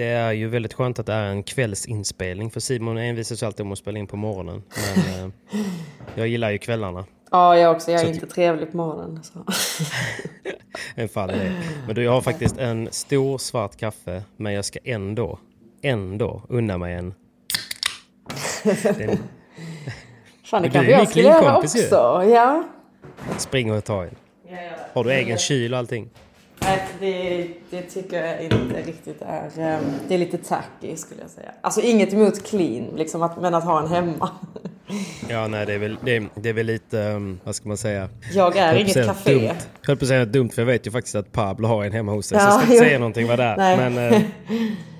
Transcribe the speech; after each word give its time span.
Det 0.00 0.06
är 0.06 0.32
ju 0.32 0.48
väldigt 0.48 0.74
skönt 0.74 0.98
att 0.98 1.06
det 1.06 1.12
är 1.12 1.26
en 1.26 1.42
kvällsinspelning 1.42 2.50
för 2.50 2.60
Simon 2.60 2.98
envisas 2.98 3.42
alltid 3.42 3.66
om 3.66 3.72
att 3.72 3.78
spela 3.78 3.98
in 3.98 4.06
på 4.06 4.16
morgonen. 4.16 4.62
Men 4.96 5.24
eh, 5.24 5.30
jag 6.14 6.28
gillar 6.28 6.50
ju 6.50 6.58
kvällarna. 6.58 7.04
Ja, 7.30 7.56
jag 7.56 7.76
också. 7.76 7.90
Jag 7.90 8.00
är 8.00 8.04
Så 8.04 8.12
inte 8.12 8.26
trevlig 8.26 8.70
på 8.70 8.76
morgonen. 8.76 9.22
Så. 9.22 9.44
En 10.94 11.08
fall 11.08 11.30
i 11.30 11.34
det. 11.38 11.52
Men 11.86 11.94
du, 11.94 12.02
jag 12.02 12.12
har 12.12 12.20
faktiskt 12.20 12.58
en 12.58 12.88
stor 12.92 13.38
svart 13.38 13.76
kaffe, 13.76 14.22
men 14.36 14.52
jag 14.52 14.64
ska 14.64 14.78
ändå, 14.84 15.38
ändå 15.82 16.42
unna 16.48 16.78
mig 16.78 16.94
en. 16.94 17.14
Den 18.98 19.18
Fan, 20.44 20.62
det 20.62 20.70
kanske 20.70 20.94
är 20.94 20.98
jag 20.98 21.08
skulle 21.08 21.24
göra 21.24 21.40
klinkompis 21.40 21.76
ju. 21.76 21.80
också. 21.82 22.24
Ja. 22.24 22.64
springer 23.38 23.76
och 23.76 23.84
tar 23.84 24.04
en. 24.04 24.16
Har 24.92 25.04
du 25.04 25.12
egen 25.12 25.38
kyl 25.38 25.72
och 25.72 25.78
allting? 25.78 26.10
Nej, 26.62 26.78
det, 27.00 27.46
det 27.70 27.82
tycker 27.82 28.24
jag 28.26 28.42
inte 28.42 28.82
riktigt 28.86 29.22
är... 29.22 29.44
eh, 29.44 29.78
Det 30.08 30.14
är 30.14 30.18
lite 30.18 30.38
tacky 30.38 30.96
skulle 30.96 31.20
jag 31.20 31.30
säga. 31.30 31.50
Alltså 31.60 31.80
inget 31.80 32.12
emot 32.12 32.44
clean, 32.46 32.86
liksom 32.96 33.22
att, 33.22 33.40
men 33.42 33.54
att 33.54 33.64
ha 33.64 33.80
en 33.82 33.88
hemma. 33.88 34.30
Ja, 35.28 35.46
nej, 35.48 35.66
det 35.66 35.72
är 35.74 35.78
väl, 35.78 35.96
det 36.04 36.16
är, 36.16 36.28
det 36.34 36.48
är 36.48 36.52
väl 36.52 36.66
lite, 36.66 36.98
um, 36.98 37.40
vad 37.44 37.54
ska 37.54 37.68
man 37.68 37.76
säga? 37.76 38.08
Jag 38.32 38.56
är 38.56 38.74
inget 38.74 39.06
café. 39.06 39.34
Dumt. 39.34 39.44
Jag 39.44 39.86
höll 39.86 39.96
på 39.96 40.04
att 40.04 40.08
säga 40.08 40.24
dumt 40.24 40.50
för 40.50 40.62
jag 40.62 40.66
vet 40.66 40.86
ju 40.86 40.90
faktiskt 40.90 41.14
att 41.14 41.32
Pablo 41.32 41.68
har 41.68 41.84
en 41.84 41.92
hemma 41.92 42.12
hos 42.12 42.26
sig. 42.26 42.38
så 42.38 42.44
Ja, 42.44 42.50
jag 42.52 42.62
ska 42.62 42.72
inte 42.72 42.84
säga 42.84 42.98
någonting 42.98 43.26
vad 43.28 43.38
det 43.38 43.44
är. 43.44 43.90
Men, 43.90 44.12
eh, 44.14 44.20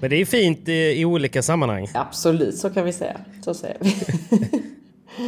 men 0.00 0.10
det 0.10 0.16
är 0.16 0.24
fint 0.24 0.68
i, 0.68 1.00
i 1.00 1.04
olika 1.04 1.42
sammanhang. 1.42 1.88
Absolut, 1.94 2.56
så 2.58 2.70
kan 2.70 2.84
vi 2.84 2.92
säga. 2.92 3.16
Så 3.44 3.54
säger 3.54 3.76
vi. 3.80 3.94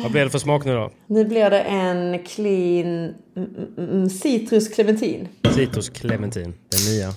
Vad 0.02 0.12
blir 0.12 0.24
det 0.24 0.30
för 0.30 0.38
smak 0.38 0.64
nu 0.64 0.74
då? 0.74 0.90
Nu 1.06 1.24
blir 1.24 1.50
det 1.50 1.60
en 1.60 2.24
clean 2.24 2.86
mm, 2.86 3.14
mm, 3.76 3.90
mm, 3.90 4.08
citrus 4.08 4.68
clementin. 4.68 5.28
Citrus 5.54 5.88
clementin, 5.88 6.54
den 6.68 6.94
nya. 6.94 7.12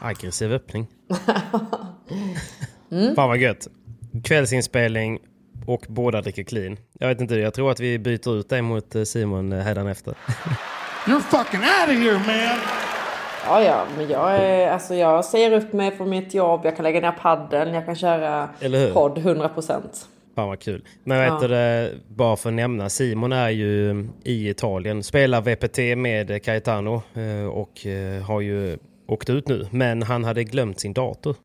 Aggressiv 0.00 0.52
öppning. 0.52 0.86
Mm. 2.92 3.14
Fan 3.14 3.28
vad 3.28 3.38
gött. 3.38 3.68
Kvällsinspelning 4.24 5.18
och 5.66 5.86
båda 5.88 6.20
dricker 6.20 6.42
clean. 6.42 6.76
Jag 6.98 7.08
vet 7.08 7.20
inte, 7.20 7.34
jag 7.34 7.54
tror 7.54 7.70
att 7.70 7.80
vi 7.80 7.98
byter 7.98 8.38
ut 8.38 8.48
dig 8.48 8.62
mot 8.62 8.94
eh, 8.94 9.02
Simon 9.02 9.52
eh, 9.52 9.58
hädanefter. 9.58 10.14
you're 11.06 11.20
fucking 11.20 11.60
out 11.60 11.88
of 11.88 12.04
here, 12.04 12.18
man. 12.18 12.58
Ja, 13.46 13.62
ja, 13.62 13.86
men 13.96 14.08
jag, 14.08 14.36
är, 14.36 14.70
alltså 14.70 14.94
jag 14.94 15.24
säger 15.24 15.52
upp 15.52 15.72
mig 15.72 15.96
från 15.96 16.10
mitt 16.10 16.34
jobb, 16.34 16.60
jag 16.64 16.76
kan 16.76 16.82
lägga 16.82 17.00
ner 17.00 17.12
padden, 17.12 17.74
jag 17.74 17.86
kan 17.86 17.96
köra 17.96 18.48
podd 18.92 19.18
100%. 19.18 19.80
Fan 20.40 20.48
vad 20.48 20.58
kul. 20.60 20.82
Men 21.04 21.18
vet 21.18 21.28
Ja. 21.28 21.38
du 21.40 21.48
det, 21.48 21.90
bara 22.08 22.36
för 22.36 22.48
att 22.48 22.54
nämna, 22.54 22.88
Simon 22.88 23.32
är 23.32 23.48
ju 23.50 24.04
i 24.24 24.48
Italien, 24.48 25.02
spelar 25.02 25.40
VPT 25.40 25.78
med 25.98 26.44
Caetano 26.44 27.02
eh, 27.14 27.46
och 27.48 27.86
eh, 27.86 28.22
har 28.22 28.40
ju 28.40 28.78
åkt 29.08 29.30
ut 29.30 29.48
nu. 29.48 29.66
Men 29.70 30.02
han 30.02 30.24
hade 30.24 30.44
glömt 30.44 30.80
sin 30.80 30.92
dator. 30.92 31.36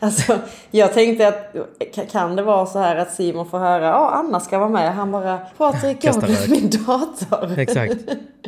Alltså, 0.00 0.38
jag 0.70 0.92
tänkte 0.94 1.28
att 1.28 1.54
ka- 1.94 2.10
kan 2.10 2.36
det 2.36 2.42
vara 2.42 2.66
så 2.66 2.78
här 2.78 2.96
att 2.96 3.12
Simon 3.14 3.50
får 3.50 3.58
höra 3.58 3.84
ja 3.84 4.10
Anna 4.10 4.40
ska 4.40 4.58
vara 4.58 4.68
med. 4.68 4.94
Han 4.94 5.10
bara 5.12 5.38
Patrik 5.58 5.96
jag 6.00 6.12
har 6.12 6.50
min 6.50 6.70
dator. 6.70 7.58
Exakt. 7.60 7.94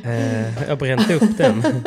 Eh, 0.05 0.69
jag 0.69 0.79
brände 0.79 1.15
upp 1.15 1.39
den. 1.39 1.63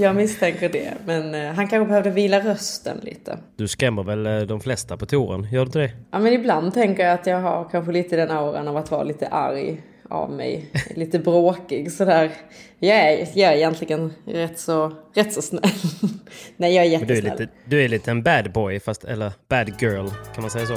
Jag 0.00 0.16
misstänker 0.16 0.68
det. 0.68 0.94
Men 1.06 1.34
eh, 1.34 1.52
han 1.54 1.68
kanske 1.68 1.88
behövde 1.88 2.10
vila 2.10 2.40
rösten 2.40 3.00
lite. 3.02 3.38
Du 3.56 3.68
skrämmer 3.68 4.02
väl 4.02 4.26
eh, 4.26 4.40
de 4.40 4.60
flesta 4.60 4.96
på 4.96 5.06
touren? 5.06 5.42
Gör 5.52 5.60
du 5.60 5.66
inte 5.66 5.78
det? 5.78 5.90
Ja 6.10 6.18
men 6.18 6.32
ibland 6.32 6.74
tänker 6.74 7.04
jag 7.04 7.14
att 7.14 7.26
jag 7.26 7.40
har 7.40 7.68
kanske 7.70 7.92
lite 7.92 8.16
den 8.16 8.30
auran 8.30 8.68
av 8.68 8.76
att 8.76 8.90
vara 8.90 9.02
lite 9.02 9.28
arg 9.28 9.82
av 10.10 10.30
mig. 10.30 10.70
Lite 10.96 11.18
bråkig 11.18 11.92
sådär. 11.92 12.30
Jag 12.78 12.96
är, 12.98 13.28
jag 13.34 13.52
är 13.52 13.56
egentligen 13.56 14.12
rätt 14.26 14.58
så, 14.58 14.92
rätt 15.14 15.32
så 15.32 15.42
snäll. 15.42 15.62
Nej 16.56 16.74
jag 16.74 16.86
är 16.86 16.98
Men 16.98 17.08
du 17.08 17.14
är 17.14 17.16
jättesnäll. 17.16 17.38
lite, 17.40 17.52
du 17.64 17.84
är 17.84 17.88
lite 17.88 18.10
en 18.10 18.22
bad 18.22 18.52
boy, 18.52 18.80
fast, 18.80 19.04
eller 19.04 19.32
bad 19.48 19.72
girl, 19.82 20.08
kan 20.34 20.42
man 20.42 20.50
säga 20.50 20.66
så? 20.66 20.74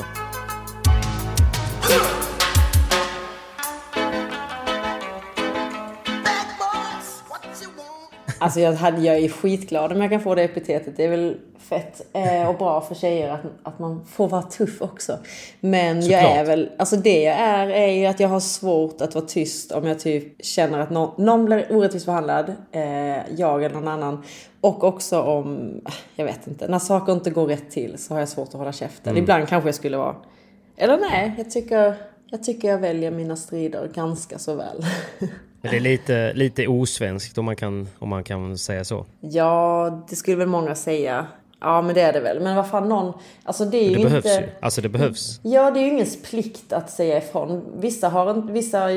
Alltså 8.42 8.60
jag, 8.60 8.74
hade, 8.74 9.02
jag 9.02 9.18
är 9.18 9.30
skitglad 9.30 9.92
om 9.92 10.02
jag 10.02 10.12
kan 10.12 10.22
få 10.22 10.36
det 10.36 10.44
epitetet. 10.44 10.98
Det 10.98 11.06
är 11.06 11.10
väl 11.10 11.38
fett 11.58 12.02
eh, 12.14 12.50
och 12.50 12.58
bra 12.58 12.82
för 12.82 12.96
tjejer 12.96 13.30
att, 13.30 13.42
att 13.64 13.80
man 13.80 14.06
får 14.06 14.28
vara 14.28 14.42
tuff 14.42 14.82
också. 14.82 15.18
Men 15.60 15.96
jag 15.96 16.22
Såklart. 16.22 16.38
är 16.38 16.46
väl, 16.46 16.70
alltså 16.78 16.96
det 16.96 17.22
jag 17.22 17.36
är 17.36 17.68
är 17.68 17.88
ju 17.88 18.06
att 18.06 18.20
jag 18.20 18.30
har 18.30 18.40
svårt 18.40 19.02
att 19.02 19.16
vara 19.16 19.26
tyst 19.26 19.72
om 19.72 19.86
jag 19.86 20.00
typ 20.00 20.46
känner 20.46 20.80
att 20.80 20.90
någon, 20.90 21.26
någon 21.26 21.46
blir 21.46 21.68
orättvist 21.72 22.06
behandlad. 22.06 22.56
Eh, 22.72 22.82
jag 23.36 23.64
eller 23.64 23.76
någon 23.76 23.88
annan. 23.88 24.24
Och 24.62 24.84
också 24.84 25.22
om, 25.22 25.82
jag 26.16 26.26
vet 26.26 26.48
inte, 26.48 26.68
när 26.68 26.80
saker 26.80 27.14
inte 27.14 27.30
går 27.30 27.48
rätt 27.48 27.72
till 27.72 27.98
så 27.98 28.14
har 28.14 28.20
jag 28.20 28.30
svårt 28.30 28.48
att 28.48 28.54
hålla 28.54 28.72
käften. 28.72 29.12
Mm. 29.12 29.24
Ibland 29.24 29.48
kanske 29.48 29.68
jag 29.68 29.76
skulle 29.76 29.98
vara, 29.98 30.16
eller 30.78 30.98
nej, 30.98 31.34
jag 31.38 31.52
tycker, 31.52 31.96
jag 32.30 32.44
tycker 32.44 32.68
jag 32.68 32.78
väljer 32.78 33.12
mina 33.12 33.36
strider 33.36 33.88
ganska 33.94 34.40
så 34.40 34.56
väl. 34.56 34.86
Men 35.62 35.72
det 35.72 35.78
är 35.78 35.82
lite, 35.82 36.34
lite 36.34 36.68
osvenskt 36.68 37.38
om 37.38 37.46
man, 37.46 37.56
kan, 37.56 37.88
om 38.00 38.10
man 38.10 38.24
kan 38.24 38.58
säga 38.58 38.84
så. 38.84 39.06
Ja, 39.20 40.06
det 40.10 40.16
skulle 40.16 40.38
väl 40.38 40.48
många 40.48 40.76
säga. 40.76 41.28
Ja, 41.62 41.82
men 41.82 41.96
det 41.96 42.02
är 42.02 42.14
det 42.14 42.20
väl. 42.20 42.40
Men 42.40 42.56
vad 42.56 42.70
fan, 42.70 42.90
någon... 42.90 43.14
Alltså 43.44 43.66
det 43.66 43.78
är 43.78 43.84
Men 43.84 43.94
det 43.94 44.00
ju 44.00 44.06
behövs 44.06 44.26
inte... 44.26 44.42
ju. 44.42 44.50
Alltså 44.60 44.82
det 44.82 44.90
behövs. 44.90 45.40
Ja, 45.44 45.72
det 45.72 45.80
är 45.80 45.82
ju 45.82 45.90
ingens 45.90 46.22
plikt 46.22 46.74
att 46.74 46.90
säga 46.90 47.18
ifrån. 47.18 47.64
Vissa, 47.80 48.10
har 48.10 48.30
en, 48.30 48.54
vissa 48.54 48.88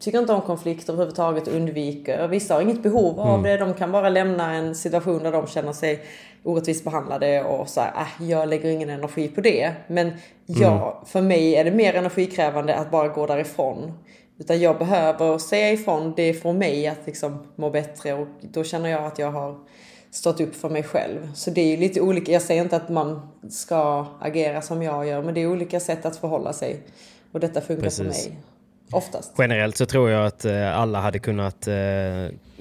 tycker 0.00 0.18
inte 0.18 0.32
om 0.32 0.40
konflikter 0.40 0.92
överhuvudtaget 0.92 1.48
och 1.48 1.54
undviker. 1.54 2.28
Vissa 2.28 2.54
har 2.54 2.60
inget 2.60 2.82
behov 2.82 3.20
av 3.20 3.42
det. 3.42 3.56
De 3.56 3.74
kan 3.74 3.92
bara 3.92 4.08
lämna 4.08 4.54
en 4.54 4.74
situation 4.74 5.22
där 5.22 5.32
de 5.32 5.46
känner 5.46 5.72
sig 5.72 6.04
orättvist 6.42 6.84
behandlade 6.84 7.42
och 7.42 7.68
så 7.68 7.80
här, 7.80 7.92
äh, 7.96 8.28
jag 8.30 8.48
lägger 8.48 8.70
ingen 8.70 8.90
energi 8.90 9.28
på 9.28 9.40
det. 9.40 9.72
Men 9.86 10.12
ja, 10.46 11.02
för 11.06 11.22
mig 11.22 11.54
är 11.54 11.64
det 11.64 11.70
mer 11.70 11.94
energikrävande 11.94 12.74
att 12.74 12.90
bara 12.90 13.08
gå 13.08 13.26
därifrån. 13.26 13.92
Utan 14.40 14.60
jag 14.60 14.78
behöver 14.78 15.38
säga 15.38 15.72
ifrån, 15.72 16.12
det 16.16 16.34
får 16.34 16.52
mig 16.52 16.86
att 16.86 17.06
liksom 17.06 17.46
må 17.56 17.70
bättre 17.70 18.12
och 18.12 18.28
då 18.40 18.64
känner 18.64 18.90
jag 18.90 19.04
att 19.04 19.18
jag 19.18 19.30
har 19.30 19.58
stått 20.10 20.40
upp 20.40 20.54
för 20.54 20.68
mig 20.68 20.82
själv. 20.82 21.32
Så 21.34 21.50
det 21.50 21.60
är 21.60 21.66
ju 21.66 21.76
lite 21.76 22.00
olika, 22.00 22.32
jag 22.32 22.42
säger 22.42 22.62
inte 22.62 22.76
att 22.76 22.88
man 22.88 23.28
ska 23.50 24.06
agera 24.20 24.62
som 24.62 24.82
jag 24.82 25.06
gör, 25.06 25.22
men 25.22 25.34
det 25.34 25.40
är 25.40 25.46
olika 25.46 25.80
sätt 25.80 26.06
att 26.06 26.16
förhålla 26.16 26.52
sig. 26.52 26.80
Och 27.32 27.40
detta 27.40 27.60
funkar 27.60 27.90
för 27.90 28.04
Precis. 28.04 28.28
mig. 28.28 28.38
Oftast. 28.92 29.32
Generellt 29.38 29.76
så 29.76 29.86
tror 29.86 30.10
jag 30.10 30.26
att 30.26 30.44
eh, 30.44 30.78
alla 30.78 31.00
hade 31.00 31.18
kunnat 31.18 31.66
eh, 31.68 31.74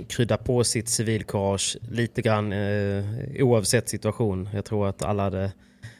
krydda 0.07 0.37
på 0.37 0.63
sitt 0.63 0.89
civilkurage 0.89 1.77
lite 1.91 2.21
grann 2.21 2.53
eh, 2.53 3.03
oavsett 3.39 3.89
situation. 3.89 4.49
Jag 4.53 4.65
tror 4.65 4.87
att 4.87 5.03
alla 5.03 5.23
hade 5.23 5.51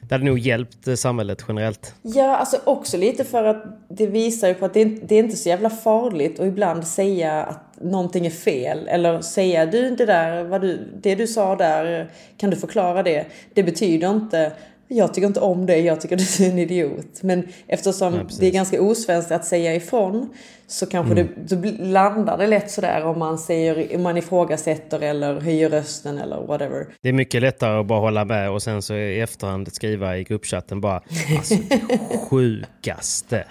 det 0.09 0.15
hade 0.15 0.25
nog 0.25 0.39
hjälpt 0.39 0.87
eh, 0.87 0.95
samhället 0.95 1.45
generellt. 1.47 1.93
Ja, 2.01 2.35
alltså 2.35 2.57
också 2.63 2.97
lite 2.97 3.23
för 3.23 3.43
att 3.43 3.65
det 3.89 4.07
visar 4.07 4.47
ju 4.47 4.53
på 4.53 4.65
att 4.65 4.73
det, 4.73 4.85
det 4.85 5.15
är 5.15 5.23
inte 5.23 5.37
så 5.37 5.49
jävla 5.49 5.69
farligt 5.69 6.39
att 6.39 6.47
ibland 6.47 6.87
säga 6.87 7.43
att 7.43 7.81
någonting 7.81 8.25
är 8.25 8.29
fel. 8.29 8.87
Eller 8.87 9.21
säga 9.21 9.65
du 9.65 9.95
det 9.95 10.05
där, 10.05 10.43
vad 10.43 10.61
du, 10.61 10.79
det 11.01 11.15
du 11.15 11.27
sa 11.27 11.55
där, 11.55 12.11
kan 12.37 12.49
du 12.49 12.55
förklara 12.55 13.03
det? 13.03 13.25
Det 13.53 13.63
betyder 13.63 14.09
inte 14.09 14.51
jag 14.91 15.13
tycker 15.13 15.27
inte 15.27 15.39
om 15.39 15.65
dig, 15.65 15.85
jag 15.85 16.01
tycker 16.01 16.17
du 16.37 16.45
är 16.45 16.51
en 16.51 16.59
idiot. 16.59 17.23
Men 17.23 17.47
eftersom 17.67 18.13
ja, 18.13 18.23
det 18.39 18.47
är 18.47 18.51
ganska 18.51 18.81
osvenskt 18.81 19.31
att 19.31 19.45
säga 19.45 19.75
ifrån 19.75 20.29
så 20.67 20.85
kanske 20.85 21.11
mm. 21.13 21.27
det, 21.35 21.55
då 21.55 21.83
landar 21.83 22.37
det 22.37 22.47
lätt 22.47 22.71
sådär 22.71 23.05
om 23.05 23.19
man, 23.19 23.37
säger, 23.37 23.95
om 23.95 24.03
man 24.03 24.17
ifrågasätter 24.17 24.99
eller 24.99 25.41
höjer 25.41 25.69
rösten 25.69 26.17
eller 26.17 26.47
whatever. 26.47 26.87
Det 27.01 27.09
är 27.09 27.13
mycket 27.13 27.41
lättare 27.41 27.79
att 27.79 27.85
bara 27.85 27.99
hålla 27.99 28.25
med 28.25 28.51
och 28.51 28.61
sen 28.61 28.81
så 28.81 28.95
i 28.95 29.19
efterhand 29.19 29.73
skriva 29.73 30.17
i 30.17 30.23
gruppchatten 30.23 30.81
bara 30.81 31.01
alltså 31.37 31.55
det 31.69 32.17
sjukaste. 32.29 33.45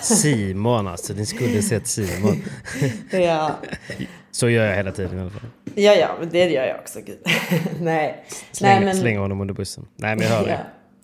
Simon 0.00 0.88
alltså, 0.88 1.12
ni 1.12 1.26
skulle 1.26 1.62
sett 1.62 1.86
Simon. 1.86 2.42
ja. 3.10 3.50
Så 4.30 4.48
gör 4.48 4.66
jag 4.66 4.76
hela 4.76 4.92
tiden 4.92 5.18
i 5.18 5.20
alla 5.20 5.30
fall. 5.30 5.50
Ja, 5.74 5.94
ja, 5.94 6.08
men 6.20 6.28
det 6.28 6.50
gör 6.50 6.66
jag 6.66 6.80
också. 6.80 7.00
Gud. 7.06 7.18
Nej. 7.80 8.24
Släng, 8.52 8.70
Nej, 8.70 8.84
men... 8.84 8.96
Slänger 8.96 9.20
honom 9.20 9.40
under 9.40 9.54
bussen. 9.54 9.86
Nej, 9.96 10.16
men 10.16 10.26
jag 10.26 10.36
hör 10.36 10.46
det. 10.46 10.60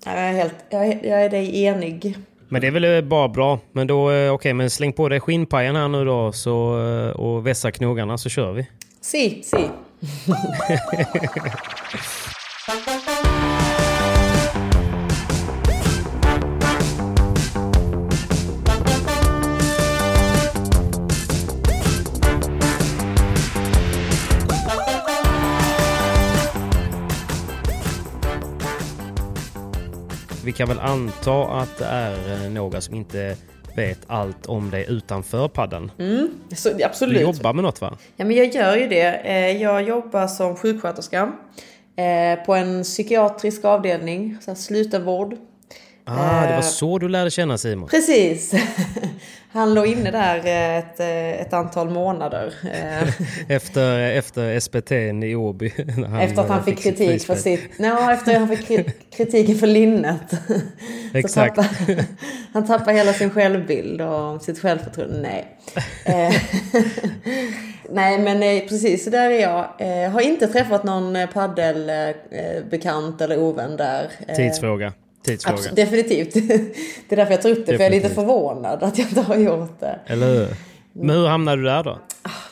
Jag 0.09 0.19
är, 0.19 0.33
helt, 0.33 0.55
jag 0.71 0.87
är, 0.87 1.07
jag 1.07 1.25
är 1.25 1.31
dig 1.31 1.65
enig. 1.65 2.17
Men 2.49 2.61
det 2.61 2.67
är 2.67 2.71
väl 2.71 3.05
bara 3.05 3.29
bra. 3.29 3.59
Men 3.73 3.87
då, 3.87 4.11
eh, 4.11 4.15
okej, 4.15 4.31
okay, 4.31 4.55
men 4.55 4.71
släng 4.71 4.93
på 4.93 5.09
dig 5.09 5.21
skinnpajen 5.21 5.77
här 5.77 5.89
nu 5.89 6.05
då 6.05 6.33
så, 6.33 6.81
eh, 6.87 7.11
och 7.11 7.47
vässa 7.47 7.71
knogarna 7.71 8.19
så 8.19 8.29
kör 8.29 8.53
vi. 8.53 8.67
Si, 9.01 9.43
si. 9.43 9.57
kan 30.59 30.69
väl 30.69 30.79
anta 30.79 31.45
att 31.45 31.79
det 31.79 31.85
är 31.85 32.45
eh, 32.45 32.51
några 32.51 32.81
som 32.81 32.95
inte 32.95 33.37
vet 33.77 33.99
allt 34.07 34.47
om 34.47 34.71
dig 34.71 34.87
utanför 34.89 35.49
padden. 35.49 35.91
Mm, 35.99 36.31
så, 36.53 36.71
absolut. 36.85 37.15
Du 37.15 37.21
jobbar 37.21 37.53
med 37.53 37.65
något 37.65 37.81
va? 37.81 37.99
Ja 38.17 38.25
men 38.25 38.37
jag 38.37 38.55
gör 38.55 38.77
ju 38.77 38.89
det. 38.89 39.21
Eh, 39.25 39.63
jag 39.63 39.83
jobbar 39.83 40.27
som 40.27 40.57
sjuksköterska 40.57 41.33
eh, 41.97 42.45
på 42.47 42.55
en 42.55 42.83
psykiatrisk 42.83 43.65
avdelning, 43.65 44.37
så 44.41 44.55
slutenvård. 44.55 45.37
Ah, 46.09 46.47
det 46.47 46.55
var 46.55 46.63
så 46.63 46.99
du 46.99 47.09
lärde 47.09 47.31
känna 47.31 47.59
Simon? 47.59 47.89
Precis. 47.89 48.55
Han 49.53 49.75
låg 49.75 49.87
inne 49.87 50.11
där 50.11 50.39
ett, 50.79 51.01
ett 51.41 51.53
antal 51.53 51.91
månader. 51.91 52.55
efter, 53.49 53.99
efter 53.99 54.61
SPT 54.61 54.93
i 55.27 55.35
Åby? 55.35 55.67
Efter 56.21 56.43
att 56.43 56.49
han 56.49 56.65
fick, 56.65 56.81
fick 56.81 56.97
kritik 56.97 57.27
för 57.27 57.35
sitt... 57.35 57.79
Nej, 57.79 58.15
efter 58.15 58.33
att 58.33 58.39
han 58.39 58.57
fick 58.57 58.67
kritiken 59.11 59.59
för 59.59 59.67
linnet. 59.67 60.33
Exakt. 61.15 61.57
Tappade, 61.57 62.05
han 62.53 62.67
tappade 62.67 62.93
hela 62.97 63.13
sin 63.13 63.31
självbild 63.31 64.01
och 64.01 64.43
sitt 64.43 64.59
självförtroende. 64.59 65.21
Nej. 65.21 65.59
Nej 67.91 68.19
men 68.19 68.69
precis, 68.69 69.05
så 69.05 69.11
där 69.11 69.31
är 69.31 69.41
jag. 69.41 69.69
Jag 69.79 70.11
har 70.11 70.21
inte 70.21 70.47
träffat 70.47 70.85
någon 70.85 71.17
paddelbekant 71.35 73.21
eller 73.21 73.39
ovän 73.39 73.77
där. 73.77 74.11
Tidsfråga. 74.37 74.93
Tidsfråga. 75.29 75.55
Absolut, 75.55 75.77
definitivt. 75.77 76.35
Det 77.09 77.15
är 77.15 77.17
därför 77.17 77.33
jag 77.33 77.43
tar 77.43 77.51
upp 77.51 77.67
det, 77.67 77.73
definitivt. 77.73 77.77
för 77.77 77.85
jag 77.85 77.95
är 77.95 78.03
lite 78.03 78.15
förvånad 78.15 78.83
att 78.83 78.99
jag 78.99 79.09
inte 79.09 79.21
har 79.21 79.37
gjort 79.37 79.81
det. 79.81 79.99
Eller 80.07 80.27
hur? 80.27 80.49
Men 80.93 81.17
hur 81.17 81.27
hamnade 81.27 81.57
du 81.57 81.65
där 81.65 81.85
då? 81.85 81.99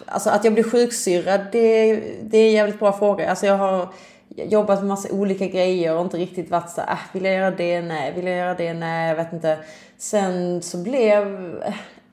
Alltså 0.06 0.30
att 0.30 0.44
jag 0.44 0.54
blir 0.54 0.64
sjuksyrrad, 0.64 1.40
det, 1.52 1.96
det 2.22 2.38
är 2.38 2.46
en 2.46 2.52
jävligt 2.52 2.78
bra 2.78 2.98
fråga. 2.98 3.30
Alltså 3.30 3.46
jag 3.46 3.56
har 3.56 3.88
jobbat 4.28 4.78
med 4.78 4.88
massa 4.88 5.12
olika 5.12 5.46
grejer 5.46 5.94
och 5.94 6.00
inte 6.00 6.16
riktigt 6.16 6.50
varit 6.50 6.70
så 6.70 6.80
äh, 6.80 6.98
vill 7.12 7.24
jag 7.24 7.34
göra 7.34 7.50
det? 7.50 7.80
Nej. 7.80 8.12
Vill 8.16 8.26
jag 8.26 8.36
göra 8.36 8.54
det? 8.54 8.74
Nej, 8.74 9.08
jag 9.08 9.16
vet 9.16 9.32
inte. 9.32 9.58
Sen 9.98 10.62
så 10.62 10.78
blev 10.78 11.24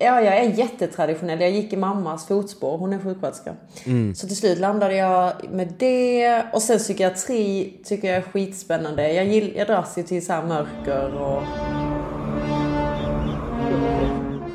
Ja, 0.04 0.22
jag 0.22 0.38
är 0.38 0.50
jättetraditionell. 0.50 1.42
Jag 1.42 1.52
gick 1.52 1.74
i 1.74 1.78
mammas 1.78 2.28
fotspår. 2.28 2.78
Hon 2.78 2.94
är 2.94 3.00
sjuksköterska. 3.00 3.56
Mm. 3.86 4.16
Så 4.16 4.28
till 4.28 4.36
slut 4.36 4.60
landade 4.60 4.96
jag 4.96 5.34
med 5.52 5.74
det. 5.78 6.44
Och 6.54 6.62
sen 6.62 6.80
psykiatri 6.80 7.74
tycker 7.84 8.08
jag 8.08 8.18
är 8.18 8.22
skitspännande. 8.22 9.14
Jag, 9.14 9.26
gill, 9.26 9.54
jag 9.56 9.68
dras 9.68 9.98
ju 9.98 10.04
till 10.04 10.26
så 10.26 10.34
mörker 10.34 11.22
och... 11.22 11.44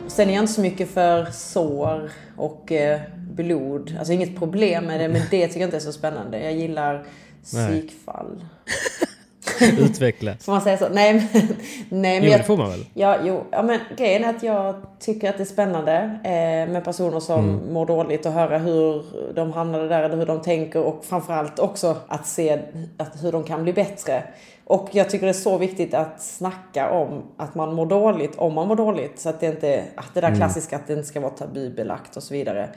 Sen 0.06 0.30
är 0.30 0.34
jag 0.34 0.42
inte 0.42 0.52
så 0.52 0.60
mycket 0.60 0.90
för 0.90 1.24
sår 1.24 2.10
och 2.36 2.72
eh, 2.72 3.00
blod. 3.16 3.96
Alltså 3.98 4.12
inget 4.12 4.38
problem 4.38 4.84
med 4.84 5.00
det, 5.00 5.08
men 5.08 5.22
det 5.30 5.46
tycker 5.46 5.60
jag 5.60 5.66
inte 5.66 5.76
är 5.76 5.80
så 5.80 5.92
spännande. 5.92 6.40
Jag 6.40 6.52
gillar 6.52 7.06
psykfall. 7.42 8.44
Utveckla. 9.78 10.36
Får 10.40 10.52
man 10.52 10.60
säga 10.60 10.78
så? 10.78 10.88
Nej 10.88 11.14
men... 11.14 11.42
Nej, 11.88 12.20
men 12.20 12.24
jo, 12.24 12.30
jag, 12.30 12.40
det 12.40 12.44
får 12.44 12.56
man 12.56 12.70
väl? 12.70 12.84
Ja, 12.94 13.16
jo. 13.24 13.44
Ja, 13.50 13.62
men 13.62 13.80
grejen 13.96 14.24
är 14.24 14.28
att 14.28 14.42
jag 14.42 14.74
tycker 14.98 15.30
att 15.30 15.36
det 15.36 15.42
är 15.42 15.44
spännande 15.44 15.94
eh, 16.24 16.72
med 16.72 16.84
personer 16.84 17.20
som 17.20 17.44
mm. 17.44 17.72
mår 17.72 17.86
dåligt 17.86 18.26
och 18.26 18.32
höra 18.32 18.58
hur 18.58 19.02
de 19.34 19.52
hamnade 19.52 19.88
där 19.88 20.02
eller 20.02 20.16
hur 20.16 20.26
de 20.26 20.40
tänker 20.40 20.82
och 20.82 21.04
framförallt 21.04 21.58
också 21.58 21.96
att 22.08 22.26
se 22.26 22.58
att, 22.96 23.24
hur 23.24 23.32
de 23.32 23.44
kan 23.44 23.62
bli 23.62 23.72
bättre. 23.72 24.22
Och 24.64 24.88
jag 24.92 25.10
tycker 25.10 25.26
det 25.26 25.30
är 25.30 25.32
så 25.32 25.58
viktigt 25.58 25.94
att 25.94 26.22
snacka 26.22 26.90
om 26.90 27.22
att 27.36 27.54
man 27.54 27.74
mår 27.74 27.86
dåligt 27.86 28.36
om 28.36 28.54
man 28.54 28.68
mår 28.68 28.76
dåligt. 28.76 29.20
Så 29.20 29.28
att 29.28 29.40
det 29.40 29.46
inte, 29.46 29.84
att 29.94 30.14
det 30.14 30.20
där 30.20 30.28
mm. 30.28 30.38
klassiska 30.38 30.76
att 30.76 30.86
det 30.86 30.92
inte 30.92 31.08
ska 31.08 31.20
vara 31.20 31.30
tabubelagt 31.30 32.16
och 32.16 32.22
så 32.22 32.34
vidare. 32.34 32.68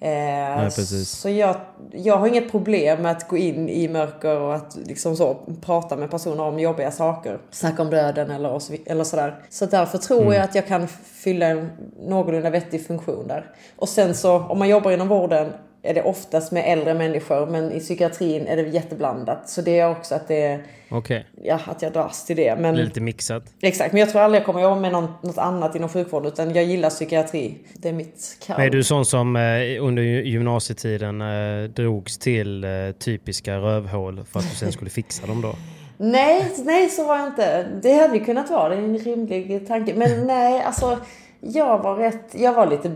Eh, 0.00 0.08
Nej, 0.08 0.70
så 1.04 1.28
jag, 1.30 1.56
jag 1.92 2.16
har 2.16 2.26
inget 2.26 2.50
problem 2.50 3.02
med 3.02 3.12
att 3.12 3.28
gå 3.28 3.36
in 3.36 3.68
i 3.68 3.88
mörker 3.88 4.40
och 4.40 4.54
att 4.54 4.76
liksom 4.84 5.16
så, 5.16 5.36
prata 5.60 5.96
med 5.96 6.10
personer 6.10 6.44
om 6.44 6.58
jobbiga 6.58 6.90
saker. 6.90 7.38
Snacka 7.50 7.82
om 7.82 7.90
döden 7.90 8.30
eller, 8.30 8.58
så, 8.58 8.74
eller 8.86 9.04
sådär. 9.04 9.40
Så 9.50 9.66
därför 9.66 9.98
tror 9.98 10.22
mm. 10.22 10.32
jag 10.32 10.42
att 10.42 10.54
jag 10.54 10.66
kan 10.66 10.88
fylla 10.88 11.46
en 11.46 11.70
någorlunda 12.06 12.50
vettig 12.50 12.86
funktion 12.86 13.28
där. 13.28 13.54
Och 13.76 13.88
sen 13.88 14.14
så 14.14 14.38
om 14.38 14.58
man 14.58 14.68
jobbar 14.68 14.90
inom 14.90 15.08
vården 15.08 15.52
är 15.86 15.94
det 15.94 16.02
oftast 16.02 16.52
med 16.52 16.64
äldre 16.66 16.94
människor 16.94 17.46
men 17.46 17.72
i 17.72 17.80
psykiatrin 17.80 18.46
är 18.46 18.56
det 18.56 18.62
jätteblandat. 18.62 19.48
Så 19.48 19.62
det 19.62 19.78
är 19.78 19.90
också 19.90 20.14
att 20.14 20.28
det. 20.28 20.60
Okay. 20.90 21.22
Ja, 21.42 21.60
att 21.66 21.82
jag 21.82 21.92
dras 21.92 22.26
till 22.26 22.36
det. 22.36 22.56
Men, 22.58 22.76
Lite 22.76 23.00
mixat. 23.00 23.42
Exakt, 23.60 23.92
men 23.92 24.00
jag 24.00 24.10
tror 24.10 24.22
aldrig 24.22 24.40
jag 24.40 24.46
kommer 24.46 24.62
jobba 24.62 24.80
med 24.80 24.92
någon, 24.92 25.08
något 25.22 25.38
annat 25.38 25.74
inom 25.74 25.88
sjukvård 25.88 26.26
utan 26.26 26.54
jag 26.54 26.64
gillar 26.64 26.90
psykiatri. 26.90 27.58
Det 27.74 27.88
är 27.88 27.92
mitt 27.92 28.38
kall. 28.46 28.60
Är 28.60 28.70
du 28.70 28.84
sån 28.84 29.04
som 29.04 29.36
eh, 29.36 29.42
under 29.80 30.02
gymnasietiden 30.02 31.20
eh, 31.20 31.70
drogs 31.70 32.18
till 32.18 32.64
eh, 32.64 32.70
typiska 32.98 33.56
rövhål 33.56 34.24
för 34.30 34.38
att 34.38 34.50
du 34.50 34.56
sen 34.56 34.72
skulle 34.72 34.90
fixa 34.90 35.26
dem 35.26 35.42
då? 35.42 35.54
Nej, 35.98 36.52
nej 36.64 36.88
så 36.88 37.06
var 37.06 37.18
jag 37.18 37.26
inte. 37.26 37.66
Det 37.82 37.92
hade 37.92 38.18
ju 38.18 38.24
kunnat 38.24 38.50
vara, 38.50 38.68
det 38.68 38.74
är 38.74 38.82
en 38.82 38.98
rimlig 38.98 39.68
tanke. 39.68 39.94
Men 39.94 40.26
nej, 40.26 40.62
alltså 40.62 40.98
jag 41.40 41.78
var 41.82 41.96
rätt, 41.96 42.34
jag 42.34 42.54
var 42.54 42.66
lite 42.66 42.90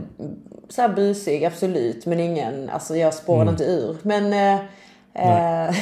så 0.70 0.82
här 0.82 0.88
busig, 0.88 1.44
absolut. 1.44 2.06
Men 2.06 2.20
ingen, 2.20 2.70
alltså 2.70 2.96
jag 2.96 3.14
spårade 3.14 3.42
mm. 3.42 3.54
inte 3.54 3.64
ur. 3.64 3.96
Men 4.02 4.32
eh, 4.32 4.60
eh, 5.14 5.74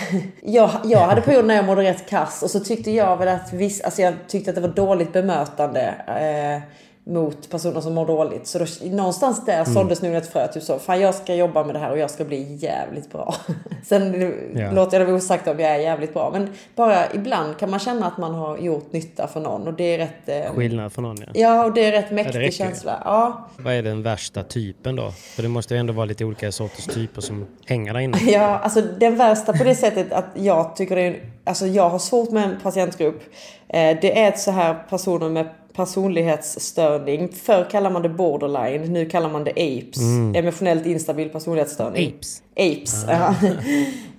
jag, 0.42 0.71
jag 0.85 0.99
hade 0.99 1.21
perioder 1.21 1.49
när 1.49 1.54
jag 1.54 1.64
mådde 1.64 1.83
rätt 1.83 2.09
kass 2.09 2.42
och 2.42 2.50
så 2.50 2.61
tyckte 2.61 2.90
jag 2.90 3.16
väl 3.16 3.28
att 3.28 3.52
viss, 3.52 3.80
alltså 3.80 4.02
jag 4.02 4.14
tyckte 4.28 4.50
att 4.50 4.54
det 4.54 4.61
var 4.61 4.68
dåligt 4.68 5.12
bemötande. 5.12 5.95
Eh, 6.07 6.62
mot 7.09 7.50
personer 7.50 7.81
som 7.81 7.95
mår 7.95 8.07
dåligt. 8.07 8.47
Så 8.47 8.59
då, 8.59 8.65
någonstans 8.83 9.45
där 9.45 9.55
mm. 9.55 9.75
såldes 9.75 10.03
nog 10.03 10.15
ett 10.15 10.33
frö. 10.33 10.49
Typ 10.49 10.62
så, 10.62 10.79
fan 10.79 11.00
jag 11.00 11.15
ska 11.15 11.35
jobba 11.35 11.65
med 11.65 11.75
det 11.75 11.79
här 11.79 11.91
och 11.91 11.99
jag 11.99 12.11
ska 12.11 12.25
bli 12.25 12.55
jävligt 12.55 13.12
bra. 13.12 13.35
Sen 13.85 14.33
ja. 14.55 14.71
låter 14.71 14.99
jag 14.99 15.07
det 15.07 15.12
vara 15.12 15.17
osagt 15.17 15.49
om 15.49 15.61
jag 15.61 15.71
är 15.71 15.79
jävligt 15.79 16.15
bra. 16.15 16.31
Men 16.33 16.53
bara 16.75 17.12
ibland 17.12 17.59
kan 17.59 17.71
man 17.71 17.81
känna 17.81 18.07
att 18.07 18.19
man 18.19 18.35
har 18.35 18.59
gjort 18.59 18.93
nytta 18.93 19.27
för 19.27 19.41
någon. 19.41 19.67
Och 19.67 19.75
det 19.75 19.95
är 19.95 19.99
rätt... 19.99 20.47
Eh, 20.47 20.55
Skillnad 20.55 20.93
för 20.93 21.03
någon 21.03 21.17
ja. 21.21 21.27
Ja, 21.35 21.65
och 21.65 21.75
det 21.75 21.85
är 21.85 21.93
rätt 21.93 22.11
mäktig 22.11 22.47
ja, 22.47 22.50
känsla. 22.50 23.03
Ja. 23.05 23.49
Vad 23.59 23.75
är 23.75 23.83
den 23.83 24.03
värsta 24.03 24.43
typen 24.43 24.97
då? 24.97 25.11
För 25.11 25.43
det 25.43 25.49
måste 25.49 25.75
ju 25.75 25.81
ändå 25.81 25.93
vara 25.93 26.07
lite 26.07 26.25
olika 26.25 26.53
sorters 26.53 26.85
typer 26.85 27.21
som 27.21 27.47
hänger 27.67 27.93
där 27.93 28.00
inne. 28.00 28.19
Ja, 28.29 28.59
alltså 28.59 28.81
den 28.81 29.17
värsta 29.17 29.53
på 29.53 29.65
det 29.65 29.75
sättet 29.75 30.12
att 30.12 30.27
jag 30.35 30.77
tycker 30.77 30.97
det 30.97 31.03
är... 31.03 31.21
Alltså 31.45 31.67
jag 31.67 31.91
har 31.91 31.99
svårt 31.99 32.31
med 32.31 32.45
en 32.45 32.57
patientgrupp. 32.62 33.23
Eh, 33.69 33.99
det 34.00 34.23
är 34.23 34.29
ett 34.29 34.38
så 34.38 34.50
här 34.50 34.75
personer 34.88 35.29
med 35.29 35.49
personlighetsstörning. 35.78 37.28
Förr 37.28 37.70
kallade 37.70 37.92
man 37.92 38.02
det 38.02 38.08
borderline, 38.08 38.92
nu 38.92 39.06
kallar 39.06 39.30
man 39.30 39.44
det 39.44 39.50
apes. 39.50 40.00
Mm. 40.00 40.35
Emotionellt 40.35 40.87
instabil 40.87 41.28
personlighetsstörning. 41.28 42.08
Apes? 42.08 42.42
Apes, 42.56 43.04
ah. 43.08 43.12
ja. 43.12 43.35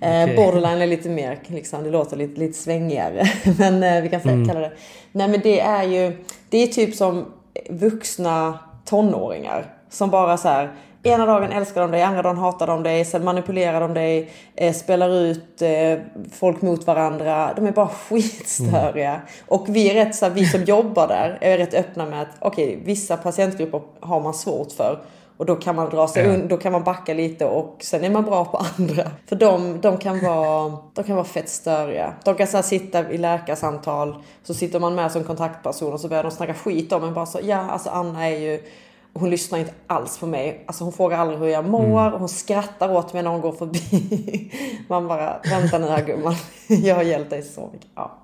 Eh, 0.02 0.24
okay. 0.24 0.36
Borderline 0.36 0.82
är 0.82 0.86
lite 0.86 1.08
mer, 1.08 1.38
liksom, 1.46 1.84
det 1.84 1.90
låter 1.90 2.16
lite, 2.16 2.40
lite 2.40 2.58
svängigare. 2.58 3.24
men 3.58 3.82
eh, 3.82 4.02
vi 4.02 4.08
kan 4.08 4.20
säga, 4.20 4.34
mm. 4.34 4.48
kalla 4.48 4.60
det. 4.60 4.72
Nej 5.12 5.28
men 5.28 5.40
det 5.40 5.60
är 5.60 5.84
ju, 5.84 6.16
det 6.48 6.58
är 6.58 6.66
typ 6.66 6.94
som 6.94 7.26
vuxna 7.70 8.58
tonåringar. 8.84 9.74
Som 9.90 10.10
bara 10.10 10.36
så 10.36 10.48
här, 10.48 10.72
ena 11.02 11.26
dagen 11.26 11.52
älskar 11.52 11.80
de 11.80 11.90
dig, 11.90 12.02
andra 12.02 12.22
dagen 12.22 12.38
hatar 12.38 12.66
de 12.66 12.82
dig, 12.82 13.04
sen 13.04 13.24
manipulerar 13.24 13.80
de 13.80 13.94
dig, 13.94 14.30
eh, 14.54 14.74
spelar 14.74 15.10
ut 15.10 15.62
eh, 15.62 15.98
folk 16.32 16.62
mot 16.62 16.86
varandra. 16.86 17.54
De 17.56 17.66
är 17.66 17.72
bara 17.72 17.88
skitstöriga. 18.08 19.10
Mm. 19.10 19.22
Och 19.46 19.66
vi 19.68 19.90
är 19.90 19.94
rätt 20.04 20.14
så 20.14 20.26
här, 20.26 20.32
vi 20.32 20.46
som 20.46 20.64
jobbar 20.64 21.08
där 21.08 21.38
är 21.40 21.58
rätt 21.58 21.74
öppna 21.74 22.06
med 22.06 22.22
att 22.22 22.36
okej, 22.38 22.68
okay, 22.68 22.84
vissa 22.84 23.16
patientgrupper 23.16 23.80
har 24.00 24.20
man 24.20 24.34
svårt 24.34 24.72
för. 24.72 25.00
Och 25.40 25.46
då 25.46 25.56
kan 25.56 25.76
man 25.76 25.90
dra 25.90 26.08
sig 26.08 26.26
ja. 26.26 26.36
då 26.48 26.56
kan 26.56 26.72
man 26.72 26.84
backa 26.84 27.14
lite 27.14 27.44
och 27.44 27.76
sen 27.80 28.04
är 28.04 28.10
man 28.10 28.24
bra 28.24 28.44
på 28.44 28.56
andra. 28.56 29.10
För 29.26 29.36
de, 29.36 29.80
de, 29.80 29.98
kan, 29.98 30.20
vara, 30.20 30.76
de 30.94 31.04
kan 31.04 31.16
vara 31.16 31.26
fett 31.26 31.48
störiga. 31.48 32.14
De 32.24 32.34
kan 32.34 32.46
så 32.46 32.62
sitta 32.62 33.10
i 33.10 33.18
läkarsamtal, 33.18 34.22
så 34.42 34.54
sitter 34.54 34.80
man 34.80 34.94
med 34.94 35.12
som 35.12 35.24
kontaktperson 35.24 35.92
och 35.92 36.00
så 36.00 36.08
börjar 36.08 36.22
de 36.22 36.30
snacka 36.30 36.54
skit 36.54 36.92
om 36.92 37.04
en. 37.04 37.14
Bara 37.14 37.26
så, 37.26 37.38
ja, 37.42 37.56
alltså 37.56 37.90
Anna 37.90 38.28
är 38.28 38.38
ju 38.38 38.62
hon 39.12 39.30
lyssnar 39.30 39.58
inte 39.58 39.72
alls 39.86 40.18
på 40.18 40.26
mig. 40.26 40.64
Alltså 40.66 40.84
hon 40.84 40.92
frågar 40.92 41.18
aldrig 41.18 41.38
hur 41.38 41.46
jag 41.46 41.64
mår. 41.64 42.06
Mm. 42.06 42.20
Hon 42.20 42.28
skrattar 42.28 42.92
åt 42.92 43.12
mig 43.12 43.22
när 43.22 43.30
hon 43.30 43.40
går 43.40 43.52
förbi. 43.52 44.52
Man 44.88 45.08
bara, 45.08 45.40
vänta 45.50 45.78
nu 45.78 45.86
här 45.86 46.06
gumman. 46.06 46.34
Jag 46.66 46.94
har 46.94 47.02
hjälpt 47.02 47.30
dig 47.30 47.42
så 47.42 47.70
mycket. 47.72 47.88
Ja. 47.94 48.16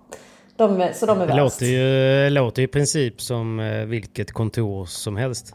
De 0.56 0.80
är, 0.80 0.92
så 0.92 1.06
de 1.06 1.20
är 1.20 1.26
det 1.26 1.36
låter 1.36 1.66
ju, 1.66 2.30
låter 2.30 2.62
i 2.62 2.66
princip 2.66 3.20
som 3.20 3.60
eh, 3.60 3.84
vilket 3.84 4.32
kontor 4.32 4.86
som 4.86 5.16
helst. 5.16 5.54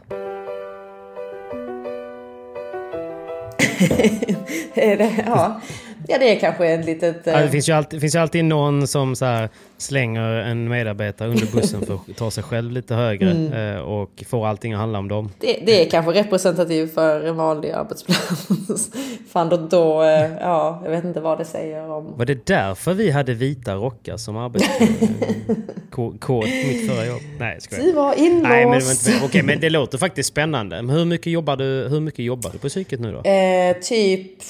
det, 4.74 5.24
ja. 5.26 5.60
Ja, 6.08 6.18
det 6.18 6.36
är 6.36 6.40
kanske 6.40 6.66
ett 6.66 6.86
litet... 6.86 7.22
Ja, 7.24 7.40
det, 7.40 7.48
finns 7.48 7.68
ju 7.68 7.72
alltid, 7.72 8.00
finns 8.00 8.14
ju 8.14 8.18
alltid 8.18 8.44
någon 8.44 8.86
som 8.86 9.16
så 9.16 9.48
slänger 9.78 10.22
en 10.22 10.68
medarbetare 10.68 11.28
under 11.28 11.46
bussen 11.52 11.86
för 11.86 11.94
att 11.94 12.16
ta 12.16 12.30
sig 12.30 12.44
själv 12.44 12.72
lite 12.72 12.94
högre 12.94 13.30
mm. 13.30 13.52
Eh, 13.52 13.80
och 13.80 14.24
får 14.26 14.46
allting 14.46 14.72
att 14.72 14.78
handla 14.78 14.98
om 14.98 15.08
dem. 15.08 15.30
Det, 15.38 15.58
det 15.66 15.86
är 15.86 15.90
kanske 15.90 16.12
representativt 16.12 16.94
för 16.94 17.24
en 17.24 17.36
vanlig 17.36 17.70
arbetsplats. 17.70 18.90
Fan, 19.32 19.48
då, 19.48 19.56
då, 19.56 20.02
eh, 20.02 20.32
ja, 20.40 20.80
jag 20.84 20.90
vet 20.90 21.04
inte 21.04 21.20
vad 21.20 21.38
det 21.38 21.44
säger 21.44 21.90
om... 21.90 22.14
Var 22.16 22.24
det 22.24 22.46
därför 22.46 22.94
vi 22.94 23.10
hade 23.10 23.34
vita 23.34 23.74
rockar 23.74 24.16
som 24.16 24.36
arbetskod 24.36 24.88
mitt 26.44 26.90
förra 26.90 27.06
jobb? 27.06 27.20
Nej, 27.38 27.58
jag. 27.70 27.80
Du 27.80 27.92
var 27.92 28.14
inlåst. 28.14 28.48
Nej, 28.48 28.66
men, 28.66 28.82
men, 29.06 29.24
okej, 29.24 29.42
men 29.42 29.60
det 29.60 29.70
låter 29.70 29.98
faktiskt 29.98 30.28
spännande. 30.28 30.82
Men 30.82 30.96
hur 30.96 31.04
mycket 31.04 31.32
jobbar 31.32 31.56
du, 31.56 31.88
hur 31.90 32.00
mycket 32.00 32.24
jobbar 32.24 32.50
du 32.52 32.58
på 32.58 32.68
psyket 32.68 33.00
nu 33.00 33.12
då? 33.12 33.30
Eh, 33.30 33.76
typ, 33.82 34.42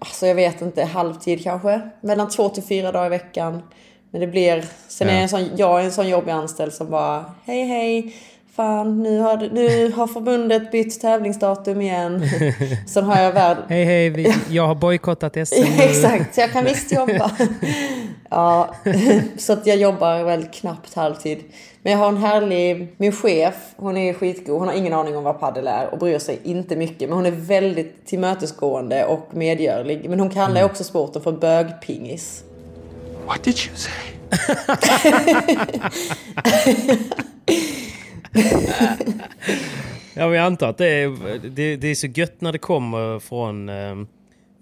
alltså 0.00 0.26
jag 0.26 0.34
vet 0.34 0.62
inte, 0.62 0.84
halvtid 0.84 1.42
kanske. 1.42 1.80
Mellan 2.00 2.28
två 2.28 2.48
till 2.48 2.62
fyra 2.62 2.92
dagar 2.92 3.06
i 3.06 3.08
veckan. 3.08 3.62
Men 4.10 4.20
det 4.20 4.26
blir, 4.26 4.64
sen 4.88 5.08
ja. 5.08 5.14
är 5.14 5.16
jag 5.16 5.22
en 5.22 5.28
sån, 5.28 5.56
jag 5.56 5.80
är 5.80 5.84
en 5.84 5.92
sån 5.92 6.08
jobbig 6.08 6.32
anställd 6.32 6.72
som 6.72 6.90
bara, 6.90 7.24
hej 7.44 7.64
hej, 7.64 8.14
fan 8.60 9.02
nu 9.02 9.18
har, 9.18 9.48
nu 9.52 9.92
har 9.92 10.06
förbundet 10.06 10.72
bytt 10.72 11.00
tävlingsdatum 11.00 11.80
igen. 11.80 12.22
Sen 12.86 13.04
har 13.04 13.22
jag 13.22 13.32
värld... 13.32 13.56
Hej 13.68 13.84
hej, 13.84 14.10
vi, 14.10 14.34
jag 14.50 14.66
har 14.66 14.74
bojkottat 14.74 15.32
SM 15.48 15.54
nu. 15.54 15.82
Exakt, 15.82 16.34
så 16.34 16.40
jag 16.40 16.52
kan 16.52 16.64
visst 16.64 16.92
jobba. 16.92 17.30
ja, 18.30 18.74
så 19.36 19.52
att 19.52 19.66
jag 19.66 19.76
jobbar 19.76 20.24
väl 20.24 20.44
knappt 20.44 20.94
halvtid. 20.94 21.38
Men 21.82 21.92
jag 21.92 21.98
har 21.98 22.08
en 22.08 22.16
härlig, 22.16 22.94
min 22.96 23.12
chef, 23.12 23.54
hon 23.76 23.96
är 23.96 24.14
skitgod. 24.14 24.58
Hon 24.58 24.68
har 24.68 24.74
ingen 24.74 24.92
aning 24.92 25.16
om 25.16 25.24
vad 25.24 25.40
padel 25.40 25.66
är 25.66 25.86
och 25.92 25.98
bryr 25.98 26.18
sig 26.18 26.40
inte 26.42 26.76
mycket. 26.76 27.08
Men 27.08 27.18
hon 27.18 27.26
är 27.26 27.30
väldigt 27.30 28.06
tillmötesgående 28.06 29.04
och 29.04 29.28
medgörlig. 29.30 30.10
Men 30.10 30.20
hon 30.20 30.30
kallar 30.30 30.60
mm. 30.60 30.64
också 30.64 30.84
sporten 30.84 31.22
för 31.22 31.32
bögpingis. 31.32 32.44
What 33.26 33.42
did 33.42 33.56
you 33.56 33.76
say? 33.76 34.10
ja, 40.14 40.34
jag 40.34 40.36
antar 40.36 40.68
att 40.68 40.78
det 40.78 40.88
är, 40.88 41.38
det, 41.50 41.76
det, 41.76 41.88
är 41.88 41.94
så 41.94 42.06
gött 42.06 42.40
när 42.40 42.52
det 42.52 42.58
kommer 42.58 43.18
från, 43.18 43.68
eh, 43.68 43.94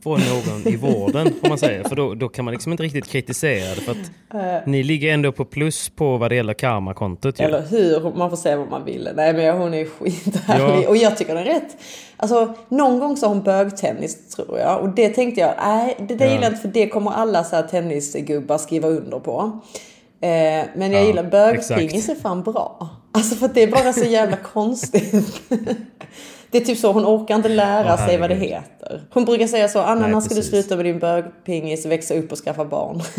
från 0.02 0.20
någon 0.20 0.68
i 0.72 0.76
vården, 0.76 1.26
om 1.42 1.48
man 1.48 1.58
säger. 1.58 1.84
För 1.84 1.96
då, 1.96 2.14
då 2.14 2.28
kan 2.28 2.44
man 2.44 2.54
liksom 2.54 2.72
inte 2.72 2.84
riktigt 2.84 3.08
kritisera 3.08 3.75
det. 3.75 3.80
För 3.80 3.92
att 3.92 3.98
uh, 4.34 4.68
ni 4.68 4.82
ligger 4.82 5.14
ändå 5.14 5.32
på 5.32 5.44
plus 5.44 5.88
på 5.88 6.16
vad 6.16 6.30
det 6.30 6.37
gäller 6.37 6.54
karmakontot. 6.54 7.40
Eller 7.40 7.62
hur? 7.62 8.16
Man 8.16 8.30
får 8.30 8.37
säga 8.37 8.56
vad 8.56 8.70
man 8.70 8.84
vill. 8.84 9.08
Nej, 9.14 9.32
men 9.32 9.58
hon 9.58 9.75
är 9.75 9.84
skithärlig. 9.84 10.84
Ja. 10.84 10.88
Och 10.88 10.96
jag 10.96 11.16
tycker 11.16 11.34
den 11.34 11.46
är 11.46 11.54
rätt. 11.54 11.76
Alltså, 12.16 12.54
någon 12.68 12.98
gång 12.98 13.16
sa 13.16 13.28
hon 13.28 13.42
bögtennis, 13.42 14.28
tror 14.37 14.58
jag. 14.58 14.80
Och 14.80 14.88
det 14.88 15.08
tänkte 15.08 15.40
jag, 15.40 15.54
nej, 15.58 15.96
det 16.08 16.14
ja. 16.14 16.30
gillar 16.30 16.42
jag 16.42 16.52
inte 16.52 16.62
för 16.62 16.68
det 16.68 16.88
kommer 16.88 17.10
alla 17.10 17.44
så 17.44 17.56
här 17.56 17.62
tennisgubbar 17.62 18.58
skriva 18.58 18.88
under 18.88 19.18
på. 19.18 19.60
Eh, 20.20 20.66
men 20.75 20.92
jag 20.92 21.02
ja, 21.02 21.06
gillar 21.06 21.22
bögpingis 21.22 22.08
är 22.08 22.14
fan 22.14 22.42
bra. 22.42 22.88
Alltså 23.18 23.37
för 23.37 23.46
att 23.46 23.54
det 23.54 23.62
är 23.62 23.70
bara 23.70 23.92
så 23.92 24.04
jävla 24.04 24.37
konstigt. 24.52 25.42
Det 26.50 26.58
är 26.58 26.64
typ 26.64 26.78
så, 26.78 26.92
hon 26.92 27.04
orkar 27.04 27.34
inte 27.34 27.48
lära 27.48 27.94
oh, 27.94 28.06
sig 28.06 28.18
vad 28.18 28.30
det 28.30 28.37
heter. 28.37 29.02
Hon 29.10 29.25
brukar 29.25 29.46
säga 29.46 29.68
så, 29.68 29.80
Anna 29.80 30.06
när 30.06 30.20
ska 30.20 30.34
du 30.34 30.42
sluta 30.42 30.76
med 30.76 30.84
din 30.84 30.98
bögpingis, 30.98 31.87
växa 31.87 32.14
upp 32.14 32.32
och 32.32 32.38
skaffa 32.38 32.64
barn? 32.64 33.00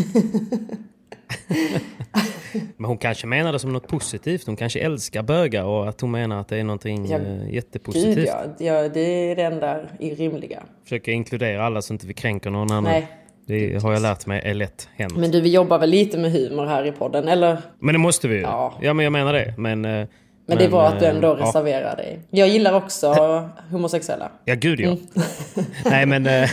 Men 2.78 2.86
hon 2.86 2.98
kanske 2.98 3.28
menar 3.28 3.54
det 3.54 3.60
som 3.60 3.74
något 3.74 3.88
positivt. 3.88 4.46
Hon 4.46 4.56
kanske 4.56 4.80
älskar 4.80 5.24
bögar 5.24 5.64
och 5.64 5.90
att 5.90 6.02
hon 6.02 6.12
menar 6.12 6.42
att 6.42 6.48
det 6.48 6.58
är 6.58 6.64
någonting 6.64 7.10
ja, 7.10 7.18
eh, 7.18 7.54
jättepositivt. 7.54 8.16
Gud 8.16 8.28
ja. 8.28 8.46
ja, 8.58 8.90
det 8.90 9.32
är 9.32 9.36
det 9.36 9.44
enda 9.44 9.80
rimliga. 10.00 10.64
Försöka 10.84 11.12
inkludera 11.12 11.66
alla 11.66 11.82
så 11.82 11.94
inte 11.94 12.08
vi 12.08 12.14
kränker 12.14 12.50
någon 12.50 12.72
annan. 12.72 12.84
Nej, 12.84 13.08
det 13.50 13.84
har 13.84 13.94
jag 13.94 14.02
lärt 14.02 14.26
mig 14.26 14.42
är 14.46 14.54
lätt 14.54 14.90
hänt. 14.96 15.18
Men 15.18 15.32
du, 15.32 15.42
vi 15.42 15.50
jobbar 15.50 15.80
väl 15.80 15.90
lite 15.90 16.18
med 16.18 16.32
humor 16.32 16.66
här 16.66 16.86
i 16.86 16.92
podden, 16.92 17.28
eller? 17.28 17.58
Men 17.80 17.96
det 17.96 18.00
måste 18.00 18.28
vi 18.28 18.36
ju. 18.36 18.42
Ja, 18.42 18.74
ja 18.82 18.94
men 18.94 19.04
jag 19.04 19.12
menar 19.12 19.34
det. 19.34 19.54
Men, 19.58 19.82
men, 19.82 20.02
eh, 20.02 20.08
men 20.46 20.58
det 20.58 20.66
är 20.66 20.70
bra 20.70 20.88
att 20.88 21.00
du 21.00 21.06
ändå 21.06 21.28
ja. 21.28 21.46
reserverar 21.46 21.96
dig. 21.96 22.20
Jag 22.30 22.48
gillar 22.48 22.74
också 22.74 23.14
homosexuella. 23.72 24.32
Ja, 24.46 24.56
gud 24.56 24.80
ja. 24.80 24.88
Mm. 24.88 25.00
nej, 25.86 26.06
men... 26.06 26.26
Eh, 26.26 26.32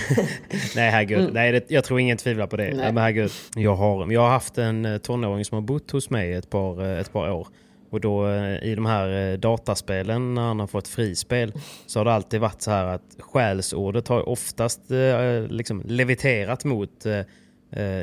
nej, 0.77 0.91
herregud. 0.91 1.19
Mm. 1.19 1.33
Nej, 1.33 1.53
det, 1.53 1.71
jag 1.71 1.85
tror 1.85 2.01
ingen 2.01 2.17
tvivlar 2.17 2.47
på 2.47 2.57
det. 2.57 2.65
Nej. 2.75 2.93
Men 2.93 2.97
herregud. 2.97 3.31
Jag 3.55 3.75
har, 3.75 4.13
jag 4.13 4.21
har 4.21 4.29
haft 4.29 4.59
en 4.59 4.85
eh, 4.85 4.99
tonåring 4.99 5.45
som 5.45 5.55
har 5.55 5.63
bott 5.63 5.91
hos 5.91 6.11
mig 6.11 6.33
ett 6.33 6.51
par, 6.51 6.85
ett 6.85 7.13
par 7.13 7.31
år. 7.31 7.49
Och 7.91 8.01
då 8.01 8.29
eh, 8.29 8.65
i 8.65 8.75
de 8.75 8.87
här 8.87 9.33
eh, 9.33 9.39
dataspelen 9.39 10.35
när 10.35 10.43
han 10.43 10.61
har 10.61 10.67
fått 10.67 10.89
frispel 10.89 11.53
så 11.87 12.01
har 12.01 12.05
det 12.05 12.13
alltid 12.13 12.41
varit 12.41 12.63
så 12.63 12.71
här 12.71 12.87
att 12.87 13.17
skällsordet 13.19 14.09
har 14.09 14.29
oftast 14.29 14.91
eh, 14.91 15.43
liksom 15.49 15.83
leviterat 15.87 16.65
mot 16.65 17.07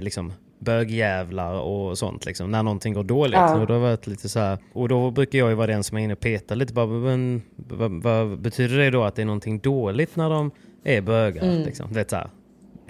liksom 0.01 0.33
bögjävlar 0.59 1.53
och 1.53 1.97
sånt 1.97 2.25
liksom, 2.25 2.51
när 2.51 2.63
någonting 2.63 2.93
går 2.93 3.03
dåligt. 3.03 3.35
Ja. 3.35 3.59
Och, 3.59 3.67
då 3.67 3.79
varit 3.79 4.07
lite 4.07 4.29
så 4.29 4.39
här, 4.39 4.57
och 4.73 4.89
då 4.89 5.11
brukar 5.11 5.39
jag 5.39 5.49
ju 5.49 5.55
vara 5.55 5.67
den 5.67 5.83
som 5.83 5.97
är 5.97 6.01
inne 6.01 6.13
och 6.13 6.19
petar 6.19 6.55
lite. 6.55 6.73
Bara, 6.73 6.87
men, 6.87 7.41
vad, 7.55 7.91
vad, 7.91 8.39
betyder 8.39 8.77
det 8.77 8.89
då 8.89 9.03
att 9.03 9.15
det 9.15 9.21
är 9.21 9.25
någonting 9.25 9.59
dåligt 9.59 10.15
när 10.15 10.29
de 10.29 10.51
är 10.83 11.01
bögar? 11.01 11.43
Mm. 11.43 11.63
Liksom? 11.63 11.93
Det 11.93 11.99
är 11.99 12.05
så 12.09 12.15
här, 12.15 12.29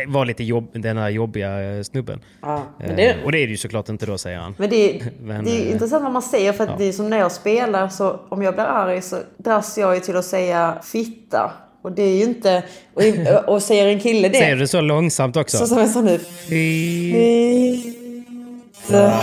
var 0.08 0.26
lite 0.26 0.44
jobb, 0.44 0.70
den 0.74 0.98
här 0.98 1.10
jobbiga 1.10 1.62
eh, 1.62 1.84
snubben. 1.84 2.20
Ja, 2.42 2.64
det, 2.80 3.10
eh, 3.10 3.16
och 3.26 3.32
det 3.32 3.38
är 3.38 3.48
det 3.48 3.52
ju 3.52 3.58
såklart 3.58 3.90
inte 3.90 4.06
då 4.06 4.18
säger 4.18 4.38
han. 4.38 4.56
Men 4.58 4.70
det, 4.70 5.02
men, 5.22 5.46
det 5.46 5.52
är 5.52 5.66
eh, 5.66 5.72
intressant 5.72 6.04
vad 6.04 6.14
man 6.14 6.22
säger 6.22 6.54
för 6.54 6.64
att 6.64 6.70
ja. 6.70 6.76
det 6.78 6.86
är 6.86 6.92
som 6.92 7.10
när 7.10 7.18
jag 7.18 7.32
spelar 7.32 7.90
så 7.90 8.20
om 8.30 8.44
jag 8.44 8.54
blir 8.54 8.64
arg 8.64 9.02
så 9.02 9.18
dras 9.38 9.78
jag 9.78 9.96
ju 9.96 10.02
till 10.02 10.16
att 10.16 10.26
säga 10.26 10.78
fitta. 10.84 11.52
Och 11.82 11.92
det 11.92 12.04
är 12.04 12.16
ju 12.16 12.24
inte... 12.24 12.64
Och, 12.94 13.04
och 13.54 13.62
säger 13.62 13.88
en 13.88 14.00
kille 14.00 14.30
det... 14.30 14.38
Säger 14.38 14.56
du 14.56 14.68
så 14.68 14.82
långsamt 14.82 15.38
också? 15.38 15.58
Så 15.58 15.68
som 15.68 15.78
jag 15.78 15.90
sa 15.90 16.02
nu. 16.02 16.20
Fitta. 18.90 19.14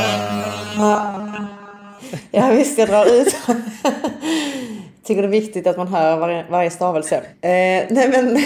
Ja 2.30 2.50
visst, 2.50 2.78
jag 2.78 2.88
drar 2.88 3.20
ut 3.20 3.36
tycker 5.11 5.23
det 5.23 5.29
är 5.29 5.40
viktigt 5.40 5.67
att 5.67 5.76
man 5.76 5.88
hör 5.88 6.17
varje, 6.17 6.45
varje 6.50 6.71
stavelse. 6.71 7.17
Eh, 7.17 7.21
nej 7.40 7.88
men, 7.90 8.38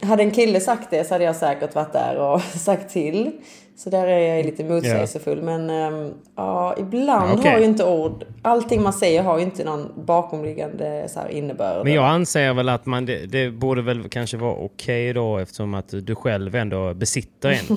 hade 0.08 0.22
en 0.22 0.30
kille 0.30 0.60
sagt 0.60 0.90
det 0.90 1.04
så 1.04 1.14
hade 1.14 1.24
jag 1.24 1.36
säkert 1.36 1.74
varit 1.74 1.92
där 1.92 2.16
och 2.16 2.40
sagt 2.60 2.92
till. 2.92 3.32
Så 3.76 3.90
där 3.90 4.06
är 4.06 4.36
jag 4.36 4.46
lite 4.46 4.64
motsägelsefull. 4.64 5.38
Yeah. 5.38 5.58
Men 5.58 5.94
ähm, 5.94 6.14
ja, 6.36 6.76
ibland 6.78 7.38
okay. 7.38 7.52
har 7.52 7.58
ju 7.58 7.64
inte 7.64 7.84
ord, 7.84 8.24
allting 8.42 8.82
man 8.82 8.92
säger 8.92 9.22
har 9.22 9.38
ju 9.38 9.44
inte 9.44 9.64
någon 9.64 9.92
bakomliggande 10.06 11.08
så 11.08 11.20
här 11.20 11.28
innebörd. 11.28 11.84
Men 11.84 11.92
jag 11.92 12.04
anser 12.04 12.54
väl 12.54 12.68
att 12.68 12.86
man, 12.86 13.06
det, 13.06 13.26
det 13.26 13.50
borde 13.50 13.82
väl 13.82 14.08
kanske 14.08 14.36
vara 14.36 14.52
okej 14.52 14.66
okay 14.66 15.12
då 15.12 15.38
eftersom 15.38 15.74
att 15.74 15.94
du 16.02 16.14
själv 16.14 16.54
ändå 16.54 16.94
besitter 16.94 17.50
en. 17.50 17.76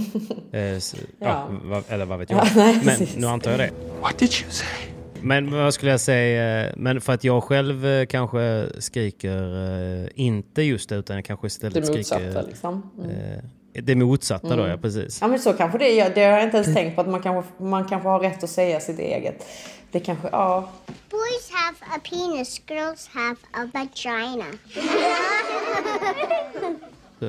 eh, 0.73 0.79
så, 0.79 0.97
ja. 1.19 1.47
Ja, 1.71 1.81
eller 1.89 2.05
vad 2.05 2.19
vet 2.19 2.29
jag. 2.29 2.39
Ja, 2.39 2.49
nej, 2.55 2.73
men 2.75 2.85
precis. 2.85 3.15
nu 3.15 3.27
antar 3.27 3.51
jag 3.51 3.59
det. 3.59 3.69
What 4.01 4.17
did 4.17 4.29
you 4.29 4.51
say? 4.51 4.96
Men 5.21 5.51
vad 5.51 5.73
skulle 5.73 5.91
jag 5.91 5.99
säga? 5.99 6.73
Men 6.75 7.01
för 7.01 7.13
att 7.13 7.23
jag 7.23 7.43
själv 7.43 7.85
eh, 7.85 8.05
kanske 8.05 8.65
skriker 8.79 10.03
eh, 10.03 10.09
inte 10.15 10.61
just 10.61 10.89
det 10.89 10.95
utan 10.95 11.15
jag 11.15 11.25
kanske 11.25 11.47
istället 11.47 11.73
det 11.73 11.97
motsatta, 11.97 12.21
skriker... 12.21 12.43
Liksom. 12.47 12.91
Mm. 12.97 13.11
Eh, 13.11 13.43
det 13.83 13.95
motsatta 13.95 14.47
mm. 14.47 14.59
då, 14.59 14.67
ja 14.67 14.77
precis. 14.77 15.21
Ja 15.21 15.27
men 15.27 15.39
så 15.39 15.53
kanske 15.53 15.77
det 15.77 15.99
är. 15.99 16.15
Det 16.15 16.23
har 16.23 16.31
jag 16.31 16.43
inte 16.43 16.57
ens 16.57 16.73
tänkt 16.73 16.95
på 16.95 17.01
att 17.01 17.09
man 17.09 17.21
kanske, 17.21 17.63
man 17.63 17.87
kanske 17.87 18.09
har 18.09 18.19
rätt 18.19 18.43
att 18.43 18.49
säga 18.49 18.79
sitt 18.79 18.99
eget. 18.99 19.45
Det 19.91 19.99
kanske, 19.99 20.29
ja. 20.31 20.69
Boys 21.09 21.51
have 21.51 21.77
a 21.95 21.99
penis, 22.09 22.61
girls 22.67 23.07
have 23.07 23.37
a 23.51 23.69
vagina. 23.73 24.45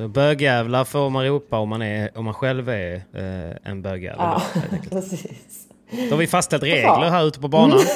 Bögjävlar 0.07 0.85
får 0.85 1.09
man 1.09 1.25
ropa 1.25 1.57
om 1.57 1.69
man, 1.69 1.81
är, 1.81 2.17
om 2.17 2.25
man 2.25 2.33
själv 2.33 2.69
är 2.69 2.95
eh, 2.95 3.71
en 3.71 3.81
bögjävel. 3.81 4.19
Ja, 4.19 4.41
precis. 4.89 5.68
Då 5.91 6.09
har 6.09 6.17
vi 6.17 6.27
fastställt 6.27 6.63
regler 6.63 7.09
här 7.09 7.27
ute 7.27 7.39
på 7.39 7.47
banan. 7.47 7.79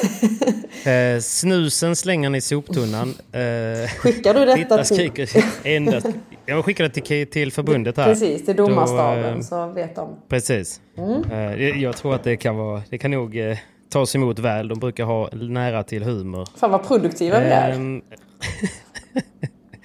Eh, 0.86 1.20
snusen 1.20 1.96
slänger 1.96 2.30
ni 2.30 2.38
i 2.38 2.40
soptunnan. 2.40 3.08
Eh, 3.32 3.88
Skickar 3.98 4.34
du 4.34 4.44
detta 4.44 4.84
till... 4.84 5.26
endast. 5.64 6.06
Jag 6.46 6.64
skickar 6.64 6.84
det 6.84 6.90
till, 7.02 7.26
till 7.30 7.52
förbundet 7.52 7.96
här. 7.96 8.04
Precis, 8.04 8.44
till 8.46 8.56
domarstaben 8.56 9.34
eh, 9.36 9.40
så 9.40 9.66
vet 9.66 9.96
de. 9.96 10.16
Precis. 10.28 10.80
Mm. 10.98 11.22
Eh, 11.32 11.62
jag- 11.68 11.76
jag 11.76 11.96
tror 11.96 12.14
att 12.14 12.24
det 12.24 12.36
kan 12.36 12.56
vara, 12.56 12.82
det 12.90 12.98
kan 12.98 13.10
nog 13.10 13.36
eh, 13.36 13.56
tas 13.92 14.14
emot 14.16 14.38
väl. 14.38 14.68
De 14.68 14.78
brukar 14.78 15.04
ha 15.04 15.28
nära 15.32 15.82
till 15.82 16.02
humor. 16.02 16.48
Fan 16.56 16.70
vad 16.70 16.86
produktiva 16.88 17.40
vi 17.40 17.46
är. 17.46 17.72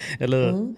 Eller? 0.19 0.49
Mm. 0.49 0.75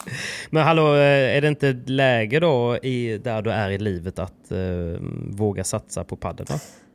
Men 0.50 0.62
hallå, 0.62 0.94
eh, 0.94 1.36
är 1.36 1.40
det 1.40 1.48
inte 1.48 1.76
läge 1.86 2.40
då 2.40 2.76
i, 2.76 3.18
där 3.18 3.42
du 3.42 3.50
är 3.50 3.70
i 3.70 3.78
livet 3.78 4.18
att 4.18 4.52
eh, 4.52 5.00
våga 5.28 5.64
satsa 5.64 6.04
på 6.04 6.16
padel? 6.16 6.46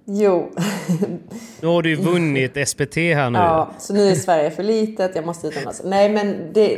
Jo. 0.05 0.51
Nu 1.61 1.67
har 1.67 1.81
du 1.81 1.89
ju 1.89 1.95
vunnit 1.95 2.67
SPT 2.67 2.95
här 2.95 3.29
nu. 3.29 3.39
Ja, 3.39 3.69
så 3.79 3.93
nu 3.93 4.09
är 4.09 4.15
Sverige 4.15 4.51
för 4.51 4.63
litet, 4.63 5.15
jag 5.15 5.25
måste 5.25 5.47
utomlands. 5.47 5.81
Nej 5.85 6.09
men 6.09 6.53
det... 6.53 6.77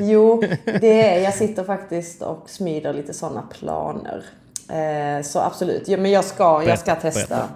jo, 0.00 0.42
det 0.64 1.02
är, 1.02 1.20
jag 1.20 1.34
sitter 1.34 1.64
faktiskt 1.64 2.22
och 2.22 2.50
smider 2.50 2.92
lite 2.92 3.14
sådana 3.14 3.42
planer. 3.42 4.24
Eh, 4.68 5.22
så 5.22 5.38
absolut, 5.40 5.88
ja, 5.88 5.96
men 5.96 6.10
jag 6.10 6.24
ska, 6.24 6.64
jag 6.66 6.78
ska 6.78 6.94
testa 6.94 7.48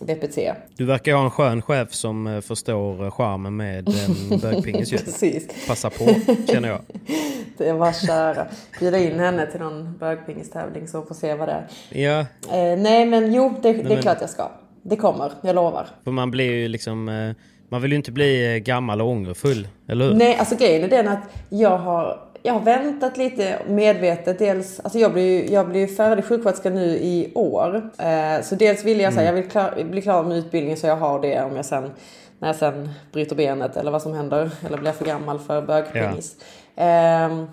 VPT. 0.00 0.38
Du 0.76 0.84
verkar 0.84 1.14
ha 1.14 1.24
en 1.24 1.30
skön 1.30 1.62
chef 1.62 1.92
som 1.92 2.26
eh, 2.26 2.40
förstår 2.40 3.04
eh, 3.04 3.10
charmen 3.10 3.56
med 3.56 3.88
en 3.88 4.38
bögpingis 4.38 4.92
ju. 4.92 4.98
Precis. 5.04 5.66
Passa 5.68 5.90
på, 5.90 6.08
känner 6.48 6.68
jag. 6.68 6.80
Det 7.58 7.68
är 7.68 7.74
bara 7.78 7.88
att 7.88 8.06
köra. 8.06 8.46
Bjuda 8.80 8.98
in 8.98 9.18
henne 9.20 9.46
till 9.50 9.60
någon 9.60 9.98
bögpingistävling 9.98 10.88
så 10.88 10.98
hon 10.98 11.06
får 11.06 11.14
se 11.14 11.34
vad 11.34 11.48
det 11.48 11.52
är. 11.52 12.00
Ja, 12.02 12.18
Eh, 12.52 12.78
nej 12.78 13.06
men 13.06 13.32
jo, 13.34 13.54
det, 13.62 13.72
det 13.72 13.80
är 13.80 13.84
men- 13.84 14.02
klart 14.02 14.18
jag 14.20 14.30
ska. 14.30 14.50
Det 14.82 14.96
kommer, 14.96 15.32
jag 15.42 15.54
lovar. 15.54 15.86
för 16.04 16.10
man 16.10 16.30
blir 16.30 16.52
ju 16.52 16.68
liksom... 16.68 17.08
eh, 17.08 17.32
Man 17.70 17.82
vill 17.82 17.90
ju 17.92 17.96
inte 17.96 18.12
bli 18.12 18.54
eh, 18.54 18.58
gammal 18.58 19.00
och 19.00 19.08
ångerfull, 19.08 19.68
eller 19.88 20.04
hur? 20.08 20.14
Nej, 20.14 20.36
alltså 20.36 20.56
grejen 20.56 20.84
är 20.84 20.88
den 20.88 21.08
att 21.08 21.22
jag 21.48 21.78
har, 21.78 22.18
jag 22.42 22.52
har 22.52 22.60
väntat 22.60 23.16
lite 23.16 23.58
medvetet. 23.68 24.38
Dels, 24.38 24.80
alltså 24.80 24.98
jag 24.98 25.12
blir 25.12 25.22
ju 25.22 25.52
jag 25.52 25.68
blir 25.68 25.86
färdig 25.86 26.24
sjuksköterska 26.24 26.70
nu 26.70 26.86
i 26.86 27.32
år. 27.34 27.90
Eh, 27.98 28.42
så 28.42 28.54
dels 28.54 28.84
vill 28.84 29.00
jag, 29.00 29.12
så 29.12 29.18
här, 29.18 29.26
jag 29.26 29.32
vill 29.32 29.48
klar, 29.48 29.84
bli 29.84 30.02
klar 30.02 30.22
med 30.22 30.36
utbildningen 30.36 30.78
så 30.78 30.86
jag 30.86 30.96
har 30.96 31.20
det 31.20 31.42
om 31.42 31.56
jag 31.56 31.64
sen, 31.64 31.90
när 32.38 32.48
jag 32.48 32.56
sen 32.56 32.88
bryter 33.12 33.36
benet 33.36 33.76
eller 33.76 33.90
vad 33.90 34.02
som 34.02 34.14
händer. 34.14 34.50
Eller 34.66 34.78
blir 34.78 34.92
för 34.92 35.04
gammal 35.04 35.38
för 35.38 35.62
bögpingis. 35.62 36.36
Ehm, 36.76 37.46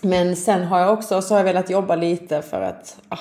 men 0.00 0.36
sen 0.36 0.62
har 0.62 0.80
jag 0.80 0.92
också 0.92 1.22
så 1.22 1.34
har 1.34 1.38
jag 1.38 1.44
velat 1.44 1.70
jobba 1.70 1.96
lite 1.96 2.42
för 2.42 2.62
att 2.62 2.96
ah, 3.08 3.18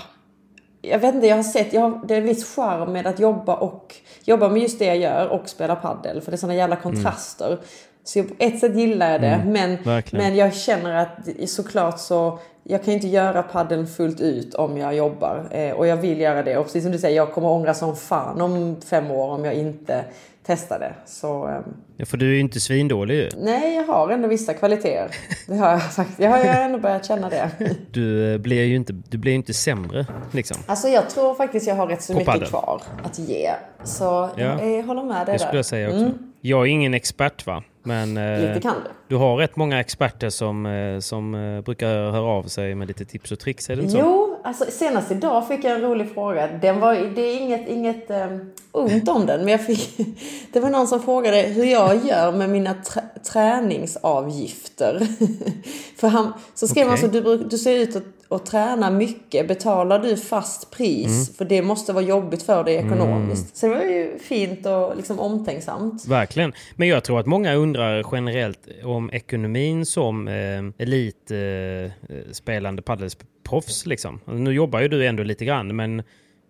jag 0.82 1.00
vet 1.00 1.16
inte, 1.16 1.28
jag 1.28 1.36
har 1.36 1.44
sett, 1.44 1.74
jag 1.74 1.82
har, 1.82 2.02
det 2.06 2.14
är 2.14 2.18
en 2.18 2.28
viss 2.28 2.56
charm 2.56 2.94
med 2.94 3.08
att 3.08 3.20
jobba 3.20 3.56
och 3.56 3.96
jobba 4.24 4.50
med 4.50 4.62
just 4.62 4.80
det 4.80 4.86
jag 4.86 4.98
gör 4.98 5.28
och 5.28 5.50
spela 5.50 5.76
paddel 5.76 6.22
För 6.22 6.32
det 6.32 6.36
är 6.36 6.38
såna 6.40 6.56
jävla 6.56 6.76
kontraster. 6.76 7.58
Så 8.04 8.24
på 8.24 8.34
ett 8.40 8.60
sätt 8.60 8.76
gillar 8.76 9.12
jag 9.12 9.22
det. 9.22 9.42
men, 9.46 9.78
verkligen. 9.84 10.26
men 10.26 10.36
jag 10.36 10.54
känner 10.56 10.96
att 10.96 11.50
såklart 11.50 12.00
så, 12.00 12.40
jag 12.64 12.84
kan 12.84 12.94
inte 12.94 13.08
göra 13.08 13.44
paddeln 13.44 13.88
fullt 13.88 14.22
ut 14.22 14.54
om 14.56 14.78
jag 14.78 14.96
jobbar. 14.96 15.48
Eh, 15.52 15.72
och 15.72 15.88
jag 15.88 15.98
vill 15.98 16.20
göra 16.22 16.44
det. 16.44 16.58
Och 16.58 16.66
precis 16.66 16.84
som 16.84 16.92
du 16.92 16.98
säger, 16.98 17.16
jag 17.18 17.32
kommer 17.32 17.48
ångra 17.50 17.74
som 17.74 17.96
fan 17.96 18.42
om 18.42 18.76
fem 18.90 19.12
år 19.12 19.30
om 19.30 19.46
jag 19.46 19.54
inte 19.54 20.06
testar 20.46 20.80
det. 20.80 20.94
Så 21.06 21.46
ehm, 21.48 21.64
Ja, 21.98 22.06
för 22.06 22.18
du 22.18 22.30
är 22.30 22.34
ju 22.34 22.40
inte 22.40 22.60
svindålig 22.60 23.16
ju. 23.16 23.30
nej, 23.38 23.76
jag 23.76 23.84
har 23.84 24.10
ändå 24.10 24.28
vissa 24.28 24.54
kvaliteter. 24.54 25.08
Det 25.48 25.56
har 25.56 25.70
jag 25.72 25.92
faktiskt. 25.94 26.20
Jag 26.20 26.30
har 26.30 26.38
ändå 26.46 26.80
börjat 26.80 27.06
känna 27.06 27.30
det. 27.30 27.52
Du 27.92 28.34
eh, 28.34 28.38
blir 28.40 28.64
ju 28.64 28.76
inte, 28.76 28.94
du 28.94 29.18
blir 29.18 29.34
inte 29.34 29.54
sämre, 29.54 30.06
liksom. 30.32 30.58
Alltså 30.66 30.88
jag 30.88 31.10
tror 31.10 31.36
faktiskt 31.36 31.68
jag 31.68 31.76
har 31.76 31.88
rätt 31.88 32.02
så 32.02 32.14
På 32.14 32.20
mycket 32.20 32.50
kvar 32.50 32.82
att 33.04 33.20
ge. 33.20 33.52
Så 33.84 34.04
Ja. 34.04 34.30
jag, 34.36 34.72
jag 34.72 34.84
håller 34.84 35.04
med 35.04 35.26
dig 35.26 35.34
Det 35.34 35.40
skulle 35.40 35.52
där. 35.52 35.58
jag 35.58 35.66
säga 35.66 35.88
också. 35.90 36.12
Jag 36.46 36.62
är 36.62 36.66
ingen 36.66 36.94
expert 36.94 37.46
va, 37.46 37.64
men 37.84 38.18
eh, 38.18 38.58
du 39.08 39.16
har 39.16 39.38
rätt 39.38 39.56
många 39.56 39.80
experter 39.80 40.30
som, 40.30 40.66
eh, 40.66 41.00
som 41.00 41.36
eh, 41.36 41.62
brukar 41.62 41.88
höra 41.88 42.26
av 42.26 42.44
sig 42.44 42.76
med 42.76 42.88
lite 42.88 43.06
tips 43.06 43.32
och 43.32 43.40
tricks, 43.40 43.70
är 43.70 43.76
det 43.76 43.82
inte 43.82 43.92
så? 43.92 44.00
Jo, 44.00 44.33
alltså 44.44 44.66
senast 44.70 45.12
idag 45.12 45.48
fick 45.48 45.64
jag 45.64 45.76
en 45.76 45.82
rolig 45.82 46.14
fråga. 46.14 46.48
Den 46.48 46.80
var, 46.80 46.96
det 47.16 47.22
är 47.22 47.42
inget, 47.42 47.70
inget 47.70 48.10
um, 48.10 48.52
ont 48.72 49.10
om 49.10 49.26
den, 49.26 49.40
men 49.40 49.48
jag 49.48 49.66
fick, 49.66 49.98
det 50.52 50.60
var 50.60 50.70
någon 50.70 50.88
som 50.88 51.02
frågade 51.02 51.42
hur 51.42 51.66
jag 51.66 52.06
gör 52.06 52.32
med 52.32 52.50
mina 52.50 52.74
trä, 52.74 53.02
träningsavgifter. 53.32 55.08
För 55.98 56.08
han, 56.08 56.34
så 56.54 56.68
skrev 56.68 56.88
han 56.88 56.98
Okej. 56.98 57.10
så, 57.10 57.20
du, 57.20 57.38
du 57.38 57.58
ser 57.58 57.80
ut 57.80 57.96
att, 57.96 58.04
att 58.30 58.46
träna 58.46 58.90
mycket, 58.90 59.48
betalar 59.48 60.00
du 60.00 60.18
fast 60.18 60.72
pris? 60.72 61.08
Mm. 61.08 61.26
För 61.38 61.46
det 61.46 61.62
måste 61.62 61.94
vara 61.94 62.04
jobbigt 62.04 62.44
för 62.44 62.64
dig 62.64 62.76
ekonomiskt. 62.76 63.58
Så 63.58 63.68
det 63.68 63.76
var 63.76 63.82
ju 63.82 64.20
fint 64.20 64.66
och 64.66 64.98
liksom 64.98 65.20
omtänksamt. 65.20 66.08
Verkligen. 66.08 66.54
Men 66.76 66.88
jag 66.88 67.04
tror 67.04 67.20
att 67.20 67.26
många 67.26 67.54
undrar 67.54 68.06
generellt 68.12 68.60
om 68.84 69.12
ekonomin 69.12 69.86
som 69.86 70.28
eh, 70.28 70.64
elitspelande 70.78 72.80
eh, 72.80 72.84
paddelproffs. 73.54 73.86
Liksom. 73.86 74.20
Nu 74.26 74.52
jobbar 74.54 74.80
ju 74.82 74.88
du 74.88 75.06
ändå 75.08 75.24
lite 75.24 75.46
grann, 75.46 75.76
men 75.76 76.00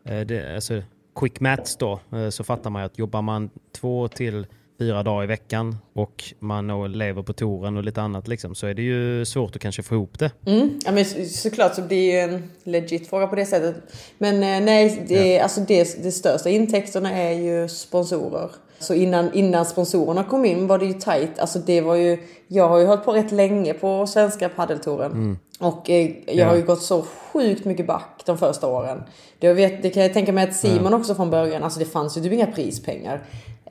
eh, 0.06 0.20
det, 0.22 0.56
alltså, 0.56 0.82
quick 1.16 1.40
maths 1.40 1.76
då, 1.78 2.00
eh, 2.14 2.30
så 2.30 2.44
fattar 2.44 2.70
man 2.70 2.82
ju 2.82 2.86
att 2.86 2.98
jobbar 3.00 3.22
man 3.22 3.50
två 3.82 4.08
till 4.08 4.46
fyra 4.80 5.04
dagar 5.04 5.24
i 5.24 5.28
veckan 5.28 5.78
och 5.94 6.24
man 6.40 6.92
lever 6.92 7.24
på 7.24 7.34
touren 7.34 7.78
och 7.78 7.84
lite 7.84 8.02
annat 8.02 8.28
liksom, 8.28 8.56
så 8.56 8.68
är 8.68 8.74
det 8.74 8.82
ju 8.82 9.26
svårt 9.26 9.56
att 9.56 9.62
kanske 9.62 9.84
få 9.84 9.96
ihop 9.96 10.20
det. 10.20 10.32
Mm. 10.46 10.80
Ja, 10.86 10.92
men 10.92 11.06
så- 11.06 11.26
såklart 11.26 11.76
så 11.76 11.82
blir 11.82 11.98
det 11.98 12.04
ju 12.14 12.20
en 12.36 12.44
legit 12.64 13.10
fråga 13.10 13.28
på 13.28 13.36
det 13.36 13.46
sättet. 13.46 13.76
Men 14.18 14.36
eh, 14.36 14.66
nej, 14.66 15.06
det, 15.08 15.40
alltså 15.40 15.62
det, 15.62 16.04
det 16.04 16.12
största 16.12 16.50
intäkterna 16.50 17.12
är 17.12 17.32
ju 17.34 17.68
sponsorer. 17.68 18.50
Så 18.80 18.94
innan, 18.94 19.34
innan 19.34 19.66
sponsorerna 19.66 20.24
kom 20.24 20.46
in 20.46 20.68
var 20.68 20.78
det 20.78 20.86
ju 20.86 20.94
tajt. 20.94 21.40
Alltså 21.40 21.60
det 21.60 21.82
var 21.82 21.96
ju, 21.96 22.18
jag 22.48 22.68
har 22.70 22.78
ju 22.78 22.86
hållit 22.86 23.06
på 23.06 23.12
rätt 23.14 23.32
länge 23.32 23.74
på 23.74 24.08
svenska 24.08 24.50
paddeltouren. 24.50 25.38
Och 25.60 25.90
eh, 25.90 26.12
jag 26.28 26.48
har 26.48 26.56
ju 26.56 26.62
gått 26.66 26.82
så 26.82 27.02
sjukt 27.34 27.66
mycket 27.66 27.88
back 27.88 28.24
de 28.26 28.38
första 28.38 28.68
åren. 28.68 29.04
Det, 29.40 29.54
vet, 29.54 29.82
det 29.84 29.90
kan 29.90 30.04
jag 30.04 30.14
tänka 30.14 30.32
mig 30.32 30.44
att 30.50 30.56
Simon 30.56 30.94
också 30.94 31.16
från 31.16 31.30
början, 31.30 31.64
alltså 31.64 31.80
det 31.80 31.86
fanns 31.86 32.18
ju 32.18 32.22
typ 32.22 32.34
inga 32.34 32.48
prispengar. 32.48 33.22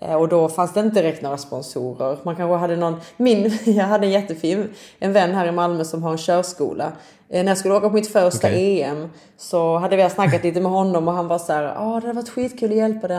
Eh, 0.01 0.15
Och 0.15 0.29
då 0.29 0.49
fanns 0.49 0.73
det 0.73 0.81
inte 0.81 1.03
direkt 1.03 1.23
några 1.23 1.39
sponsorer. 1.39 2.17
Man 2.23 2.37
kanske 2.37 2.57
hade 2.57 2.77
någon, 2.77 3.01
min, 3.17 3.59
jag 3.65 3.85
hade 3.85 4.07
en 4.07 4.13
jättefin, 4.13 4.69
en 4.99 5.13
vän 5.13 5.35
här 5.35 5.47
i 5.47 5.53
Malmö 5.53 5.85
som 5.85 6.03
har 6.03 6.13
en 6.13 6.19
körskola. 6.19 6.93
Eh, 7.29 7.45
När 7.45 7.51
jag 7.51 7.59
skulle 7.59 7.75
åka 7.75 7.89
på 7.89 7.95
mitt 7.95 8.13
första 8.13 8.47
Okej. 8.49 8.83
EM 8.83 9.09
så 9.37 9.77
hade 9.77 9.97
vi 9.97 10.11
snackat 10.11 10.45
lite 10.45 10.61
med 10.61 10.73
honom 10.73 11.09
och 11.09 11.15
han 11.15 11.29
var 11.29 11.39
så 11.39 11.53
här, 11.53 11.63
ja 11.63 11.85
det 12.03 12.07
hade 12.07 12.13
varit 12.13 12.29
skitkul 12.29 12.71
att 12.71 12.77
hjälpa 12.77 13.09
dig. 13.09 13.17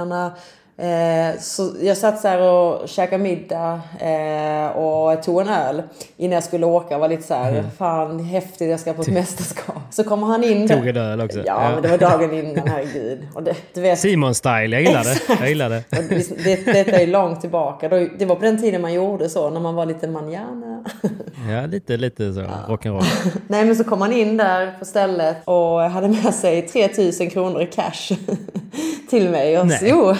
Eh, 0.77 1.39
så 1.39 1.71
jag 1.81 1.97
satt 1.97 2.21
så 2.21 2.27
här 2.27 2.41
och 2.41 2.89
käkade 2.89 3.23
middag 3.23 3.81
eh, 3.99 4.77
och 4.77 5.23
tog 5.23 5.41
en 5.41 5.49
öl 5.49 5.83
innan 6.17 6.33
jag 6.33 6.43
skulle 6.43 6.65
åka. 6.65 6.97
Var 6.97 7.07
lite 7.09 7.23
så 7.23 7.33
här, 7.33 7.63
fan 7.77 8.19
häftigt 8.19 8.69
jag 8.69 8.79
ska 8.79 8.93
på 8.93 9.01
ett 9.01 9.07
mästerskap. 9.07 9.75
Så 9.91 10.03
kommer 10.03 10.27
han 10.27 10.43
in. 10.43 10.67
Tog 10.67 10.87
en 10.87 10.97
öl 10.97 11.21
också. 11.21 11.37
Ja, 11.37 11.43
Ja. 11.63 11.69
men 11.73 11.81
det 11.81 11.87
var 11.89 11.97
dagen 11.97 12.33
innan, 12.33 12.67
herregud. 12.67 13.27
Och 13.35 13.43
det, 13.43 13.55
du 13.73 13.81
vet, 13.81 13.99
Simon-style, 13.99 14.73
jag 14.73 14.81
gillar 14.81 15.03
det. 15.03 15.19
Jag 15.39 15.49
gillar 15.49 15.69
det. 15.69 15.83
det, 15.89 16.43
det, 16.43 16.65
detta 16.73 16.91
är 17.01 17.07
långt 17.07 17.41
tillbaka. 17.41 17.89
Det 17.89 18.25
var 18.25 18.35
på 18.35 18.43
den 18.45 18.61
tiden 18.61 18.81
man 18.81 18.93
gjorde 18.93 19.29
så, 19.29 19.49
när 19.49 19.59
man 19.59 19.75
var 19.75 19.85
lite 19.85 20.07
manjana. 20.07 20.83
Ja, 21.49 21.65
lite, 21.65 21.97
lite 21.97 22.33
så. 22.33 22.41
Rock'n'roll. 22.41 23.03
Nej 23.47 23.65
men 23.65 23.75
så 23.75 23.83
kom 23.83 24.01
han 24.01 24.13
in 24.13 24.37
där 24.37 24.75
på 24.79 24.85
stället 24.85 25.37
och 25.45 25.79
hade 25.79 26.07
med 26.07 26.33
sig 26.33 26.61
3000 26.61 27.29
kronor 27.29 27.61
i 27.61 27.65
cash 27.65 28.15
till 29.09 29.29
mig. 29.29 29.59
Och 29.59 29.71
så, 29.71 30.15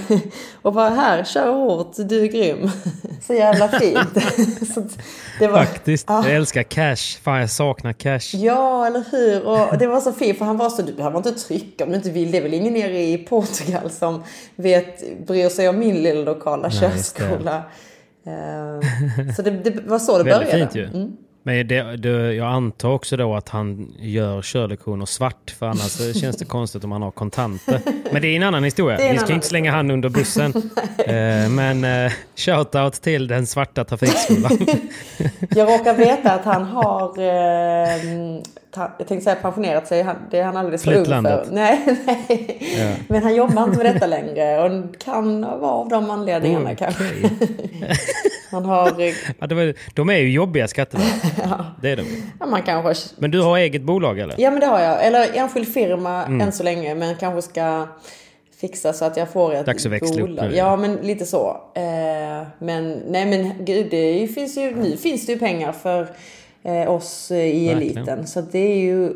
och 0.62 0.74
bara 0.74 0.90
här, 0.90 1.24
kör 1.24 1.52
hårt, 1.54 1.92
du 1.98 2.22
är 2.24 2.28
grym. 2.28 2.70
Så 3.28 3.34
jävla 3.34 3.68
fint. 3.68 4.10
så 4.74 4.84
det 5.40 5.48
var, 5.48 5.58
Faktiskt. 5.58 6.06
Ja. 6.10 6.24
Jag 6.28 6.36
älskar 6.36 6.64
cash. 6.64 7.22
Fan, 7.24 7.40
jag 7.40 7.50
saknar 7.50 7.94
cash. 7.94 8.38
Ja, 8.38 8.88
eller 8.88 9.04
hur? 9.12 9.48
Och 9.48 9.78
det 9.78 9.88
var 9.88 10.02
så 10.02 10.12
fint 10.12 10.38
för 10.38 10.46
han 10.46 10.58
var 10.58 10.70
så, 10.70 10.82
du 10.82 10.94
behöver 10.94 11.18
inte 11.18 11.32
trycka 11.32 11.84
om 11.84 11.90
du 11.90 11.96
inte 11.96 12.12
vill. 12.12 12.32
Det 12.32 12.38
är 12.38 12.42
väl 12.42 12.54
ingen 12.54 12.74
nere 12.74 13.02
i 13.02 13.18
Portugal 13.18 13.90
som 13.90 14.24
vet, 14.56 15.26
bryr 15.28 15.50
sig 15.50 15.70
om 15.70 15.80
min 15.80 16.04
lilla 16.04 16.22
lokala 16.22 16.68
Nej, 16.68 16.80
körskola. 16.80 17.64
Eh, 18.26 19.34
Så 19.36 19.42
det, 19.42 19.52
det 19.52 19.82
var 19.88 20.00
så 20.00 20.18
det 20.18 20.24
Väldigt 20.24 20.52
började. 20.52 20.72
fint 20.72 20.76
ju. 20.76 21.00
Mm. 21.02 21.18
Men 21.46 21.68
det, 21.68 21.98
det, 21.98 22.34
jag 22.34 22.48
antar 22.48 22.90
också 22.90 23.18
då 23.18 23.36
att 23.36 23.50
han 23.50 23.94
gör 24.00 24.42
körlektioner 24.42 25.06
svart, 25.06 25.56
för 25.60 25.66
annars 25.66 26.16
känns 26.22 26.38
det 26.38 26.46
konstigt 26.46 26.84
om 26.84 26.92
han 26.92 27.02
har 27.02 27.12
kontanter. 27.12 27.80
Men 28.12 28.22
det 28.22 28.28
är 28.28 28.36
en 28.36 28.44
annan 28.44 28.64
historia. 28.64 28.98
En 29.04 29.14
Vi 29.14 29.20
ska 29.20 29.34
inte 29.34 29.48
slänga 29.48 29.72
han 29.72 29.92
under 29.92 30.10
bussen. 30.10 30.54
eh, 30.98 31.50
men 31.50 31.84
eh, 31.84 32.12
shoutout 32.36 32.94
till 32.94 33.28
den 33.28 33.48
svarta 33.48 33.84
trafikskolan. 33.84 34.68
Jag 35.50 35.70
råkar 35.70 35.94
veta 35.98 36.32
att 36.32 36.46
han 36.46 36.64
har, 36.64 37.20
ta, 37.20 38.44
jag 38.76 39.08
tänkte 39.08 39.22
säga 39.24 39.36
pensionerat 39.36 39.88
sig, 39.88 40.02
han, 40.02 40.16
det 40.32 40.40
är 40.40 40.44
han 40.44 40.58
alldeles 40.58 40.84
för 40.84 40.94
ung 40.94 41.06
för. 41.06 41.48
Nej, 41.52 41.80
nej. 42.06 43.00
Men 43.08 43.24
han 43.24 43.36
jobbar 43.36 43.64
inte 43.64 43.78
med 43.84 43.94
detta 43.96 44.08
längre 44.08 44.60
och 44.64 45.00
kan 45.00 45.42
vara 45.42 45.72
av 45.72 45.90
de 45.90 46.10
anledningarna 46.12 46.70
Oh, 46.72 46.76
kanske. 46.76 47.04
Han 48.52 48.66
har, 48.66 49.02
eh, 49.02 49.14
ja, 49.40 49.48
det 49.48 49.56
var, 49.56 49.74
de 49.94 50.10
är 50.10 50.18
ju 50.18 50.32
jobbiga 50.32 50.68
skatteverk. 50.68 51.14
Det 51.82 51.90
är 51.92 51.96
de. 51.98 52.04
ja 52.40 52.46
man 52.46 52.62
kanske 52.62 53.10
Men 53.18 53.32
du 53.32 53.42
har 53.42 53.58
eget 53.58 53.82
bolag 53.82 54.20
eller? 54.20 54.36
Ja 54.38 54.52
men 54.52 54.60
det 54.60 54.66
har 54.66 54.80
jag. 54.80 55.06
Eller 55.06 55.38
enskild 55.38 55.74
firma 55.74 56.24
Mm. 56.26 56.42
än 56.42 56.52
så 56.52 56.64
länge 56.64 56.96
men 56.96 57.16
kanske 57.16 57.42
ska 57.42 57.88
fixa 58.62 58.94
så 58.94 59.06
att 59.06 59.18
jag 59.18 59.30
får 59.30 59.54
ett 59.54 59.66
Dags 59.66 59.86
att 59.86 59.92
växla 59.92 60.22
upp 60.22 60.30
bolag. 60.30 60.50
nu. 60.50 60.56
Ja, 60.56 60.76
men 60.76 60.96
lite 60.96 61.26
så. 61.26 61.58
Eh, 61.76 62.48
men 62.60 63.02
nej, 63.08 63.26
men 63.26 63.66
gud, 63.66 63.88
det 63.92 63.98
är 64.24 64.28
finns 64.28 64.58
ju, 64.58 64.76
nu 64.76 64.98
finns 64.98 65.26
det 65.26 65.32
ju 65.34 65.40
pengar 65.40 65.72
för 65.72 66.08
oss 66.66 67.32
eh, 67.32 67.38
i 67.38 67.68
Verkligen. 67.68 67.98
eliten. 67.98 68.28
Så 68.28 68.42
det 68.42 68.60
är 68.60 68.78
ju 68.78 69.14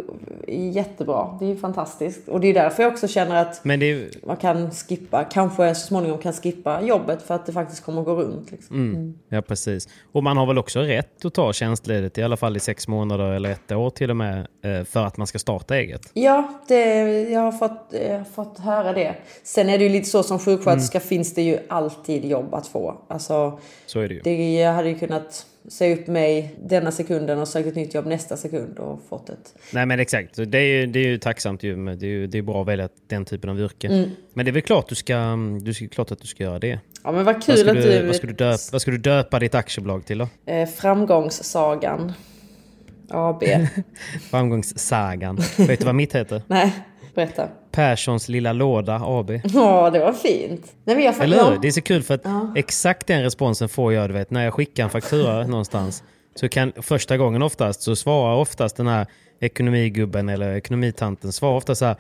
jättebra. 0.48 1.38
Det 1.40 1.46
är 1.46 1.50
ju 1.50 1.58
fantastiskt. 1.58 2.28
Och 2.28 2.40
det 2.40 2.48
är 2.48 2.54
därför 2.54 2.84
jag 2.84 2.92
också 2.92 3.08
känner 3.08 3.36
att 3.42 3.66
är 3.66 4.26
man 4.28 4.38
kan 4.38 4.72
skippa, 4.72 5.24
kanske 5.24 5.76
så 5.76 5.88
småningom 5.88 6.18
kan 6.20 6.34
skippa 6.34 6.82
jobbet 6.82 7.22
för 7.22 7.36
att 7.36 7.46
det 7.46 7.52
faktiskt 7.52 7.84
kommer 7.84 8.00
att 8.02 8.06
gå 8.06 8.16
runt. 8.16 8.52
Liksom. 8.52 8.76
Mm. 8.76 9.14
Ja, 9.30 9.42
precis. 9.42 9.90
Och 10.12 10.24
man 10.24 10.38
har 10.38 10.46
väl 10.46 10.58
också 10.58 10.80
rätt 10.80 11.26
att 11.26 11.34
ta 11.34 11.54
tjänstledigt 11.54 12.18
i 12.18 12.24
alla 12.24 12.38
fall 12.38 12.58
i 12.58 12.60
sex 12.60 12.88
månader 12.88 13.32
eller 13.32 13.50
ett 13.50 13.72
år 13.72 13.90
till 13.90 14.10
och 14.10 14.18
med 14.18 14.48
eh, 14.64 14.84
för 14.84 15.06
att 15.06 15.18
man 15.18 15.28
ska 15.28 15.40
starta 15.40 15.76
eget. 15.78 16.02
Ja, 16.14 16.54
det, 16.68 16.84
jag, 17.30 17.42
har 17.42 17.52
fått, 17.52 17.94
jag 18.08 18.18
har 18.18 18.24
fått 18.24 18.60
höra 18.60 18.94
det. 18.94 19.16
Sen 19.44 19.70
är 19.70 19.78
det 19.78 19.84
ju 19.84 19.90
lite 19.90 20.10
så 20.10 20.24
som 20.24 20.40
sjuksköterska 20.40 21.00
finns 21.00 21.34
det 21.34 21.42
ju 21.42 21.58
alltid 21.70 22.26
jobb 22.26 22.54
att 22.54 22.68
få. 22.68 22.96
Alltså, 23.08 23.60
Så 23.86 24.00
är 24.00 24.08
det 24.08 24.14
ju. 24.14 24.22
det, 24.24 24.54
jag 24.54 24.74
hade 24.74 24.90
ju 24.90 25.00
kunnat 25.00 25.46
säga 25.68 25.96
upp 25.96 26.08
mig 26.08 26.56
denna 26.64 26.92
sekunden 26.92 27.40
och 27.40 27.48
sökt 27.48 27.68
ett 27.68 27.76
nytt 27.76 27.94
jobb 27.94 28.06
nästa 28.06 28.38
sekund 28.38 28.80
och 28.80 29.02
fått 29.10 29.30
ett. 29.30 29.54
Nej 29.74 29.86
men 29.86 30.00
exakt, 30.00 30.36
det 30.48 30.58
är 30.58 30.64
ju, 30.64 30.86
det 30.86 31.00
är 31.00 31.08
ju 31.08 31.18
tacksamt 31.18 31.64
ju. 31.64 31.96
Det 31.96 32.06
är 32.06 32.10
ju 32.10 32.28
det 32.28 32.38
är 32.38 32.42
bra 32.42 32.62
att 32.62 32.68
välja 32.68 32.90
den 33.08 33.26
typen 33.26 33.50
av 33.50 33.60
yrke. 33.60 33.88
Mm. 33.88 34.10
Men 34.34 34.46
det 34.46 34.52
är 34.52 34.54
väl 34.54 34.62
klart, 34.62 34.90
du 34.90 34.96
ska, 34.96 35.38
du 35.62 35.74
ska, 35.74 35.88
klart 35.88 36.12
att 36.12 36.20
du 36.22 36.28
ska 36.28 36.44
göra 36.44 36.60
det. 36.60 36.80
Ja 37.04 37.12
men 37.12 37.26
vad 37.26 37.36
Vad 37.36 37.44
kul 37.44 37.58
ska, 37.58 37.70
att 37.72 37.76
du, 37.76 38.00
du... 38.00 38.06
vad, 38.06 38.16
ska 38.16 38.28
du 38.28 38.34
döpa, 38.34 38.58
vad 38.72 38.82
ska 38.82 38.92
du 38.92 38.98
döpa 38.98 39.40
ditt 39.40 39.56
aktiebolag 39.56 40.06
till 40.06 40.18
då? 40.18 40.28
eh, 40.46 40.70
framgångssagan. 40.70 42.14
AB. 43.10 43.44
Framgångssagan. 44.30 45.36
Vet 45.58 45.80
du 45.80 45.86
vad 45.86 45.96
mitt 45.96 46.16
heter? 46.16 46.42
Nej, 46.48 46.74
berätta. 47.18 47.48
Perssons 47.72 48.30
lilla 48.30 48.54
låda 48.54 49.02
AB. 49.04 49.32
Ja, 49.44 49.90
det 49.90 50.00
var 50.00 50.14
fint. 50.14 50.74
Nej, 50.84 50.96
men 50.96 51.06
jag, 51.06 51.22
Eller 51.22 51.38
ja. 51.38 51.50
hur? 51.50 51.60
Det 51.60 51.68
är 51.68 51.72
så 51.72 51.82
kul 51.82 52.04
för 52.04 52.14
att 52.14 52.26
exakt 52.56 53.08
den 53.08 53.24
responsen 53.24 53.70
får 53.70 53.94
jag, 53.94 54.10
du 54.10 54.14
vet, 54.14 54.32
när 54.32 54.44
jag 54.44 54.54
skickar 54.54 54.84
en 54.84 54.90
faktura 54.90 55.48
någonstans. 55.48 56.04
Så 56.36 56.50
kan 56.50 56.74
första 56.82 57.18
gången 57.18 57.42
oftast 57.42 57.82
så 57.82 57.96
svarar 57.96 58.36
oftast 58.36 58.78
den 58.78 58.88
här 58.88 59.08
ekonomigubben 59.40 60.30
eller 60.30 60.56
ekonomitanten 60.56 61.32
svarar 61.32 61.56
ofta 61.58 61.76
så 61.76 61.86
här. 61.86 61.96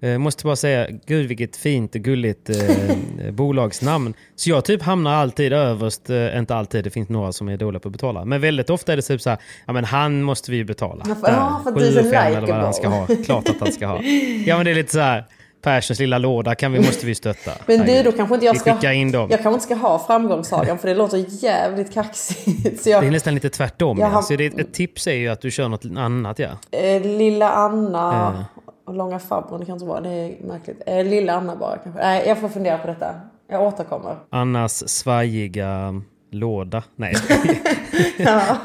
Eh, 0.00 0.18
måste 0.18 0.44
bara 0.44 0.56
säga, 0.56 0.86
gud 1.06 1.26
vilket 1.28 1.56
fint 1.56 1.94
och 1.94 2.00
gulligt 2.00 2.50
eh, 2.50 3.30
bolagsnamn. 3.32 4.14
Så 4.36 4.50
jag 4.50 4.64
typ 4.64 4.82
hamnar 4.82 5.14
alltid 5.14 5.52
överst, 5.52 6.10
eh, 6.10 6.38
inte 6.38 6.54
alltid, 6.54 6.84
det 6.84 6.90
finns 6.90 7.08
några 7.08 7.32
som 7.32 7.48
är 7.48 7.56
dåliga 7.56 7.80
på 7.80 7.88
att 7.88 7.92
betala. 7.92 8.24
Men 8.24 8.40
väldigt 8.40 8.70
ofta 8.70 8.92
är 8.92 8.96
det 8.96 9.02
typ 9.02 9.20
så 9.20 9.30
här, 9.30 9.38
ja 9.66 9.72
men 9.72 9.84
han 9.84 10.22
måste 10.22 10.50
vi 10.50 10.56
ju 10.56 10.64
betala. 10.64 11.04
Ja, 11.08 11.14
för- 11.14 11.28
ja, 11.32 11.60
för 11.64 11.70
att 11.70 11.78
du 11.78 11.86
är 11.86 11.92
så 12.02 12.08
eller 12.14 12.40
vad 12.40 12.50
han 12.56 12.74
ska 12.74 12.88
likeable. 12.88 13.16
ha. 13.16 13.24
Klart 13.24 13.48
att 13.48 13.60
han 13.60 13.72
ska 13.72 13.86
ha. 13.86 14.02
Ja 14.46 14.56
men 14.56 14.64
det 14.64 14.70
är 14.70 14.74
lite 14.74 14.92
så 14.92 15.00
här, 15.00 15.24
Perssons 15.62 15.98
lilla 16.00 16.18
låda 16.18 16.54
kan 16.54 16.72
vi, 16.72 16.78
måste 16.78 17.06
vi 17.06 17.14
stötta. 17.14 17.52
Men 17.66 17.86
du, 17.86 18.02
då 18.02 18.12
kanske 18.12 18.34
inte 18.34 18.46
jag 18.46 18.56
ska... 18.78 18.92
in 18.92 19.12
dem. 19.12 19.28
Jag 19.30 19.42
kanske 19.42 19.54
inte 19.54 19.64
ska 19.64 19.74
ha 19.74 19.98
framgångssagan 20.06 20.78
för 20.78 20.88
det 20.88 20.94
låter 20.94 21.24
jävligt 21.44 21.94
kaxigt. 21.94 22.86
Jag, 22.86 23.02
Det 23.02 23.06
är 23.06 23.10
nästan 23.10 23.34
lite 23.34 23.50
tvärtom. 23.50 23.98
Jag 23.98 24.12
Ja. 24.12 24.22
Så 24.22 24.36
det, 24.36 24.46
ett 24.46 24.72
tips 24.72 25.06
är 25.06 25.12
ju 25.14 25.28
att 25.28 25.40
du 25.40 25.50
kör 25.50 25.68
något 25.68 25.84
annat. 25.96 26.38
Ja. 26.38 26.48
eh, 26.78 27.02
Lilla 27.02 27.50
Anna. 27.50 28.44
Och 28.88 28.94
Långa 28.94 29.18
farbrorn, 29.18 29.60
det 29.60 29.66
kan 29.66 29.72
inte 29.74 29.84
vara. 29.86 30.00
Det 30.00 30.08
är 30.10 30.36
märkligt. 30.46 30.82
Eh, 30.86 31.04
Lilla 31.04 31.32
Anna 31.32 31.56
bara 31.56 31.76
kanske. 31.78 32.00
Nej, 32.02 32.24
jag 32.28 32.38
får 32.40 32.48
fundera 32.48 32.78
på 32.78 32.86
detta. 32.86 33.14
Jag 33.50 33.62
återkommer. 33.62 34.16
Annas 34.30 34.88
svajiga 34.88 36.02
låda. 36.30 36.82
Nej, 36.96 37.14
Ja, 38.16 38.56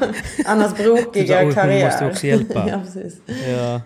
Annas 0.46 0.76
brokiga 0.76 1.38
Oj, 1.38 1.44
hon 1.44 1.54
karriär. 1.54 1.84
måste 1.86 2.06
också 2.06 2.26
hjälpa. 2.26 2.68
ja, 2.70 2.80
precis. 2.84 3.14
ja. 3.48 3.80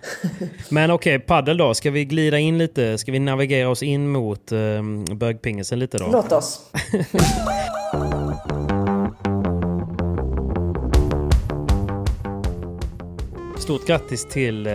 Men 0.70 0.90
okej, 0.90 1.18
paddel 1.18 1.56
då. 1.56 1.74
Ska 1.74 1.90
vi 1.90 2.04
glida 2.04 2.38
in 2.38 2.58
lite? 2.58 2.98
Ska 2.98 3.12
vi 3.12 3.18
navigera 3.18 3.68
oss 3.68 3.82
in 3.82 4.08
mot 4.08 4.52
um, 4.52 5.04
bögpingisen 5.04 5.78
lite 5.78 5.98
då? 5.98 6.08
Låt 6.12 6.32
oss. 6.32 6.70
Stort 13.68 13.86
grattis 13.86 14.24
till 14.24 14.66
eh, 14.66 14.72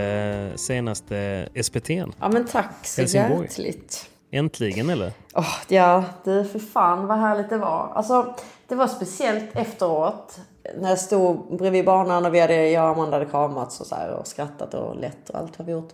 senaste 0.54 1.48
SPT'n. 1.54 2.12
Ja 2.20 2.28
men 2.28 2.46
tack 2.46 2.74
så 2.82 3.00
Helsingborg. 3.00 3.42
hjärtligt. 3.42 4.10
Äntligen 4.30 4.90
eller? 4.90 5.12
Åh, 5.34 5.56
ja, 5.68 6.04
det 6.24 6.44
för 6.44 6.58
fan 6.58 7.06
vad 7.06 7.18
härligt 7.18 7.50
det 7.50 7.56
var. 7.56 7.92
Alltså, 7.94 8.34
det 8.68 8.74
var 8.74 8.86
speciellt 8.86 9.56
efteråt. 9.56 10.38
När 10.78 10.88
jag 10.88 10.98
stod 10.98 11.56
bredvid 11.56 11.84
banan 11.84 12.26
och 12.26 12.34
vi 12.34 12.40
hade, 12.40 12.70
jag 12.70 12.84
och 12.84 12.90
Amanda 12.90 13.16
hade 13.16 13.30
kramats 13.30 13.80
och, 13.80 13.86
så 13.86 13.94
här, 13.94 14.10
och 14.10 14.26
skrattat 14.26 14.74
och 14.74 14.96
lett 14.96 15.30
och 15.30 15.38
allt 15.38 15.56
har 15.56 15.64
vi 15.64 15.72
gjort. 15.72 15.92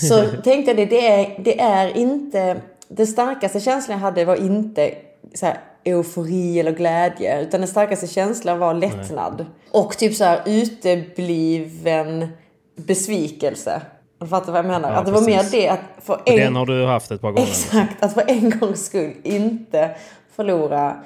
Så 0.00 0.24
tänkte 0.44 0.70
jag 0.70 0.76
det, 0.76 0.84
det 0.84 1.06
är, 1.08 1.38
det 1.38 1.60
är 1.60 1.96
inte... 1.96 2.60
Den 2.88 3.06
starkaste 3.06 3.60
känslan 3.60 3.98
jag 3.98 4.02
hade 4.02 4.24
var 4.24 4.36
inte 4.36 4.94
så 5.34 5.46
här, 5.46 5.60
eufori 5.84 6.60
eller 6.60 6.72
glädje. 6.72 7.42
Utan 7.42 7.60
den 7.60 7.68
starkaste 7.68 8.06
känslan 8.06 8.58
var 8.58 8.74
lättnad. 8.74 9.46
Och 9.70 9.98
typ 9.98 10.14
så 10.14 10.24
här 10.24 10.42
utebliven 10.46 12.28
besvikelse. 12.76 13.82
Du 14.20 14.26
fattar 14.26 14.52
vad 14.52 14.58
jag 14.58 14.66
menar? 14.66 14.92
Ja, 14.92 14.98
att 14.98 15.06
det 15.06 15.12
var 15.12 15.20
mer 15.20 15.36
precis. 15.36 15.52
det 15.52 15.68
att 15.68 15.80
för 16.02 16.20
en... 16.26 16.36
Den 16.36 16.56
har 16.56 16.66
du 16.66 16.86
haft 16.86 17.10
ett 17.10 17.20
par 17.20 17.32
gånger. 17.32 17.46
Exakt, 17.48 18.02
att 18.02 18.14
för 18.14 18.24
en 18.26 18.58
gångs 18.58 18.86
skull 18.86 19.14
inte 19.22 19.90
förlora 20.36 20.96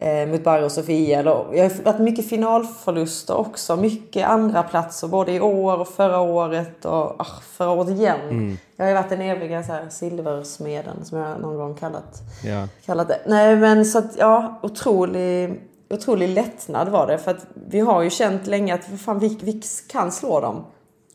eh, 0.00 0.28
mot 0.28 0.44
Barry 0.44 0.64
och 0.64 0.72
Sofia. 0.72 1.22
Jag 1.22 1.62
har 1.62 1.82
varit 1.84 2.00
mycket 2.00 2.28
finalförluster 2.28 3.36
också. 3.36 3.76
Mycket 3.76 4.28
andra 4.28 4.62
platser 4.62 5.08
både 5.08 5.32
i 5.32 5.40
år 5.40 5.80
och 5.80 5.88
förra 5.88 6.20
året 6.20 6.84
och 6.84 7.20
ah, 7.20 7.40
förra 7.56 7.70
året 7.70 7.90
igen. 7.90 8.20
Mm. 8.30 8.58
Jag 8.76 8.84
har 8.84 8.90
ju 8.90 8.94
varit 8.94 9.10
den 9.10 9.20
eviga 9.20 9.62
så 9.62 9.72
här, 9.72 9.86
silversmeden 9.90 11.04
som 11.04 11.18
jag 11.18 11.40
någon 11.40 11.56
gång 11.56 11.74
kallat, 11.74 12.22
Ja. 12.44 12.68
kallat 12.86 13.08
det. 13.08 13.18
Nej 13.26 13.56
men 13.56 13.84
så 13.84 13.98
att 13.98 14.16
ja, 14.18 14.60
otrolig, 14.62 15.60
otrolig 15.90 16.28
lättnad 16.28 16.88
var 16.88 17.06
det. 17.06 17.18
För 17.18 17.30
att 17.30 17.46
vi 17.68 17.80
har 17.80 18.02
ju 18.02 18.10
känt 18.10 18.46
länge 18.46 18.74
att 18.74 19.00
fan, 19.04 19.18
vi, 19.18 19.38
vi 19.42 19.62
kan 19.88 20.12
slå 20.12 20.40
dem. 20.40 20.64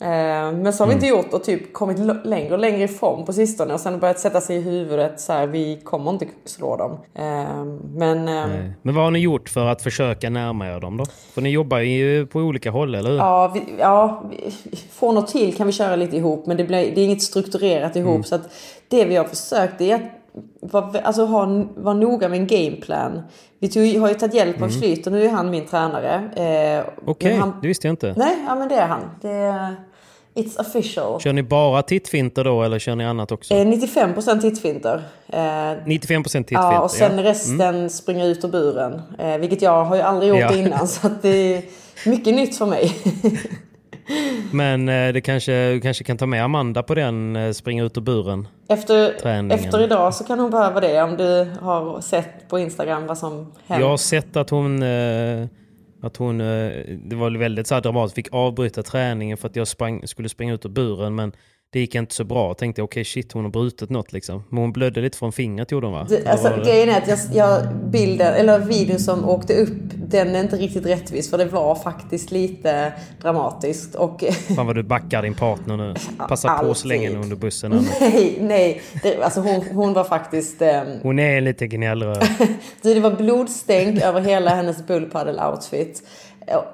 Eh, 0.01 0.07
Men 0.51 0.73
så 0.73 0.83
har 0.83 0.87
vi 0.87 0.93
inte 0.93 1.07
gjort 1.07 1.33
och 1.33 1.43
typ 1.43 1.73
kommit 1.73 1.97
längre 2.25 2.53
och 2.53 2.59
längre 2.59 2.83
ifrån 2.83 3.25
på 3.25 3.33
sistone 3.33 3.73
och 3.73 3.79
sen 3.79 3.99
börjat 3.99 4.19
sätta 4.19 4.41
sig 4.41 4.55
i 4.55 4.61
huvudet 4.61 5.19
så 5.19 5.33
här, 5.33 5.47
vi 5.47 5.79
kommer 5.83 6.11
inte 6.11 6.25
slå 6.45 6.75
dem. 6.77 6.91
Eh, 7.13 7.63
Men 7.95 8.27
eh, 8.27 8.47
Nej. 8.47 8.71
Men 8.81 8.95
vad 8.95 9.03
har 9.03 9.11
ni 9.11 9.19
gjort 9.19 9.49
för 9.49 9.65
att 9.65 9.81
försöka 9.81 10.29
närma 10.29 10.67
er 10.67 10.79
dem 10.79 10.97
då? 10.97 11.05
För 11.33 11.41
ni 11.41 11.49
jobbar 11.49 11.79
ju 11.79 12.25
på 12.27 12.39
olika 12.39 12.71
håll, 12.71 12.95
eller 12.95 13.09
hur? 13.09 13.17
ja, 13.17 13.51
vi, 13.53 13.63
ja, 13.79 14.23
vi- 14.31 14.53
från 14.91 15.17
och 15.17 15.27
till 15.27 15.55
kan 15.55 15.67
vi 15.67 15.73
köra 15.73 15.95
lite 15.95 16.17
ihop 16.17 16.45
men 16.45 16.57
det, 16.57 16.63
blir, 16.63 16.95
det 16.95 17.01
är 17.01 17.05
inget 17.05 17.21
strukturerat 17.21 17.95
ihop. 17.95 18.25
Så 18.25 18.35
att 18.35 18.41
det 18.87 19.05
vi 19.05 19.15
har 19.15 19.25
försökt 19.25 19.81
är 19.81 19.95
att 19.95 20.01
vara, 20.61 20.99
alltså, 21.01 21.25
ha, 21.25 21.65
vara 21.75 21.93
noga 21.95 22.29
med 22.29 22.39
en 22.39 22.47
gameplan. 22.47 23.21
Vi 23.59 23.67
tog, 23.69 23.95
har 24.01 24.07
ju 24.07 24.13
tagit 24.13 24.35
hjälp 24.35 24.61
av 24.61 24.69
Schlyter, 24.69 25.11
nu 25.11 25.25
är 25.25 25.29
han 25.29 25.49
min 25.49 25.65
tränare. 25.65 26.13
Eh, 26.35 26.85
Okej, 27.05 27.35
han- 27.35 27.53
det 27.61 27.67
visste 27.67 27.87
jag 27.87 27.93
inte. 27.93 28.13
Nej, 28.17 28.35
ja 28.47 28.55
men 28.55 28.67
det 28.69 28.75
är 28.75 28.87
han. 28.87 29.01
Det 29.21 29.29
är, 29.31 29.75
it's 30.35 30.59
official. 30.59 31.21
Kör 31.21 31.33
ni 31.33 31.43
bara 31.43 31.81
tittfinter 31.81 32.43
då, 32.43 32.63
eller 32.63 32.79
kör 32.79 32.95
ni 32.95 33.05
annat 33.05 33.31
också? 33.31 33.53
Eh, 33.53 33.65
95% 33.67 34.41
tittfinter. 34.41 35.03
Eh, 35.27 35.39
95% 35.39 35.77
tittfinter? 35.85 36.53
ja, 36.53 36.79
och 36.81 36.91
sen 36.91 37.17
ja. 37.17 37.23
resten 37.23 37.89
springer 37.89 38.25
ut 38.27 38.43
ur 38.45 38.47
buren. 38.49 39.01
Eh, 39.19 39.37
vilket 39.37 39.61
jag 39.61 39.85
har 39.85 39.95
ju 39.95 40.01
aldrig 40.01 40.29
gjort 40.29 40.39
Ja. 40.39 40.55
innan. 40.55 40.87
Så 40.87 41.09
det 41.21 41.29
är 41.55 41.61
mycket 42.09 42.35
nytt 42.35 42.57
för 42.57 42.65
mig. 42.65 42.91
Men 44.51 44.89
eh, 44.89 45.13
det 45.13 45.21
kanske, 45.21 45.71
du 45.71 45.81
kanske 45.81 46.03
kan 46.03 46.17
ta 46.17 46.25
med 46.25 46.43
Amanda 46.43 46.83
på 46.83 46.95
den, 46.95 47.35
eh, 47.35 47.51
springa 47.51 47.83
ut 47.83 47.97
ur 47.97 48.01
buren. 48.01 48.47
Efter, 48.69 49.13
Träningen. 49.19 49.51
efter 49.51 49.83
idag 49.83 50.13
så 50.13 50.23
kan 50.23 50.39
hon 50.39 50.51
behöva 50.51 50.79
det. 50.79 51.01
Om 51.01 51.17
du 51.17 51.47
har 51.61 52.01
sett 52.01 52.49
på 52.49 52.59
Instagram 52.59 53.07
vad 53.07 53.17
som 53.17 53.51
händer. 53.67 53.85
Jag 53.85 53.89
har 53.89 53.97
sett 53.97 54.35
att 54.35 54.49
hon... 54.49 54.83
Eh, 54.83 55.47
att 56.01 56.17
hon 56.17 56.37
det 56.37 57.15
var 57.15 57.37
väldigt 57.37 57.67
så 57.67 57.79
dramatiskt, 57.79 58.15
fick 58.15 58.27
avbryta 58.31 58.83
träningen 58.83 59.37
för 59.37 59.47
att 59.47 59.55
jag 59.55 59.67
sprang, 59.67 60.07
skulle 60.07 60.29
springa 60.29 60.53
ut 60.53 60.65
ur 60.65 60.69
buren. 60.69 61.15
Men 61.15 61.31
det 61.69 61.79
gick 61.79 61.95
inte 61.95 62.15
så 62.15 62.23
bra. 62.23 62.47
Jag 62.47 62.57
tänkte 62.57 62.81
okej 62.81 63.05
shit, 63.05 63.31
hon 63.31 63.43
har 63.43 63.51
brutit 63.51 63.89
något 63.89 64.13
liksom. 64.13 64.43
Men 64.49 64.59
hon 64.61 64.71
blödde 64.71 65.01
lite 65.01 65.17
från 65.17 65.31
fingret 65.31 65.71
gjorde 65.71 65.87
hon 65.87 65.93
va? 65.93 66.05
Det, 66.09 66.17
Eller 66.17 66.31
alltså, 66.31 66.49
det- 66.49 66.63
grejen 66.65 66.89
är 66.89 66.97
att 67.01 67.07
jag, 67.07 67.19
jag, 67.33 67.75
bilden, 67.75 68.33
eller 68.33 68.59
videon 68.59 68.99
som 68.99 69.29
åkte 69.29 69.53
upp, 69.61 69.69
den 69.95 70.35
är 70.35 70.39
inte 70.39 70.55
riktigt 70.55 70.85
rättvis. 70.85 71.29
För 71.29 71.37
det 71.37 71.45
var 71.45 71.75
faktiskt 71.75 72.31
lite 72.31 72.93
dramatiskt. 73.21 73.95
Och 73.95 74.23
Fan 74.55 74.65
vad 74.67 74.75
du 74.75 74.83
backar 74.83 75.21
din 75.21 75.33
partner 75.33 75.77
nu. 75.77 75.93
Passa 76.29 76.57
på 76.57 76.71
att 76.71 76.77
slänga 76.77 77.09
henne 77.09 77.23
under 77.23 77.35
bussen. 77.35 77.71
nu. 77.71 77.79
nej, 78.01 78.37
nej. 78.41 78.81
Det, 79.03 79.21
alltså 79.23 79.39
hon, 79.41 79.61
hon 79.73 79.93
var 79.93 80.03
faktiskt... 80.03 80.61
ehm, 80.61 80.87
Hon 81.03 81.19
är 81.19 81.41
lite 81.41 81.67
gnällröd. 81.67 82.27
Du, 82.81 82.93
det 82.93 82.99
var 82.99 83.11
blodstänk 83.11 84.01
över 84.01 84.21
hela 84.21 84.55
hennes 84.55 84.77
bullpaddle-outfit. 84.87 86.01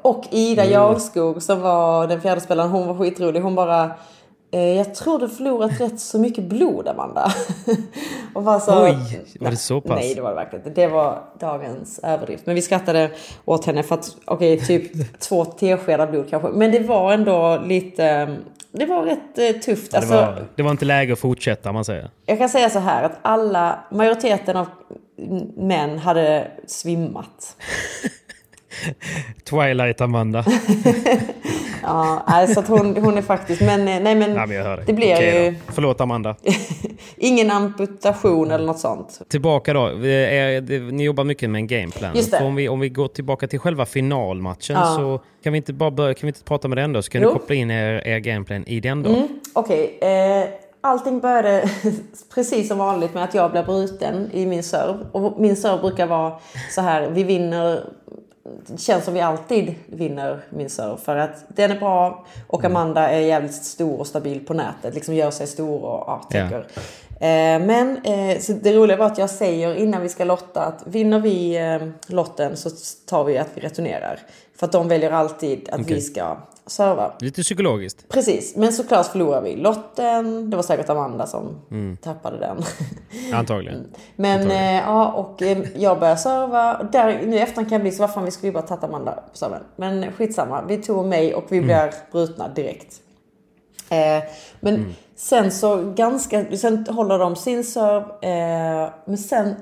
Och 0.02 0.24
Ida 0.32 0.62
Mm. 0.64 0.74
Jarlskog 0.74 1.44
som 1.44 1.62
var 1.62 2.08
den 2.08 2.22
fjärde 2.22 2.42
spelaren, 2.42 2.70
hon 2.72 2.88
var 2.88 2.96
skitrolig. 2.98 3.42
Hon 3.42 3.56
bara... 3.56 3.92
Eh, 4.54 4.78
jag 4.78 4.96
tror 4.96 5.20
du 5.20 5.30
förlorat 5.30 5.82
rätt 5.82 6.00
så 6.00 6.20
mycket 6.20 6.44
blod, 6.44 6.88
Amanda. 6.88 7.34
och 8.36 8.44
bara 8.44 8.60
så, 8.60 8.84
Oj, 8.84 8.96
var 9.40 9.52
det 9.52 9.58
så 9.58 9.82
pass? 9.82 10.00
Nej, 10.00 10.16
det 10.16 10.22
var 10.22 10.30
det 10.30 10.36
verkligen 10.36 10.68
inte. 10.68 10.82
Det 10.82 10.88
var 10.88 11.24
dagens 11.40 12.00
överdrift. 12.04 12.46
Men 12.46 12.56
vi 12.56 12.62
skrattade 12.62 13.12
åt 13.46 13.66
henne 13.66 13.84
för 13.84 13.96
att, 13.96 14.16
okej, 14.26 14.60
typ 14.60 15.20
två 15.20 15.46
teskedar 15.46 16.08
blod 16.08 16.30
kanske. 16.30 16.50
Men 16.50 16.72
det 16.72 16.80
var 16.80 17.14
ändå 17.14 17.62
lite... 17.66 18.38
det 18.72 18.86
var 18.86 19.04
rätt 19.04 19.38
eh, 19.38 19.62
tufft. 19.62 19.92
Det 19.92 19.98
Alltså, 19.98 20.14
var, 20.14 20.46
det 20.56 20.64
var 20.64 20.72
inte 20.72 20.86
läge 20.86 21.14
att 21.14 21.20
fortsätta 21.20 21.72
man 21.72 21.86
säger. 21.86 22.10
Jag 22.26 22.38
kan 22.38 22.50
säga 22.50 22.70
så 22.70 22.80
här 22.80 23.04
att 23.04 23.20
alla, 23.22 23.80
majoriteten 23.92 24.58
av 24.58 24.68
män 25.56 26.00
hade 26.00 26.48
svimmat. 26.68 27.56
Twilight 29.50 30.02
Amanda. 30.02 30.46
Ja, 31.84 32.24
alltså 32.26 32.60
att 32.60 32.68
hon, 32.68 32.98
hon 32.98 33.18
är 33.18 33.22
faktiskt, 33.22 33.62
men 33.62 33.80
eh, 33.88 34.00
nej 34.00 34.16
men, 34.16 34.36
Ja, 34.36 34.46
men 34.46 34.58
jag 34.58 34.64
hör 34.64 34.78
dig. 34.78 34.86
det 34.86 34.94
blir 34.94 35.14
Okej 35.16 35.46
ju 35.46 35.52
då. 35.52 35.58
Förlåt 35.74 36.02
Amanda. 36.02 36.36
ingen 37.18 37.52
amputation 37.52 38.52
eller 38.52 38.66
något 38.66 38.80
sånt. 38.80 39.22
Tillbaka 39.28 39.74
då. 39.74 39.88
Det, 39.90 40.92
ni 40.92 41.04
jobbar 41.04 41.24
mycket 41.24 41.50
med 41.50 41.60
en 41.60 41.68
gameplan. 41.68 42.16
Just 42.16 42.32
det. 42.32 42.44
Om, 42.44 42.56
vi, 42.56 42.70
om 42.70 42.80
vi 42.80 42.90
går 42.90 43.08
tillbaka 43.08 43.48
till 43.48 43.60
själva 43.60 43.86
finalmatchen 43.86 44.76
Ja. 44.76 44.86
så 44.98 45.22
kan 45.44 45.54
vi 45.54 45.58
inte 45.58 45.74
bara 45.74 45.92
börja, 45.92 46.14
kan 46.14 46.22
vi 46.22 46.28
inte 46.28 46.44
prata 46.44 46.68
med 46.68 46.78
den 46.78 46.94
då? 46.94 47.02
Så 47.02 47.12
kan 47.12 47.22
Jo. 47.22 47.28
ni 47.28 47.34
koppla 47.34 47.56
in 47.56 47.72
er, 47.72 48.08
er 48.08 48.20
gameplan 48.20 48.64
i 48.68 48.80
den 48.80 49.04
då. 49.04 49.28
Okej, 49.54 49.98
eh, 50.02 50.50
allting 50.82 51.20
började 51.20 51.70
precis 52.36 52.68
som 52.68 52.78
vanligt 52.78 53.14
med 53.14 53.24
att 53.24 53.34
jag 53.34 53.52
blev 53.52 53.66
bruten 53.66 54.30
i 54.34 54.46
min 54.46 54.64
serv. 54.64 54.96
Och 55.12 55.42
min 55.42 55.56
serv 55.56 55.82
brukar 55.82 56.08
vara 56.08 56.34
så 56.70 56.82
här, 56.82 57.10
vi 57.10 57.24
vinner, 57.24 57.84
det 58.68 58.78
känns 58.78 59.06
som 59.06 59.14
vi 59.14 59.22
alltid 59.22 59.76
vinner 59.86 60.40
min 60.50 60.70
serv. 60.70 60.98
För 60.98 61.16
att 61.16 61.44
den 61.48 61.72
är 61.72 61.80
bra 61.80 62.26
och 62.48 62.64
Amanda 62.64 63.10
är 63.10 63.20
jävligt 63.20 63.54
stor 63.54 64.00
och 64.00 64.08
stabil 64.08 64.46
på 64.46 64.54
nätet. 64.54 64.94
Liksom 64.94 65.16
gör 65.16 65.32
sig 65.32 65.48
stor 65.48 65.84
och 65.84 66.04
ja, 66.08 66.22
Ja. 66.30 66.62
Eh, 67.22 67.60
men 67.66 67.98
eh, 68.04 68.40
så 68.40 68.54
det 68.54 68.74
roliga 68.74 68.98
var 68.98 69.06
att 69.06 69.18
jag 69.18 69.30
säger 69.30 69.76
innan 69.76 70.02
vi 70.02 70.10
ska 70.10 70.24
lotta 70.24 70.62
att 70.66 70.84
vinner 70.88 71.20
vi 71.20 71.58
eh, 71.58 71.88
lotten 72.14 72.58
så 72.58 72.70
tar 73.10 73.24
vi 73.24 73.38
att 73.38 73.48
vi 73.54 73.62
returnerar. 73.62 74.20
För 74.56 74.66
att 74.66 74.72
de 74.72 74.88
väljer 74.88 75.12
alltid 75.12 75.70
att 75.70 75.80
Okej. 75.82 75.96
vi 75.96 76.02
ska 76.02 76.38
serva. 76.68 77.14
Lite 77.20 77.42
psykologiskt. 77.42 78.10
Precis, 78.10 78.56
men 78.56 78.74
såklart 78.74 79.06
förlorar 79.06 79.42
vi 79.42 79.56
lotten. 79.56 80.50
Det 80.50 80.56
var 80.56 80.64
säkert 80.64 80.90
Amanda 80.90 81.28
som 81.28 81.62
Mm. 81.72 81.98
tappade 81.98 82.38
den. 82.40 82.58
Antagligen. 83.34 83.88
Men 84.16 84.52
eh, 84.52 84.76
ja, 84.76 85.12
och 85.12 85.42
eh, 85.42 85.58
jag 85.76 86.00
började 86.00 86.20
serva. 86.20 86.78
Och 86.78 86.86
Där, 86.92 87.22
nu 87.26 87.36
i 87.36 87.40
efterhand 87.40 87.70
kan 87.70 87.76
jag 87.76 87.82
bli 87.82 87.92
så, 87.92 88.02
vad 88.02 88.14
fan 88.14 88.26
vi 88.26 88.32
skulle 88.32 88.48
ju 88.48 88.54
bara 88.54 88.64
tagit 88.64 88.84
Amanda 88.84 89.12
på 89.32 89.38
servern. 89.38 89.64
Men 89.76 90.12
skitsamma, 90.12 90.64
vi 90.68 90.78
tog 90.78 91.06
mig 91.06 91.34
och 91.36 91.44
vi 91.50 91.58
Mm. 91.58 91.68
blev 91.68 91.94
brutna 92.12 92.48
direkt. 92.48 92.96
Eh, 93.90 94.24
men 94.60 94.76
Mm 94.76 94.94
sen 95.22 95.52
så 95.52 95.94
ganska, 95.96 96.58
sen 96.58 96.86
håller 96.90 97.20
de 97.20 97.36
sin 97.36 97.64
serv. 97.64 98.04
Eh, 98.24 98.90
men 99.06 99.18
sen 99.18 99.56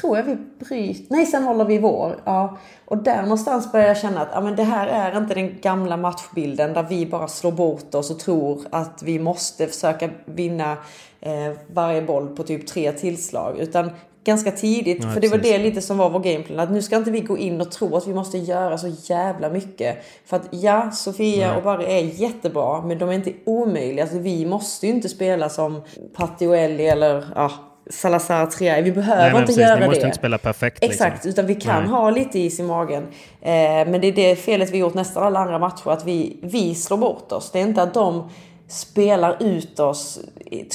tror 0.00 0.16
jag 0.16 0.24
vi 0.24 0.36
bryter, 0.36 1.14
nej 1.14 1.26
sen 1.26 1.42
håller 1.42 1.64
vi 1.64 1.78
vår. 1.78 2.20
Ja. 2.24 2.58
Och 2.84 2.98
där 2.98 3.22
någonstans 3.22 3.72
börjar 3.72 3.86
jag 3.86 3.96
känna 3.96 4.20
att 4.20 4.28
ja, 4.32 4.40
men 4.40 4.56
det 4.56 4.62
här 4.62 4.86
är 4.86 5.18
inte 5.18 5.34
den 5.34 5.60
gamla 5.60 5.96
matchbilden 5.96 6.72
där 6.72 6.82
vi 6.82 7.06
bara 7.06 7.28
slår 7.28 7.52
bort 7.52 7.94
oss 7.94 8.10
och 8.10 8.18
tror 8.18 8.60
att 8.70 9.02
vi 9.02 9.18
måste 9.18 9.66
försöka 9.66 10.10
vinna 10.24 10.72
eh, 11.20 11.52
varje 11.72 12.02
boll 12.02 12.36
på 12.36 12.42
typ 12.42 12.66
tre 12.66 12.92
tillslag. 12.92 13.58
Utan 13.58 13.90
ganska 14.26 14.50
tidigt, 14.50 15.02
Nej, 15.02 15.14
för 15.14 15.20
det 15.20 15.28
var 15.28 15.38
det 15.38 15.58
lite 15.58 15.82
som 15.82 15.98
var 15.98 16.10
vår 16.10 16.20
gameplan. 16.20 16.60
Att 16.60 16.70
nu 16.70 16.82
ska 16.82 16.96
inte 16.96 17.10
vi 17.10 17.20
gå 17.20 17.38
in 17.38 17.60
och 17.60 17.70
tro 17.70 17.96
att 17.96 18.06
vi 18.06 18.14
måste 18.14 18.38
göra 18.38 18.78
så 18.78 18.88
jävla 19.02 19.48
mycket. 19.50 19.98
För 20.24 20.36
att 20.36 20.48
ja, 20.50 20.90
Sofia 20.90 21.56
och 21.56 21.62
Barry 21.62 21.84
är 21.84 22.20
jättebra, 22.22 22.82
men 22.82 22.98
de 22.98 23.08
är 23.08 23.12
inte 23.12 23.32
omöjliga. 23.44 24.04
Alltså, 24.04 24.18
vi 24.18 24.46
måste 24.46 24.86
ju 24.86 24.92
inte 24.92 25.08
spela 25.08 25.48
som 25.48 25.82
Patioelli 26.16 26.86
eller 26.86 27.24
ja, 27.34 27.50
Salazar 27.90 28.46
Triay. 28.46 28.82
Vi 28.82 28.92
behöver 28.92 29.22
Nej, 29.22 29.30
inte 29.30 29.46
precis, 29.46 29.62
göra 29.62 29.80
ni 29.80 29.86
måste 29.86 30.00
det. 30.00 30.06
inte 30.06 30.18
spela 30.18 30.38
perfekt, 30.38 30.82
liksom. 30.82 31.06
Exakt, 31.06 31.26
utan 31.26 31.46
vi 31.46 31.54
kan 31.54 31.82
Nej. 31.82 31.90
ha 31.90 32.10
lite 32.10 32.38
is 32.38 32.60
i 32.60 32.62
magen. 32.62 33.02
Eh, 33.40 33.50
men 33.86 34.00
det 34.00 34.06
är 34.06 34.12
det 34.12 34.36
felet 34.36 34.70
vi 34.70 34.78
gjort 34.78 34.94
nästan 34.94 35.22
alla 35.22 35.40
andra 35.40 35.58
matcher, 35.58 35.90
att 35.90 36.04
vi, 36.04 36.38
vi 36.42 36.74
slår 36.74 36.96
bort 36.96 37.32
oss. 37.32 37.50
Det 37.50 37.58
är 37.58 37.62
inte 37.62 37.82
att 37.82 37.94
de 37.94 38.30
spelar 38.68 39.36
ut 39.40 39.80
oss 39.80 40.18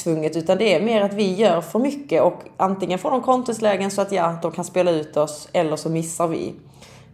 tvunget, 0.03 0.38
utan 0.38 0.57
det 0.57 0.73
är 0.73 0.81
mer 0.81 1.01
att 1.01 1.13
vi 1.13 1.34
gör 1.34 1.62
för 1.62 1.79
mycket 1.79 2.21
och 2.21 2.41
antingen 2.57 2.99
får 2.99 3.12
de 3.12 3.21
kontringslägen 3.21 3.91
så 3.91 4.01
att 4.01 4.12
ja, 4.12 4.38
de 4.41 4.51
kan 4.51 4.65
spela 4.65 4.91
ut 4.91 5.17
oss, 5.17 5.49
eller 5.53 5.75
så 5.75 5.89
missar 5.89 6.27
vi. 6.27 6.53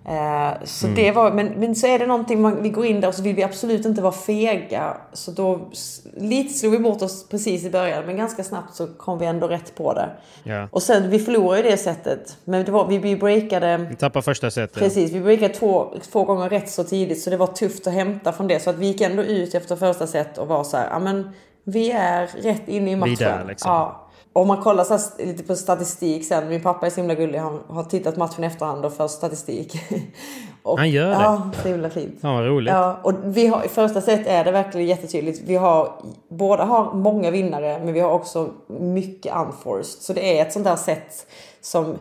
Eh, 0.07 0.63
så 0.63 0.87
det 0.87 1.11
var, 1.11 1.31
men, 1.31 1.47
men 1.47 1.75
så 1.75 1.87
är 1.87 1.99
det 1.99 2.05
någonting, 2.05 2.41
man, 2.41 2.63
vi 2.63 2.69
går 2.69 2.85
in 2.85 3.01
där 3.01 3.07
och 3.07 3.13
så 3.13 3.21
vill 3.21 3.35
vi 3.35 3.43
absolut 3.43 3.85
inte 3.85 4.01
vara 4.01 4.11
fega. 4.11 4.97
Så 5.13 5.31
då, 5.31 5.69
lite 6.17 6.53
slog 6.53 6.71
vi 6.71 6.79
bort 6.79 7.01
oss 7.01 7.29
precis 7.29 7.65
i 7.65 7.69
början, 7.69 8.05
men 8.05 8.17
ganska 8.17 8.43
snabbt 8.43 8.75
så 8.75 8.87
kom 8.87 9.19
vi 9.19 9.25
ändå 9.25 9.47
rätt 9.47 9.75
på 9.75 9.93
det. 9.93 10.09
Ja. 10.43 10.67
Och 10.71 10.83
sen, 10.83 11.09
vi 11.09 11.19
förlorade 11.19 11.63
ju 11.63 11.69
det 11.69 11.77
sättet. 11.77 12.37
Men 12.43 12.65
det 12.65 12.71
var, 12.71 12.87
vi, 12.87 12.97
vi 12.97 13.15
breakade... 13.15 13.87
Vi 13.89 13.95
tappar 13.95 14.21
första 14.21 14.51
setet. 14.51 14.75
Precis, 14.75 15.11
vi 15.11 15.19
breakade 15.19 15.53
två, 15.53 15.93
två 16.11 16.23
gånger 16.23 16.49
rätt 16.49 16.69
så 16.69 16.83
tidigt 16.83 17.21
så 17.21 17.29
det 17.29 17.37
var 17.37 17.47
tufft 17.47 17.87
att 17.87 17.93
hämta 17.93 18.33
från 18.33 18.47
det. 18.47 18.59
Så 18.59 18.69
att 18.69 18.77
vi 18.77 18.87
gick 18.87 19.01
ändå 19.01 19.23
ut 19.23 19.55
efter 19.55 19.75
första 19.75 20.07
set 20.07 20.37
och 20.37 20.47
var 20.47 20.63
så 20.63 20.77
här, 20.77 20.89
ja 20.91 20.99
men 20.99 21.31
vi 21.69 21.91
är 21.91 22.27
rätt 22.27 22.67
inne 22.67 22.91
i 22.91 22.95
matchen. 22.95 23.15
där, 23.19 23.45
liksom. 23.47 23.71
Ja. 23.71 24.07
Om 24.33 24.47
man 24.47 24.61
kollar 24.61 24.83
så 24.83 25.23
lite 25.23 25.43
på 25.43 25.55
statistik 25.55 26.25
sen, 26.25 26.49
min 26.49 26.61
pappa 26.61 26.85
är 26.85 26.89
så 26.89 26.95
himla 26.95 27.15
gullig, 27.15 27.39
han 27.39 27.59
har 27.67 27.83
tittat 27.83 28.17
matchen 28.17 28.43
i 28.43 28.47
efterhand 28.47 28.85
och 28.85 28.93
för 28.93 29.07
statistik. 29.07 29.73
och, 30.63 30.77
Han 30.77 30.89
gör 30.89 31.07
det? 31.07 31.13
Ja, 31.13 31.49
så 31.61 31.67
himla 31.67 31.89
fint. 31.89 32.21
Fan 32.21 32.35
vad 32.35 32.45
roligt. 32.45 32.73
Ja, 32.73 32.99
och 33.03 33.13
vi 33.23 33.47
har, 33.47 33.65
i 33.65 33.67
första 33.67 34.01
set 34.01 34.27
är 34.27 34.43
det 34.43 34.51
verkligen 34.51 34.87
jättetydligt. 34.87 35.41
Vi 35.45 35.55
har, 35.55 35.91
båda 36.29 36.63
har 36.63 36.93
många 36.93 37.31
vinnare, 37.31 37.79
men 37.83 37.93
vi 37.93 37.99
har 37.99 38.11
också 38.11 38.49
mycket 38.67 39.35
unforced. 39.35 40.01
Så 40.01 40.13
det 40.13 40.39
är 40.39 40.45
ett 40.45 40.53
sånt 40.53 40.65
där 40.65 40.75
sätt 40.75 41.27
som 41.61 41.97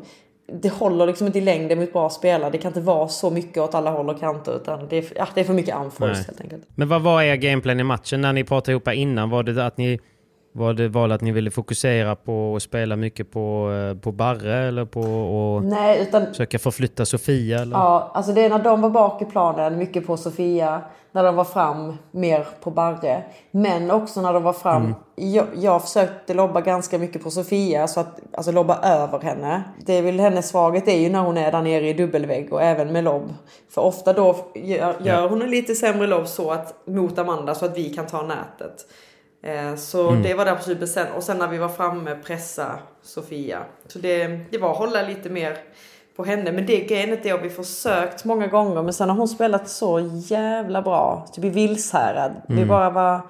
det 0.53 0.69
håller 0.69 1.07
liksom 1.07 1.27
inte 1.27 1.39
i 1.39 1.43
längden 1.43 1.79
mot 1.79 1.93
bra 1.93 2.11
spelare. 2.11 2.51
Det 2.51 2.59
kan 2.59 2.69
inte 2.69 2.81
vara 2.81 3.09
så 3.09 3.31
mycket 3.31 3.59
åt 3.59 3.75
alla 3.75 3.91
håll 3.91 4.11
och 4.11 4.21
kanter, 4.21 4.57
utan 4.57 4.89
det 4.89 4.97
är, 4.97 5.05
ja, 5.17 5.29
det 5.35 5.41
är 5.41 5.45
för 5.45 5.55
mycket 5.55 5.77
unforced 5.77 6.27
helt 6.27 6.41
enkelt. 6.41 6.63
Men 6.75 6.89
vad 6.89 7.03
var 7.03 7.23
er 7.23 7.37
gameplan 7.37 7.81
i 7.81 7.83
matchen 7.83 8.21
när 8.21 8.33
ni 8.33 8.45
pratade 8.45 8.73
ihop 8.73 8.89
innan? 8.89 9.31
Var 9.31 9.43
det 9.43 9.67
att 9.67 9.77
ni 9.77 10.01
var 10.57 10.75
det 10.75 10.88
val 10.88 11.12
att 11.12 11.21
ni 11.21 11.33
ville 11.33 11.51
fokusera 11.51 12.16
på 12.16 12.57
att 12.57 12.62
spela 12.62 12.97
mycket 12.97 13.31
på, 13.31 13.73
eh, 13.73 13.99
på 13.99 14.12
Barre 14.12 14.69
eller 14.69 14.85
på 14.85 15.01
att 15.01 15.64
Nej, 15.71 16.03
utan 16.03 16.27
försöka 16.27 16.59
förflytta 16.59 17.07
Sofia? 17.07 17.59
Eller? 17.59 17.77
Ja, 17.77 18.11
alltså 18.14 18.33
det 18.33 18.45
är 18.45 18.51
när 18.51 18.59
de 18.59 18.81
var 18.81 18.90
bak 18.90 19.23
i 19.23 19.25
planen, 19.25 19.79
mycket 19.79 20.07
på 20.07 20.16
Sofia. 20.16 20.81
När 21.12 21.25
de 21.25 21.37
var 21.37 21.45
fram, 21.45 21.97
mer 22.11 22.47
på 22.61 22.71
Barre. 22.71 23.23
Men 23.51 23.90
också 23.90 24.21
när 24.21 24.33
de 24.33 24.42
var 24.42 24.53
fram. 24.53 24.95
Jag, 25.14 25.47
jag 25.57 25.83
försökte 25.83 26.35
lobba 26.35 26.61
ganska 26.61 26.99
mycket 26.99 27.23
på 27.23 27.31
Sofia, 27.31 27.88
så 27.88 28.01
att, 28.01 28.21
alltså 28.33 28.53
lobba 28.53 28.81
över 28.83 29.21
henne. 29.21 29.62
Det 29.87 29.92
är 29.92 30.03
väl 30.03 30.21
hennes 30.21 30.49
svaghet 30.49 30.88
är 30.88 30.99
ju 30.99 31.09
när 31.09 31.21
hon 31.21 31.37
är 31.37 31.53
där 31.53 31.62
nere 31.62 31.88
i 31.88 31.92
dubbelvägg 31.92 32.53
och 32.53 32.62
även 32.62 32.92
med 32.92 33.05
lobb. 33.05 33.35
För 33.71 33.83
ofta 33.83 34.12
då 34.12 34.37
gör, 34.55 34.95
gör 35.01 35.29
hon 35.29 35.42
en 35.42 35.51
lite 35.51 35.75
sämre 35.75 36.07
lobb 36.07 36.27
så 36.27 36.51
att, 36.51 36.75
mot 36.87 37.19
Amanda 37.19 37.55
så 37.55 37.64
att 37.64 37.79
vi 37.79 37.95
kan 37.95 38.07
ta 38.07 38.23
nätet. 38.23 38.87
Eh, 39.42 39.75
Så 39.77 40.11
det 40.11 40.35
var 40.35 40.44
det 40.44 40.51
absolut 40.53 40.81
bestämt. 40.81 41.09
Och 41.16 41.22
sen 41.22 41.38
när 41.38 41.49
vi 41.49 41.59
var 41.59 41.68
framme 41.68 42.16
pressa 42.25 42.79
Sofia. 43.03 43.59
Så 43.87 43.99
det, 43.99 44.27
det 44.51 44.59
var 44.59 44.70
att 44.70 44.77
hålla 44.77 45.03
lite 45.03 45.31
mer 45.31 45.59
på 46.16 46.25
henne. 46.25 46.53
Men 46.53 46.66
det 46.66 46.81
grejen 46.81 47.12
är 47.12 47.35
att 47.35 47.42
vi 47.44 47.51
försökt 47.51 48.25
många 48.25 48.46
gånger. 48.46 48.83
Men 48.83 48.92
sen 48.92 49.09
har 49.11 49.16
hon 49.16 49.29
spelat 49.29 49.68
så 49.68 50.01
jävla 50.14 50.83
bra. 50.83 51.27
Typ 51.33 51.44
i 51.44 51.49
Vilshärad. 51.51 52.33
Vi 52.49 52.64
bara 52.64 52.90
var, 52.90 53.20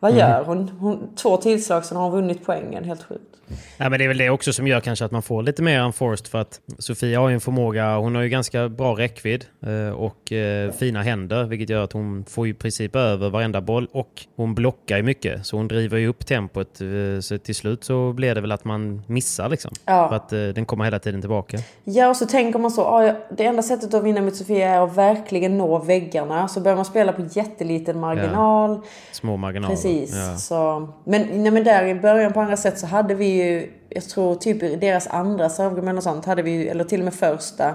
vad 0.00 0.12
gör 0.12 0.44
hon? 0.44 0.68
hon? 0.68 1.14
Två 1.16 1.36
tillslag 1.36 1.84
sen 1.84 1.96
har 1.96 2.04
hon 2.04 2.12
vunnit 2.12 2.40
poängen. 2.44 2.84
Helt 2.84 3.02
sjukt. 3.02 3.36
Nej, 3.76 3.90
men 3.90 3.98
det 3.98 4.04
är 4.04 4.08
väl 4.08 4.18
det 4.18 4.30
också 4.30 4.52
som 4.52 4.66
gör 4.66 4.80
kanske 4.80 5.04
att 5.04 5.10
man 5.10 5.22
får 5.22 5.42
lite 5.42 5.62
mer 5.62 5.80
unforced 5.80 6.26
för 6.26 6.38
att 6.38 6.60
Sofia 6.78 7.20
har 7.20 7.28
ju 7.28 7.34
en 7.34 7.40
förmåga, 7.40 7.96
hon 7.96 8.14
har 8.14 8.22
ju 8.22 8.28
ganska 8.28 8.68
bra 8.68 8.94
räckvidd 8.94 9.44
eh, 9.66 9.94
och 9.94 10.32
eh, 10.32 10.72
fina 10.72 11.02
händer 11.02 11.44
vilket 11.44 11.70
gör 11.70 11.84
att 11.84 11.92
hon 11.92 12.24
får 12.24 12.48
i 12.48 12.54
princip 12.54 12.96
över 12.96 13.30
varenda 13.30 13.60
boll 13.60 13.88
och 13.92 14.26
hon 14.36 14.54
blockar 14.54 14.96
ju 14.96 15.02
mycket 15.02 15.46
så 15.46 15.56
hon 15.56 15.68
driver 15.68 15.98
ju 15.98 16.08
upp 16.08 16.26
tempot 16.26 16.80
eh, 16.80 17.20
så 17.20 17.38
till 17.38 17.54
slut 17.54 17.84
så 17.84 18.12
blir 18.12 18.34
det 18.34 18.40
väl 18.40 18.52
att 18.52 18.64
man 18.64 19.02
missar 19.06 19.48
liksom. 19.48 19.70
Ja. 19.84 20.08
För 20.08 20.16
att 20.16 20.54
den 20.54 20.64
kommer 20.64 20.84
hela 20.84 20.98
tiden 20.98 21.20
tillbaka. 21.20 21.58
Ja, 21.84 22.08
och 22.08 22.16
så 22.16 22.26
tänker 22.26 22.58
man 22.58 22.70
så. 22.70 22.84
ah, 22.84 23.04
ja, 23.04 23.14
det 23.30 23.44
enda 23.44 23.62
sättet 23.62 23.94
att 23.94 24.04
vinna 24.04 24.20
mot 24.20 24.36
Sofia 24.36 24.68
är 24.68 24.80
att 24.80 24.96
verkligen 24.96 25.58
nå 25.58 25.78
väggarna. 25.78 26.48
Så 26.48 26.60
börjar 26.60 26.76
man 26.76 26.84
spela 26.84 27.12
på 27.12 27.22
jätteliten 27.32 28.00
marginal. 28.00 28.80
Små 29.12 29.36
marginaler. 29.36 29.74
Precis. 29.74 29.85
Ja. 29.94 30.36
Så, 30.36 30.88
men, 31.04 31.42
nej, 31.42 31.50
men 31.52 31.64
där 31.64 31.84
i 31.84 31.94
början 31.94 32.32
på 32.32 32.40
andra 32.40 32.56
sätt 32.56 32.78
så 32.78 32.86
hade 32.86 33.14
vi 33.14 33.26
ju, 33.26 33.70
jag 33.88 34.04
tror 34.04 34.34
typ 34.34 34.62
i 34.62 34.76
deras 34.76 35.06
andra 35.06 35.48
servgumman 35.48 35.96
och 35.96 36.02
sånt 36.02 36.24
hade 36.24 36.42
vi 36.42 36.68
eller 36.68 36.84
till 36.84 37.00
och 37.00 37.04
med 37.04 37.14
första, 37.14 37.74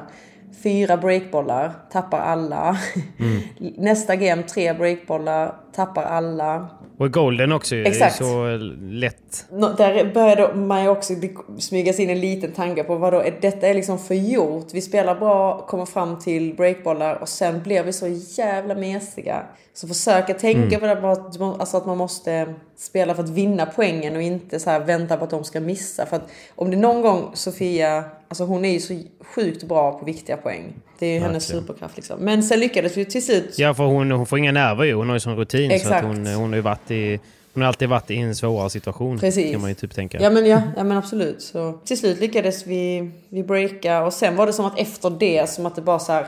fyra 0.63 0.97
breakbollar, 0.97 1.71
tappar 1.91 2.19
alla. 2.19 2.77
Mm. 3.19 3.41
Nästa 3.77 4.15
game 4.15 4.43
tre 4.43 4.73
breakbollar, 4.73 5.55
tappar 5.75 6.03
alla. 6.03 6.67
Och 6.97 7.11
golden 7.13 7.51
också 7.51 7.75
ju, 7.75 7.85
Exakt. 7.85 8.19
det 8.19 8.25
är 8.25 8.57
så 8.59 8.63
lätt. 8.81 9.45
Nå, 9.51 9.69
Där 9.69 10.13
började 10.13 10.53
man 10.55 10.83
ju 10.83 10.89
också 10.89 11.13
smyga 11.59 11.93
sig 11.93 12.03
in 12.03 12.09
en 12.09 12.19
liten 12.19 12.51
tanke 12.51 12.83
på 12.83 12.95
vad 12.95 13.13
då 13.13 13.19
är 13.19 13.37
detta 13.41 13.67
är 13.67 13.73
liksom 13.73 13.99
förgjort. 13.99 14.67
Vi 14.73 14.81
spelar 14.81 15.15
bra, 15.15 15.65
kommer 15.67 15.85
fram 15.85 16.19
till 16.19 16.55
breakbollar 16.55 17.15
och 17.15 17.29
sen 17.29 17.63
blir 17.63 17.83
vi 17.83 17.93
så 17.93 18.07
jävla 18.41 18.75
mesiga. 18.75 19.43
Så 19.73 19.87
försöka 19.87 20.33
tänka 20.33 20.79
på 20.79 20.85
det 20.85 20.95
här, 20.95 21.11
att 21.11 21.39
man- 21.39 21.59
alltså 21.59 21.77
att 21.77 21.85
man 21.85 21.97
måste 21.97 22.53
spela 22.77 23.15
för 23.15 23.23
att 23.23 23.29
vinna 23.29 23.65
poängen 23.65 24.15
och 24.15 24.21
inte 24.21 24.59
så 24.59 24.79
vänta 24.79 25.17
på 25.17 25.23
att 25.23 25.29
de 25.29 25.43
ska 25.43 25.59
missa. 25.59 26.05
För 26.05 26.15
att 26.15 26.29
om 26.55 26.71
det 26.71 26.77
någon 26.77 27.01
gång 27.01 27.29
Sofia 27.33 28.03
Alltså 28.31 28.43
hon 28.43 28.65
är 28.65 28.71
ju 28.71 28.79
så 28.79 28.99
sjukt 29.19 29.63
bra 29.63 29.99
på 29.99 30.05
viktiga 30.05 30.37
poäng. 30.37 30.73
Det 30.99 31.05
är 31.05 31.13
ju 31.13 31.19
hennes 31.19 31.45
superkraft 31.45 31.95
liksom. 31.95 32.19
Men 32.19 32.43
sen 32.43 32.59
lyckades 32.59 32.97
vi 32.97 33.05
till 33.05 33.25
slut... 33.25 33.55
Ja, 33.57 33.73
för 33.73 33.83
hon, 33.83 34.11
hon 34.11 34.25
får 34.25 34.39
inga 34.39 34.51
nerver 34.51 34.83
ju. 34.83 34.93
Hon 34.93 35.07
har 35.07 35.15
ju 35.15 35.19
sån 35.19 35.35
rutin. 35.35 35.71
Exakt. 35.71 35.89
Så 35.89 35.95
att 35.95 36.03
hon, 36.03 36.27
hon 36.27 36.49
har 36.49 36.55
ju 36.55 36.61
varit 36.61 36.91
i... 36.91 37.19
Hon 37.53 37.61
har 37.61 37.67
alltid 37.67 37.89
varit 37.89 38.11
i 38.11 38.17
en 38.17 38.35
svårare 38.35 38.69
situation. 38.69 39.19
Precis. 39.19 39.51
Kan 39.51 39.61
man 39.61 39.69
ju 39.69 39.75
typ 39.75 39.95
tänka. 39.95 40.21
Ja 40.21 40.29
men, 40.29 40.45
ja, 40.45 40.61
ja 40.77 40.83
men 40.83 40.97
absolut. 40.97 41.41
Så 41.41 41.79
till 41.85 41.97
slut 41.97 42.19
lyckades 42.19 42.67
vi, 42.67 43.11
vi 43.29 43.43
breaka 43.43 44.03
och 44.03 44.13
sen 44.13 44.35
var 44.35 44.47
det 44.47 44.53
som 44.53 44.65
att 44.65 44.79
efter 44.79 45.09
det 45.09 45.49
som 45.49 45.65
att 45.65 45.75
det 45.75 45.81
bara 45.81 45.99
så 45.99 46.11
här, 46.11 46.25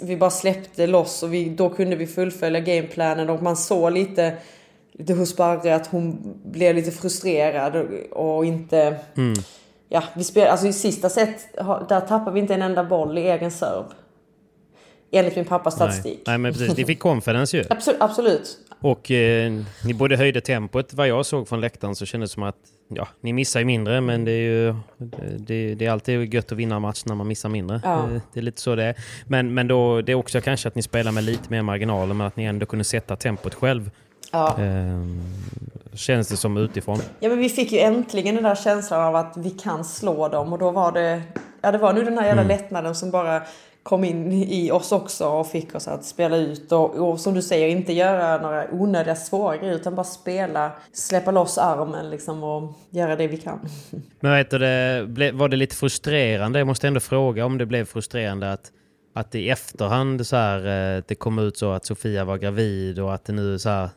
Vi 0.00 0.16
bara 0.16 0.30
släppte 0.30 0.86
loss 0.86 1.22
och 1.22 1.34
vi, 1.34 1.48
då 1.48 1.68
kunde 1.68 1.96
vi 1.96 2.06
fullfölja 2.06 2.60
gameplanen 2.60 3.30
och 3.30 3.42
man 3.42 3.56
såg 3.56 3.92
lite 3.92 4.36
lite 4.92 5.14
hos 5.14 5.36
Barre 5.36 5.74
att 5.74 5.86
hon 5.86 6.34
blev 6.44 6.74
lite 6.74 6.90
frustrerad 6.90 7.76
och, 7.76 8.36
och 8.36 8.44
inte... 8.44 8.96
Ja, 9.92 10.02
vi 10.14 10.24
spel, 10.24 10.48
alltså 10.48 10.66
i 10.66 10.72
sista 10.72 11.08
set, 11.08 11.54
där 11.88 12.00
tappade 12.00 12.30
vi 12.30 12.40
inte 12.40 12.54
en 12.54 12.62
enda 12.62 12.84
boll 12.84 13.18
i 13.18 13.20
egen 13.20 13.50
serve. 13.50 13.88
Enligt 15.12 15.36
min 15.36 15.44
pappas 15.44 15.78
Nej. 15.78 15.88
statistik. 15.88 16.22
Nej, 16.26 16.38
men 16.38 16.52
precis. 16.52 16.76
Ni 16.76 16.84
fick 16.84 16.98
confidence 16.98 17.56
ju. 17.56 17.64
Absolut, 17.70 18.00
absolut. 18.00 18.58
Och 18.80 19.10
eh, 19.10 19.52
ni 19.84 19.94
både 19.94 20.16
höjde 20.16 20.40
tempot, 20.40 20.94
vad 20.94 21.08
jag 21.08 21.26
såg 21.26 21.48
från 21.48 21.60
läktaren 21.60 21.94
så 21.94 22.06
kändes 22.06 22.30
det 22.30 22.34
som 22.34 22.42
att 22.42 22.56
ja, 22.88 23.08
ni 23.20 23.32
missar 23.32 23.60
ju 23.60 23.66
mindre 23.66 24.00
men 24.00 24.24
det 24.24 24.32
är 24.32 24.42
ju 24.42 24.74
det, 25.38 25.74
det 25.74 25.86
är 25.86 25.90
alltid 25.90 26.34
gött 26.34 26.52
att 26.52 26.58
vinna 26.58 26.76
en 26.76 26.82
match 26.82 27.02
när 27.06 27.14
man 27.14 27.28
missar 27.28 27.48
mindre. 27.48 27.80
Ja. 27.84 28.08
Det, 28.12 28.20
det 28.32 28.40
är 28.40 28.42
lite 28.42 28.60
så 28.60 28.74
det 28.74 28.84
är. 28.84 28.96
Men, 29.26 29.54
men 29.54 29.68
då, 29.68 30.00
det 30.00 30.12
är 30.12 30.16
också 30.16 30.40
kanske 30.40 30.68
att 30.68 30.74
ni 30.74 30.82
spelar 30.82 31.12
med 31.12 31.24
lite 31.24 31.50
mer 31.50 31.62
marginaler 31.62 32.14
men 32.14 32.26
att 32.26 32.36
ni 32.36 32.44
ändå 32.44 32.66
kunde 32.66 32.84
sätta 32.84 33.16
tempot 33.16 33.54
själv. 33.54 33.90
Ja. 34.30 34.56
Ehm, 34.58 35.20
känns 35.94 36.28
det 36.28 36.36
som 36.36 36.56
utifrån. 36.56 36.98
Ja 37.20 37.28
men 37.28 37.38
vi 37.38 37.48
fick 37.48 37.72
ju 37.72 37.78
äntligen 37.78 38.34
den 38.34 38.44
där 38.44 38.54
känslan 38.54 39.02
av 39.02 39.16
att 39.16 39.36
vi 39.36 39.50
kan 39.50 39.84
slå 39.84 40.28
dem 40.28 40.52
och 40.52 40.58
då 40.58 40.70
var 40.70 40.92
det... 40.92 41.22
Ja 41.60 41.72
det 41.72 41.78
var 41.78 41.92
nu 41.92 42.04
den 42.04 42.18
här 42.18 42.26
jävla 42.26 42.42
lättnaden 42.42 42.94
som 42.94 43.10
bara 43.10 43.42
kom 43.82 44.04
in 44.04 44.32
i 44.32 44.70
oss 44.70 44.92
också 44.92 45.28
och 45.28 45.46
fick 45.46 45.74
oss 45.74 45.88
att 45.88 46.04
spela 46.04 46.36
ut 46.36 46.72
och, 46.72 47.10
och 47.10 47.20
som 47.20 47.34
du 47.34 47.42
säger 47.42 47.68
inte 47.68 47.92
göra 47.92 48.42
några 48.42 48.66
onödiga 48.72 49.16
svåra 49.16 49.56
grejer 49.56 49.74
utan 49.74 49.94
bara 49.94 50.04
spela, 50.04 50.72
släppa 50.92 51.30
loss 51.30 51.58
armen 51.58 52.10
liksom 52.10 52.44
och 52.44 52.72
göra 52.90 53.16
det 53.16 53.26
vi 53.26 53.36
kan. 53.36 53.58
Men 54.20 54.30
vad 54.30 54.38
heter 54.38 54.58
det, 54.58 55.32
var 55.32 55.48
det 55.48 55.56
lite 55.56 55.76
frustrerande? 55.76 56.58
Jag 56.58 56.66
måste 56.66 56.88
ändå 56.88 57.00
fråga 57.00 57.44
om 57.44 57.58
det 57.58 57.66
blev 57.66 57.84
frustrerande 57.84 58.52
att, 58.52 58.72
att 59.14 59.34
i 59.34 59.50
efterhand 59.50 60.26
så 60.26 60.36
här, 60.36 60.96
eh, 60.96 61.02
det 61.06 61.14
kom 61.14 61.38
ut 61.38 61.56
så 61.56 61.72
att 61.72 61.86
Sofia 61.86 62.24
var 62.24 62.38
gravid 62.38 62.98
och 62.98 63.14
att 63.14 63.24
det 63.24 63.32
nu 63.32 63.58
så 63.58 63.68
här, 63.68 63.88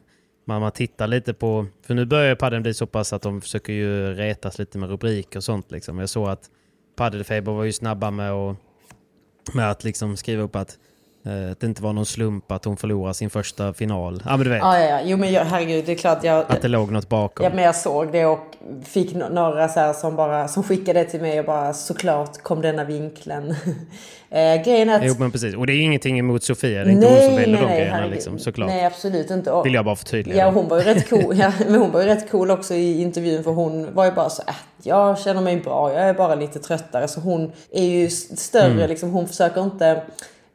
man, 0.46 0.62
man 0.62 0.72
tittar 0.72 1.08
lite 1.08 1.34
på... 1.34 1.66
För 1.82 1.94
nu 1.94 2.06
börjar 2.06 2.36
padden 2.36 2.64
bli 2.64 2.74
så 2.74 2.88
pass 2.88 3.14
att 3.14 3.22
de 3.22 3.42
försöker 3.42 3.74
ju 3.74 4.14
retas 4.14 4.60
lite 4.60 4.78
med 4.78 4.90
rubriker 4.90 5.40
och 5.40 5.44
sånt. 5.44 5.72
Liksom. 5.72 6.00
Jag 6.00 6.10
såg 6.10 6.30
att 6.30 6.50
Paddelfeber 6.96 7.52
var 7.52 7.64
ju 7.64 7.72
snabba 7.72 8.12
med 8.12 8.32
att, 8.32 8.58
med 9.54 9.72
att 9.72 9.84
liksom 9.84 10.18
skriva 10.18 10.44
upp 10.44 10.56
att, 10.56 10.78
att 11.52 11.60
det 11.60 11.68
inte 11.68 11.84
var 11.84 11.94
någon 11.94 12.06
slump 12.06 12.52
att 12.52 12.66
hon 12.66 12.78
förlorade 12.78 13.14
sin 13.14 13.30
första 13.30 13.74
final. 13.74 14.24
Ja 14.26 14.32
men 14.38 14.44
du 14.44 14.50
vet, 14.50 14.60
Ja, 14.62 14.80
ja, 14.80 14.86
ja. 14.90 15.00
Jo 15.04 15.18
men 15.18 15.32
jag, 15.32 15.46
herregud, 15.46 15.86
det 15.86 15.92
är 15.92 15.96
klart 15.96 16.24
jag... 16.24 16.46
att 16.48 16.62
det 16.62 16.68
låg 16.68 16.92
något 16.92 17.10
bakom. 17.10 17.44
Ja 17.44 17.52
men 17.56 17.64
jag 17.64 17.76
såg 17.76 18.12
det 18.12 18.26
och 18.26 18.40
fick 18.86 19.16
några 19.16 19.70
så 19.70 19.80
här 19.80 19.94
som 19.94 20.16
bara 20.16 20.48
som 20.48 20.64
skickade 20.64 21.00
det 21.00 21.06
till 21.06 21.22
mig 21.22 21.40
och 21.40 21.46
bara 21.46 21.74
såklart 21.74 22.38
kom 22.44 22.62
denna 22.62 22.84
vinkeln. 22.84 23.50
eh, 24.30 24.64
grejen 24.66 24.90
är 24.90 24.96
att... 25.00 25.06
Jo 25.06 25.16
men 25.20 25.32
precis, 25.32 25.56
och 25.56 25.68
det 25.68 25.74
är 25.74 25.82
ingenting 25.82 26.20
emot 26.20 26.44
Sofia, 26.44 26.84
det 26.84 26.90
är 26.90 26.92
inte 26.92 27.08
hon 27.08 27.18
som 27.22 27.36
väljer 27.36 27.62
de 27.62 27.68
grejerna 27.68 27.94
herregud. 27.96 28.14
liksom, 28.14 28.40
såklart. 28.40 28.70
Nej 28.70 28.86
absolut 28.86 29.32
inte. 29.32 29.52
Och, 29.52 29.66
Vill 29.66 29.74
jag 29.74 29.86
bara 29.86 29.96
förtydliga. 29.96 30.38
Ja 30.38 30.52
hon 30.52 30.68
var 30.68 30.78
ju 30.78 30.84
rätt 30.84 31.10
cool. 31.10 31.38
Ja, 31.38 31.52
men 31.68 31.76
hon 31.76 31.92
var 31.92 32.02
ju 32.02 32.08
rätt 32.08 32.32
cool 32.32 32.52
också 32.52 32.74
i 32.74 33.02
intervjun 33.02 33.44
för 33.44 33.52
hon 33.52 33.94
var 33.94 34.06
ju 34.06 34.12
bara 34.12 34.30
så 34.30 34.44
äh, 34.48 34.54
jag 34.84 35.20
känner 35.20 35.42
mig 35.42 35.58
bra, 35.58 35.94
jag 35.94 36.02
är 36.10 36.14
bara 36.14 36.36
lite 36.36 36.60
tröttare. 36.60 37.08
Så 37.08 37.20
hon 37.20 37.52
är 37.72 37.84
ju 37.86 38.10
större 38.10 38.72
Mm. 38.72 38.90
liksom. 38.90 39.12
Hon 39.12 39.28
försöker 39.28 39.62
inte 39.64 40.02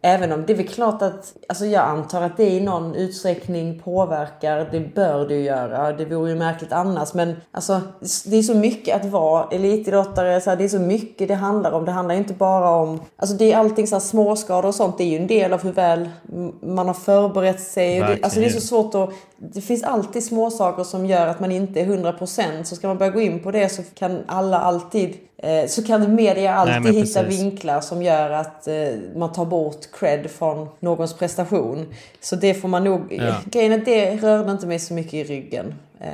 Även 0.08 0.32
om 0.32 0.46
det 0.46 0.52
är 0.52 0.56
väl 0.56 0.68
klart 0.68 1.02
att, 1.02 1.36
alltså 1.48 1.66
jag 1.66 1.84
antar 1.84 2.22
att 2.22 2.36
det 2.36 2.50
i 2.50 2.60
någon 2.60 2.94
utsträckning 2.94 3.80
påverkar, 3.84 4.68
det 4.70 4.94
bör 4.94 5.28
det 5.28 5.34
ju 5.34 5.42
göra. 5.42 5.92
Det 5.92 6.04
vore 6.04 6.30
ju 6.30 6.36
märkligt 6.36 6.72
annars. 6.72 7.14
Men 7.14 7.36
alltså, 7.50 7.80
det 8.26 8.36
är 8.36 8.42
så 8.42 8.54
mycket 8.54 8.96
att 8.96 9.04
vara 9.04 9.48
elitidrottare, 9.50 10.40
så 10.40 10.50
här, 10.50 10.56
det 10.56 10.64
är 10.64 10.68
så 10.68 10.78
mycket 10.78 11.28
det 11.28 11.34
handlar 11.34 11.72
om. 11.72 11.84
Det 11.84 11.90
handlar 11.90 12.14
ju 12.14 12.20
inte 12.20 12.34
bara 12.34 12.70
om, 12.70 13.00
alltså 13.16 13.36
det 13.36 13.52
är 13.52 13.56
allting 13.56 13.86
så 13.86 13.94
här 13.94 14.00
småskador 14.00 14.68
och 14.68 14.74
sånt, 14.74 14.98
det 14.98 15.04
är 15.04 15.08
ju 15.08 15.16
en 15.16 15.26
del 15.26 15.52
av 15.52 15.62
hur 15.62 15.72
väl 15.72 16.08
man 16.62 16.86
har 16.86 16.94
förberett 16.94 17.60
sig. 17.60 18.00
Det, 18.00 18.18
alltså 18.22 18.40
det 18.40 18.46
är 18.46 18.50
så 18.50 18.60
svårt 18.60 18.94
att, 18.94 19.10
det 19.36 19.60
finns 19.60 19.82
alltid 19.82 20.24
små 20.24 20.50
saker 20.50 20.84
som 20.84 21.06
gör 21.06 21.26
att 21.26 21.40
man 21.40 21.52
inte 21.52 21.80
är 21.80 21.86
100% 21.86 22.62
så 22.62 22.76
ska 22.76 22.88
man 22.88 22.98
börja 22.98 23.12
gå 23.12 23.20
in 23.20 23.42
på 23.42 23.50
det 23.50 23.68
så 23.68 23.82
kan 23.94 24.18
alla 24.26 24.58
alltid 24.58 25.27
så 25.68 25.82
kan 25.82 26.14
media 26.14 26.54
alltid 26.54 26.82
men 26.82 26.94
hitta 26.94 27.22
vinklar 27.22 27.80
som 27.80 28.02
gör 28.02 28.30
att 28.30 28.68
eh, 28.68 28.74
man 29.16 29.32
tar 29.32 29.44
bort 29.44 29.92
cred 29.92 30.30
från 30.30 30.68
någons 30.80 31.18
prestation. 31.18 31.86
Så 32.20 32.36
det 32.36 32.54
får 32.54 32.68
man 32.68 32.84
nog... 32.84 33.00
Ja. 33.10 33.34
Grejen 33.44 33.72
är 33.72 33.78
det 33.84 34.16
rörde 34.16 34.52
inte 34.52 34.66
mig 34.66 34.78
så 34.78 34.94
mycket 34.94 35.14
i 35.14 35.24
ryggen. 35.24 35.74
Eh, 36.00 36.10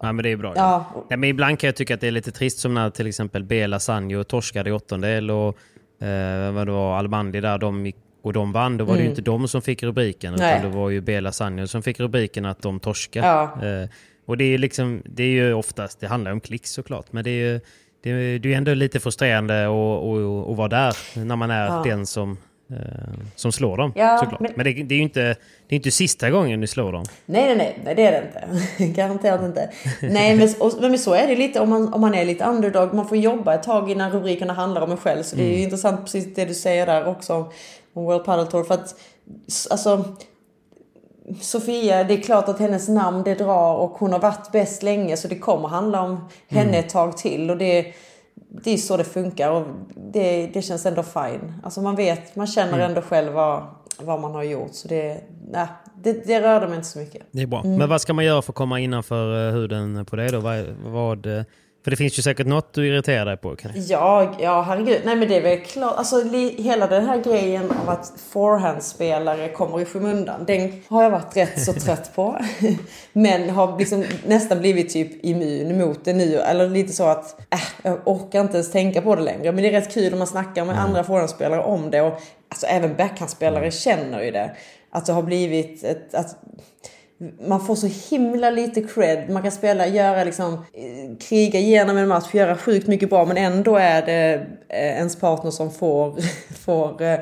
Ja 0.00 0.12
men 0.12 0.22
det 0.22 0.28
är 0.28 0.36
bra. 0.36 0.52
Ja. 0.56 0.84
Ja, 1.08 1.16
men 1.16 1.28
ibland 1.30 1.58
kan 1.58 1.68
jag 1.68 1.76
tycka 1.76 1.94
att 1.94 2.00
det 2.00 2.06
är 2.06 2.10
lite 2.10 2.32
trist 2.32 2.58
som 2.58 2.74
när 2.74 2.90
till 2.90 3.06
exempel 3.06 3.44
Bela 3.44 3.80
Sanjo 3.80 4.24
torskade 4.24 4.70
i 4.70 4.72
åttondel 4.72 5.30
och 5.30 5.58
eh, 6.06 6.52
vad 6.52 6.66
det 6.66 6.72
var, 6.72 6.98
Albandi 6.98 7.40
där, 7.40 7.58
de 7.58 7.86
gick, 7.86 7.96
och 8.22 8.32
de 8.32 8.52
vann. 8.52 8.76
Då 8.76 8.84
var 8.84 8.96
det 8.96 9.02
ju 9.02 9.08
inte 9.08 9.22
de 9.22 9.48
som 9.48 9.62
fick 9.62 9.82
rubriken 9.82 10.34
Mm. 10.34 10.46
Nej. 10.46 10.58
utan 10.58 10.70
det 10.70 10.76
var 10.76 10.90
ju 10.90 11.00
Bela 11.00 11.32
Sanjo 11.32 11.66
som 11.66 11.82
fick 11.82 12.00
rubriken 12.00 12.44
att 12.44 12.62
de 12.62 12.80
torskade. 12.80 13.26
Ja. 13.26 13.42
Eh, 13.66 13.88
och 14.26 14.36
det 14.36 14.44
är, 14.44 14.58
liksom, 14.58 15.02
det 15.04 15.22
är 15.22 15.28
ju 15.28 15.54
oftast, 15.54 16.00
det 16.00 16.06
handlar 16.06 16.32
om 16.32 16.40
klick 16.40 16.66
såklart, 16.66 17.06
men 17.12 17.24
det 17.24 17.30
är 17.30 17.52
ju 17.52 17.60
det 18.12 18.46
är, 18.46 18.46
ju 18.46 18.54
ändå 18.54 18.74
lite 18.74 19.00
frustrerande 19.00 19.64
att, 19.64 20.56
vara 20.56 20.68
där 20.68 20.96
när 21.24 21.36
man 21.36 21.50
är 21.50 21.84
den 21.84 22.06
som, 22.06 22.38
eh, 22.70 22.76
som 23.34 23.52
slår 23.52 23.76
dem. 23.76 23.92
Ja, 23.96 24.18
såklart. 24.18 24.40
Men, 24.40 24.52
men- 24.56 24.64
det, 24.64 24.72
det 24.72 24.94
är 24.94 24.96
ju 24.96 25.02
inte, 25.02 25.20
det 25.68 25.74
är 25.74 25.76
inte 25.76 25.90
sista 25.90 26.30
gången 26.30 26.60
ni 26.60 26.66
slår 26.66 26.92
dem. 26.92 27.04
Nej, 27.26 27.56
nej, 27.56 27.78
nej, 27.84 27.94
det 27.94 28.06
är 28.06 28.12
det 28.12 28.26
inte. 28.26 28.84
Garanterat 29.00 29.42
inte. 29.42 29.70
Nej, 30.00 30.36
men, 30.36 30.48
och, 30.60 30.72
men 30.80 30.98
så 30.98 31.14
är 31.14 31.26
det 31.26 31.36
lite 31.36 31.60
om 31.60 31.70
man, 31.70 31.94
om 31.94 32.00
man 32.00 32.14
är 32.14 32.24
lite 32.24 32.44
underdog. 32.44 32.94
Man 32.94 33.08
får 33.08 33.16
jobba 33.16 33.54
ett 33.54 33.62
tag 33.62 33.90
innan 33.90 34.12
rubrikerna 34.12 34.52
handlar 34.52 34.82
om 34.82 34.90
en 34.90 34.96
själv. 34.96 35.22
Så 35.22 35.36
det 35.36 35.42
är 35.42 35.56
ju 35.56 35.62
intressant 35.62 36.00
precis 36.00 36.34
det 36.34 36.44
du 36.44 36.54
säger 36.54 36.86
där 36.86 37.06
också 37.06 37.34
om 37.92 38.04
World 38.04 38.24
Padel 38.24 38.46
Tour. 38.46 38.64
För 38.64 38.74
att, 38.74 38.94
alltså, 39.70 40.04
Sofia, 41.40 42.04
det 42.04 42.14
är 42.14 42.22
klart 42.22 42.48
att 42.48 42.58
hennes 42.58 42.88
namn 42.88 43.22
det 43.22 43.34
drar 43.34 43.74
och 43.74 43.90
hon 43.90 44.12
har 44.12 44.18
varit 44.18 44.52
bäst 44.52 44.82
länge 44.82 45.16
så 45.16 45.28
det 45.28 45.38
kommer 45.38 45.68
handla 45.68 46.02
om 46.02 46.28
henne 46.48 46.78
ett 46.78 46.88
tag 46.88 47.16
till. 47.16 47.50
Och 47.50 47.56
det, 47.56 47.94
det 48.34 48.70
är 48.70 48.76
så 48.76 48.96
det 48.96 49.04
funkar 49.04 49.50
och 49.50 49.66
det, 50.12 50.46
det 50.46 50.62
känns 50.62 50.86
ändå 50.86 51.02
fine. 51.02 51.54
Alltså 51.62 51.80
man 51.80 51.96
vet, 51.96 52.36
man 52.36 52.46
känner 52.46 52.78
ändå 52.78 53.02
själv 53.02 53.32
vad, 53.32 53.62
vad 54.00 54.20
man 54.20 54.34
har 54.34 54.42
gjort. 54.42 54.74
Så 54.74 54.88
det, 54.88 55.20
nej, 55.50 55.66
det, 56.02 56.26
det 56.26 56.40
rörde 56.40 56.66
mig 56.66 56.76
inte 56.76 56.88
så 56.88 56.98
mycket. 56.98 57.22
Det 57.30 57.42
är 57.42 57.46
bra. 57.46 57.60
Mm. 57.60 57.76
Men 57.76 57.88
vad 57.88 58.00
ska 58.00 58.12
man 58.12 58.24
göra 58.24 58.42
för 58.42 58.52
att 58.52 58.56
komma 58.56 58.80
innanför 58.80 59.48
eh, 59.48 59.54
huden 59.54 60.06
på 60.06 60.16
det 60.16 60.28
då? 60.28 60.40
Vad, 60.40 60.64
vad, 60.84 61.26
för 61.86 61.90
det 61.90 61.96
finns 61.96 62.18
ju 62.18 62.22
säkert 62.22 62.46
något 62.46 62.72
du 62.72 62.86
irriterar 62.86 63.24
dig 63.24 63.36
på. 63.36 63.56
Kan 63.56 63.72
Ja, 63.74 64.34
ja 64.40 64.62
herregud. 64.62 65.00
Nej 65.04 65.16
men 65.16 65.28
det 65.28 65.36
är 65.36 65.42
väl 65.42 65.60
klart. 65.60 65.94
Alltså 65.96 66.22
hela 66.58 66.86
den 66.86 67.06
här 67.06 67.22
grejen 67.22 67.70
av 67.70 67.88
att 67.88 68.12
forehandspelare 68.30 69.48
kommer 69.48 69.80
i 69.80 69.84
skymundan. 69.84 70.44
Den 70.46 70.82
har 70.88 71.02
jag 71.02 71.10
varit 71.10 71.36
rätt 71.36 71.64
så 71.64 71.72
trött 71.72 72.14
på. 72.14 72.38
men 73.12 73.50
har 73.50 73.78
liksom 73.78 74.04
nästan 74.26 74.58
blivit 74.58 74.92
typ 74.92 75.24
immun 75.24 75.78
mot 75.78 76.04
det 76.04 76.12
nu. 76.12 76.36
Eller 76.36 76.68
lite 76.68 76.92
så 76.92 77.04
att 77.04 77.40
äh, 77.52 77.60
jag 77.82 77.98
orkar 78.04 78.40
inte 78.40 78.54
ens 78.54 78.72
tänka 78.72 79.02
på 79.02 79.14
det 79.14 79.22
längre. 79.22 79.52
Men 79.52 79.62
det 79.62 79.68
är 79.68 79.72
rätt 79.72 79.94
kul 79.94 80.12
om 80.12 80.18
man 80.18 80.28
snackar 80.28 80.64
med 80.64 80.80
andra 80.80 81.04
forehandspelare 81.04 81.62
om 81.62 81.90
det. 81.90 82.00
Och 82.00 82.20
alltså 82.48 82.66
även 82.66 82.96
backhandspelare 82.96 83.70
känner 83.70 84.22
ju 84.22 84.30
det. 84.30 84.56
Att 84.90 85.06
det 85.06 85.12
har 85.12 85.22
blivit 85.22 85.84
ett... 85.84 86.14
Att, 86.14 86.36
man 87.48 87.60
får 87.66 87.74
så 87.74 87.86
himla 88.16 88.50
lite 88.50 88.82
cred. 88.82 89.30
Man 89.30 89.42
kan 89.42 89.52
spela, 89.52 89.86
göra 89.86 90.24
liksom, 90.24 90.52
eh, 90.54 91.16
kriga 91.28 91.58
igenom 91.58 91.96
en 91.96 92.08
match, 92.08 92.34
göra 92.34 92.56
sjukt 92.56 92.86
mycket 92.86 93.10
bra 93.10 93.24
men 93.24 93.36
ändå 93.36 93.76
är 93.76 94.06
det 94.06 94.46
eh, 94.68 94.78
ens 94.78 95.16
partner 95.20 95.50
som 95.50 95.70
får, 95.70 96.16
får 96.64 97.02
eh, 97.02 97.18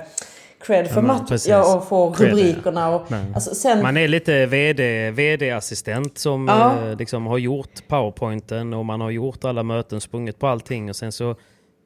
cred 0.66 0.88
för 0.88 1.02
men 1.02 1.06
matchen 1.06 1.38
ja, 1.48 1.76
och 1.76 1.88
får 1.88 2.12
Cred, 2.14 2.28
ja. 2.28 2.32
rubrikerna. 2.32 2.94
Och, 2.94 3.02
alltså, 3.34 3.54
sen, 3.54 3.82
Man 3.82 3.96
är 3.96 4.08
lite 4.08 4.46
VD, 4.46 5.10
VD-assistent 5.10 6.18
som 6.18 6.48
Ja. 6.48 6.88
eh, 6.88 6.96
liksom 6.96 7.26
har 7.26 7.38
gjort 7.38 7.88
powerpointen 7.88 8.74
och 8.74 8.84
man 8.84 9.00
har 9.00 9.10
gjort 9.10 9.44
alla 9.44 9.62
möten, 9.62 10.00
sprungit 10.00 10.38
på 10.38 10.46
allting 10.46 10.88
och 10.90 10.96
sen 10.96 11.12
så 11.12 11.30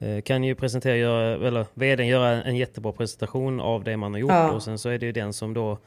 eh, 0.00 0.20
kan 0.24 0.44
ju 0.44 0.54
presentera, 0.54 1.48
eller 1.48 1.66
VDn 1.74 2.06
göra 2.06 2.42
en 2.42 2.56
jättebra 2.56 2.92
presentation 2.92 3.60
av 3.60 3.84
det 3.84 3.96
man 3.96 4.12
har 4.12 4.20
gjort 4.20 4.30
Ja. 4.30 4.50
och 4.50 4.62
sen 4.62 4.78
så 4.78 4.88
är 4.88 4.98
det 4.98 5.06
ju 5.06 5.12
den 5.12 5.32
som 5.32 5.54
då 5.54 5.78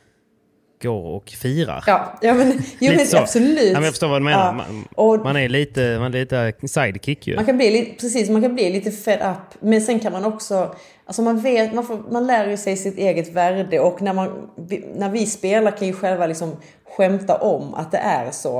går 0.81 1.15
och 1.15 1.29
firar. 1.29 1.83
ja, 1.87 2.13
ja, 2.21 2.33
men, 2.33 2.61
jo, 2.79 2.93
men 2.97 3.21
absolut. 3.21 3.67
Ja, 3.67 3.73
men 3.73 3.83
jag 3.83 3.91
förstår 3.91 4.07
vad 4.07 4.21
du 4.21 4.25
menar. 4.25 4.53
Man, 4.53 4.85
Och- 4.95 5.19
man 5.23 5.37
är 5.37 5.49
lite, 5.49 5.97
man 5.99 6.13
är 6.13 6.19
lite 6.19 6.67
sidekick 6.67 7.27
ju. 7.27 7.35
Man 7.35 7.45
kan 7.45 7.57
bli 7.57 7.95
precis, 8.01 8.29
man 8.29 8.41
kan 8.41 8.55
bli 8.55 8.69
lite 8.69 8.91
fed 8.91 9.19
up. 9.31 9.57
Men 9.61 9.81
sen 9.81 9.99
kan 9.99 10.11
man 10.11 10.25
också, 10.25 10.75
alltså 11.05 11.21
man 11.21 11.39
vet, 11.39 11.73
man, 11.73 11.85
får, 11.85 11.97
man 12.11 12.27
lär 12.27 12.49
ju 12.49 12.57
sig 12.57 12.77
sitt 12.77 12.97
eget 12.97 13.33
värde 13.33 13.79
och 13.79 14.01
när, 14.01 14.13
man, 14.13 14.49
när 14.95 15.09
vi 15.09 15.25
spelar 15.25 15.71
kan 15.77 15.87
ju 15.87 15.93
själva 15.93 16.27
liksom 16.27 16.55
skämta 16.97 17.35
om 17.37 17.73
att 17.73 17.91
det 17.91 17.97
är 17.97 18.31
så. 18.31 18.59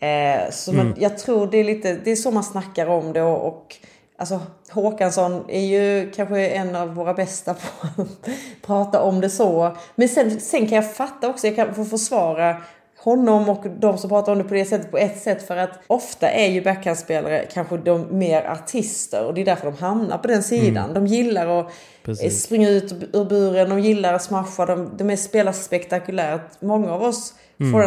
Eh, 0.00 0.50
så 0.50 0.72
man, 0.72 0.94
jag 0.98 1.18
tror 1.18 1.46
det 1.50 1.56
är 1.58 1.64
lite, 1.64 1.96
det 2.04 2.10
är 2.10 2.16
så 2.16 2.30
man 2.30 2.44
snackar 2.44 2.86
om 2.86 3.12
det 3.12 3.22
och, 3.22 3.46
och 3.48 3.76
Alltså 4.22 4.40
Håkansson 4.70 5.44
är 5.48 5.60
ju 5.60 6.10
kanske 6.10 6.46
en 6.48 6.76
av 6.76 6.94
våra 6.94 7.14
bästa 7.14 7.54
på 7.54 8.02
att 8.02 8.08
prata 8.66 9.00
om 9.00 9.20
det 9.20 9.30
så. 9.30 9.76
Men 9.94 10.08
sen, 10.08 10.40
sen 10.40 10.66
kan 10.66 10.76
jag 10.76 10.94
fatta 10.94 11.28
också, 11.28 11.46
jag 11.46 11.56
kan 11.56 11.74
få 11.74 11.84
försvara 11.84 12.56
honom 12.98 13.48
och 13.48 13.64
de 13.78 13.98
som 13.98 14.10
pratar 14.10 14.32
om 14.32 14.38
det 14.38 14.44
på 14.44 14.54
det 14.54 14.64
sättet 14.64 14.90
på 14.90 14.98
ett 14.98 15.22
sätt 15.22 15.46
för 15.46 15.56
att 15.56 15.70
ofta 15.86 16.30
är 16.30 16.50
ju 16.50 16.62
backhandspelare 16.62 17.46
kanske 17.52 17.76
de 17.76 18.18
mer 18.18 18.44
artister 18.44 19.26
och 19.26 19.34
det 19.34 19.40
är 19.40 19.44
därför 19.44 19.70
de 19.70 19.76
hamnar 19.76 20.18
på 20.18 20.28
den 20.28 20.42
sidan. 20.42 20.90
Mm. 20.90 20.94
De 20.94 21.06
gillar 21.06 21.60
att 21.60 21.72
Precis. 22.02 22.42
springa 22.42 22.68
ut 22.68 22.92
ur 23.12 23.24
buren, 23.24 23.68
de 23.68 23.80
gillar 23.80 24.14
att 24.14 24.22
smasha, 24.22 24.66
de, 24.66 24.90
de 24.96 25.16
spelar 25.16 25.52
spektakulärt. 25.52 26.60
Många 26.60 26.92
av 26.92 27.02
oss 27.02 27.34
mm. 27.60 27.80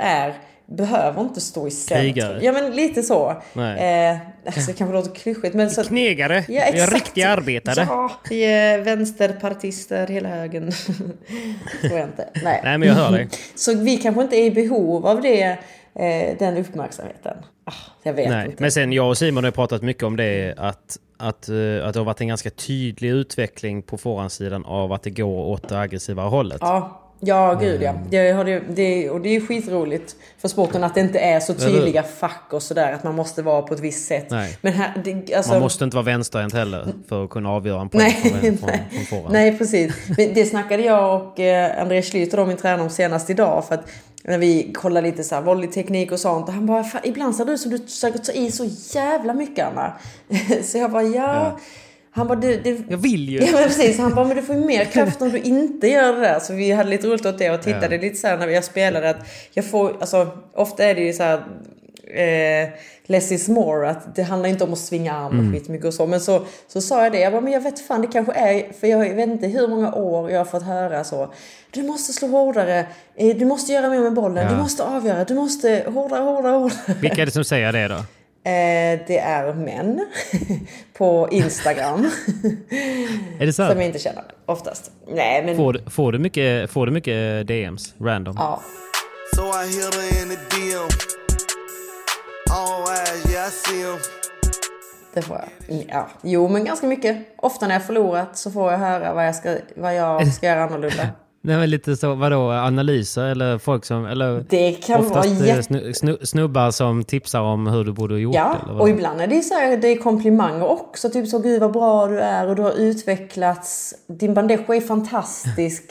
är 0.00 0.34
behöver 0.68 1.20
inte 1.20 1.40
stå 1.40 1.66
i 1.66 1.70
centrum. 1.70 2.12
Krigare. 2.14 2.44
Ja 2.44 2.52
men 2.52 2.70
lite 2.70 3.02
så. 3.02 3.42
Nej. 3.52 4.10
Eh, 4.10 4.18
alltså, 4.46 4.70
det 4.70 4.78
kanske 4.78 4.96
låter 4.96 5.14
klyschigt 5.14 5.54
men... 5.54 5.70
Så, 5.70 5.84
Knegare. 5.84 6.44
Ja, 6.48 6.62
exakt. 6.62 6.74
Vi 6.74 6.80
är 6.80 6.90
riktiga 6.90 7.28
arbetare. 7.28 7.86
Ja, 7.88 8.12
vi 8.30 8.44
är 8.44 8.78
vänsterpartister 8.78 10.06
hela 10.06 10.28
högen. 10.28 10.70
tror 11.82 11.98
jag 11.98 12.08
inte. 12.08 12.28
Nej. 12.42 12.60
Nej 12.64 12.78
men 12.78 12.88
jag 12.88 12.94
hör 12.94 13.12
dig. 13.12 13.28
Så 13.54 13.74
vi 13.74 13.96
kanske 13.96 14.22
inte 14.22 14.36
är 14.36 14.44
i 14.44 14.50
behov 14.50 15.06
av 15.06 15.22
det, 15.22 15.42
eh, 15.94 16.38
den 16.38 16.56
uppmärksamheten. 16.56 17.36
Ah, 17.64 17.72
jag 18.02 18.12
vet 18.12 18.30
Nej. 18.30 18.46
inte. 18.46 18.62
Men 18.62 18.72
sen 18.72 18.92
jag 18.92 19.08
och 19.08 19.18
Simon 19.18 19.44
har 19.44 19.50
pratat 19.50 19.82
mycket 19.82 20.02
om 20.02 20.16
det 20.16 20.54
att 20.56 20.98
att, 21.20 21.48
uh, 21.48 21.86
att 21.86 21.94
det 21.94 22.00
har 22.00 22.04
varit 22.04 22.20
en 22.20 22.28
ganska 22.28 22.50
tydlig 22.50 23.08
utveckling 23.08 23.82
på 23.82 23.98
förhandssidan 23.98 24.64
av 24.64 24.92
att 24.92 25.02
det 25.02 25.10
går 25.10 25.46
åt 25.46 25.68
det 25.68 25.78
aggressivare 25.78 26.28
hållet. 26.28 26.58
Ja, 26.60 27.07
Ja, 27.20 27.54
gud 27.54 27.82
ja. 27.82 27.94
Det, 28.10 28.30
har 28.30 28.44
det, 28.44 28.62
det, 28.68 29.10
och 29.10 29.20
det 29.20 29.36
är 29.36 29.40
skitroligt 29.40 30.16
för 30.38 30.48
sporten 30.48 30.84
att 30.84 30.94
det 30.94 31.00
inte 31.00 31.18
är 31.18 31.40
så 31.40 31.54
tydliga 31.54 32.02
fack 32.02 32.48
och 32.50 32.62
sådär. 32.62 32.92
Att 32.92 33.04
man 33.04 33.14
måste 33.14 33.42
vara 33.42 33.62
på 33.62 33.74
ett 33.74 33.80
visst 33.80 34.06
sätt. 34.06 34.30
Nej. 34.30 34.58
Men 34.60 34.72
här, 34.72 35.02
det, 35.04 35.34
alltså... 35.34 35.52
Man 35.52 35.60
måste 35.60 35.84
inte 35.84 35.96
vara 35.96 36.04
vänsterhänt 36.04 36.54
heller 36.54 36.86
för 37.08 37.24
att 37.24 37.30
kunna 37.30 37.50
avgöra 37.50 37.80
en 37.80 37.88
poäng 37.88 38.14
nej, 38.22 38.56
från, 38.56 38.58
från, 38.58 39.22
från 39.22 39.32
Nej, 39.32 39.58
precis. 39.58 39.94
Men 40.16 40.34
det 40.34 40.46
snackade 40.46 40.82
jag 40.82 41.22
och 41.22 41.40
eh, 41.40 41.82
Andreas 41.82 42.04
Schlüter, 42.04 42.46
min 42.46 42.56
tränare, 42.56 42.82
om 42.82 42.90
senast 42.90 43.30
idag. 43.30 43.64
För 43.68 43.74
att 43.74 43.88
när 44.24 44.38
vi 44.38 44.72
kollade 44.72 45.10
lite 45.10 45.24
så 45.24 45.34
här 45.34 45.42
volleyteknik 45.42 46.12
och 46.12 46.20
sånt. 46.20 46.48
Och 46.48 46.54
han 46.54 46.66
bara, 46.66 46.84
ibland 47.04 47.36
ser 47.36 47.44
det 47.44 47.52
ut 47.52 47.60
som 47.60 47.70
du 47.70 47.78
försöker 47.78 48.18
ta 48.18 48.32
i 48.32 48.50
så 48.50 48.64
jävla 48.98 49.34
mycket 49.34 49.66
Anna. 49.66 49.92
så 50.64 50.78
jag 50.78 50.90
bara, 50.90 51.02
ja. 51.02 51.34
ja. 51.34 51.58
Han 52.18 52.26
bara, 52.26 52.38
du, 52.38 52.56
du, 52.56 52.78
jag 52.88 52.98
vill 52.98 53.28
ju! 53.28 53.38
Ja 53.38 53.52
men 53.52 53.62
precis, 53.64 53.98
han 53.98 54.14
bara, 54.14 54.24
men 54.24 54.36
du 54.36 54.42
får 54.42 54.54
ju 54.54 54.64
mer 54.64 54.84
kraft 54.92 55.22
om 55.22 55.30
du 55.30 55.38
inte 55.38 55.88
gör 55.88 56.12
det 56.12 56.20
där. 56.20 56.40
Så 56.40 56.54
vi 56.54 56.72
hade 56.72 56.90
lite 56.90 57.06
roligt 57.06 57.26
åt 57.26 57.38
det 57.38 57.50
och 57.50 57.62
tittade 57.62 57.94
ja. 57.96 58.02
lite 58.02 58.16
så 58.16 58.26
här 58.26 58.36
när 58.38 58.48
jag 58.48 58.64
spelade 58.64 59.10
att 59.10 59.26
jag 59.52 59.64
får, 59.64 59.96
alltså 60.00 60.28
ofta 60.54 60.84
är 60.84 60.94
det 60.94 61.00
ju 61.00 61.12
så 61.12 61.22
här 61.22 61.42
eh, 62.14 62.68
less 63.06 63.32
is 63.32 63.48
more. 63.48 63.90
Att 63.90 64.14
det 64.14 64.22
handlar 64.22 64.48
inte 64.48 64.64
om 64.64 64.72
att 64.72 64.78
svinga 64.78 65.12
arm 65.12 65.26
och 65.26 65.32
mm. 65.32 65.52
skitmycket 65.52 65.86
och 65.86 65.94
så. 65.94 66.06
Men 66.06 66.20
så, 66.20 66.42
så 66.68 66.80
sa 66.80 67.02
jag 67.02 67.12
det. 67.12 67.20
Jag 67.20 67.32
bara, 67.32 67.40
men 67.40 67.52
jag 67.52 67.60
vet 67.60 67.86
fan 67.86 68.00
det 68.00 68.06
kanske 68.06 68.32
är, 68.32 68.72
för 68.72 68.86
jag 68.86 69.14
vet 69.14 69.28
inte 69.28 69.46
hur 69.46 69.68
många 69.68 69.94
år 69.94 70.30
jag 70.30 70.38
har 70.38 70.44
fått 70.44 70.62
höra 70.62 71.04
så. 71.04 71.32
Du 71.70 71.82
måste 71.82 72.12
slå 72.12 72.28
hårdare, 72.28 72.86
eh, 73.16 73.36
du 73.36 73.44
måste 73.44 73.72
göra 73.72 73.88
mer 73.88 74.00
med 74.00 74.12
bollen, 74.12 74.44
ja. 74.44 74.50
du 74.50 74.56
måste 74.56 74.84
avgöra, 74.84 75.24
du 75.24 75.34
måste 75.34 75.84
hårdare, 75.86 76.20
hårdare, 76.20 76.56
hårdare. 76.56 76.94
Vilka 77.00 77.22
är 77.22 77.26
det 77.26 77.32
som 77.32 77.44
säger 77.44 77.72
det 77.72 77.88
då? 77.88 78.04
Eh, 78.48 79.00
det 79.06 79.18
är 79.18 79.54
män 79.54 80.06
på 80.98 81.28
Instagram. 81.30 82.10
är 83.38 83.46
det 83.46 83.52
så? 83.52 83.66
Som 83.68 83.76
jag 83.76 83.86
inte 83.86 83.98
känner 83.98 84.24
oftast. 84.46 84.90
Nej, 85.08 85.44
men... 85.44 85.56
Får, 85.56 85.90
får, 85.90 86.12
du 86.12 86.18
mycket, 86.18 86.70
får 86.70 86.86
du 86.86 86.92
mycket 86.92 87.46
DMs? 87.46 87.94
Random? 88.00 88.34
Ja. 88.38 88.62
So 89.36 89.42
I 89.42 89.46
her 89.46 90.22
in 90.22 90.28
the 90.28 90.56
DM. 90.56 90.88
All 92.50 92.88
eyes, 92.88 93.32
yeah 93.32 93.48
I 93.48 93.50
see 93.50 93.82
them. 93.82 93.98
Det 95.14 95.22
får 95.22 95.36
jag. 95.36 95.84
Ja. 95.88 96.08
Jo, 96.22 96.48
men 96.48 96.64
ganska 96.64 96.86
mycket. 96.86 97.16
Ofta 97.36 97.66
när 97.66 97.74
jag 97.74 97.86
förlorat 97.86 98.38
så 98.38 98.50
får 98.50 98.72
jag 98.72 98.78
höra 98.78 99.14
vad 99.14 99.26
jag 99.26 99.34
ska, 99.34 99.56
vad 99.76 99.94
jag 99.94 100.34
ska 100.34 100.46
göra 100.46 100.64
annorlunda. 100.64 101.08
Nej 101.40 101.56
men 101.56 101.70
lite 101.70 101.96
så, 101.96 102.14
vadå, 102.14 102.50
analyser 102.50 103.24
eller 103.24 103.58
folk 103.58 103.84
som, 103.84 104.06
eller 104.06 104.44
det 104.48 104.72
kan 104.72 105.08
vara 105.08 105.26
jätt... 105.26 105.66
snu, 105.96 106.18
snubbar 106.22 106.70
som 106.70 107.04
tipsar 107.04 107.40
om 107.40 107.66
hur 107.66 107.84
du 107.84 107.92
borde 107.92 108.14
ha 108.14 108.18
gjort 108.18 108.34
Ja, 108.34 108.56
eller 108.62 108.80
och 108.80 108.88
ibland 108.88 109.20
är 109.20 109.26
det 109.26 109.42
så 109.42 109.54
här, 109.54 109.76
det 109.76 109.88
är 109.88 109.96
komplimanger 109.96 110.70
också. 110.70 111.10
Typ 111.10 111.28
så, 111.28 111.38
gud 111.38 111.60
vad 111.60 111.72
bra 111.72 112.06
du 112.06 112.20
är 112.20 112.48
och 112.48 112.56
du 112.56 112.62
har 112.62 112.72
utvecklats. 112.72 113.94
Din 114.06 114.34
bandejo 114.34 114.74
är 114.74 114.80
fantastisk. 114.80 115.84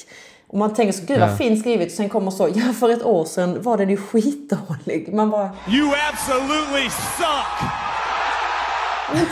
Och 0.48 0.58
man 0.58 0.74
tänker 0.74 0.94
så, 0.94 1.06
gud 1.06 1.20
vad 1.20 1.30
ja. 1.30 1.36
fint 1.36 1.60
skrivet. 1.60 1.88
Och 1.88 1.92
sen 1.92 2.10
kommer 2.10 2.32
så, 2.32 2.50
ja 2.56 2.74
för 2.74 2.90
ett 2.90 3.04
år 3.04 3.26
sedan 3.26 3.62
var 3.62 3.78
den 3.78 3.90
ju 3.90 3.98
skitdålig. 3.98 5.14
Man 5.14 5.30
bara... 5.30 5.50
You 5.70 5.92
absolutely 6.12 6.90
suck! 6.90 7.88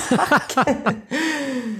Tack! 0.09 0.67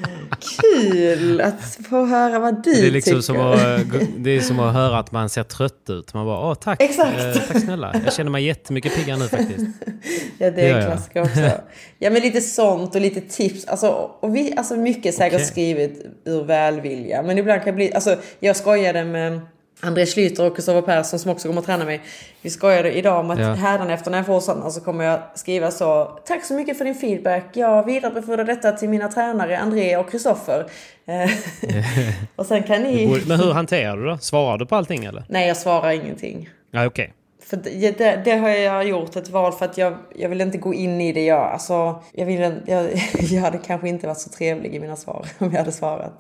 Kul 0.62 1.42
att 1.42 1.78
få 1.90 2.06
höra 2.06 2.40
vad 2.40 2.64
du 2.64 2.74
det 2.74 2.88
är 2.88 2.92
liksom 2.92 3.12
tycker. 3.12 3.22
Som 3.22 3.40
att, 3.40 4.08
det 4.18 4.30
är 4.30 4.42
som 4.42 4.60
att 4.60 4.74
höra 4.74 5.00
att 5.00 5.12
man 5.12 5.30
ser 5.30 5.44
trött 5.44 5.90
ut. 5.90 6.14
Man 6.14 6.26
bara, 6.26 6.50
åh 6.50 6.54
tack, 6.56 6.82
Exakt. 6.82 7.20
Eh, 7.20 7.34
tack 7.48 7.62
snälla. 7.62 7.96
Jag 8.06 8.14
känner 8.14 8.32
mig 8.32 8.46
jättemycket 8.46 8.96
piggare 8.96 9.18
nu 9.18 9.28
faktiskt. 9.28 9.66
ja, 10.38 10.52
det 10.52 10.62
är 10.62 10.80
en 10.80 10.86
klassiker 10.86 11.22
också. 11.22 11.40
Ja, 12.00 12.10
men 12.10 12.22
lite 12.22 12.42
sånt 12.42 12.96
och 12.96 13.02
lite 13.02 13.22
tips. 13.22 13.66
Alltså, 13.66 13.88
och 14.20 14.36
vi, 14.36 14.54
alltså 14.58 14.76
mycket 14.76 15.16
säkert 15.16 15.36
okay. 15.36 15.46
skrivet 15.46 15.92
ur 16.26 16.44
välvilja. 16.44 17.24
Men 17.24 17.38
ibland 17.38 17.62
kan 17.62 17.66
det 17.66 17.76
bli, 17.76 17.94
alltså 17.94 18.18
jag 18.40 18.56
skojade 18.56 19.06
med 19.06 19.40
André 19.82 20.06
Schlyter 20.06 20.46
och 20.46 20.56
Kristoffer 20.56 20.82
Persson 20.82 21.20
som 21.20 21.32
också 21.32 21.48
kommer 21.48 21.62
att 21.62 21.66
träna 21.66 21.86
mig. 21.86 22.02
Vi 22.42 22.50
skojade 22.50 22.92
idag 22.92 23.20
om 23.20 23.32
att 23.32 23.40
ja. 23.40 23.54
hädanefter 23.54 24.12
när 24.12 24.18
jag 24.18 24.26
får 24.26 24.40
sådana 24.40 24.70
så 24.70 24.82
kommer 24.82 25.06
jag 25.06 25.20
skriva 25.36 25.72
så. 25.72 26.06
Tack 26.26 26.46
så 26.46 26.54
mycket 26.54 26.78
för 26.78 26.86
din 26.86 26.96
feedback. 26.96 27.46
Jag 27.54 27.86
vidarebefordrar 27.86 28.46
detta 28.46 28.72
till 28.72 28.90
mina 28.90 29.08
tränare 29.08 29.60
André 29.60 29.98
och 29.98 30.12
Kristoffer. 30.12 30.66
och 32.36 32.46
sen 32.46 32.64
kan 32.64 32.82
ni... 32.84 33.24
Men 33.28 33.40
hur 33.40 33.54
hanterar 33.54 33.98
du 33.98 34.06
det? 34.06 34.18
Svarar 34.18 34.58
du 34.58 34.66
på 34.66 34.76
allting 34.76 35.06
eller? 35.06 35.24
Nej, 35.30 35.48
jag 35.48 35.58
svarar 35.58 35.92
ingenting. 35.92 36.50
Ja, 36.72 36.86
okej. 36.86 37.04
Okay. 37.04 37.25
För 37.46 37.58
det, 37.58 38.26
det, 38.26 38.32
har 38.32 38.50
jag 38.50 38.88
gjort 38.88 39.16
ett 39.16 39.30
val 39.30 39.54
för 39.54 39.66
att 39.66 39.78
jag, 39.78 39.98
jag 40.16 40.30
vill 40.30 40.42
inte 40.42 40.58
gå 40.58 40.74
in 40.74 41.02
i 41.02 41.14
det. 41.14 41.26
Jag, 41.26 41.42
alltså, 41.42 42.04
jag, 42.14 42.26
vill, 42.26 42.62
jag, 42.66 42.90
jag 43.20 43.42
hade 43.42 43.58
kanske 43.58 43.90
inte 43.90 44.08
varit 44.08 44.20
så 44.20 44.30
trevlig 44.30 44.76
i 44.76 44.80
mina 44.80 44.96
svar 44.96 45.26
om 45.38 45.52
jag 45.52 45.60
hade 45.60 45.72
svarat. 45.72 46.14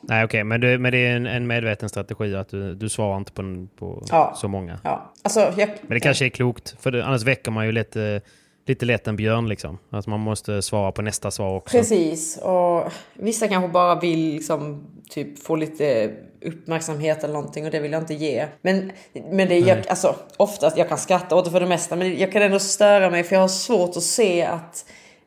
Nej 0.00 0.24
okej, 0.24 0.24
okay, 0.24 0.44
men, 0.44 0.60
du, 0.60 0.78
men 0.78 0.92
det 0.92 1.06
är 1.06 1.16
en, 1.16 1.26
en 1.26 1.46
medveten 1.46 1.88
strategi 1.88 2.34
att 2.34 2.48
du, 2.48 2.74
du 2.74 2.88
svarar 2.88 3.16
inte 3.16 3.32
på, 3.32 3.66
på 3.78 4.04
ja. 4.10 4.32
så 4.36 4.48
många. 4.48 4.78
Ja. 4.84 5.12
Alltså, 5.22 5.40
jag, 5.40 5.68
men 5.82 5.94
det 5.94 6.00
kanske 6.00 6.24
är 6.24 6.28
klokt, 6.28 6.76
för 6.80 6.90
det, 6.90 7.04
annars 7.04 7.22
väcker 7.22 7.50
man 7.50 7.66
ju 7.66 7.72
lite 7.72 8.20
lite 8.66 8.86
lätt 8.86 9.08
en 9.08 9.16
björn 9.16 9.48
liksom. 9.48 9.78
Att 9.90 10.06
man 10.06 10.20
måste 10.20 10.62
svara 10.62 10.92
på 10.92 11.02
nästa 11.02 11.30
svar 11.30 11.56
också. 11.56 11.76
Precis. 11.76 12.36
Och 12.36 12.92
vissa 13.14 13.48
kanske 13.48 13.68
bara 13.68 14.00
vill 14.00 14.32
liksom 14.32 14.86
typ 15.10 15.38
få 15.38 15.56
lite 15.56 16.10
uppmärksamhet 16.44 17.24
eller 17.24 17.34
någonting 17.34 17.64
och 17.64 17.70
det 17.70 17.80
vill 17.80 17.92
jag 17.92 18.02
inte 18.02 18.14
ge. 18.14 18.46
Men, 18.62 18.92
men 19.30 19.48
det, 19.48 19.58
jag, 19.58 19.88
alltså, 19.88 20.16
oftast, 20.36 20.76
jag 20.76 20.88
kan 20.88 20.98
skratta 20.98 21.36
åt 21.36 21.44
det 21.44 21.50
för 21.50 21.60
det 21.60 21.66
mesta, 21.66 21.96
men 21.96 22.18
jag 22.18 22.32
kan 22.32 22.42
ändå 22.42 22.58
störa 22.58 23.10
mig 23.10 23.24
för 23.24 23.36
jag 23.36 23.40
har 23.40 23.48
svårt 23.48 23.96
att 23.96 24.02
se 24.02 24.42
att 24.42 24.84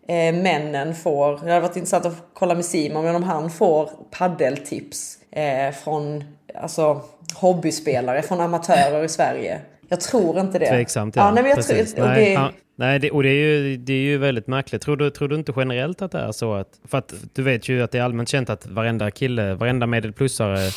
eh, 0.07 0.36
männen 0.36 0.95
får, 0.95 1.32
det 1.32 1.51
hade 1.51 1.59
varit 1.59 1.76
intressant 1.76 2.05
att 2.05 2.18
kolla 2.34 2.55
med 2.55 2.66
Simon, 2.66 3.03
men 3.03 3.16
om 3.16 3.24
han 3.24 3.51
får 3.51 3.89
paddeltips 4.11 5.18
eh, 5.32 5.72
från 5.84 6.24
alltså, 6.55 7.01
hobbyspelare, 7.36 8.22
från 8.22 8.41
amatörer 8.41 9.03
i 9.03 9.09
Sverige. 9.09 9.61
Jag 9.88 10.01
tror 10.01 10.39
inte 10.39 10.59
det. 10.59 10.70
Tveksamt 10.70 11.16
ja. 11.16 11.22
ja 11.22 11.32
nej, 11.32 11.43
men 11.43 11.49
jag 11.49 11.64
tror, 11.64 12.05
nej, 12.05 12.26
det, 12.26 12.36
han, 12.36 12.53
nej 12.76 12.99
det, 12.99 13.11
och 13.11 13.24
det 13.24 13.30
är, 13.30 13.34
ju, 13.34 13.78
det 13.78 13.93
är 13.93 13.97
ju 13.97 14.18
väldigt 14.18 14.47
märkligt. 14.47 14.82
Tror 14.82 14.97
du, 14.97 15.09
tror 15.09 15.28
du 15.28 15.36
inte 15.36 15.53
generellt 15.55 16.01
att 16.01 16.11
det 16.11 16.20
är 16.20 16.32
så? 16.32 16.53
Att, 16.53 16.80
för 16.88 16.97
att 16.97 17.14
du 17.34 17.43
vet 17.43 17.70
ju 17.70 17.84
att 17.84 17.91
det 17.91 17.97
är 17.97 18.01
allmänt 18.01 18.30
känt 18.30 18.49
att 18.49 18.68
varenda 18.68 19.11
kille, 19.11 19.53
varenda 19.53 19.88
medelplussare 19.88 20.72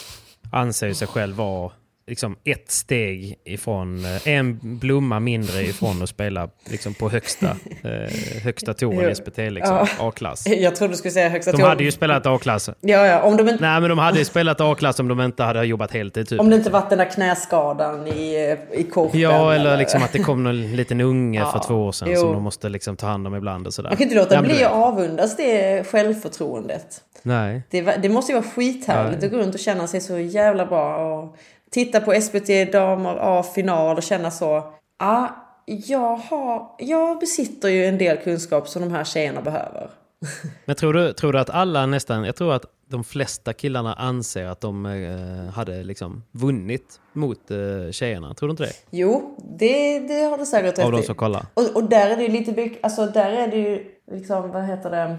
anser 0.57 0.93
sig 0.93 1.09
själv 1.09 1.37
vara 1.37 1.73
liksom 2.09 2.37
ett 2.45 2.71
steg 2.71 3.39
ifrån, 3.45 4.05
eh, 4.05 4.29
en 4.29 4.59
blomma 4.63 5.21
mindre 5.21 5.63
ifrån 5.63 6.03
att 6.03 6.09
spela 6.09 6.49
liksom 6.71 6.95
på 6.95 7.09
högsta, 7.09 7.47
eh, 7.83 8.41
högsta 8.43 8.75
touren 8.75 9.11
i 9.11 9.15
SPT, 9.15 9.39
liksom, 9.39 9.77
ja. 9.77 9.89
A-klass. 9.99 10.47
Jag 10.47 10.77
trodde 10.77 10.93
du 10.93 10.97
skulle 10.97 11.13
säga 11.13 11.29
högsta 11.29 11.53
De 11.53 11.63
hade 11.63 11.85
ju 11.85 11.93
spelat 11.93 12.27
A-klass. 12.27 12.71
Ja, 12.81 13.07
ja. 13.07 13.23
Om 13.23 13.37
de 13.37 13.49
inte... 13.49 13.65
Nej, 13.65 13.81
men 13.81 13.91
de 13.91 13.99
hade 13.99 14.19
ju 14.19 14.25
spelat 14.25 14.61
A-klass 14.61 15.01
om 15.01 15.09
de 15.09 15.21
inte 15.21 15.43
hade 15.43 15.65
jobbat 15.65 15.93
heltid. 15.93 16.29
Typ. 16.29 16.41
Om 16.41 16.51
det 16.51 16.57
inte 16.57 16.71
varit 16.71 16.91
den 16.91 16.99
där 16.99 17.11
knäskadan 17.11 18.07
i, 18.07 18.57
i 18.73 18.83
korten. 18.83 19.21
Ja, 19.21 19.53
eller, 19.53 19.65
eller 19.65 19.77
liksom 19.77 20.03
att 20.03 20.13
det 20.13 20.19
kom 20.19 20.45
någon 20.45 20.77
liten 20.77 21.01
unge 21.01 21.39
ja. 21.41 21.53
för 21.53 21.59
två 21.59 21.75
år 21.75 21.93
sedan 21.93 22.09
jo. 22.11 22.21
som 22.21 22.33
de 22.33 22.43
måste 22.43 22.69
liksom 22.69 22.97
ta 22.97 23.07
hand 23.07 23.27
om 23.27 23.35
ibland 23.35 23.67
och 23.67 23.75
sådär. 23.75 23.91
Man 23.91 23.97
kan 23.97 24.05
inte 24.05 24.17
låta 24.17 24.35
ja, 24.35 24.43
bli 24.43 24.65
att 24.65 24.73
avundas 24.73 25.37
det 25.37 25.87
självförtroendet. 25.87 27.03
Nej. 27.23 27.63
Det, 27.71 27.83
det 27.83 28.09
måste 28.09 28.33
ju 28.33 28.39
vara 28.39 28.51
skithärligt 28.51 29.25
att 29.25 29.31
gå 29.31 29.37
runt 29.37 29.55
och 29.55 29.61
känna 29.61 29.87
sig 29.87 30.01
så 30.01 30.19
jävla 30.19 30.67
bra. 30.67 30.97
Och 30.97 31.37
titta 31.77 32.01
på 32.01 32.21
SBT 32.21 32.73
Damer 32.73 33.17
A-final 33.21 33.97
och 33.97 34.03
känna 34.03 34.31
så. 34.31 34.73
Ah, 34.99 35.29
jag, 35.65 36.17
har, 36.17 36.75
jag 36.79 37.19
besitter 37.19 37.69
ju 37.69 37.85
en 37.85 37.99
del 37.99 38.17
kunskap 38.17 38.69
som 38.69 38.83
de 38.83 38.91
här 38.91 39.05
tjejerna 39.05 39.41
behöver. 39.43 39.91
Men 40.65 40.77
tror 40.77 40.93
du, 40.93 41.13
tror 41.13 41.33
du 41.33 41.39
att 41.39 41.51
alla 41.51 41.87
nästan, 41.87 42.25
jag 42.25 42.37
tror 42.37 42.55
att 42.55 42.65
de 42.89 43.05
flesta 43.05 43.53
killarna 43.53 43.95
anser 43.95 44.47
att 44.47 44.61
de 44.61 44.87
eh, 44.87 45.55
hade 45.55 45.85
liksom 45.85 46.23
vunnit 46.33 47.01
mot 47.13 47.51
eh, 47.51 47.57
tjejerna. 47.91 48.35
Tror 48.35 48.49
du 48.49 48.51
inte 48.51 48.63
det? 48.63 48.73
Jo, 48.91 49.37
det, 49.59 49.99
det 49.99 50.23
har 50.23 50.39
du 50.39 50.47
säkert 50.47 50.79
rätt 50.79 50.85
Av 50.85 50.93
de 50.93 51.03
som 51.03 51.15
kollar. 51.15 51.47
Och, 51.55 51.77
och 51.77 51.85
där 51.85 52.11
är 52.11 52.17
det 52.17 52.23
ju 52.23 52.29
lite, 52.29 52.71
alltså 52.83 53.07
där 53.07 53.31
är 53.31 53.49
det 53.49 53.57
ju 53.57 53.85
liksom, 54.11 54.51
vad 54.51 54.65
heter 54.65 54.91
det, 54.91 55.17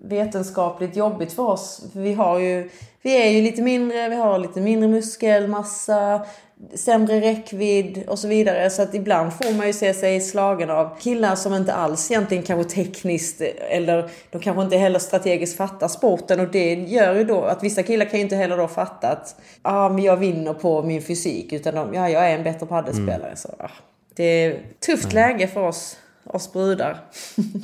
vetenskapligt 0.00 0.96
jobbigt 0.96 1.32
för 1.32 1.42
oss. 1.42 1.86
För 1.92 2.00
vi 2.00 2.14
har 2.14 2.38
ju, 2.38 2.70
vi 3.02 3.22
är 3.22 3.30
ju 3.30 3.42
lite 3.42 3.62
mindre, 3.62 4.08
vi 4.08 4.16
har 4.16 4.38
lite 4.38 4.60
mindre 4.60 4.88
muskelmassa, 4.88 6.26
sämre 6.74 7.20
räckvidd 7.20 8.04
och 8.08 8.18
så 8.18 8.28
vidare. 8.28 8.70
Så 8.70 8.82
att 8.82 8.94
ibland 8.94 9.32
får 9.32 9.56
man 9.56 9.66
ju 9.66 9.72
se 9.72 9.94
sig 9.94 10.20
slagen 10.20 10.70
av 10.70 10.98
killar 11.00 11.34
som 11.34 11.54
inte 11.54 11.74
alls 11.74 12.10
egentligen 12.10 12.42
kanske 12.42 12.74
tekniskt 12.74 13.40
eller 13.70 14.10
de 14.30 14.40
kanske 14.40 14.62
inte 14.62 14.76
heller 14.76 14.98
strategiskt 14.98 15.56
fattar 15.56 15.88
sporten 15.88 16.40
och 16.40 16.48
det 16.48 16.74
gör 16.74 17.14
ju 17.14 17.24
då 17.24 17.42
att 17.42 17.62
vissa 17.62 17.82
killar 17.82 18.06
kan 18.06 18.18
ju 18.18 18.24
inte 18.24 18.36
heller 18.36 18.56
då 18.56 18.68
fatta 18.68 19.08
att 19.08 19.40
ah, 19.62 19.88
men 19.88 20.04
jag 20.04 20.16
vinner 20.16 20.54
på 20.54 20.82
min 20.82 21.02
fysik 21.02 21.52
utan 21.52 21.74
de, 21.74 21.94
ja, 21.94 22.08
jag 22.08 22.30
är 22.30 22.36
en 22.38 22.44
bättre 22.44 22.66
paddelspelare. 22.66 23.26
Mm. 23.26 23.36
Så, 23.36 23.48
ah, 23.58 23.70
det 24.14 24.24
är 24.24 24.50
ett 24.50 24.80
tufft 24.86 25.12
mm. 25.12 25.14
läge 25.14 25.46
för 25.46 25.60
oss 25.60 25.96
oss 26.34 26.52
brudar. 26.52 27.00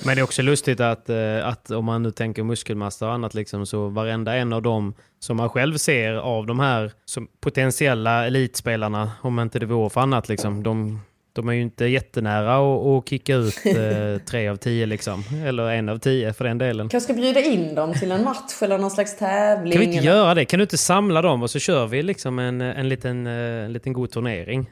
Men 0.04 0.14
det 0.16 0.20
är 0.20 0.22
också 0.22 0.42
lustigt 0.42 0.80
att, 0.80 1.08
eh, 1.08 1.46
att 1.48 1.70
om 1.70 1.84
man 1.84 2.02
nu 2.02 2.10
tänker 2.10 2.42
muskelmassa 2.42 3.06
och 3.06 3.12
annat, 3.12 3.34
liksom, 3.34 3.66
så 3.66 3.88
varenda 3.88 4.34
en 4.34 4.52
av 4.52 4.62
dem 4.62 4.94
som 5.18 5.36
man 5.36 5.48
själv 5.48 5.76
ser 5.76 6.12
av 6.14 6.46
de 6.46 6.60
här 6.60 6.92
som 7.04 7.28
potentiella 7.40 8.26
elitspelarna, 8.26 9.12
om 9.22 9.40
inte 9.40 9.58
det 9.58 9.66
vore 9.66 9.90
för 9.90 10.00
annat, 10.00 10.28
liksom, 10.28 10.62
de, 10.62 11.00
de 11.32 11.48
är 11.48 11.52
ju 11.52 11.62
inte 11.62 11.84
jättenära 11.84 12.56
att, 12.56 12.86
att 12.86 13.08
kicka 13.08 13.34
ut 13.34 13.66
eh, 13.66 14.24
tre 14.30 14.48
av 14.48 14.56
tio, 14.56 14.86
liksom. 14.86 15.24
eller 15.46 15.70
en 15.70 15.88
av 15.88 15.98
tio 15.98 16.32
för 16.32 16.44
den 16.44 16.58
delen. 16.58 16.88
Kanske 16.88 17.12
ska 17.12 17.20
bjuda 17.20 17.40
in 17.40 17.74
dem 17.74 17.94
till 17.94 18.12
en 18.12 18.24
match 18.24 18.62
eller 18.62 18.78
någon 18.78 18.90
slags 18.90 19.16
tävling? 19.16 19.72
Kan 19.72 19.80
vi 19.80 19.86
inte 19.86 19.98
eller? 19.98 20.12
göra 20.12 20.34
det? 20.34 20.44
Kan 20.44 20.58
du 20.58 20.62
inte 20.62 20.78
samla 20.78 21.22
dem 21.22 21.42
och 21.42 21.50
så 21.50 21.58
kör 21.58 21.86
vi 21.86 22.02
liksom 22.02 22.38
en, 22.38 22.60
en, 22.60 22.88
liten, 22.88 23.26
eh, 23.26 23.64
en 23.64 23.72
liten 23.72 23.92
god 23.92 24.10
turnering? 24.10 24.70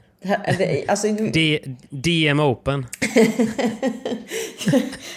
Alltså, 0.89 1.09
D 1.09 1.61
DM 1.91 2.41
Open. 2.41 2.87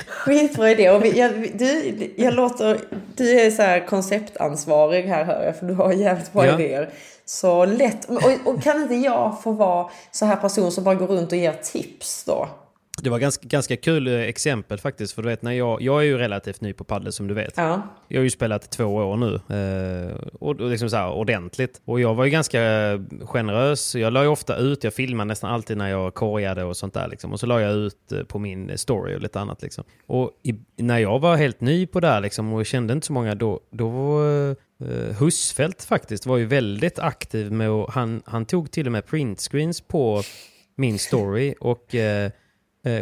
Skitbra 0.08 0.72
idé. 0.72 0.90
Och 0.90 1.06
vi, 1.06 1.20
jag, 1.20 1.32
du, 1.58 2.14
jag 2.18 2.34
låter, 2.34 2.80
du 3.16 3.40
är 3.40 3.52
så 3.52 3.62
här 3.62 3.88
konceptansvarig 3.88 5.04
här 5.04 5.26
hör 5.26 5.46
jag, 5.46 5.58
för 5.58 5.66
du 5.66 5.74
har 5.74 5.94
jävligt 5.94 6.34
bra 6.34 6.46
ja. 6.46 6.60
idéer. 6.60 6.90
Så 7.26 7.66
lätt. 7.66 8.06
Och, 8.06 8.54
och, 8.54 8.64
kan 8.64 8.82
inte 8.82 8.96
jag 8.96 9.42
få 9.44 9.52
vara 9.52 9.90
så 10.12 10.26
här 10.26 10.36
person 10.36 10.72
som 10.72 10.84
bara 10.84 10.96
går 10.96 11.08
runt 11.08 11.32
och 11.32 11.38
ger 11.38 11.54
tips 11.54 12.24
då? 12.24 12.50
Det 13.02 13.10
var 13.10 13.20
ganska, 13.20 13.48
ganska 13.48 13.78
kul 13.78 14.08
eh, 14.08 14.14
exempel 14.14 14.78
faktiskt. 14.78 15.14
För 15.14 15.22
du 15.22 15.30
vet, 15.30 15.42
när 15.42 15.52
jag, 15.52 15.82
jag 15.82 16.00
är 16.00 16.04
ju 16.04 16.18
relativt 16.18 16.62
ny 16.62 16.74
på 16.74 16.84
padel 16.84 17.12
som 17.12 17.28
du 17.28 17.34
vet. 17.34 17.54
Ja. 17.58 17.82
Jag 18.08 18.20
har 18.20 18.24
ju 18.24 18.30
spelat 18.30 18.72
två 18.72 18.86
år 18.86 19.18
nu. 19.18 19.34
Eh, 19.56 20.16
och, 20.34 20.62
och 20.62 20.70
liksom 20.70 20.90
så 20.90 20.96
här, 20.96 21.12
ordentligt. 21.12 21.82
Och 21.86 22.00
jag 22.00 22.16
var 22.16 22.26
ju 22.26 22.32
ganska 22.32 22.60
generös. 23.22 23.96
Jag 23.96 24.14
la 24.14 24.24
ju 24.24 24.30
ofta 24.30 24.58
ut, 24.58 24.84
jag 24.84 24.94
filmade 24.94 25.28
nästan 25.28 25.52
alltid 25.52 25.78
när 25.78 25.90
jag 25.90 26.14
korgade 26.14 26.64
och 26.64 26.78
sånt 26.78 26.94
där. 26.94 27.08
Liksom. 27.08 27.34
Och 27.34 27.40
så 27.40 27.46
la 27.46 27.62
jag 27.62 27.74
ut 27.74 28.12
eh, 28.12 28.24
på 28.24 28.40
min 28.40 28.78
story 28.78 29.16
och 29.16 29.22
lite 29.22 29.40
annat. 29.40 29.62
Liksom. 29.62 29.84
Och 30.08 30.32
i, 30.44 30.56
när 30.78 31.00
jag 31.00 31.20
var 31.20 31.36
helt 31.36 31.62
ny 31.62 31.88
på 31.88 32.00
det 32.00 32.08
här 32.08 32.22
liksom, 32.22 32.54
och 32.54 32.66
kände 32.66 32.94
inte 32.94 33.08
så 33.08 33.14
många, 33.14 33.36
då, 33.36 33.60
då 33.72 33.90
var 33.90 34.50
eh, 34.50 35.16
Husfeldt 35.20 35.84
faktiskt 35.84 36.26
var 36.26 36.38
ju 36.38 36.46
väldigt 36.46 37.00
aktiv 37.00 37.52
med 37.52 37.70
att, 37.70 37.94
han, 37.94 38.22
han 38.26 38.46
tog 38.46 38.72
till 38.72 38.86
och 38.86 38.92
med 38.92 39.06
printscreens 39.06 39.82
på 39.82 40.24
min 40.76 41.00
story. 41.00 41.56
och 41.60 41.96
eh, 41.96 42.06
Eh, 42.26 42.32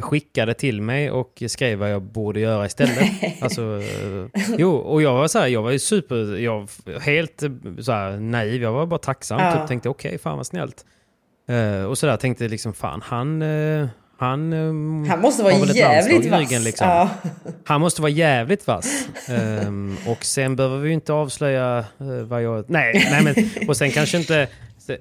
skickade 0.02 0.54
till 0.54 0.82
mig 0.82 1.12
och 1.12 1.44
skrev 1.48 1.80
vad 1.80 1.92
jag 1.92 2.02
borde 2.02 2.40
göra 2.40 2.66
istället. 2.66 3.10
alltså, 3.42 3.62
eh, 3.62 4.42
jo, 4.58 4.76
och 4.76 5.02
jag 5.02 5.14
var 5.14 5.28
så 5.28 5.40
här, 5.40 5.48
jag 5.48 5.62
var 5.62 5.72
ju 5.72 5.80
super, 5.80 6.38
jag 6.38 6.70
helt 7.02 7.44
så 7.80 7.92
här, 7.92 8.18
naiv, 8.18 8.62
jag 8.62 8.72
var 8.72 8.86
bara 8.86 9.00
tacksam. 9.00 9.40
Ja. 9.40 9.52
Typ, 9.52 9.68
tänkte 9.68 9.90
okej, 9.90 10.10
okay, 10.10 10.18
fan 10.18 10.38
vad 10.38 10.48
snällt. 10.48 10.86
Uh, 11.50 11.86
och 11.86 11.98
sådär 11.98 12.18
tänkte 12.18 12.48
liksom, 12.48 12.74
fan 12.74 13.02
han... 13.06 13.42
Uh, 13.42 13.88
han, 14.18 14.54
um, 14.54 15.06
han 15.10 15.22
måste 15.22 15.44
vara 15.44 15.54
jävligt 15.54 16.32
vass. 16.32 16.40
Ryggen, 16.40 16.64
liksom. 16.64 16.88
ja. 16.88 17.10
Han 17.66 17.82
måste 17.82 18.02
vara 18.02 18.12
jävligt 18.12 18.68
vass. 18.68 19.08
Um, 19.66 19.98
och 20.08 20.26
sen 20.26 20.56
behöver 20.56 20.78
vi 20.78 20.92
inte 20.92 21.14
avslöja 21.14 21.86
uh, 22.02 22.24
vad 22.24 22.44
jag... 22.44 22.70
Nej, 22.70 23.08
nej 23.12 23.24
men, 23.24 23.68
och 23.70 23.78
sen 23.78 23.92
kanske 23.92 24.18
inte 24.18 24.48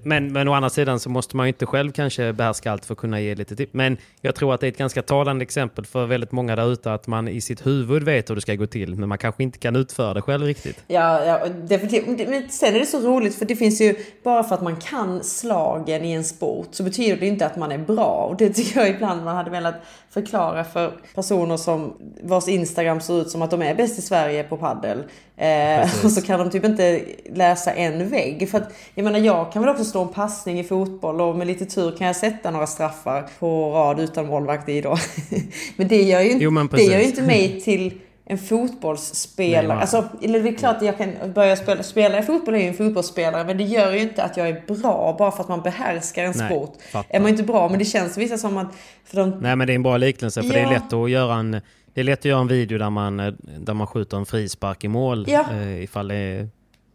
men, 0.03 0.33
men 0.33 0.49
å 0.49 0.53
andra 0.53 0.71
sidan 0.71 1.01
så 1.01 1.11
måste 1.11 1.37
man 1.37 1.47
ju 1.47 1.49
inte 1.49 1.67
själv 1.67 1.93
kanske 1.93 2.33
behärska 2.33 2.73
allt 2.73 2.85
för 2.85 2.95
att 2.95 2.99
kunna 2.99 3.21
ge 3.21 3.35
lite 3.35 3.57
tips. 3.57 3.75
Men 3.75 3.97
jag 4.21 4.35
tror 4.35 4.55
att 4.55 4.61
det 4.61 4.67
är 4.67 4.69
ett 4.69 4.79
ganska 4.79 5.03
talande 5.03 5.43
exempel 5.43 5.87
för 5.87 6.07
väldigt 6.07 6.33
många 6.33 6.57
där 6.57 6.73
ute 6.73 6.93
att 6.93 7.07
man 7.07 7.29
i 7.29 7.41
sitt 7.41 7.67
huvud 7.67 8.03
vet 8.03 8.31
hur 8.31 8.35
det 8.35 8.41
ska 8.41 8.55
gå 8.55 8.67
till 8.67 8.95
men 8.95 9.09
man 9.09 9.19
kanske 9.19 9.43
inte 9.43 9.59
kan 9.59 9.77
utföra 9.77 10.15
det 10.15 10.23
själv 10.23 10.47
riktigt. 10.47 10.85
Ja, 10.87 11.25
ja 11.25 11.49
definitivt. 11.49 12.29
Men 12.29 12.49
sen 12.49 12.75
är 12.75 12.81
det 12.81 12.87
så 12.87 13.01
roligt 13.01 13.35
för 13.35 13.45
det 13.45 13.57
finns 13.57 13.81
ju, 13.81 13.97
bara 14.25 14.45
för 14.45 14.55
att 14.55 14.63
man 14.63 14.77
kan 14.77 15.25
slagen 15.25 16.05
i 16.05 16.13
en 16.13 16.25
sport 16.25 16.69
så 16.71 16.83
betyder 16.83 17.17
det 17.17 17.27
inte 17.27 17.47
att 17.47 17.57
man 17.57 17.73
är 17.73 17.79
bra. 17.79 18.27
Och 18.31 18.37
det 18.37 18.51
tycker 18.51 18.81
jag 18.81 18.89
ibland 18.89 19.25
man 19.25 19.37
hade 19.37 19.51
velat 19.51 19.75
förklara 20.13 20.65
för 20.65 20.93
personer 21.15 21.57
som 21.57 21.93
vars 22.23 22.49
Instagram 22.49 23.01
ser 23.01 23.21
ut 23.21 23.31
som 23.31 23.43
att 23.43 23.51
de 23.51 23.63
är 23.63 23.75
bäst 23.75 23.99
i 23.99 24.03
Sverige 24.03 24.43
på 24.43 24.57
paddel. 24.57 25.03
Eh, 25.37 26.05
och 26.05 26.11
så 26.11 26.23
kan 26.23 26.39
de 26.39 26.51
typ 26.51 26.65
inte 26.65 27.03
läsa 27.35 27.73
en 27.73 28.09
vägg. 28.09 28.51
För 28.51 28.59
att, 28.59 28.75
jag 28.95 29.05
menar 29.05 29.19
jag 29.19 29.53
kan 29.53 29.63
väl 29.63 29.71
också 29.71 29.85
slå 29.85 30.03
en 30.03 30.09
passning 30.09 30.61
i 30.61 30.65
fotboll 30.65 31.21
och 31.21 31.37
med 31.37 31.47
lite 31.47 31.67
tur 31.67 31.97
kan 31.97 32.07
jag 32.07 32.17
sätta 32.17 32.51
några 32.51 32.67
straffar 32.67 33.29
på 33.39 33.71
rad 33.71 34.01
utan 34.01 34.27
målvakt 34.27 34.69
i 34.69 34.81
då. 34.81 34.97
men 35.77 35.89
det 35.89 36.03
gör 36.03 36.21
ju, 36.21 36.39
jo, 36.39 36.51
det 36.71 36.83
gör 36.83 36.99
ju 36.99 37.05
inte 37.05 37.23
mig 37.23 37.61
till 37.61 37.93
en 38.33 38.39
fotbollsspelare. 38.39 39.69
Nej, 39.69 39.77
alltså, 39.77 40.09
eller 40.23 40.41
det 40.43 40.49
är 40.49 40.55
klart 40.55 40.77
att 40.77 40.83
jag 40.83 40.99
kan 40.99 41.33
börja 41.35 41.57
spela, 41.57 41.83
spela 41.83 42.19
i 42.19 42.23
fotboll 42.23 42.55
är 42.55 42.59
ju 42.59 42.67
en 42.67 42.75
fotbollsspelare 42.75 43.45
men 43.45 43.59
det 43.59 43.65
gör 43.65 43.93
ju 43.93 44.01
inte 44.01 44.23
att 44.23 44.37
jag 44.37 44.49
är 44.49 44.63
bra 44.67 45.17
bara 45.19 45.31
för 45.31 45.43
att 45.43 45.49
man 45.49 45.63
behärskar 45.63 46.25
en 46.25 46.33
Nej, 46.37 46.47
sport. 46.49 46.77
Fattar. 46.93 47.17
Är 47.17 47.21
man 47.21 47.29
inte 47.29 47.43
bra 47.43 47.69
men 47.69 47.79
det 47.79 47.85
känns 47.85 48.19
vissa 48.19 48.39
som 48.39 48.57
att... 48.57 48.69
För 49.05 49.17
de... 49.17 49.31
Nej 49.31 49.57
men 49.57 49.67
det 49.67 49.73
är 49.73 49.75
en 49.75 49.83
bra 49.83 49.97
liknelse 49.97 50.43
för 50.43 50.49
ja. 50.49 50.55
det 50.55 50.61
är 50.61 50.71
lätt 50.71 50.93
att 50.93 51.11
göra 51.11 51.35
en... 51.35 51.61
Det 51.95 52.01
är 52.01 52.05
lätt 52.05 52.19
att 52.19 52.25
göra 52.25 52.41
en 52.41 52.49
video 52.49 52.79
där 52.79 52.91
man, 52.91 53.17
där 53.59 53.75
man 53.75 53.87
skjuter 53.87 54.17
en 54.17 54.27
frispark 54.27 54.85
i 54.85 54.89
mål 54.89 55.25
ja. 55.29 55.45
eh, 55.53 55.83
ifall 55.83 56.09
det 56.09 56.15
är 56.15 56.49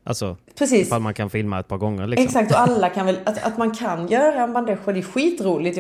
Alltså, 0.07 0.37
Precis. 0.55 0.87
ifall 0.87 1.01
man 1.01 1.13
kan 1.13 1.29
filma 1.29 1.59
ett 1.59 1.67
par 1.67 1.77
gånger. 1.77 2.07
Liksom. 2.07 2.25
Exakt, 2.25 2.51
och 2.51 2.59
alla 2.59 2.89
kan 2.89 3.05
väl... 3.05 3.19
Att, 3.25 3.43
att 3.43 3.57
man 3.57 3.71
kan 3.71 4.07
göra 4.07 4.43
en 4.43 4.53
bandage, 4.53 4.79
det 4.85 4.99
är 4.99 5.01
skitroligt. 5.01 5.79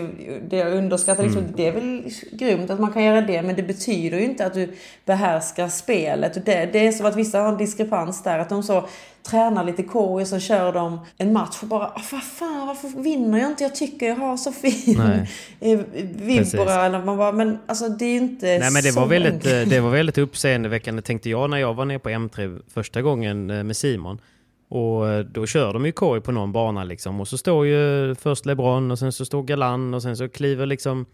Det 0.49 0.57
jag 0.57 0.73
underskattar 0.73 1.23
liksom, 1.23 1.41
mm. 1.41 1.53
det 1.55 1.67
är 1.67 1.71
väl 1.71 2.11
grymt 2.31 2.69
att 2.69 2.79
man 2.79 2.93
kan 2.93 3.03
göra 3.03 3.21
det. 3.21 3.41
Men 3.41 3.55
det 3.55 3.63
betyder 3.63 4.17
ju 4.17 4.23
inte 4.23 4.45
att 4.45 4.53
du 4.53 4.69
behärskar 5.05 5.67
spelet. 5.67 6.45
Det, 6.45 6.65
det 6.65 6.87
är 6.87 6.91
som 6.91 7.05
att 7.05 7.15
vissa 7.15 7.39
har 7.39 7.49
en 7.49 7.57
diskrepans 7.57 8.23
där. 8.23 8.39
Att 8.39 8.49
de 8.49 8.63
så 8.63 8.87
tränar 9.29 9.63
lite 9.63 9.83
KO 9.83 10.19
och 10.21 10.27
så 10.27 10.39
kör 10.39 10.73
de 10.73 10.99
en 11.17 11.33
match 11.33 11.57
och 11.61 11.67
bara 11.67 11.85
ah, 11.85 12.01
vad 12.11 12.23
fan 12.23 12.67
varför 12.67 13.01
vinner 13.01 13.39
jag 13.39 13.49
inte? 13.49 13.63
Jag 13.63 13.75
tycker 13.75 14.05
jag 14.05 14.15
har 14.15 14.37
så 14.37 14.51
fin 14.51 15.25
vibra. 16.15 16.85
Eller 16.85 17.05
man 17.05 17.17
bara, 17.17 17.31
men 17.31 17.59
alltså 17.65 17.89
det 17.89 18.05
är 18.05 18.09
ju 18.09 18.17
inte 18.17 18.45
Nej 18.45 18.71
men 18.71 18.83
det 18.83 18.91
var, 18.91 19.05
väldigt, 19.05 19.45
eh, 19.45 19.61
det 19.61 19.79
var 19.79 19.89
väldigt 19.89 20.17
uppseendeväckande 20.17 21.01
tänkte 21.01 21.29
jag 21.29 21.49
när 21.49 21.57
jag 21.57 21.73
var 21.73 21.85
nere 21.85 21.99
på 21.99 22.09
M3 22.09 22.61
första 22.73 23.01
gången 23.01 23.49
eh, 23.49 23.63
med 23.63 23.77
Simon. 23.77 24.21
Och 24.69 25.09
eh, 25.09 25.19
då 25.19 25.45
kör 25.45 25.73
de 25.73 25.85
ju 25.85 25.91
korg 25.91 26.21
på 26.21 26.31
någon 26.31 26.51
bana 26.51 26.83
liksom. 26.83 27.21
Och 27.21 27.27
så 27.27 27.37
står 27.37 27.65
ju 27.65 28.15
först 28.15 28.45
LeBron 28.45 28.91
och 28.91 28.99
sen 28.99 29.11
så 29.11 29.25
står 29.25 29.43
Galan 29.43 29.93
och 29.93 30.01
sen 30.01 30.17
så 30.17 30.29
kliver 30.29 30.65
liksom 30.65 31.05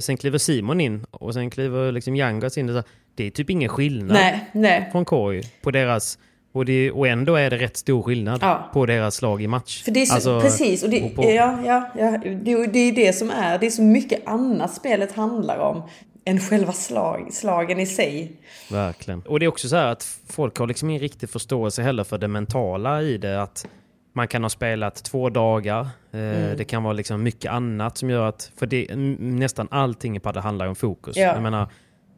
Sen 0.00 0.16
kliver 0.16 0.38
Simon 0.38 0.80
in 0.80 1.04
och 1.10 1.34
sen 1.34 1.50
kliver 1.50 1.92
liksom 1.92 2.16
Yangas 2.16 2.58
in. 2.58 2.82
Det 3.14 3.26
är 3.26 3.30
typ 3.30 3.50
ingen 3.50 3.68
skillnad 3.68 4.12
nej, 4.12 4.50
nej. 4.52 4.88
från 4.92 5.04
korg 5.04 5.42
på 5.62 5.70
deras 5.70 6.18
och, 6.56 6.64
det, 6.64 6.90
och 6.90 7.08
ändå 7.08 7.34
är 7.34 7.50
det 7.50 7.58
rätt 7.58 7.76
stor 7.76 8.02
skillnad 8.02 8.38
ja. 8.42 8.70
på 8.72 8.86
deras 8.86 9.14
slag 9.14 9.42
i 9.42 9.46
match. 9.46 9.82
För 9.84 9.92
det 9.92 10.02
är 10.02 10.06
så, 10.06 10.14
alltså, 10.14 10.40
precis, 10.40 10.82
och 10.82 10.90
det, 10.90 11.16
och 11.16 11.24
ja, 11.24 11.58
ja, 11.64 11.90
ja, 11.98 12.18
det, 12.24 12.66
det 12.66 12.78
är 12.78 12.92
det 12.92 13.12
som 13.12 13.30
är, 13.30 13.58
det 13.58 13.66
är 13.66 13.70
så 13.70 13.82
mycket 13.82 14.26
annat 14.26 14.74
spelet 14.74 15.12
handlar 15.12 15.58
om 15.58 15.82
än 16.24 16.40
själva 16.40 16.72
slag, 16.72 17.28
slagen 17.32 17.80
i 17.80 17.86
sig. 17.86 18.32
Verkligen. 18.70 19.22
Och 19.22 19.40
det 19.40 19.46
är 19.46 19.48
också 19.48 19.68
så 19.68 19.76
här 19.76 19.86
att 19.86 20.18
folk 20.28 20.58
har 20.58 20.66
liksom 20.66 20.90
ingen 20.90 21.02
riktig 21.02 21.30
förståelse 21.30 21.82
heller 21.82 22.04
för 22.04 22.18
det 22.18 22.28
mentala 22.28 23.02
i 23.02 23.18
det. 23.18 23.42
Att 23.42 23.66
man 24.12 24.28
kan 24.28 24.42
ha 24.42 24.50
spelat 24.50 25.04
två 25.04 25.30
dagar. 25.30 25.80
Eh, 26.12 26.20
mm. 26.20 26.56
Det 26.56 26.64
kan 26.64 26.82
vara 26.82 26.92
liksom 26.92 27.22
mycket 27.22 27.52
annat 27.52 27.98
som 27.98 28.10
gör 28.10 28.28
att... 28.28 28.50
För 28.56 28.66
det, 28.66 28.96
nästan 29.18 29.68
allting 29.70 30.16
i 30.16 30.20
padel 30.20 30.42
handlar 30.42 30.66
om 30.66 30.76
fokus. 30.76 31.16
Ja. 31.16 31.26
Jag 31.26 31.42
menar, 31.42 31.68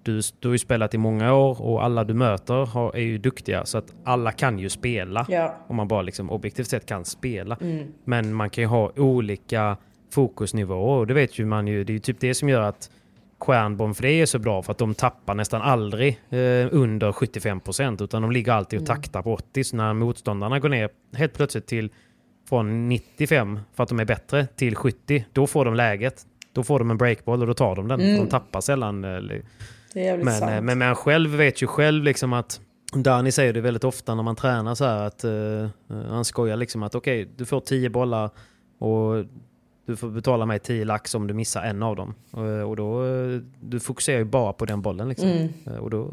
du, 0.03 0.21
du 0.41 0.49
har 0.49 0.53
ju 0.53 0.59
spelat 0.59 0.95
i 0.95 0.99
många 0.99 1.35
år 1.35 1.63
och 1.63 1.85
alla 1.85 2.05
du 2.05 2.15
möter 2.15 2.67
har, 2.67 2.97
är 2.97 3.03
ju 3.03 3.19
duktiga 3.19 3.67
så 3.67 3.79
att 3.79 3.95
alla 4.05 4.33
kan 4.33 4.59
ju 4.59 4.69
spela. 4.69 5.27
Ja. 5.29 5.57
Om 5.69 5.77
man 5.77 5.89
bara 5.89 6.03
liksom 6.03 6.31
objektivt 6.31 6.69
sett 6.69 6.87
kan 6.87 7.05
spela. 7.05 7.57
Mm. 7.61 7.87
Men 8.05 8.35
man 8.35 8.51
kan 8.51 8.63
ju 8.63 8.69
ha 8.69 8.93
olika 8.97 9.77
fokusnivåer 10.11 10.99
och 10.99 11.07
det 11.07 11.15
vet 11.15 11.39
ju 11.39 11.45
man 11.45 11.67
ju. 11.67 11.85
Det 11.85 11.93
är 11.93 11.95
ju 11.95 12.01
typ 12.01 12.21
det 12.21 12.35
som 12.35 12.49
gör 12.49 12.63
att 12.63 12.91
Stjärnbomb 13.39 14.05
är 14.05 14.27
så 14.27 14.39
bra 14.39 14.63
för 14.63 14.73
att 14.73 14.79
de 14.79 14.95
tappar 14.95 15.35
nästan 15.35 15.63
aldrig 15.63 16.21
eh, 16.31 16.69
under 16.71 17.13
75 17.13 17.61
procent 17.61 18.01
utan 18.01 18.23
de 18.23 18.33
ligger 18.33 18.53
alltid 18.53 18.81
och 18.81 18.89
mm. 18.89 18.97
taktar 18.97 19.23
på 19.23 19.35
80. 19.35 19.65
Så 19.65 19.77
när 19.77 19.93
motståndarna 19.93 20.59
går 20.59 20.69
ner 20.69 20.91
helt 21.17 21.35
plötsligt 21.35 21.67
till 21.67 21.91
från 22.49 22.89
95 22.89 23.61
för 23.75 23.83
att 23.83 23.89
de 23.89 24.01
är 24.01 24.05
bättre 24.05 24.47
till 24.47 24.77
70, 24.77 25.25
då 25.33 25.47
får 25.47 25.65
de 25.65 25.75
läget. 25.75 26.27
Då 26.53 26.63
får 26.63 26.79
de 26.79 26.91
en 26.91 26.99
breakball 26.99 27.41
och 27.41 27.47
då 27.47 27.55
tar 27.55 27.77
de 27.77 27.89
den. 27.89 28.01
Mm. 28.01 28.17
De 28.17 28.31
tappar 28.31 28.61
sällan. 28.61 29.05
Eh, 29.05 29.21
men, 30.17 30.29
eh, 30.29 30.35
sant. 30.35 30.65
men 30.65 30.79
man 30.79 30.95
själv 30.95 31.31
vet 31.31 31.63
ju 31.63 31.67
själv 31.67 32.05
liksom 32.05 32.33
att 32.33 32.61
Dani 32.95 33.33
säger 33.33 33.53
det 33.53 33.61
väldigt 33.61 33.85
ofta 33.85 34.15
när 34.15 34.23
man 34.23 34.37
tränar 34.37 34.75
så 34.75 34.85
här 34.85 35.07
att 35.07 35.25
uh, 35.25 35.69
han 36.09 36.25
skojar 36.25 36.57
liksom 36.57 36.83
att 36.83 36.95
okej, 36.95 37.23
okay, 37.23 37.35
du 37.37 37.45
får 37.45 37.61
tio 37.61 37.91
bollar 37.91 38.31
och 38.79 39.25
du 39.89 39.97
får 39.97 40.11
betala 40.11 40.47
mig 40.47 40.59
10 40.59 40.85
lax 40.85 41.15
om 41.15 41.27
du 41.27 41.35
missar 41.35 41.63
en 41.63 41.83
av 41.83 41.97
dem. 41.97 42.15
Och, 42.67 42.77
då, 42.77 43.07
eh, 43.07 43.41
du 43.61 43.81
fokuserar 43.81 44.19
ju 44.19 44.25
bara 44.25 44.53
på 44.53 44.65
den 44.65 44.83
bollen 44.83 45.09
liksom. 45.09 45.29
Mm. 45.29 45.49
Eh, 45.67 45.77
Och 45.77 45.91
då, 45.91 46.11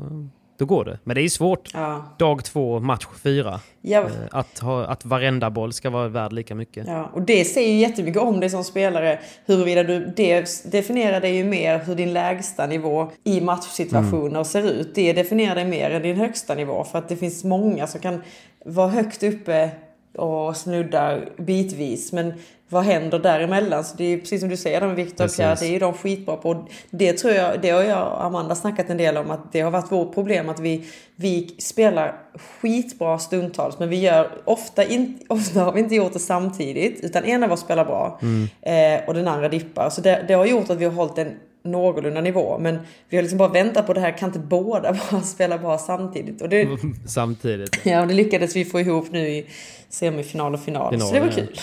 då 0.57 0.65
går 0.65 0.85
det. 0.85 0.99
Men 1.03 1.15
det 1.15 1.21
är 1.21 1.29
svårt. 1.29 1.69
Ja. 1.73 2.05
Dag 2.19 2.43
två, 2.43 2.79
match 2.79 3.05
fyra. 3.23 3.59
Ja. 3.81 3.99
Eh, 4.01 4.07
Att, 4.31 4.59
ha, 4.59 4.85
att 4.85 5.05
varenda 5.05 5.49
boll 5.49 5.73
ska 5.73 5.89
vara 5.89 6.07
värd 6.07 6.33
lika 6.33 6.55
mycket. 6.55 6.87
Ja, 6.87 7.09
och 7.13 7.21
det 7.21 7.45
säger 7.45 7.69
ju 7.73 7.79
jättemycket 7.79 8.21
om 8.21 8.39
dig 8.39 8.49
som 8.49 8.63
spelare. 8.63 9.19
Huruvida 9.45 9.83
du, 9.83 10.13
det 10.15 10.45
definierar 10.71 11.21
dig 11.21 11.35
ju 11.35 11.43
mer 11.43 11.79
hur 11.79 11.95
din 11.95 12.13
lägsta 12.13 12.67
nivå 12.67 13.11
i 13.23 13.41
matchsituationer 13.41 14.43
ser 14.43 14.71
ut. 14.71 14.95
Det 14.95 15.13
definierar 15.13 15.55
dig 15.55 15.65
mer 15.65 15.89
än 15.91 16.01
din 16.01 16.15
högsta 16.17 16.55
nivå. 16.55 16.83
För 16.83 16.99
att 16.99 17.09
det 17.09 17.15
finns 17.15 17.43
många 17.43 17.87
som 17.87 18.01
kan 18.01 18.21
vara 18.65 18.87
högt 18.89 19.23
uppe 19.23 19.69
och 20.17 20.57
snudda 20.57 21.19
bitvis. 21.37 22.13
Men 22.13 22.33
vad 22.69 22.83
händer 22.83 23.19
däremellan? 23.19 23.83
Så 23.83 23.95
det 23.97 24.13
är 24.13 24.17
precis 24.17 24.39
som 24.39 24.49
du 24.49 24.57
säger 24.57 24.81
där 24.81 24.87
med 24.87 24.95
Viktor 24.95 25.25
och. 25.25 25.35
Pierre, 25.35 25.55
det 25.59 25.65
är 25.65 25.71
ju 25.71 25.79
de 25.79 25.93
skitbra 25.93 26.35
på. 26.35 26.67
Det 26.89 27.13
tror 27.13 27.33
jag, 27.33 27.61
det 27.61 27.69
har 27.69 27.83
jag 27.83 28.07
och 28.07 28.23
Amanda 28.25 28.55
snackat 28.55 28.89
en 28.89 28.97
del 28.97 29.17
om 29.17 29.31
att 29.31 29.51
det 29.51 29.61
har 29.61 29.71
varit 29.71 29.91
vårt 29.91 30.13
problem 30.13 30.49
att 30.49 30.59
vi, 30.59 30.85
vi 31.15 31.55
spelar 31.57 32.15
skitbra 32.61 33.19
stundtals 33.19 33.79
men 33.79 33.89
vi 33.89 33.99
gör 33.99 34.31
ofta, 34.45 34.83
in, 34.83 35.19
ofta 35.29 35.63
har 35.63 35.71
vi 35.71 35.79
inte 35.79 35.95
gjort 35.95 36.13
det 36.13 36.19
samtidigt 36.19 37.03
utan 37.03 37.23
en 37.23 37.43
av 37.43 37.51
oss 37.51 37.59
spelar 37.59 37.85
bra 37.85 38.19
eh, 38.61 39.07
och 39.07 39.13
den 39.13 39.27
andra 39.27 39.49
dippar. 39.49 39.89
Så 39.89 40.01
det, 40.01 40.25
det 40.27 40.33
har 40.33 40.45
gjort 40.45 40.69
att 40.69 40.77
vi 40.77 40.85
har 40.85 40.91
hållit 40.91 41.17
en 41.17 41.31
någorlunda 41.63 42.21
nivå 42.21 42.57
men 42.59 42.79
vi 43.09 43.17
har 43.17 43.21
liksom 43.21 43.37
bara 43.37 43.49
väntat 43.49 43.87
på 43.87 43.93
det 43.93 43.99
här, 43.99 44.17
kan 44.17 44.29
inte 44.29 44.39
båda 44.39 44.95
bara 45.11 45.21
spela 45.21 45.57
bra 45.57 45.77
samtidigt? 45.77 46.41
Och 46.41 46.49
det, 46.49 46.67
Samtidigt. 47.07 47.79
ja, 47.83 48.01
och 48.01 48.07
det 48.07 48.13
lyckades 48.13 48.55
vi 48.55 48.65
få 48.65 48.79
ihop 48.79 49.11
nu 49.11 49.29
i 49.29 49.45
semifinal 49.89 50.53
och 50.53 50.63
final, 50.63 50.91
Final, 50.91 51.07
så 51.07 51.13
det 51.13 51.19
var 51.19 51.27
ja. 51.27 51.33
kul. 51.33 51.59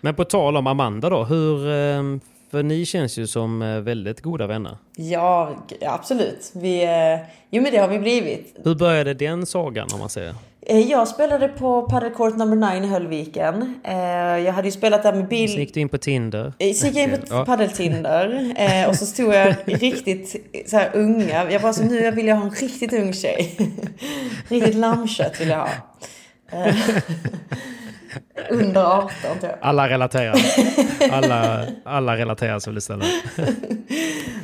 Men 0.00 0.14
på 0.14 0.24
tal 0.24 0.56
om 0.56 0.66
Amanda 0.66 1.10
då. 1.10 1.24
Hur, 1.24 1.66
eh, 1.70 2.02
för 2.50 2.62
ni 2.62 2.86
känns 2.86 3.18
ju 3.18 3.26
som 3.26 3.62
eh, 3.62 3.80
väldigt 3.80 4.20
goda 4.20 4.46
vänner. 4.46 4.76
Ja, 4.96 5.56
absolut. 5.86 6.50
Vi, 6.54 6.84
eh, 6.84 7.26
jo 7.50 7.62
men 7.62 7.72
det 7.72 7.78
har 7.78 7.88
vi 7.88 7.98
blivit. 7.98 8.56
Hur 8.64 8.74
började 8.74 9.14
den 9.14 9.46
sagan 9.46 9.88
om 9.92 10.00
man 10.00 10.08
säger? 10.10 10.34
Jag 10.88 11.08
spelade 11.08 11.48
på 11.48 11.82
Padel 11.82 12.10
Court 12.10 12.36
number 12.36 12.72
9 12.80 12.84
i 12.84 12.88
Höllviken. 12.88 13.74
Jag 14.44 14.52
hade 14.52 14.68
ju 14.68 14.72
spelat 14.72 15.02
där 15.02 15.12
med 15.12 15.22
Så 15.22 15.28
Bill. 15.28 15.58
gick 15.58 15.74
du 15.74 15.80
in 15.80 15.88
på 15.88 15.98
Tinder? 15.98 16.52
Så 16.58 16.86
gick 16.86 16.96
jag 16.96 17.04
in 17.04 17.10
på 17.10 17.16
Ja. 17.30 17.44
Paddeltinder 17.44 18.54
och 18.88 18.96
så 18.96 19.06
stod 19.06 19.34
jag 19.34 19.54
riktigt 19.66 20.36
så 20.66 20.76
här 20.76 20.90
unga. 20.94 21.50
Jag 21.52 21.62
bara 21.62 21.72
så 21.72 21.82
nu 21.84 22.10
vill 22.10 22.26
jag 22.26 22.36
ha 22.36 22.44
en 22.44 22.50
riktigt 22.50 22.92
ung 22.92 23.12
tjej. 23.12 23.56
riktigt 24.48 24.74
lammkött 24.74 25.40
vill 25.40 25.48
jag 25.48 25.58
ha. 25.58 25.68
Under 28.50 28.84
18 28.84 29.10
tror 29.20 29.34
jag. 29.42 29.58
Alla 29.60 29.88
relaterar. 29.88 30.34
Alla, 31.10 31.64
alla 31.84 32.16
relaterar 32.16 32.58
så 32.58 32.72
istället. 32.72 33.06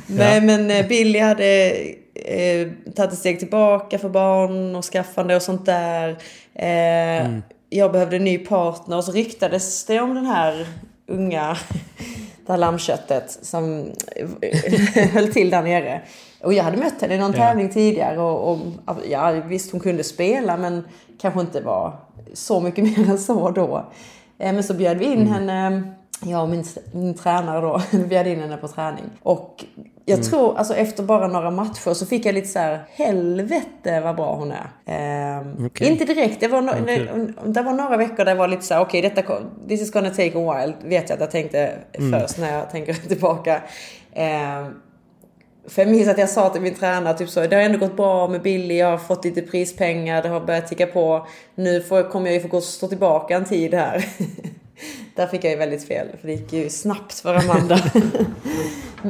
Nej 0.07 0.41
men 0.41 0.71
eh, 0.71 0.87
Billy 0.87 1.19
hade 1.19 1.71
eh, 2.15 2.67
tagit 2.95 3.11
ett 3.11 3.17
steg 3.19 3.39
tillbaka 3.39 3.99
för 3.99 4.09
barn 4.09 4.75
och 4.75 4.85
skaffande 4.85 5.35
och 5.35 5.41
sånt 5.41 5.65
där. 5.65 6.17
Eh, 6.55 7.29
Jag 7.69 7.91
behövde 7.91 8.15
en 8.15 8.23
ny 8.23 8.37
partner 8.37 8.97
och 8.97 9.03
så 9.03 9.11
ryktades 9.11 9.85
det 9.85 9.99
om 9.99 10.15
den 10.15 10.25
här 10.25 10.67
unga, 11.07 11.57
det 12.45 12.51
här 12.51 12.57
lammköttet 12.57 13.39
som 13.41 13.91
höll 15.13 15.33
till 15.33 15.49
där 15.49 15.61
nere. 15.61 16.01
Och 16.41 16.53
jag 16.53 16.63
hade 16.63 16.77
mött 16.77 17.01
henne 17.01 17.15
i 17.15 17.17
någon 17.17 17.33
tävling 17.33 17.69
tidigare 17.69 18.19
och, 18.19 18.51
och 18.51 18.95
ja, 19.09 19.31
visst 19.31 19.71
hon 19.71 19.81
kunde 19.81 20.03
spela 20.03 20.57
men 20.57 20.83
kanske 21.21 21.39
inte 21.41 21.61
var 21.61 21.93
så 22.35 22.59
mycket 22.59 22.83
mer 22.97 23.09
än 23.09 23.17
så 23.19 23.49
då. 23.51 23.85
Eh, 24.39 24.53
Men 24.53 24.63
så 24.63 24.73
bjöd 24.73 24.97
vi 24.97 25.05
in 25.05 25.27
henne, 25.27 25.81
jag 26.23 26.43
och 26.43 26.49
min, 26.49 26.63
min 26.91 27.13
tränare 27.13 27.61
då, 27.61 27.81
bjöd 28.07 28.27
in 28.27 28.39
henne 28.39 28.57
på 28.57 28.67
träning. 28.67 29.03
Och 29.23 29.63
jag 30.07 30.23
tror, 30.23 30.57
alltså 30.57 30.73
efter 30.75 31.03
bara 31.03 31.27
några 31.27 31.51
matcher 31.51 31.93
så 31.93 32.05
fick 32.05 32.25
jag 32.25 32.33
lite 32.35 32.47
så 32.47 32.59
här, 32.59 32.79
helvete 32.89 34.01
vad 34.01 34.15
bra 34.15 34.35
hon 34.35 34.51
är. 34.51 34.69
Ehm, 34.85 35.65
Okej. 35.65 35.91
Inte 35.91 36.05
direkt, 36.05 36.39
det 36.39 36.47
var, 36.47 36.61
no- 36.61 36.85
kul. 36.95 37.33
det, 37.45 37.61
var 37.61 37.73
några 37.73 37.97
veckor 37.97 38.17
där 38.25 38.31
jag 38.31 38.35
var 38.35 38.47
lite 38.47 38.63
så 38.63 38.73
här, 38.73 38.81
okej 38.81 39.01
detta, 39.01 39.21
kom- 39.21 39.49
this 39.67 39.81
is 39.81 39.91
gonna 39.91 40.09
take 40.09 40.31
a 40.39 40.53
while, 40.55 40.73
vet 40.89 41.09
jag 41.09 41.15
att 41.15 41.21
jag 41.21 41.31
tänkte 41.31 41.71
först 42.11 42.37
när 42.37 42.53
jag 42.57 42.69
tänker 42.71 42.93
tillbaka. 43.07 43.61
Ehm, 44.13 44.73
för 45.67 45.81
jag 45.81 45.91
minns 45.91 46.07
att 46.07 46.17
jag 46.17 46.29
sa 46.29 46.49
till 46.49 46.61
min 46.61 46.75
tränare 46.75 47.17
typ 47.17 47.29
så, 47.29 47.47
det 47.47 47.55
har 47.55 47.63
ändå 47.63 47.77
gått 47.77 47.97
bra 47.97 48.27
med 48.27 48.41
Billy, 48.41 48.77
jag 48.77 48.87
har 48.87 48.97
fått 48.97 49.25
lite 49.25 49.41
prispengar, 49.41 50.23
det 50.23 50.29
har 50.29 50.39
börjat 50.39 50.67
ticka 50.67 50.87
på. 50.87 51.27
Nu 51.55 51.81
får, 51.81 52.09
kommer 52.09 52.25
jag 52.25 52.33
ju 52.33 52.41
få 52.41 52.47
gå 52.47 52.57
och 52.57 52.63
stå 52.63 52.87
tillbaka 52.87 53.35
en 53.35 53.45
tid 53.45 53.73
här. 53.73 54.05
Där 55.15 55.27
fick 55.27 55.43
jag 55.43 55.51
ju 55.51 55.57
väldigt 55.57 55.87
fel, 55.87 56.07
för 56.21 56.27
det 56.27 56.33
gick 56.33 56.53
ju 56.53 56.69
snabbt 56.69 57.19
för 57.19 57.35
Amanda. 57.35 57.79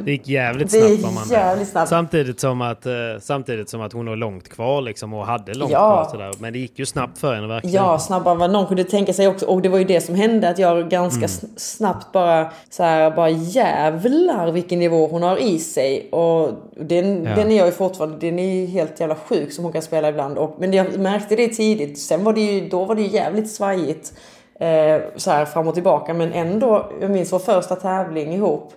Det 0.04 0.10
gick 0.10 0.28
jävligt 0.28 0.70
snabbt 0.70 1.00
för 1.00 1.08
Amanda. 1.08 1.34
jävligt 1.34 1.68
snabbt. 1.68 1.88
Samtidigt 1.88 2.40
som, 2.40 2.60
att, 2.62 2.86
eh, 2.86 2.92
samtidigt 3.20 3.68
som 3.70 3.80
att 3.80 3.92
hon 3.92 4.06
har 4.08 4.16
långt 4.16 4.48
kvar 4.48 4.80
liksom 4.82 5.14
och 5.14 5.26
hade 5.26 5.54
långt 5.54 5.72
Ja. 5.72 5.78
kvar 6.04 6.10
sådär. 6.12 6.32
Men 6.38 6.52
det 6.52 6.58
gick 6.58 6.78
ju 6.78 6.86
snabbt 6.86 7.18
för 7.18 7.34
henne 7.34 7.46
verkligen. 7.46 7.74
Ja, 7.76 7.98
snabbare 7.98 8.32
än 8.32 8.38
vad 8.38 8.50
någon 8.50 8.66
kunde 8.66 8.84
tänka 8.84 9.12
sig 9.12 9.28
också. 9.28 9.46
Och 9.46 9.62
det 9.62 9.68
var 9.68 9.78
ju 9.78 9.84
det 9.84 10.00
som 10.00 10.14
hände, 10.14 10.48
att 10.48 10.58
jag 10.58 10.90
ganska 10.90 11.18
Mm. 11.18 11.28
sn- 11.30 11.48
snabbt 11.56 12.12
bara 12.12 12.50
så 12.70 12.82
här, 12.82 13.10
bara 13.10 13.28
jävlar 13.30 14.50
vilken 14.52 14.78
nivå 14.78 15.06
hon 15.06 15.22
har 15.22 15.36
i 15.36 15.58
sig. 15.58 16.08
Och 16.10 16.50
den, 16.80 17.24
Ja. 17.24 17.34
den 17.34 17.50
är 17.52 17.56
jag 17.56 17.66
ju 17.66 17.72
fortfarande, 17.72 18.16
den 18.18 18.38
är 18.38 18.54
ju 18.54 18.66
helt 18.66 19.00
jävla 19.00 19.14
sjuk 19.14 19.52
som 19.52 19.64
hon 19.64 19.72
kan 19.72 19.82
spela 19.82 20.08
ibland. 20.08 20.38
Och, 20.38 20.56
men 20.58 20.72
jag 20.72 20.98
märkte 20.98 21.36
det 21.36 21.48
tidigt. 21.48 21.98
Sen 22.00 22.24
var 22.24 22.32
det 22.32 22.40
ju, 22.40 22.68
då 22.68 22.84
var 22.84 22.94
det 22.94 23.02
ju 23.02 23.08
jävligt 23.08 23.50
svajigt. 23.50 24.12
Eh, 24.60 25.02
så 25.16 25.30
här 25.30 25.44
fram 25.44 25.68
och 25.68 25.74
tillbaka. 25.74 26.14
Men 26.14 26.32
ändå, 26.32 26.92
jag 27.00 27.10
minns 27.10 27.32
vår 27.32 27.38
första 27.38 27.76
tävling 27.76 28.34
ihop. 28.34 28.72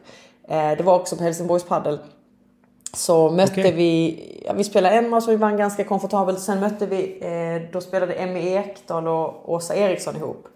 Eh, 0.48 0.72
det 0.78 0.84
var 0.84 0.96
också 0.96 1.16
på 1.16 1.24
Helsingborgs 1.24 1.64
Padel. 1.64 2.00
Så 2.94 3.30
mötte 3.30 3.62
Okej. 3.62 3.72
vi, 3.72 4.24
ja, 4.46 4.54
vi 4.54 4.64
spelade 4.64 4.96
en 4.96 5.10
match 5.10 5.28
och 5.28 5.34
vi 5.34 5.38
vann 5.38 5.58
ganska 5.58 5.84
komfortabelt. 5.84 6.40
Sen 6.40 6.60
mötte 6.60 6.86
vi, 6.86 7.20
eh, 7.22 7.72
då 7.74 7.82
spelade 7.82 8.14
Emmy 8.14 8.40
Ekdahl 8.40 9.08
och 9.08 9.54
Åsa 9.54 9.76
Eriksson 9.76 10.16
ihop. 10.16 10.48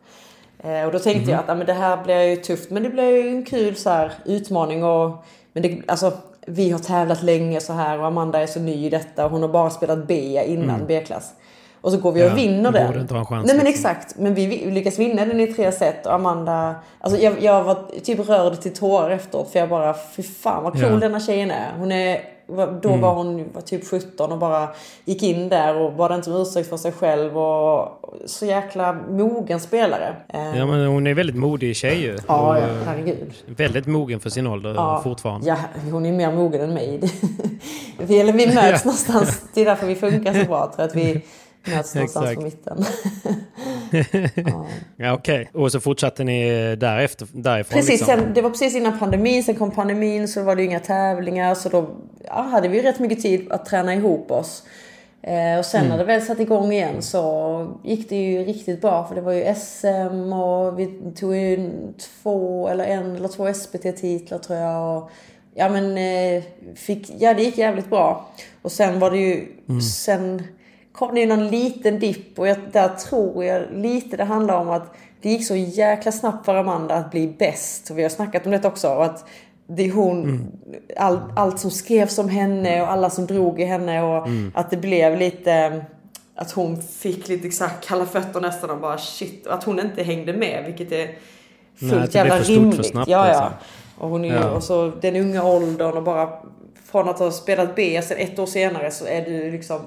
Eh, 0.59 0.85
och 0.85 0.91
då 0.91 0.99
tänkte 0.99 1.31
jag 1.31 1.39
att 1.39 1.47
ja, 1.47 1.55
men 1.55 1.67
det 1.67 1.73
här 1.73 2.03
blir 2.03 2.21
ju 2.21 2.35
tufft 2.35 2.69
men 2.69 2.83
det 2.83 2.89
blir 2.89 3.09
ju 3.09 3.27
en 3.27 3.45
kul 3.45 3.75
så 3.75 3.89
här, 3.89 4.13
utmaning. 4.25 4.83
Och, 4.83 5.11
men 5.53 5.63
det, 5.63 5.81
alltså, 5.87 6.11
vi 6.47 6.71
har 6.71 6.79
tävlat 6.79 7.23
länge 7.23 7.59
så 7.59 7.73
här 7.73 7.99
och 7.99 8.05
Amanda 8.05 8.39
är 8.39 8.47
så 8.47 8.59
ny 8.59 8.85
i 8.85 8.89
detta 8.89 9.25
och 9.25 9.31
hon 9.31 9.41
har 9.41 9.49
bara 9.49 9.69
spelat 9.69 10.07
B 10.07 10.43
innan 10.45 10.85
B-klass. 10.87 11.33
Och 11.83 11.91
så 11.91 11.97
går 11.97 12.11
vi 12.11 12.23
och 12.23 12.27
Ja, 12.27 12.33
vinner 12.33 12.71
borde 12.71 12.87
den. 12.93 13.01
inte 13.01 13.13
ha 13.13 13.19
en 13.19 13.25
chans, 13.25 13.47
Nej 13.47 13.55
men 13.55 13.65
liksom. 13.65 13.89
exakt. 13.91 14.15
Men 14.17 14.33
vi, 14.35 14.71
lyckas 14.71 14.99
vinna 14.99 15.25
den 15.25 15.39
i 15.39 15.47
tre 15.47 15.71
set 15.71 16.05
och 16.05 16.13
Amanda... 16.13 16.75
Alltså 16.99 17.19
jag, 17.19 17.33
jag 17.43 17.63
var 17.63 17.77
typ 18.03 18.29
rörd 18.29 18.61
till 18.61 18.73
tårar 18.73 19.09
efteråt 19.09 19.49
för 19.51 19.59
jag 19.59 19.69
bara, 19.69 19.95
fy 20.15 20.23
fan 20.23 20.63
vad 20.63 20.73
cool 20.73 20.81
Ja. 20.81 20.89
denna 20.89 21.19
tjejen 21.19 21.51
är. 21.51 21.71
Hon 21.77 21.91
är 21.91 22.21
då 22.81 22.89
Mm. 22.89 23.01
var 23.01 23.13
hon 23.15 23.45
var 23.53 23.61
typ 23.61 23.87
17 23.87 24.31
och 24.31 24.37
bara 24.37 24.67
gick 25.05 25.23
in 25.23 25.49
där 25.49 25.75
och 25.77 25.93
bad 25.93 26.11
inte 26.15 26.31
om 26.31 26.41
ursäkt 26.41 26.69
för 26.69 26.77
sig 26.77 26.91
själv 26.91 27.37
och 27.37 27.99
så 28.25 28.45
jäkla 28.45 28.93
mogen 29.09 29.59
spelare. 29.59 30.15
Eh, 30.33 30.57
Ja, 30.57 30.65
men 30.65 30.85
hon 30.87 31.07
är 31.07 31.13
väldigt 31.13 31.35
modig 31.35 31.75
tjej 31.75 32.01
ju. 32.01 32.17
ja, 32.27 32.59
ja, 32.59 32.65
herregud. 32.85 33.33
Väldigt 33.45 33.87
mogen 33.87 34.19
för 34.19 34.29
sin 34.29 34.47
ålder 34.47 34.73
Ja, 34.73 35.01
fortfarande. 35.03 35.47
Ja, 35.47 35.55
hon 35.91 36.05
är 36.05 36.11
mer 36.11 36.31
mogen 36.31 36.61
än 36.61 36.73
mig. 36.73 36.99
vi, 37.97 38.19
eller 38.19 38.33
vi 38.33 38.53
möts 38.55 38.85
någonstans, 38.85 39.41
det 39.53 39.61
är 39.61 39.65
därför 39.65 39.87
vi 39.87 39.95
funkar 39.95 40.33
så 40.33 40.45
bra. 40.45 40.71
Tror 40.75 40.85
att 40.85 40.95
vi 40.95 41.21
möts 41.65 41.95
någonstans 41.95 42.35
på 42.35 42.41
mitten. 42.41 42.85
Ja, 44.95 45.13
Okej, 45.13 45.49
och 45.53 45.71
så 45.71 45.79
fortsatte 45.79 46.23
ni 46.23 46.75
därefter, 46.75 47.27
därifrån? 47.31 47.75
Precis, 47.75 47.99
liksom. 47.99 48.19
sen, 48.19 48.33
det 48.33 48.41
var 48.41 48.49
precis 48.49 48.75
innan 48.75 48.99
pandemin, 48.99 49.43
sen 49.43 49.55
kom 49.55 49.71
pandemin 49.71 50.27
så 50.27 50.43
var 50.43 50.55
det 50.55 50.61
ju 50.61 50.67
inga 50.67 50.79
tävlingar 50.79 51.55
så 51.55 51.69
då 51.69 51.89
ja, 52.25 52.41
hade 52.41 52.67
vi 52.67 52.81
rätt 52.81 52.99
mycket 52.99 53.21
tid 53.21 53.51
att 53.51 53.65
träna 53.65 53.95
ihop 53.95 54.31
oss. 54.31 54.63
Eh, 55.21 55.59
och 55.59 55.65
sen 55.65 55.89
när 55.89 55.97
det 55.97 56.03
väl 56.03 56.21
satt 56.21 56.39
igång 56.39 56.71
igen 56.71 57.01
så 57.01 57.67
gick 57.83 58.09
det 58.09 58.15
ju 58.15 58.43
riktigt 58.43 58.81
bra 58.81 59.07
för 59.07 59.15
det 59.15 59.21
var 59.21 59.33
ju 59.33 59.55
SM 59.55 60.33
och 60.33 60.79
vi 60.79 60.99
tog 61.15 61.35
ju 61.35 61.71
två 61.99 62.67
eller 62.67 62.85
en 62.85 63.15
eller 63.15 63.27
två 63.27 63.53
SPT-titlar 63.53 64.37
tror 64.37 64.59
jag. 64.59 64.97
Och, 64.97 65.09
ja 65.53 65.69
men 65.69 65.97
eh, 65.97 66.43
fick, 66.75 67.11
ja 67.19 67.33
det 67.33 67.43
gick 67.43 67.57
jävligt 67.57 67.89
bra. 67.89 68.29
Och 68.61 68.71
sen 68.71 68.99
var 68.99 69.11
det 69.11 69.17
ju, 69.17 69.47
sen 69.81 70.43
kom 70.93 71.13
det 71.15 71.19
ju 71.21 71.25
någon 71.25 71.47
liten 71.47 71.99
dipp 71.99 72.39
och 72.39 72.47
jag, 72.47 72.57
där 72.71 72.89
tror 72.89 73.45
jag 73.45 73.63
lite 73.73 74.17
det 74.17 74.23
handlar 74.23 74.59
om 74.59 74.69
att 74.69 74.95
det 75.21 75.29
gick 75.29 75.47
så 75.47 75.55
jäkla 75.55 76.11
snabbt 76.11 76.45
för 76.45 76.55
Amanda 76.55 76.95
att 76.95 77.11
bli 77.11 77.27
bäst. 77.27 77.89
Och 77.89 77.97
vi 77.97 78.01
har 78.03 78.09
snackat 78.09 78.45
om 78.45 78.51
det 78.51 78.65
också. 78.65 78.89
Och 78.89 79.05
att 79.05 79.25
det 79.67 79.83
är 79.85 79.91
hon, 79.91 80.51
all, 80.97 81.19
allt 81.35 81.59
som 81.59 81.71
skrevs 81.71 82.17
om 82.17 82.29
henne 82.29 82.81
och 82.81 82.91
alla 82.91 83.09
som 83.09 83.25
drog 83.25 83.61
i 83.61 83.65
henne 83.65 84.01
och 84.03 84.27
att 84.53 84.69
det 84.69 84.77
blev 84.77 85.17
lite 85.17 85.85
att 86.35 86.51
hon 86.51 86.81
fick 86.81 87.27
lite 87.27 87.51
så 87.51 87.65
kalla 87.83 88.05
fötter 88.05 88.41
nästan 88.41 88.69
och 88.69 88.77
bara 88.79 88.97
shit. 88.97 89.47
Och 89.47 89.53
att 89.53 89.63
hon 89.63 89.79
inte 89.79 90.03
hängde 90.03 90.33
med 90.33 90.63
vilket 90.65 90.91
är 90.91 91.05
Nej, 91.07 91.89
fullt 91.91 92.11
det 92.11 92.11
blev 92.11 92.25
jävla 92.25 92.37
för 92.37 92.43
stort 92.43 92.55
för 92.55 92.61
rimligt. 92.61 92.85
snabbt, 92.85 93.09
ja, 93.09 93.27
ja. 93.27 93.33
liksom. 93.33 93.49
Och 93.97 94.09
hon 94.09 94.25
är 94.25 94.35
Ja. 94.35 94.49
och 94.49 94.63
så 94.63 94.91
den 95.01 95.15
unga 95.15 95.43
åldern 95.43 95.97
och 95.97 96.03
bara 96.03 96.29
från 96.85 97.09
att 97.09 97.19
ha 97.19 97.31
spelat 97.31 97.75
B 97.75 98.01
sen 98.01 98.17
ett 98.17 98.39
år 98.39 98.45
senare 98.45 98.91
så 98.91 99.05
är 99.05 99.25
du 99.25 99.51
liksom 99.51 99.79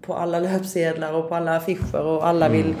på 0.00 0.14
alla 0.14 0.38
löpsedlar 0.38 1.12
och 1.12 1.28
på 1.28 1.34
alla 1.34 1.56
affischer 1.56 2.00
och 2.00 2.26
alla 2.26 2.48
vill 2.48 2.74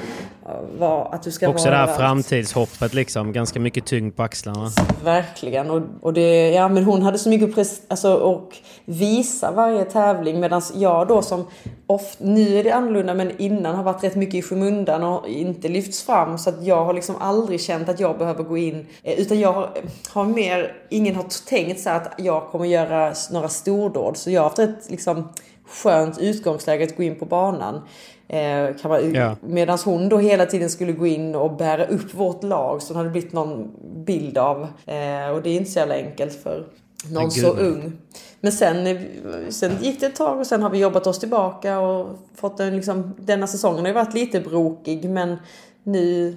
vara, 0.78 1.04
att 1.04 1.22
du 1.22 1.30
ska 1.30 1.48
Också 1.48 1.68
vara 1.68 1.80
det 1.86 1.86
här 1.86 1.98
framtidshoppet 1.98 2.94
liksom. 2.94 3.32
Ganska 3.32 3.60
mycket 3.60 3.86
tyngd 3.86 4.16
på 4.16 4.22
axlarna. 4.22 4.70
Verkligen. 5.04 5.70
Och, 5.70 5.82
och 6.00 6.12
det, 6.12 6.50
ja, 6.50 6.68
men 6.68 6.84
hon 6.84 7.02
hade 7.02 7.18
så 7.18 7.28
mycket 7.28 7.54
press, 7.54 7.82
alltså, 7.88 8.14
och 8.14 8.56
visa 8.84 9.50
varje 9.50 9.84
tävling. 9.84 10.40
Medan 10.40 10.62
jag 10.74 11.08
då 11.08 11.22
som 11.22 11.46
ofta, 11.86 12.24
nu 12.24 12.58
är 12.58 12.64
det 12.64 12.70
annorlunda 12.70 13.14
men 13.14 13.40
innan 13.40 13.74
har 13.74 13.82
varit 13.82 14.04
rätt 14.04 14.16
mycket 14.16 14.34
i 14.34 14.42
skymundan 14.42 15.02
och 15.02 15.28
inte 15.28 15.68
lyfts 15.68 16.02
fram. 16.02 16.38
Så 16.38 16.50
att 16.50 16.64
jag 16.66 16.84
har 16.84 16.92
liksom 16.92 17.16
aldrig 17.20 17.60
känt 17.60 17.88
att 17.88 18.00
jag 18.00 18.18
behöver 18.18 18.44
gå 18.44 18.56
in. 18.58 18.86
eh, 19.02 19.20
Utan 19.20 19.40
jag 19.40 19.52
har, 19.52 19.70
har 20.12 20.24
mer, 20.24 20.76
ingen 20.90 21.14
har 21.14 21.24
tänkt 21.48 21.80
så 21.80 21.90
att 21.90 22.12
jag 22.18 22.42
kommer 22.50 22.66
göra 22.66 23.12
några 23.30 23.48
stordåd. 23.48 24.16
Så 24.16 24.30
jag 24.30 24.40
har 24.40 24.48
haft 24.48 24.58
ett 24.58 24.90
liksom 24.90 25.28
skönt 25.66 26.18
utgångsläge 26.18 26.84
att 26.84 26.96
gå 26.96 27.02
in 27.02 27.18
på 27.18 27.24
banan. 27.24 27.80
Eh, 28.28 28.76
kan 28.76 28.90
man, 28.90 29.14
Ja. 29.14 29.36
Medan 29.40 29.78
hon 29.84 30.08
då 30.08 30.18
hela 30.18 30.46
tiden 30.46 30.70
skulle 30.70 30.92
gå 30.92 31.06
in 31.06 31.34
och 31.34 31.56
bära 31.56 31.86
upp 31.86 32.14
vårt 32.14 32.42
lag 32.42 32.82
som 32.82 32.96
hade 32.96 33.10
blivit 33.10 33.32
någon 33.32 33.70
bild 34.04 34.38
av. 34.38 34.62
Eh, 34.86 35.30
och 35.34 35.42
det 35.42 35.50
är 35.50 35.56
inte 35.56 35.70
så 35.70 35.78
jävla 35.78 35.94
enkelt 35.94 36.42
för 36.42 36.66
någon 37.10 37.30
så 37.30 37.48
ung. 37.48 37.92
Men 38.40 38.52
sen, 38.52 38.86
eh, 38.86 39.00
sen 39.48 39.72
gick 39.80 40.00
det 40.00 40.06
ett 40.06 40.16
tag 40.16 40.38
och 40.38 40.46
sen 40.46 40.62
har 40.62 40.70
vi 40.70 40.78
jobbat 40.78 41.06
oss 41.06 41.18
tillbaka 41.18 41.80
och 41.80 42.18
fått 42.34 42.60
en 42.60 42.76
liksom, 42.76 43.14
denna 43.18 43.46
säsongen 43.46 43.80
har 43.80 43.86
ju 43.86 43.94
varit 43.94 44.14
lite 44.14 44.40
brokig 44.40 45.10
men 45.10 45.36
nu, 45.82 46.36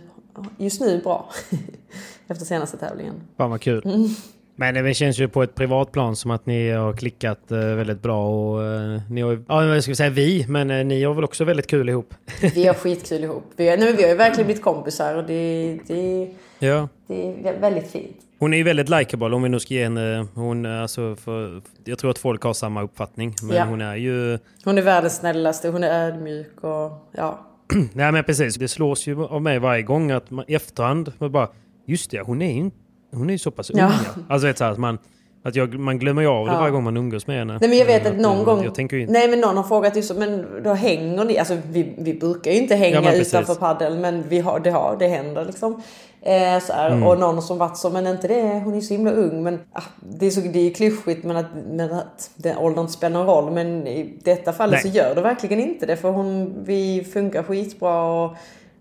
just 0.58 0.82
nu 0.82 1.02
bra. 1.02 1.30
Efter 2.28 2.46
senaste 2.46 2.78
tävlingen. 2.78 3.16
Fan 3.38 3.50
vad 3.50 3.62
kul. 3.62 3.82
Mm. 3.86 4.10
Men 4.58 4.74
det 4.74 4.94
känns 4.94 5.20
ju 5.20 5.28
på 5.28 5.44
ett 5.44 5.56
privat 5.56 5.92
plan 5.92 6.16
som 6.16 6.32
att 6.32 6.46
ni 6.46 6.70
har 6.72 6.94
klickat 6.94 7.52
eh, 7.52 7.58
väldigt 7.58 8.02
bra 8.02 8.28
och 8.30 8.64
eh, 8.64 9.02
ni 9.10 9.22
har 9.22 9.44
ja 9.48 9.82
ska 9.82 9.92
vi 9.92 9.96
säga 9.96 10.10
vi, 10.10 10.46
men 10.50 10.72
eh, 10.72 10.86
ni 10.86 11.04
har 11.04 11.14
väl 11.14 11.24
också 11.24 11.44
väldigt 11.44 11.68
kul 11.68 11.90
ihop. 11.90 12.14
Vi 12.56 12.68
har 12.68 12.74
skitkul 12.74 13.24
ihop. 13.24 13.44
Vi 13.56 13.70
har, 13.70 13.78
nej, 13.78 13.94
vi 13.96 14.04
har 14.04 14.10
ju 14.10 14.16
verkligen 14.16 14.46
blivit 14.46 14.64
kompisar 14.64 15.16
och 15.16 15.24
det, 15.24 15.78
det, 15.88 16.28
ja. 16.60 16.90
det 17.08 17.48
är 17.50 17.60
väldigt 17.60 17.92
fint. 17.92 18.18
Hon 18.40 18.54
är 18.54 18.58
ju 18.58 18.64
väldigt 18.64 18.90
likeable 18.90 19.36
om 19.36 19.44
vi 19.44 19.50
nu 19.50 19.60
ska 19.60 19.74
ge 19.74 19.84
henne, 19.84 20.28
hon, 20.34 20.66
alltså 20.66 21.16
för, 21.16 21.62
jag 21.86 21.98
tror 22.00 22.12
att 22.12 22.18
folk 22.18 22.44
har 22.44 22.54
samma 22.54 22.84
uppfattning. 22.84 23.34
Men 23.44 23.58
Ja. 23.58 23.64
hon 23.66 23.82
är 23.82 23.96
ju, 23.96 24.40
Hon 24.64 24.78
är 24.78 24.82
världens 24.82 25.16
snällaste, 25.16 25.70
hon 25.70 25.84
är 25.84 26.08
ödmjuk 26.08 26.64
och 26.64 26.92
ja. 27.12 27.40
nej 27.94 28.12
men 28.12 28.24
precis, 28.24 28.56
det 28.56 28.68
slås 28.68 29.08
ju 29.08 29.24
av 29.26 29.42
mig 29.42 29.60
varje 29.60 29.82
gång 29.82 30.12
att 30.12 30.32
man 30.32 30.46
i 30.48 30.56
efterhand, 30.56 31.14
man 31.18 31.32
bara, 31.32 31.50
just 31.86 32.12
det, 32.12 32.22
hon 32.22 32.42
är 32.42 32.52
ju, 32.52 32.60
inte- 32.60 32.78
hon 33.16 33.30
är 33.30 33.34
ju 33.34 33.38
så 33.38 33.52
pass 33.52 33.70
ung. 33.70 33.80
Ja. 33.80 33.92
Alltså 34.30 34.48
vet, 34.48 34.58
så 34.58 34.64
att 34.64 34.78
man, 34.78 34.98
att 35.44 35.56
jag, 35.56 35.80
man 35.80 36.00
glömmer 36.00 36.22
ju 36.22 36.28
av 36.28 36.46
det 36.46 36.54
Ja. 36.54 36.60
varje 36.60 36.72
gång 36.72 36.84
man 36.84 36.98
umgås 36.98 37.28
med 37.28 37.38
henne. 37.38 37.58
Nej 37.62 37.70
men 37.70 37.78
jag 37.78 37.86
vet 37.86 38.06
Eh, 38.06 38.12
att 38.12 38.18
någon 38.18 38.44
gång... 38.44 38.64
Jag 38.64 38.76
tänker 38.76 38.96
ju 38.96 39.02
inte, 39.02 39.14
Nej 39.14 39.28
men 39.28 39.40
någon 39.40 39.58
har 39.58 39.64
frågat 39.64 39.96
just 39.96 40.16
men 40.16 40.46
då 40.64 40.74
hänger 40.74 41.26
ni? 41.26 41.38
Alltså 41.38 41.58
vi, 41.70 41.94
vi 41.98 42.14
brukar 42.14 42.52
ju 42.52 42.58
inte 42.58 42.76
hänga 42.76 43.02
Ja, 43.02 43.14
utanför 43.14 43.56
padel 43.56 44.00
men 44.00 44.24
vi 44.30 44.40
har, 44.40 44.60
det, 44.60 44.72
har, 44.72 44.96
det 45.00 45.08
händer 45.08 45.46
liksom. 45.46 45.82
Eh, 46.22 46.60
så 46.60 46.74
här. 46.74 46.92
Mm. 46.92 47.04
Och 47.04 47.20
någon 47.20 47.42
som 47.42 47.58
varit 47.58 47.78
så, 47.78 47.90
men 47.90 48.08
inte 48.08 48.28
det, 48.28 48.62
hon 48.64 48.74
är 48.74 48.82
så 48.82 48.94
himla 48.94 49.12
ung. 49.12 49.44
Men 49.44 49.60
ah, 49.74 49.82
det 50.00 50.26
är 50.26 50.32
så 50.32 50.42
det 50.42 50.60
är 50.60 50.74
klyschigt 50.74 51.24
men 51.24 51.38
att, 51.38 51.46
men 51.68 51.94
att 51.94 52.30
den 52.36 52.58
åldern 52.58 52.88
spelar 52.88 53.20
någon 53.20 53.28
roll. 53.28 53.54
Men 53.54 53.88
i 53.88 54.20
detta 54.24 54.54
fallet 54.54 54.84
Nej. 54.84 54.92
så 54.92 54.98
gör 54.98 55.16
det 55.16 55.22
verkligen 55.22 55.60
inte 55.60 55.86
det. 55.86 55.98
För 55.98 56.10
hon, 56.10 56.54
vi 56.64 57.04
funkar 57.14 57.44
skitbra 57.44 58.04
och 58.04 58.36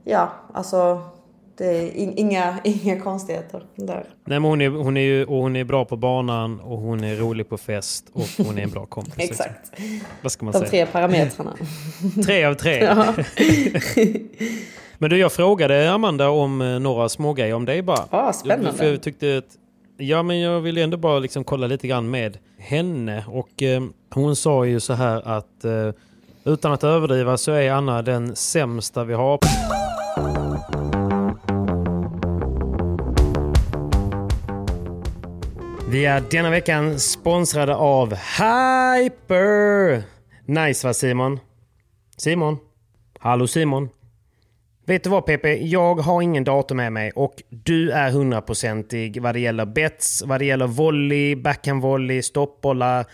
ja, 0.04 0.28
alltså 0.52 1.02
det 1.56 1.66
är 1.66 1.96
in, 1.96 2.12
inga, 2.18 2.58
inga 2.64 3.00
konstigheter 3.00 3.62
där. 3.76 4.04
nej 4.24 4.40
men 4.40 4.42
hon 4.50 4.60
är, 4.60 4.68
hon 4.68 4.96
är 4.96 5.00
ju, 5.00 5.24
och 5.24 5.36
hon 5.42 5.56
är 5.56 5.64
bra 5.64 5.84
på 5.84 5.96
banan 5.96 6.60
och 6.60 6.78
hon 6.78 7.04
är 7.04 7.16
rolig 7.16 7.48
på 7.48 7.58
fest 7.58 8.06
och 8.12 8.44
hon 8.46 8.58
är 8.58 8.62
en 8.62 8.70
bra 8.70 8.86
kompis. 8.86 9.16
liksom. 9.16 9.46
Exakt. 9.46 9.72
Vad 10.22 10.32
ska 10.32 10.44
man 10.44 10.52
De 10.52 10.58
säga? 10.58 10.70
tre 10.70 10.86
parametrarna. 10.86 11.54
Tre 12.24 12.44
av 12.44 12.54
tre. 12.54 12.94
Men 14.98 15.10
du, 15.10 15.18
jag 15.18 15.32
frågade 15.32 15.92
Amanda 15.92 16.28
om 16.30 16.60
eh, 16.60 16.78
några 16.78 17.08
smågrejer 17.08 17.54
om 17.54 17.64
dig 17.64 17.82
bara. 17.82 18.04
Ja, 18.10 18.32
spännande. 18.32 18.72
För 18.72 18.84
jag 18.84 19.02
tyckte 19.02 19.38
att, 19.38 19.56
ja 19.96 20.22
men 20.22 20.40
jag 20.40 20.60
ville 20.60 20.82
ändå 20.82 20.96
bara 20.96 21.18
liksom 21.18 21.44
kolla 21.44 21.66
lite 21.66 21.88
grann 21.88 22.10
med 22.10 22.38
henne. 22.58 23.24
Och 23.28 23.62
eh, 23.62 23.82
hon 24.10 24.36
sa 24.36 24.64
ju 24.64 24.80
så 24.80 24.92
här 24.92 25.28
att 25.28 25.64
eh, 25.64 25.90
utan 26.44 26.72
att 26.72 26.84
överdriva 26.84 27.36
så 27.36 27.52
är 27.52 27.70
Anna 27.70 28.02
den 28.02 28.36
sämsta 28.36 29.04
vi 29.04 29.14
har. 29.14 29.38
Vi 35.94 36.04
är 36.04 36.22
denna 36.30 36.50
veckan 36.50 37.00
sponsrade 37.00 37.74
av 37.74 38.14
Hyper! 38.14 40.02
Nice 40.44 40.86
va 40.86 40.94
Simon? 40.94 41.40
Simon? 42.16 42.58
Hallå 43.18 43.46
Simon? 43.46 43.88
Vet 44.86 45.04
du 45.04 45.10
vad 45.10 45.26
Pepe? 45.26 45.54
Jag 45.54 45.94
har 45.94 46.22
ingen 46.22 46.44
dator 46.44 46.74
med 46.74 46.92
mig 46.92 47.10
och 47.10 47.42
du 47.48 47.90
är 47.90 48.10
hundraprocentig 48.10 49.22
vad 49.22 49.34
det 49.34 49.40
gäller 49.40 49.66
bets, 49.66 50.22
vad 50.26 50.40
det 50.40 50.44
gäller 50.44 50.66
volley, 50.66 51.36
backhandvolley, 51.36 52.22
stoppbollar. 52.22 53.06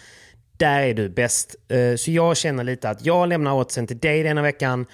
Där 0.57 0.81
är 0.81 0.95
du 0.95 1.09
bäst. 1.09 1.57
Eh, 1.69 1.97
så 1.97 2.11
jag 2.11 2.37
känner 2.37 2.65
lite 2.65 2.91
att 2.91 3.07
jag 3.07 3.29
lämnar 3.29 3.53
oddsen 3.53 3.87
till 3.87 3.99
dig 3.99 4.23
denna 4.23 4.43
veckan. 4.43 4.87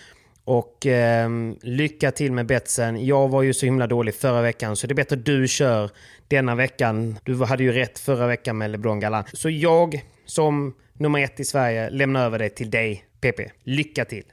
Och 0.46 0.86
eh, 0.86 1.30
lycka 1.62 2.10
till 2.10 2.32
med 2.32 2.46
betsen. 2.46 3.06
Jag 3.06 3.28
var 3.28 3.42
ju 3.42 3.54
så 3.54 3.66
himla 3.66 3.86
dålig 3.86 4.14
förra 4.14 4.42
veckan 4.42 4.76
så 4.76 4.86
det 4.86 4.92
är 4.92 4.96
bättre 4.96 5.16
att 5.16 5.24
du 5.24 5.48
kör 5.48 5.90
denna 6.28 6.54
veckan. 6.54 7.18
Du 7.24 7.44
hade 7.44 7.62
ju 7.62 7.72
rätt 7.72 7.98
förra 7.98 8.26
veckan 8.26 8.58
med 8.58 8.70
LeBron 8.70 9.00
Galan. 9.00 9.24
Så 9.32 9.50
jag 9.50 10.04
som 10.26 10.74
nummer 10.92 11.24
ett 11.24 11.40
i 11.40 11.44
Sverige 11.44 11.90
lämnar 11.90 12.24
över 12.24 12.38
det 12.38 12.48
till 12.48 12.70
dig 12.70 13.04
PP. 13.20 13.40
Lycka 13.64 14.04
till! 14.04 14.24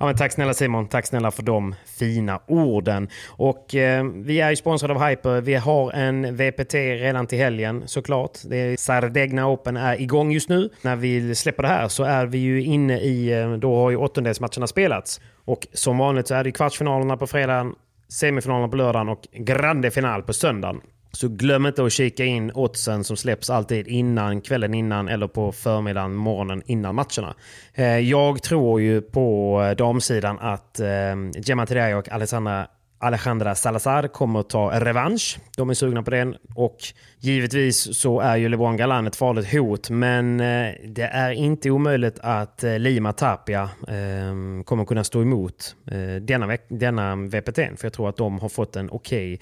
Ja, 0.00 0.06
men 0.06 0.16
tack 0.16 0.32
snälla 0.32 0.54
Simon, 0.54 0.88
tack 0.88 1.06
snälla 1.06 1.30
för 1.30 1.42
de 1.42 1.74
fina 1.98 2.40
orden. 2.46 3.08
Och 3.26 3.74
eh, 3.74 4.04
vi 4.04 4.40
är 4.40 4.50
ju 4.50 4.56
sponsrade 4.56 4.94
av 4.94 5.08
Hyper. 5.08 5.40
Vi 5.40 5.54
har 5.54 5.92
en 5.92 6.36
VPT 6.36 6.74
redan 6.74 7.26
till 7.26 7.38
helgen 7.38 7.82
såklart. 7.86 8.38
Det 8.44 8.56
är 8.56 8.76
Sardegna 8.76 9.48
Open 9.48 9.76
är 9.76 10.00
igång 10.00 10.32
just 10.32 10.48
nu. 10.48 10.70
När 10.82 10.96
vi 10.96 11.34
släpper 11.34 11.62
det 11.62 11.68
här 11.68 11.88
så 11.88 12.04
är 12.04 12.26
vi 12.26 12.38
ju 12.38 12.62
inne 12.62 13.00
i, 13.00 13.40
eh, 13.40 13.52
då 13.52 13.76
har 13.76 13.90
ju 13.90 13.96
åttondelsmatcherna 13.96 14.66
spelats. 14.66 15.20
Och 15.48 15.66
som 15.72 15.98
vanligt 15.98 16.28
så 16.28 16.34
är 16.34 16.44
det 16.44 16.52
kvartsfinalerna 16.52 17.16
på 17.16 17.26
fredagen, 17.26 17.74
semifinalerna 18.08 18.68
på 18.68 18.76
lördagen 18.76 19.08
och 19.08 19.22
grande 19.32 19.90
final 19.90 20.22
på 20.22 20.32
söndagen. 20.32 20.80
Så 21.12 21.28
glöm 21.28 21.66
inte 21.66 21.84
att 21.84 21.92
kika 21.92 22.24
in 22.24 22.52
oddsen 22.54 23.04
som 23.04 23.16
släpps 23.16 23.50
alltid 23.50 23.88
innan, 23.88 24.40
kvällen 24.40 24.74
innan 24.74 25.08
eller 25.08 25.26
på 25.26 25.52
förmiddagen, 25.52 26.14
morgonen 26.14 26.62
innan 26.66 26.94
matcherna. 26.94 27.34
Eh, 27.74 27.98
jag 27.98 28.42
tror 28.42 28.80
ju 28.80 29.00
på 29.00 29.60
eh, 29.62 29.76
damsidan 29.76 30.38
att 30.38 30.80
eh, 30.80 30.86
Gemma 31.34 31.66
Tedej 31.66 31.94
och 31.94 32.08
Alessandra 32.08 32.66
Alejandra 33.00 33.54
Salazar 33.54 34.08
kommer 34.08 34.40
att 34.40 34.50
ta 34.50 34.80
revansch. 34.80 35.38
De 35.56 35.70
är 35.70 35.74
sugna 35.74 36.02
på 36.02 36.10
den. 36.10 36.36
Och 36.54 36.76
givetvis 37.18 37.98
så 37.98 38.20
är 38.20 38.36
ju 38.36 38.48
LeBron 38.48 38.76
Galan 38.76 39.06
ett 39.06 39.16
farligt 39.16 39.52
hot. 39.52 39.90
Men 39.90 40.40
eh, 40.40 40.74
det 40.84 41.02
är 41.02 41.30
inte 41.30 41.70
omöjligt 41.70 42.18
att 42.22 42.64
eh, 42.64 42.78
Lima 42.78 43.12
Tapia 43.12 43.70
ehm, 43.88 44.64
kommer 44.64 44.84
kunna 44.84 45.04
stå 45.04 45.22
emot 45.22 45.76
eh, 45.90 46.22
denna, 46.22 46.56
denna 46.68 47.16
VPT. 47.16 47.56
För 47.56 47.78
jag 47.82 47.92
tror 47.92 48.08
att 48.08 48.16
de 48.16 48.38
har 48.38 48.48
fått 48.48 48.76
en 48.76 48.90
okej 48.90 49.34
okay 49.34 49.38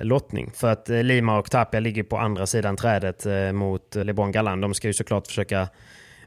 lottning. 0.00 0.50
För 0.54 0.72
att 0.72 0.88
Lima 0.88 1.38
och 1.38 1.50
Tapia 1.50 1.80
ligger 1.80 2.02
på 2.02 2.18
andra 2.18 2.46
sidan 2.46 2.76
trädet 2.76 3.26
mot 3.54 3.94
LeBron 3.94 4.32
Galan. 4.32 4.60
De 4.60 4.74
ska 4.74 4.86
ju 4.86 4.92
såklart 4.92 5.26
försöka 5.26 5.68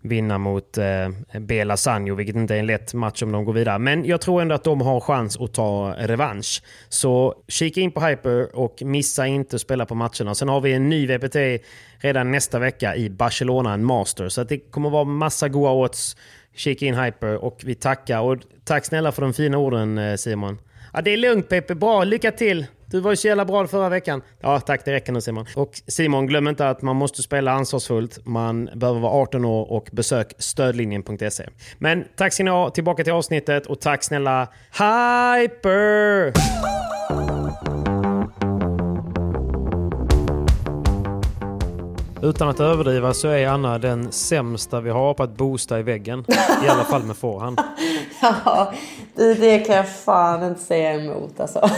vinna 0.01 0.37
mot 0.37 0.77
eh, 0.77 1.39
Bela 1.39 1.77
Sanjo, 1.77 2.15
vilket 2.15 2.35
inte 2.35 2.55
är 2.55 2.59
en 2.59 2.65
lätt 2.65 2.93
match 2.93 3.23
om 3.23 3.31
de 3.31 3.45
går 3.45 3.53
vidare. 3.53 3.79
Men 3.79 4.05
jag 4.05 4.21
tror 4.21 4.41
ändå 4.41 4.55
att 4.55 4.63
de 4.63 4.81
har 4.81 4.99
chans 4.99 5.37
att 5.39 5.53
ta 5.53 5.95
revansch. 5.97 6.63
Så 6.89 7.35
kika 7.47 7.81
in 7.81 7.91
på 7.91 8.01
Hyper 8.01 8.55
och 8.55 8.81
missa 8.81 9.27
inte 9.27 9.55
att 9.55 9.61
spela 9.61 9.85
på 9.85 9.95
matcherna. 9.95 10.35
Sen 10.35 10.49
har 10.49 10.61
vi 10.61 10.73
en 10.73 10.89
ny 10.89 11.07
VPT 11.07 11.63
redan 11.97 12.31
nästa 12.31 12.59
vecka 12.59 12.95
i 12.95 13.09
Barcelona, 13.09 13.73
en 13.73 13.83
master. 13.83 14.29
Så 14.29 14.41
att 14.41 14.49
det 14.49 14.57
kommer 14.57 14.89
vara 14.89 15.03
massa 15.03 15.49
goa 15.49 15.71
odds. 15.71 16.17
Kika 16.55 16.85
in 16.85 16.95
Hyper 16.95 17.43
och 17.43 17.61
vi 17.65 17.75
tackar. 17.75 18.21
Och 18.21 18.37
tack 18.63 18.85
snälla 18.85 19.11
för 19.11 19.21
de 19.21 19.33
fina 19.33 19.57
orden 19.57 19.97
eh, 19.97 20.15
Simon. 20.15 20.57
Ja, 20.93 21.01
det 21.01 21.11
är 21.11 21.17
lugnt 21.17 21.49
Peppe, 21.49 21.75
bra, 21.75 22.03
lycka 22.03 22.31
till! 22.31 22.65
Du 22.91 22.99
var 22.99 23.11
ju 23.11 23.17
så 23.17 23.27
jävla 23.27 23.45
bra 23.45 23.67
förra 23.67 23.89
veckan. 23.89 24.21
Ja, 24.41 24.59
tack. 24.59 24.85
Det 24.85 24.93
räcker 24.93 25.11
nu 25.11 25.21
Simon. 25.21 25.45
Och 25.55 25.71
Simon, 25.87 26.27
glöm 26.27 26.47
inte 26.47 26.69
att 26.69 26.81
man 26.81 26.95
måste 26.95 27.21
spela 27.21 27.51
ansvarsfullt. 27.51 28.25
Man 28.25 28.69
behöver 28.75 28.99
vara 28.99 29.11
18 29.11 29.45
år 29.45 29.71
och 29.71 29.89
besök 29.91 30.33
stödlinjen.se. 30.37 31.49
Men 31.77 32.05
tack 32.15 32.33
ska 32.33 32.43
ni 32.43 32.51
ha. 32.51 32.69
Tillbaka 32.69 33.03
till 33.03 33.13
avsnittet 33.13 33.65
och 33.65 33.81
tack 33.81 34.03
snälla 34.03 34.47
Hyper! 34.71 36.33
Utan 42.21 42.49
att 42.49 42.59
överdriva 42.59 43.13
så 43.13 43.27
är 43.27 43.47
Anna 43.47 43.77
den 43.77 44.11
sämsta 44.11 44.81
vi 44.81 44.89
har 44.89 45.13
på 45.13 45.23
att 45.23 45.37
boosta 45.37 45.79
i 45.79 45.83
väggen. 45.83 46.25
I 46.65 46.67
alla 46.67 46.83
fall 46.83 47.03
med 47.03 47.17
forehand. 47.17 47.59
Ja, 48.21 48.73
det, 49.15 49.33
det 49.33 49.59
kan 49.59 49.75
jag 49.75 49.89
fan 49.89 50.43
inte 50.43 50.61
säga 50.61 50.93
emot 50.93 51.39
alltså. 51.39 51.69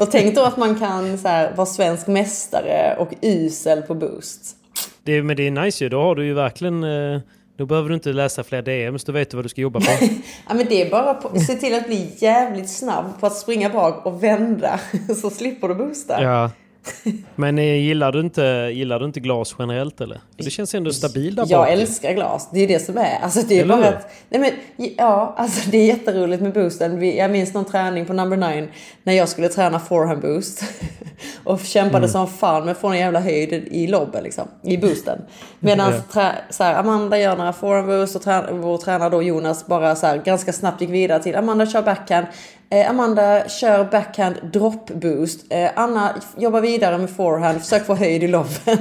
Och 0.00 0.10
tänk 0.10 0.34
då 0.34 0.42
att 0.44 0.56
man 0.56 0.78
kan 0.78 1.18
så 1.18 1.28
här, 1.28 1.52
vara 1.56 1.66
svensk 1.66 2.06
mästare 2.06 2.96
och 2.98 3.08
usel 3.22 3.82
på 3.82 3.94
boost. 3.94 4.56
Det, 5.02 5.22
men 5.22 5.36
det 5.36 5.46
är 5.46 5.50
nice 5.50 5.84
ju. 5.84 5.88
Då 5.90 6.02
har 6.02 6.14
du 6.14 6.26
ju 6.26 6.34
verkligen... 6.34 6.84
eh, 6.84 7.20
Då 7.56 7.66
behöver 7.66 7.88
du 7.88 7.94
inte 7.94 8.12
läsa 8.12 8.44
fler 8.44 8.62
DMs, 8.62 9.04
då 9.04 9.12
vet 9.12 9.30
du 9.30 9.36
vad 9.36 9.44
du 9.44 9.48
ska 9.48 9.60
jobba 9.60 9.80
på. 9.80 9.86
Ja 10.48 10.54
men 10.54 10.66
det 10.68 10.82
är 10.82 10.90
bara 10.90 11.10
att 11.10 11.42
se 11.46 11.54
till 11.54 11.74
att 11.74 11.86
bli 11.86 12.10
jävligt 12.18 12.70
snabb 12.70 13.04
på 13.20 13.26
att 13.26 13.36
springa 13.36 13.68
bak 13.70 14.06
och 14.06 14.22
vända. 14.24 14.80
Så 15.22 15.30
slipper 15.30 15.68
du 15.68 15.74
boosta. 15.74 16.22
ja. 16.22 16.50
Men 17.36 17.58
eh, 17.58 17.64
gillar 17.64 18.12
du, 18.12 18.20
inte, 18.20 18.70
gillar 18.74 18.98
du 19.00 19.04
inte 19.06 19.20
glas 19.20 19.56
generellt 19.58 20.00
eller? 20.00 20.20
För 20.36 20.44
det 20.44 20.50
känns 20.50 20.74
ändå 20.74 20.92
stabilt 20.92 21.36
där 21.36 21.46
Jag 21.48 21.60
bak. 21.60 21.70
älskar 21.70 22.12
glas. 22.12 22.48
Det 22.52 22.60
är 22.60 22.68
det 22.68 22.78
som 22.78 22.98
är. 22.98 23.18
Alltså 23.22 23.40
det 23.48 23.58
är 23.58 23.62
Eller 23.62 23.76
bara 23.76 23.88
att, 23.88 24.10
nej 24.28 24.40
men, 24.40 24.50
ja, 24.96 25.34
alltså 25.36 25.70
det 25.70 25.78
är 25.78 25.86
jätteroligt 25.86 26.42
med 26.42 26.52
boosten. 26.52 27.16
Jag 27.16 27.30
minns 27.30 27.54
någon 27.54 27.64
träning 27.64 28.06
på 28.06 28.12
number 28.12 28.36
nine 28.36 28.68
när 29.02 29.12
jag 29.12 29.28
skulle 29.28 29.48
träna 29.48 29.78
forehand 29.80 30.20
boost. 30.22 30.64
Och 31.44 31.60
kämpade 31.60 31.98
Mm. 31.98 32.08
som 32.10 32.26
fan 32.26 32.64
med 32.64 32.72
att 32.72 32.78
få 32.78 32.88
en 32.88 32.98
jävla 32.98 33.20
höjd 33.20 33.52
i 33.52 33.86
lobben 33.86 34.22
liksom. 34.24 34.48
I 34.62 34.76
boosten. 34.78 35.18
Medan 35.58 35.92
så 36.50 36.62
här, 36.64 36.74
Amanda 36.74 37.18
gör 37.18 37.36
några 37.36 37.52
forehand 37.52 37.88
boost 37.88 38.16
och 38.16 38.22
trä, 38.22 38.44
vår 38.52 38.78
tränare 38.78 39.10
då 39.10 39.22
Jonas 39.22 39.66
bara 39.66 39.96
så 39.96 40.06
här, 40.06 40.16
ganska 40.16 40.52
snabbt 40.52 40.80
gick 40.80 40.90
vidare 40.90 41.22
till 41.22 41.36
Amanda 41.36 41.66
kör 41.66 41.82
backhand. 41.82 42.26
Eh, 42.72 42.90
Amanda 42.90 43.48
kör 43.48 43.84
backhand 43.84 44.36
drop 44.52 44.90
boost. 44.90 45.46
Eh, 45.52 45.70
Anna 45.76 46.14
jobbar 46.38 46.60
vidare 46.60 46.98
med 46.98 47.10
forehand. 47.10 47.60
Försök 47.60 47.86
få 47.86 47.94
höjd 47.94 48.22
i 48.22 48.28
lobben. 48.28 48.78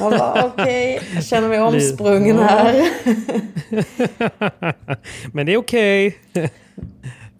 Man 0.00 0.10
bara 0.18 0.44
okej, 0.46 1.00
jag 1.14 1.24
känner 1.24 1.48
mig 1.48 1.60
omsprungen 1.60 2.38
här. 2.38 2.88
Men 5.32 5.46
det 5.46 5.52
är 5.52 5.56
okej. 5.56 6.18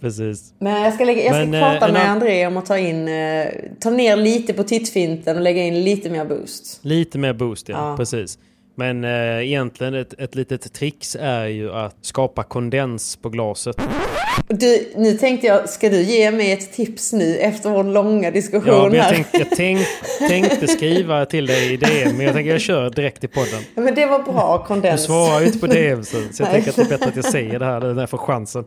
Precis. 0.00 0.52
Men 0.58 0.82
jag 0.82 0.94
ska, 0.94 1.04
lägga, 1.04 1.22
jag 1.24 1.34
ska 1.34 1.46
Men, 1.46 1.54
eh, 1.54 1.70
prata 1.72 1.86
en 1.86 1.92
med 1.92 2.02
ann- 2.02 2.10
André 2.10 2.46
om 2.46 2.56
att 2.56 2.66
ta 2.66 2.78
in, 2.78 3.08
eh, 3.08 3.46
ta 3.80 3.90
ner 3.90 4.16
lite 4.16 4.52
på 4.52 4.62
tittfinten 4.62 5.36
och 5.36 5.42
lägga 5.42 5.62
in 5.62 5.84
lite 5.84 6.10
mer 6.10 6.24
boost. 6.24 6.78
Lite 6.82 7.18
mer 7.18 7.32
boost, 7.32 7.68
ja. 7.68 7.90
Ja. 7.90 7.96
Precis. 7.96 8.38
Men 8.74 9.04
eh, 9.04 9.10
egentligen 9.46 9.94
ett, 9.94 10.14
ett 10.20 10.34
litet 10.34 10.72
trix 10.72 11.16
är 11.20 11.46
ju 11.46 11.72
att 11.72 11.96
skapa 12.02 12.42
kondens 12.42 13.16
på 13.16 13.28
glaset. 13.28 13.76
Du, 14.48 14.92
nu 14.96 15.12
tänkte 15.14 15.46
jag, 15.46 15.68
ska 15.68 15.88
du 15.88 16.02
ge 16.02 16.30
mig 16.30 16.52
ett 16.52 16.72
tips 16.72 17.12
nu 17.12 17.36
efter 17.38 17.70
vår 17.70 17.84
långa 17.84 18.30
diskussion 18.30 18.74
Ja, 18.74 18.84
men 18.88 18.94
jag, 18.94 19.02
här? 19.04 19.12
tänk, 19.14 19.26
jag 19.32 19.56
tänk, 19.56 19.86
tänkte 20.28 20.66
skriva 20.68 21.26
till 21.26 21.46
dig 21.46 21.72
i 21.72 21.76
DM, 21.76 22.16
men 22.16 22.26
jag 22.26 22.34
tänker 22.34 22.50
jag 22.50 22.60
kör 22.60 22.90
direkt 22.90 23.24
i 23.24 23.28
podden. 23.28 23.60
Ja, 23.74 23.82
men 23.82 23.94
det 23.94 24.06
var 24.06 24.18
bra 24.18 24.58
Du 24.58 24.66
kondens. 24.66 25.02
svarar 25.04 25.40
ju 25.40 25.46
inte 25.46 25.58
på 25.58 25.66
DM, 25.66 26.04
så, 26.04 26.10
så 26.10 26.42
jag 26.42 26.46
Nej. 26.46 26.52
tänker 26.52 26.70
att 26.70 26.76
det 26.76 26.82
är 26.82 26.98
bättre 26.98 27.06
att 27.08 27.16
jag 27.16 27.24
säger 27.24 27.58
det 27.58 27.64
här 27.64 27.80
när 27.80 28.02
jag 28.02 28.10
får 28.10 28.18
chansen. 28.18 28.64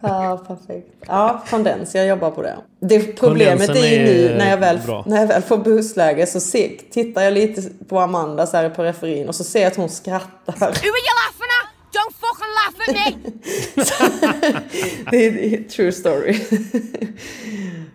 Ja, 0.00 0.44
perfekt. 0.46 0.88
Ja, 1.06 1.42
kondens. 1.50 1.94
Jag 1.94 2.06
jobbar 2.06 2.30
på 2.30 2.42
det. 2.42 2.56
det 2.80 2.98
problemet 3.00 3.66
Kondensen 3.66 3.76
är 3.84 3.90
ju 3.90 4.04
nu 4.04 4.28
är 4.28 4.38
när 4.38 4.50
jag 4.50 4.56
väl, 4.58 4.78
bra. 4.86 5.04
när 5.06 5.20
jag 5.20 5.26
väl 5.26 5.42
får 5.42 5.56
boostläge 5.58 6.26
så 6.26 6.40
se, 6.40 6.70
tittar 6.90 7.22
jag 7.22 7.32
lite 7.32 7.62
på 7.88 7.98
Amanda 8.00 8.46
så 8.46 8.56
här 8.56 8.70
på 8.70 8.82
referin 8.84 9.28
och 9.28 9.34
så 9.34 9.44
ser 9.44 9.60
jag 9.60 9.66
att 9.70 9.76
hon 9.76 9.88
skrattar. 9.88 10.72
Don't 12.04 12.14
fucking 12.14 12.52
laugh 12.58 12.76
at 12.88 12.94
me! 12.94 13.06
det, 15.10 15.26
är, 15.26 15.68
true 15.68 15.92
story. 15.92 16.34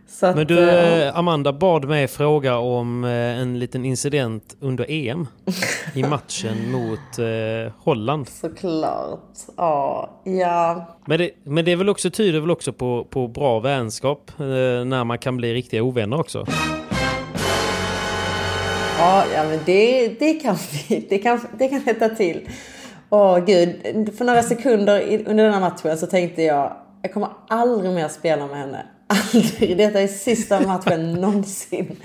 så 0.07 0.25
att, 0.25 0.35
Men 0.35 0.47
du, 0.47 0.69
eh, 0.69 1.07
eh, 1.07 1.17
Amanda 1.17 1.53
bad 1.53 1.87
mig 1.87 2.07
fråga 2.07 2.57
om 2.57 3.03
eh, 3.03 3.11
en 3.11 3.59
liten 3.59 3.85
incident 3.85 4.55
under 4.59 4.85
EM. 4.89 5.27
I 5.95 6.03
matchen 6.09 6.71
mot 6.71 7.19
eh, 7.19 7.73
Holland. 7.77 8.29
Såklart. 8.29 9.37
Ja, 9.57 10.21
ja. 10.23 10.97
Men 11.05 11.19
det, 11.19 11.31
men 11.43 11.65
det 11.65 11.71
är 11.71 11.75
väl 11.75 11.89
också, 11.89 12.09
tyder 12.09 12.39
väl 12.39 12.51
också 12.51 12.73
på, 12.73 13.07
på 13.09 13.27
bra 13.27 13.59
vänskap 13.59 14.31
eh, 14.39 14.45
när 14.85 15.03
man 15.03 15.17
kan 15.17 15.37
bli 15.37 15.53
riktiga 15.53 15.83
ovänner 15.83 16.19
också. 16.19 16.45
Ja, 18.97 19.25
ja 19.35 19.43
men 19.43 19.59
det, 19.65 20.07
det, 20.19 20.33
kan, 20.33 20.57
det, 21.09 21.17
kan, 21.17 21.39
det 21.57 21.67
kan 21.67 21.81
hetta 21.81 22.09
till. 22.09 22.49
Åh 23.09 23.39
gud, 23.45 24.15
för 24.17 24.25
några 24.25 24.43
sekunder 24.43 25.23
under 25.27 25.43
den 25.43 25.53
här 25.53 25.59
matchen 25.59 25.97
så 25.97 26.07
tänkte 26.07 26.43
jag 26.43 26.73
jag 27.01 27.13
kommer 27.13 27.29
aldrig 27.47 27.91
mer 27.91 28.07
spela 28.07 28.47
med 28.47 28.57
henne. 28.57 28.85
Aldrig. 29.33 29.77
Detta 29.77 30.01
är 30.01 30.07
sista 30.07 30.59
matchen 30.61 31.13
någonsin. 31.21 31.95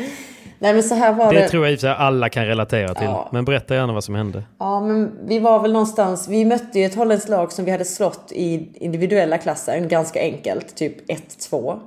Nej 0.59 0.73
men 0.73 0.83
så 0.83 0.95
här 0.95 1.13
var 1.13 1.33
det. 1.33 1.41
Det 1.41 1.49
tror 1.49 1.67
jag 1.67 1.83
i 1.83 1.87
alla 1.87 2.29
kan 2.29 2.47
relatera 2.47 2.95
till. 2.95 3.05
Ja. 3.05 3.29
Men 3.33 3.45
berätta 3.45 3.75
gärna 3.75 3.93
vad 3.93 4.05
som 4.05 4.15
hände. 4.15 4.43
Ja, 4.59 4.81
men 4.81 5.13
vi 5.27 5.39
var 5.39 5.61
väl 5.61 5.73
någonstans. 5.73 6.29
Vi 6.29 6.45
mötte 6.45 6.79
ju 6.79 6.85
ett 6.85 6.95
holländskt 6.95 7.29
lag 7.29 7.53
som 7.53 7.65
vi 7.65 7.71
hade 7.71 7.85
slått 7.85 8.33
i 8.33 8.69
individuella 8.75 9.39
klassen 9.39 9.89
ganska 9.89 10.21
enkelt, 10.21 10.77
typ 10.77 11.11
1-2. 11.11 11.79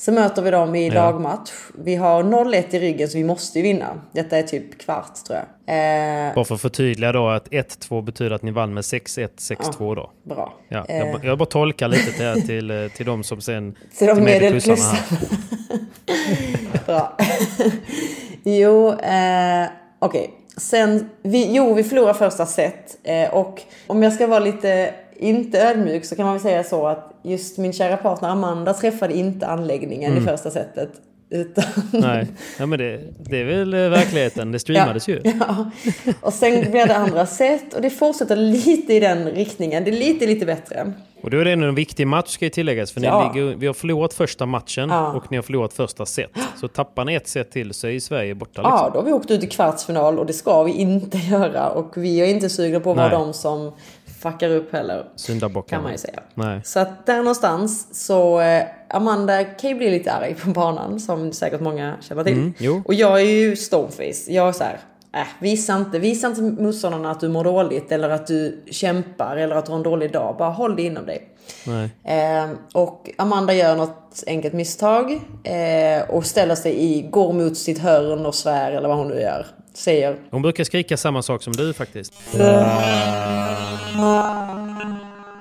Så 0.00 0.12
möter 0.12 0.42
vi 0.42 0.50
dem 0.50 0.74
i 0.74 0.88
Ja. 0.88 0.94
lagmatch. 0.94 1.50
Vi 1.74 1.96
har 1.96 2.22
0-1 2.22 2.74
i 2.74 2.78
ryggen 2.78 3.08
så 3.08 3.18
vi 3.18 3.24
måste 3.24 3.58
ju 3.58 3.62
vinna. 3.62 4.00
Detta 4.12 4.38
är 4.38 4.42
typ 4.42 4.78
kvart 4.80 5.24
tror 5.26 5.38
jag. 5.38 5.46
Eh, 6.28 6.34
Bara 6.34 6.44
för 6.44 6.54
att 6.54 6.60
förtydliga 6.60 7.12
då 7.12 7.28
att 7.28 7.48
1-2 7.48 8.02
betyder 8.02 8.30
att 8.30 8.42
ni 8.42 8.50
vann 8.50 8.74
med 8.74 8.82
6-1, 8.84 9.28
6-2 9.38 9.94
då. 9.94 10.10
bra. 10.22 10.54
Ja, 10.68 10.84
Eh, 10.88 10.98
jag, 10.98 11.24
jag 11.24 11.38
bara 11.38 11.46
tolkar 11.46 11.88
lite 11.88 12.12
till, 12.12 12.46
till, 12.46 12.70
eh, 12.70 12.88
till 12.88 13.06
de 13.06 13.24
som 13.24 13.40
sen... 13.40 13.74
Till 13.98 14.06
de 14.06 14.26
här. 14.26 14.98
Bra. 16.86 17.16
jo, 18.44 18.88
eh, 18.92 19.66
okej. 19.98 20.30
Sen, 20.56 21.10
vi, 21.22 21.54
jo, 21.54 21.74
vi 21.74 21.84
förlorar 21.84 22.12
första 22.12 22.46
set. 22.46 22.98
Eh, 23.04 23.34
och 23.34 23.62
om 23.86 24.02
jag 24.02 24.12
ska 24.12 24.26
vara 24.26 24.38
lite, 24.40 24.94
inte 25.16 25.60
ödmjuk, 25.60 26.04
så 26.04 26.16
kan 26.16 26.24
man 26.24 26.34
väl 26.34 26.42
säga 26.42 26.64
så 26.64 26.86
att 26.86 27.07
just 27.28 27.58
min 27.58 27.72
kära 27.72 27.96
partner 27.96 28.28
Amanda 28.28 28.74
träffade 28.74 29.14
inte 29.16 29.46
anläggningen 29.46 30.16
i 30.16 30.20
första 30.20 30.50
setet. 30.50 30.90
Utan... 31.30 31.64
Nej, 31.90 32.26
ja, 32.58 32.66
men 32.66 32.78
det, 32.78 33.00
det 33.18 33.40
är 33.40 33.44
väl 33.44 33.74
eh, 33.74 33.80
verkligheten. 33.80 34.52
Det 34.52 34.58
streamades 34.58 35.08
ju. 35.08 35.20
Ja. 35.40 35.70
Och 36.20 36.32
sen 36.32 36.70
blir 36.70 36.86
det 36.86 36.96
andra 36.96 37.26
set 37.26 37.74
och 37.74 37.82
det 37.82 37.90
fortsätter 37.90 38.36
lite 38.36 38.94
i 38.94 39.00
den 39.00 39.30
riktningen. 39.30 39.84
Det 39.84 39.90
är 39.90 39.98
lite, 39.98 40.26
lite 40.26 40.46
bättre. 40.46 40.92
Och 41.22 41.30
då 41.30 41.38
är 41.38 41.44
det 41.44 41.52
ändå 41.52 41.66
en 41.66 41.74
viktig 41.74 42.06
match 42.06 42.28
ska 42.28 42.44
ju 42.44 42.50
tilläggas. 42.50 42.92
För 42.92 43.00
Ja. 43.00 43.32
ni 43.34 43.40
ligger, 43.40 43.56
vi 43.56 43.66
har 43.66 43.74
förlorat 43.74 44.14
första 44.14 44.46
matchen 44.46 44.88
Ja. 44.88 45.12
och 45.12 45.30
ni 45.30 45.36
har 45.36 45.42
förlorat 45.42 45.72
första 45.72 46.06
set. 46.06 46.30
Så 46.60 46.68
tappar 46.68 47.04
ni 47.04 47.14
ett 47.14 47.28
set 47.28 47.50
till 47.50 47.74
så 47.74 47.86
är 47.86 48.00
Sverige 48.00 48.34
borta. 48.34 48.62
Liksom. 48.62 48.78
Ja, 48.78 48.90
då 48.92 48.98
har 48.98 49.04
vi 49.04 49.12
åkt 49.12 49.30
ut 49.30 49.44
i 49.44 49.46
kvartsfinal 49.46 50.18
och 50.18 50.26
det 50.26 50.32
ska 50.32 50.62
vi 50.62 50.72
inte 50.72 51.18
göra. 51.18 51.68
Och 51.70 51.96
vi 51.96 52.20
är 52.20 52.26
inte 52.26 52.48
sugna 52.48 52.80
på 52.80 52.90
att 52.90 52.96
vara 52.96 53.08
de 53.08 53.32
som 53.34 53.72
fuckar 54.18 54.50
upp 54.50 54.72
heller. 54.72 55.04
Syndabocken. 55.16 55.76
Kan 55.76 55.82
man 55.82 55.92
ju 55.92 55.98
säga. 55.98 56.20
Nej. 56.34 56.60
Så 56.64 56.80
att 56.80 57.06
där 57.06 57.18
någonstans 57.18 57.88
så 58.06 58.40
eh, 58.40 58.64
Amanda 58.88 59.44
kan 59.44 59.70
ju 59.70 59.76
bli 59.76 59.90
lite 59.90 60.12
arg 60.12 60.34
på 60.34 60.50
banan 60.50 61.00
som 61.00 61.32
säkert 61.32 61.60
många 61.60 61.96
känner 62.00 62.24
till. 62.24 62.52
Mm. 62.60 62.82
Och 62.84 62.94
jag 62.94 63.20
är 63.20 63.24
ju 63.24 63.56
stoneface. 63.56 64.32
Jag 64.32 64.48
är 64.48 64.52
så 64.52 64.64
här, 64.64 64.78
äh, 65.12 65.26
visa 65.40 65.76
inte, 65.76 65.98
visa 65.98 66.26
inte 66.26 66.42
motståndarna 66.42 67.10
att 67.10 67.20
du 67.20 67.28
mår 67.28 67.44
dåligt 67.44 67.92
eller 67.92 68.10
att 68.10 68.26
du 68.26 68.64
kämpar 68.70 69.36
eller 69.36 69.56
att 69.56 69.66
du 69.66 69.72
har 69.72 69.76
en 69.76 69.82
dålig 69.82 70.12
dag. 70.12 70.36
Bara 70.38 70.50
håll 70.50 70.76
det 70.76 70.82
inom 70.82 71.06
dig. 71.06 71.28
Eh, 72.04 72.50
och 72.74 73.10
Amanda 73.16 73.54
gör 73.54 73.76
något 73.76 74.24
enkelt 74.26 74.54
misstag 74.54 75.12
eh, 75.44 76.10
och 76.10 76.26
ställer 76.26 76.54
sig 76.54 76.84
i, 76.84 77.02
går 77.02 77.32
mot 77.32 77.56
sitt 77.56 77.78
hörn 77.78 78.26
och 78.26 78.34
svär 78.34 78.72
eller 78.72 78.88
vad 78.88 78.96
hon 78.96 79.08
nu 79.08 79.20
gör. 79.20 79.46
Säger 79.78 80.16
Hon 80.30 80.42
brukar 80.42 80.64
skrika 80.64 80.96
samma 80.96 81.22
sak 81.22 81.42
som 81.42 81.52
du 81.52 81.72
faktiskt. 81.72 82.12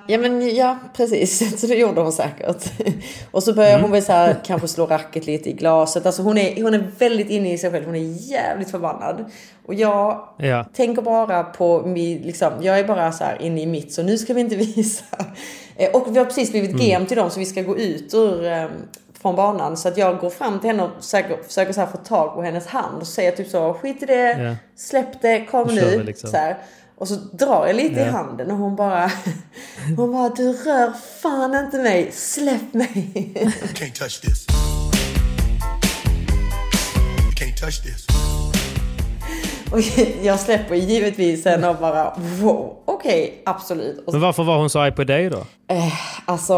Ja 0.10 0.18
men 0.18 0.56
ja, 0.56 0.78
precis. 0.98 1.60
Så 1.62 1.68
det 1.68 1.76
gjorde 1.76 2.02
hon 2.02 2.12
säkert. 2.12 2.72
Och 3.32 3.44
så 3.44 3.54
börjar 3.54 3.80
hon 3.80 3.92
väl 3.92 4.04
så 4.04 4.12
här, 4.12 4.36
kanske 4.46 4.68
slå 4.68 4.86
racket 4.86 5.26
lite 5.26 5.50
i 5.50 5.54
glaset. 5.54 6.06
Alltså 6.06 6.22
hon 6.22 6.38
är, 6.38 6.64
hon 6.64 6.74
är 6.74 6.92
väldigt 7.00 7.30
inne 7.30 7.54
i 7.54 7.58
sig 7.58 7.72
själv. 7.72 7.86
Hon 7.86 7.96
är 7.96 8.32
jävligt 8.32 8.72
förbannad. 8.72 9.26
Och 9.66 9.74
jag 9.74 10.28
Ja. 10.38 10.64
tänker 10.74 11.02
bara 11.02 11.44
på 11.44 11.82
min, 11.86 12.18
liksom, 12.22 12.54
jag 12.62 12.80
är 12.80 12.84
bara 12.88 13.12
så 13.12 13.24
här 13.24 13.42
inne 13.42 13.62
i 13.62 13.66
mitt. 13.66 13.94
Så 13.94 14.04
nu 14.04 14.18
ska 14.18 14.34
vi 14.34 14.42
inte 14.42 14.56
visa. 14.76 15.04
Eh, 15.76 15.90
Och 15.92 16.16
vi 16.16 16.18
har 16.20 16.26
precis 16.26 16.52
blivit 16.52 16.72
GM 16.72 17.06
till 17.06 17.18
dem 17.18 17.30
så 17.30 17.40
vi 17.40 17.46
ska 17.46 17.62
gå 17.62 17.78
ut 17.78 18.14
ur 18.14 18.46
eh, 18.46 18.66
från 19.22 19.36
banan. 19.36 19.78
Så 19.78 19.88
att 19.88 19.98
jag 19.98 20.18
går 20.20 20.30
fram 20.30 20.60
till 20.60 20.70
henne 20.70 20.84
och 20.84 20.90
försöker, 21.04 21.44
försöker 21.44 21.74
så 21.74 21.80
här 21.80 21.88
få 21.88 21.98
tag 21.98 22.34
på 22.36 22.42
hennes 22.42 22.68
hand. 22.68 23.02
Och 23.02 23.08
säger 23.08 23.32
typ 23.32 23.48
så, 23.50 23.74
skit 23.74 24.04
i 24.04 24.06
det, 24.06 24.32
Ja. 24.44 24.56
släpp 24.76 25.22
det, 25.22 25.46
kom 25.46 25.68
Nu 25.68 26.04
liksom. 26.04 26.30
Så 26.30 26.38
här. 26.38 26.58
Och 26.98 27.08
så 27.08 27.16
drar 27.16 27.68
jag 27.68 27.76
lite 27.76 28.00
i 28.02 28.04
Ja. 28.06 28.12
handen 28.12 28.52
och 28.52 28.58
hon 28.58 28.76
bara 28.76 29.12
Hon 29.98 30.12
bara 30.14 30.30
du 30.30 30.54
rör 30.54 30.92
fan 31.22 31.56
inte 31.56 31.78
mig, 31.78 32.12
släpp 32.12 32.74
mig. 32.74 33.12
can't 33.74 34.00
touch 34.00 34.22
this. 34.22 34.46
You 37.24 37.32
can't 37.36 37.60
touch 37.60 37.84
this. 37.84 38.08
Och 39.72 39.80
jag 40.26 40.40
släpper 40.40 40.76
givetvis 40.76 41.46
henne 41.46 41.70
och 41.70 41.76
bara 41.76 42.14
wow, 42.18 42.78
okej, 42.86 43.42
absolut. 43.46 44.04
Och 44.08 44.14
Men 44.14 44.22
varför 44.22 44.44
var 44.44 44.58
hon 44.58 44.70
så 44.70 44.80
arg 44.80 44.92
på 44.92 45.04
dig 45.04 45.30
då? 45.30 45.46
Alltså, 46.26 46.56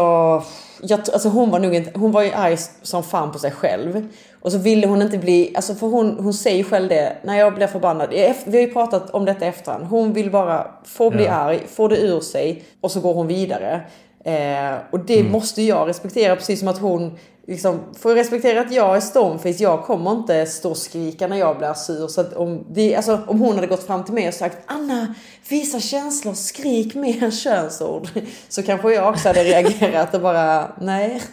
jag, 0.82 1.00
alltså 1.12 1.28
hon 1.28 1.50
var 1.50 1.58
nog 1.58 1.74
inte, 1.74 1.98
hon 1.98 2.12
var 2.12 2.22
ju 2.22 2.32
arg 2.32 2.56
som 2.82 3.02
fan 3.02 3.32
på 3.32 3.38
sig 3.38 3.50
själv. 3.50 4.08
Och 4.42 4.52
så 4.52 4.58
ville 4.58 4.86
hon 4.86 5.02
inte 5.02 5.18
bli, 5.18 5.52
alltså 5.54 5.74
för 5.74 5.86
hon, 5.86 6.16
hon 6.20 6.34
säger 6.34 6.64
själv 6.64 6.88
det, 6.88 7.16
när 7.22 7.38
jag 7.38 7.54
blev 7.54 7.66
förbannad, 7.66 8.08
vi 8.44 8.58
har 8.58 8.66
ju 8.66 8.72
pratat 8.72 9.10
om 9.10 9.24
detta 9.24 9.46
efterhand, 9.46 9.84
hon 9.86 10.12
vill 10.12 10.30
bara 10.30 10.66
få 10.84 11.10
bli 11.10 11.24
Ja. 11.24 11.32
arg, 11.32 11.60
få 11.68 11.88
det 11.88 11.96
ur 11.96 12.20
sig 12.20 12.62
och 12.80 12.90
så 12.90 13.00
går 13.00 13.14
hon 13.14 13.26
vidare. 13.26 13.80
Eh, 14.24 14.78
och 14.90 15.00
det 15.00 15.24
måste 15.24 15.62
jag 15.62 15.88
respektera 15.88 16.36
precis 16.36 16.58
som 16.58 16.68
att 16.68 16.78
hon 16.78 17.18
liksom, 17.46 17.80
får 17.98 18.14
respektera 18.14 18.60
att 18.60 18.72
jag 18.72 18.96
är 18.96 19.00
stoneface. 19.00 19.62
Jag 19.62 19.84
kommer 19.84 20.12
inte 20.12 20.46
stå 20.46 20.70
och 20.70 20.76
skrika 20.76 21.26
när 21.26 21.36
jag 21.36 21.58
blir 21.58 21.74
sur. 21.74 22.08
Så 22.08 22.24
om, 22.36 22.64
det, 22.70 22.96
alltså, 22.96 23.20
om 23.26 23.40
hon 23.40 23.54
hade 23.54 23.66
gått 23.66 23.86
fram 23.86 24.04
till 24.04 24.14
mig 24.14 24.28
och 24.28 24.34
sagt 24.34 24.58
Anna, 24.66 25.14
visa 25.48 25.80
känslor, 25.80 26.34
skrik 26.34 26.94
mer 26.94 27.24
än 27.24 27.32
könsord. 27.32 28.08
Så 28.48 28.62
kanske 28.62 28.92
jag 28.92 29.08
också 29.08 29.28
hade 29.28 29.44
reagerat 29.44 30.14
och 30.14 30.20
bara 30.20 30.72
nej. 30.80 31.22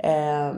Eh, 0.00 0.52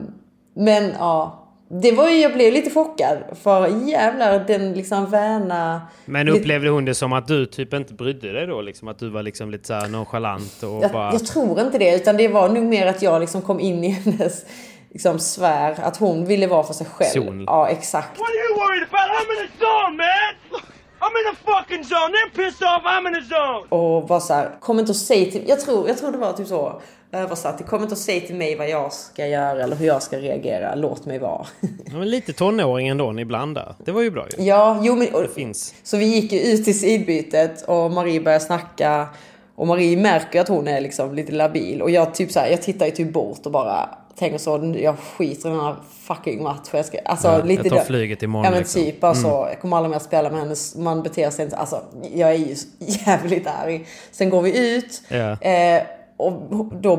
men 0.53 0.93
ja, 0.99 1.40
det 1.73 1.91
var 1.91 2.09
ju, 2.09 2.15
jag 2.15 2.33
blev 2.33 2.53
lite 2.53 2.69
chockad. 2.69 3.17
För 3.43 3.67
jävlar 3.87 4.39
den 4.47 4.73
liksom 4.73 5.09
väna... 5.09 5.81
Men 6.05 6.29
upplevde 6.29 6.69
hon 6.69 6.85
det 6.85 6.95
som 6.95 7.13
att 7.13 7.27
du 7.27 7.45
typ 7.45 7.73
inte 7.73 7.93
brydde 7.93 8.31
dig 8.31 8.47
då? 8.47 8.61
Liksom, 8.61 8.87
att 8.87 8.99
du 8.99 9.09
var 9.09 9.23
liksom 9.23 9.51
lite 9.51 9.67
så 9.67 9.73
här 9.73 9.87
nonchalant 9.87 10.63
och 10.63 10.83
Jag, 10.83 10.91
bara... 10.91 11.11
jag 11.11 11.25
tror 11.25 11.59
inte 11.59 11.77
det, 11.77 11.95
utan 11.95 12.17
det 12.17 12.27
var 12.27 12.49
nog 12.49 12.63
mer 12.63 12.87
att 12.87 13.01
jag 13.01 13.21
liksom 13.21 13.41
kom 13.41 13.59
in 13.59 13.83
i 13.83 13.89
hennes 14.05 14.45
liksom, 14.89 15.19
sfär. 15.19 15.75
Att 15.81 15.97
hon 15.97 16.25
ville 16.25 16.47
vara 16.47 16.63
för 16.63 16.73
sig 16.73 16.87
själv. 16.87 17.25
Zon. 17.25 17.43
Ja, 17.47 17.69
exakt. 17.69 18.19
What 18.19 18.27
are 18.27 18.35
you 18.35 18.55
worried 18.55 18.87
about? 18.89 19.09
I'm 19.09 19.41
in 19.41 19.47
the 19.47 19.65
zone, 19.65 19.97
man! 19.97 20.61
I'm 21.03 21.15
in 21.19 21.25
the 21.35 21.37
fucking 21.51 21.83
zone. 21.83 22.11
They're 22.13 22.35
pissed 22.35 22.67
off. 22.67 22.83
I'm 22.85 23.07
in 23.07 23.13
the 23.13 23.35
zone. 23.35 23.65
Och 23.69 24.07
var 24.09 24.19
så 24.19 24.33
här, 24.33 24.51
kom 24.59 24.79
inte 24.79 24.91
och 24.91 24.95
säg 24.95 25.31
till... 25.31 25.43
Jag 25.47 25.59
tror, 25.59 25.87
jag 25.87 25.97
tror 25.97 26.11
det 26.11 26.17
var 26.17 26.33
typ 26.33 26.47
så 26.47 26.81
översatt. 27.11 27.67
Kom 27.67 27.81
inte 27.81 27.93
och 27.93 27.97
säg 27.97 28.21
till 28.21 28.35
mig 28.35 28.55
vad 28.55 28.69
jag 28.69 28.93
ska 28.93 29.27
göra 29.27 29.63
eller 29.63 29.75
hur 29.75 29.87
jag 29.87 30.03
ska 30.03 30.17
reagera. 30.17 30.75
Låt 30.75 31.05
mig 31.05 31.19
vara. 31.19 31.45
Ja, 31.85 31.97
men 31.97 32.09
lite 32.09 32.33
tonåring 32.33 32.87
ändå 32.87 33.19
ibland 33.19 33.55
där. 33.55 33.75
Det 33.85 33.91
var 33.91 34.01
ju 34.01 34.11
bra 34.11 34.27
ju. 34.37 34.43
Ja, 34.43 34.79
jo 34.83 34.95
men... 34.95 35.13
Och, 35.13 35.21
Det 35.21 35.33
finns. 35.33 35.73
Så 35.83 35.97
vi 35.97 36.05
gick 36.05 36.31
ju 36.31 36.39
ut 36.39 36.67
i 36.67 36.73
sidbytet 36.73 37.61
och 37.67 37.91
Marie 37.91 38.21
började 38.21 38.43
snacka. 38.43 39.07
Och 39.55 39.67
Marie 39.67 39.97
märker 39.97 40.41
att 40.41 40.47
hon 40.47 40.67
är 40.67 40.81
liksom 40.81 41.15
lite 41.15 41.31
labil. 41.31 41.81
Och 41.81 41.89
jag 41.89 42.15
typ 42.15 42.31
så 42.31 42.39
här, 42.39 42.49
jag 42.49 42.61
tittar 42.61 42.85
ju 42.85 42.91
typ 42.91 43.13
bort 43.13 43.45
och 43.45 43.51
bara 43.51 43.89
tänker 44.15 44.37
så, 44.37 44.73
jag 44.81 44.95
skiter 44.99 45.49
i 45.49 45.51
den 45.51 45.61
här 45.61 45.75
fucking 46.01 46.43
matchen. 46.43 46.61
Jag, 46.71 46.85
ska, 46.85 46.97
alltså, 47.05 47.27
Ja, 47.27 47.43
lite 47.43 47.61
jag 47.61 47.69
tar 47.69 47.75
det. 47.77 47.85
flyget 47.85 48.23
imorgon, 48.23 48.45
Ja 48.45 48.51
men 48.51 48.59
liksom. 48.59 48.81
typ, 48.81 49.03
alltså, 49.03 49.27
jag 49.27 49.59
kommer 49.61 49.77
aldrig 49.77 49.91
mer 49.91 49.99
spela 49.99 50.29
med 50.29 50.39
henne. 50.39 50.55
Man 50.75 51.03
beter 51.03 51.29
sig 51.29 51.45
inte, 51.45 51.57
alltså 51.57 51.81
jag 52.13 52.29
är 52.29 52.35
ju 52.35 52.55
jävligt 52.79 53.47
arg. 53.47 53.85
Sen 54.11 54.29
går 54.29 54.41
vi 54.41 54.75
ut. 54.75 55.01
Ja. 55.09 55.41
Eh, 55.41 55.83
och 56.17 56.33
då 56.81 56.97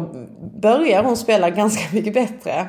börjar 0.61 1.03
hon 1.05 1.17
spela 1.17 1.51
ganska 1.51 1.83
mycket 1.93 2.15
bättre. 2.15 2.67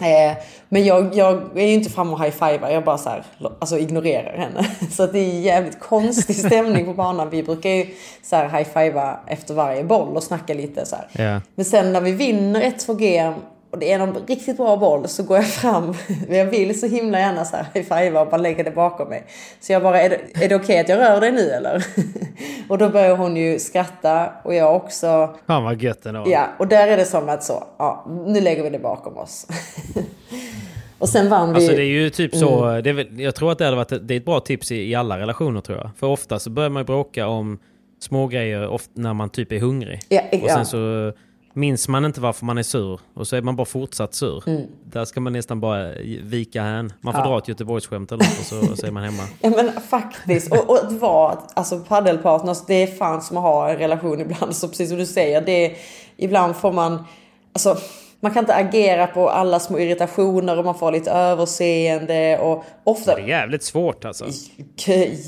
Eh, 0.00 0.36
men 0.68 0.84
jag, 0.84 1.14
jag 1.14 1.58
är 1.58 1.66
ju 1.66 1.74
inte 1.74 1.90
framme 1.90 2.12
och 2.12 2.24
high-fivar, 2.24 2.70
jag 2.70 2.84
bara 2.84 2.98
så 2.98 3.08
här, 3.08 3.24
alltså 3.58 3.78
ignorerar 3.78 4.38
henne. 4.38 4.70
Så 4.90 5.02
att 5.02 5.12
det 5.12 5.18
är 5.18 5.40
jävligt 5.40 5.80
konstig 5.80 6.36
stämning 6.46 6.86
på 6.86 6.94
banan. 6.94 7.30
Vi 7.30 7.42
brukar 7.42 7.70
ju 7.70 7.86
så 8.22 8.36
high-fiva 8.36 9.20
efter 9.26 9.54
varje 9.54 9.84
boll 9.84 10.16
och 10.16 10.22
snacka 10.22 10.54
lite 10.54 10.86
så. 10.86 10.96
Ja. 11.12 11.40
Men 11.54 11.64
sen 11.64 11.92
när 11.92 12.00
vi 12.00 12.12
vinner 12.12 12.60
ett 12.60 12.86
2G 12.88 13.34
och 13.70 13.78
det 13.78 13.92
är 13.92 13.98
någon 13.98 14.26
riktigt 14.26 14.56
bra 14.56 14.76
boll 14.76 15.08
så 15.08 15.22
går 15.22 15.36
jag 15.36 15.46
fram. 15.46 15.94
Men 16.28 16.38
jag 16.38 16.44
vill 16.46 16.80
så 16.80 16.86
himla 16.86 17.18
gärna 17.18 17.44
så 17.44 17.56
här 17.56 17.66
high-fiva 17.74 18.20
och 18.20 18.28
bara 18.30 18.36
lägga 18.36 18.64
det 18.64 18.70
bakom 18.70 19.08
mig. 19.08 19.24
Så 19.60 19.72
jag 19.72 19.82
bara, 19.82 20.00
är 20.00 20.08
det, 20.08 20.44
är 20.44 20.48
det 20.48 20.54
okej 20.54 20.80
att 20.80 20.88
jag 20.88 20.98
rör 20.98 21.20
dig 21.20 21.32
nu 21.32 21.50
eller? 21.50 21.84
Och 22.68 22.78
då 22.78 22.88
börjar 22.88 23.16
hon 23.16 23.36
ju 23.36 23.58
skratta 23.58 24.32
och 24.44 24.54
jag 24.54 24.76
också. 24.76 25.34
Fan 25.46 25.64
vad 25.64 25.82
gött 25.82 26.06
ändå. 26.06 26.24
Ja, 26.26 26.46
och 26.58 26.68
där 26.68 26.88
är 26.88 26.96
det 26.96 27.04
som 27.04 27.28
att 27.28 27.44
så, 27.44 27.64
ja, 27.78 28.06
nu 28.26 28.40
lägger 28.40 28.62
vi 28.62 28.70
det 28.70 28.78
bakom 28.78 29.16
oss. 29.16 29.46
och 30.98 31.08
sen 31.08 31.28
vann 31.28 31.48
vi. 31.48 31.54
Alltså 31.54 31.72
det 31.72 31.82
är 31.82 31.86
ju 31.86 32.10
typ 32.10 32.36
så, 32.36 32.64
Mm. 32.64 32.82
det 32.82 32.90
är 32.90 33.20
jag 33.20 33.34
tror 33.34 33.52
att 33.52 33.58
det 33.58 33.64
hade 33.64 33.76
varit 33.76 34.08
det 34.08 34.14
är 34.14 34.18
ett 34.18 34.24
bra 34.24 34.40
tips 34.40 34.72
i, 34.72 34.90
i 34.90 34.94
alla 34.94 35.18
relationer 35.18 35.60
tror 35.60 35.78
jag. 35.78 35.90
För 35.96 36.06
ofta 36.06 36.38
så 36.38 36.50
börjar 36.50 36.70
man 36.70 36.80
ju 36.80 36.84
bråka 36.86 37.26
om 37.26 37.58
små 38.00 38.26
grejer 38.26 38.78
när 38.94 39.14
man 39.14 39.30
typ 39.30 39.52
är 39.52 39.58
hungrig. 39.58 40.00
Ja, 40.08 40.20
och 40.32 40.38
ja. 40.48 40.54
sen 40.54 40.66
så 40.66 41.12
minns 41.52 41.88
man 41.88 42.04
inte 42.04 42.20
varför 42.20 42.44
man 42.46 42.58
är 42.58 42.62
sur 42.62 43.00
och 43.14 43.26
så 43.28 43.36
är 43.36 43.42
man 43.42 43.56
bara 43.56 43.64
fortsatt 43.64 44.14
sur. 44.14 44.42
Där 44.84 45.04
ska 45.04 45.20
man 45.20 45.32
nästan 45.32 45.60
bara 45.60 45.92
vika 46.22 46.62
hän. 46.62 46.92
Man 47.00 47.12
får 47.14 47.20
Mm. 47.20 47.28
Ja. 47.30 47.34
dra 47.34 47.38
ett 47.38 47.48
Göteborgsskämt 47.48 48.12
eller 48.12 48.24
något 48.24 48.38
och 48.40 48.44
så, 48.44 48.72
och 48.72 48.78
så 48.78 48.86
är 48.86 48.90
man 48.90 49.02
hemma. 49.04 49.22
Ja 49.40 49.50
men 49.50 49.72
faktiskt. 49.80 50.52
Och, 50.52 50.70
och 50.70 50.76
att 50.78 50.92
vara 50.92 51.38
alltså 51.54 51.78
paddelpartners, 51.78 52.58
det 52.66 52.74
är 52.74 52.86
fan 52.86 53.22
som 53.22 53.36
att 53.36 53.42
ha 53.42 53.70
en 53.70 53.76
relation 53.76 54.20
ibland. 54.20 54.56
Så 54.56 54.68
precis 54.68 54.88
som 54.88 54.98
du 54.98 55.06
säger, 55.06 55.40
det 55.40 55.66
är, 55.66 55.76
ibland 56.16 56.56
får 56.56 56.72
man, 56.72 57.04
alltså 57.52 57.76
man 58.20 58.32
kan 58.32 58.42
inte 58.42 58.54
agera 58.54 59.06
på 59.06 59.30
alla 59.30 59.60
små 59.60 59.78
irritationer 59.78 60.58
och 60.58 60.64
man 60.64 60.74
får 60.74 60.92
lite 60.92 61.10
överseende 61.10 62.38
och 62.38 62.64
ofta... 62.84 63.14
Det 63.14 63.22
är 63.22 63.26
jävligt 63.26 63.62
svårt 63.62 64.04
alltså. 64.04 64.24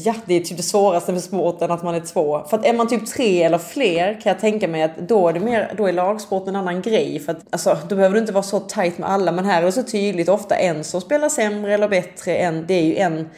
Ja, 0.04 0.14
det 0.26 0.34
är 0.34 0.40
typ 0.40 0.56
det 0.56 0.62
svåraste 0.62 1.12
med 1.12 1.22
sporten 1.22 1.70
att 1.70 1.82
man 1.82 1.94
är 1.94 2.00
två. 2.00 2.42
För 2.50 2.58
att 2.58 2.66
är 2.66 2.72
man 2.72 2.88
typ 2.88 3.06
tre 3.06 3.42
eller 3.42 3.58
fler 3.58 4.20
kan 4.20 4.32
jag 4.32 4.40
tänka 4.40 4.68
mig 4.68 4.82
att 4.82 4.96
då 4.96 5.28
är 5.28 5.32
det 5.32 5.40
mer, 5.40 5.74
då 5.76 5.86
är 5.86 5.92
lagsport 5.92 6.48
en 6.48 6.56
annan 6.56 6.82
grej. 6.82 7.20
För 7.20 7.32
att 7.32 7.44
alltså, 7.50 7.78
då 7.88 7.96
behöver 7.96 8.14
du 8.14 8.20
inte 8.20 8.32
vara 8.32 8.42
så 8.42 8.60
tight 8.60 8.98
med 8.98 9.10
alla. 9.10 9.32
Men 9.32 9.44
här 9.44 9.62
är 9.62 9.66
det 9.66 9.72
så 9.72 9.82
tydligt, 9.82 10.28
ofta 10.28 10.56
en 10.56 10.84
som 10.84 11.00
spelar 11.00 11.28
sämre 11.28 11.74
eller 11.74 11.88
bättre 11.88 12.36
än, 12.36 12.64
det 12.66 12.74
är 12.74 12.84
ju 12.84 12.96
en 12.96 13.28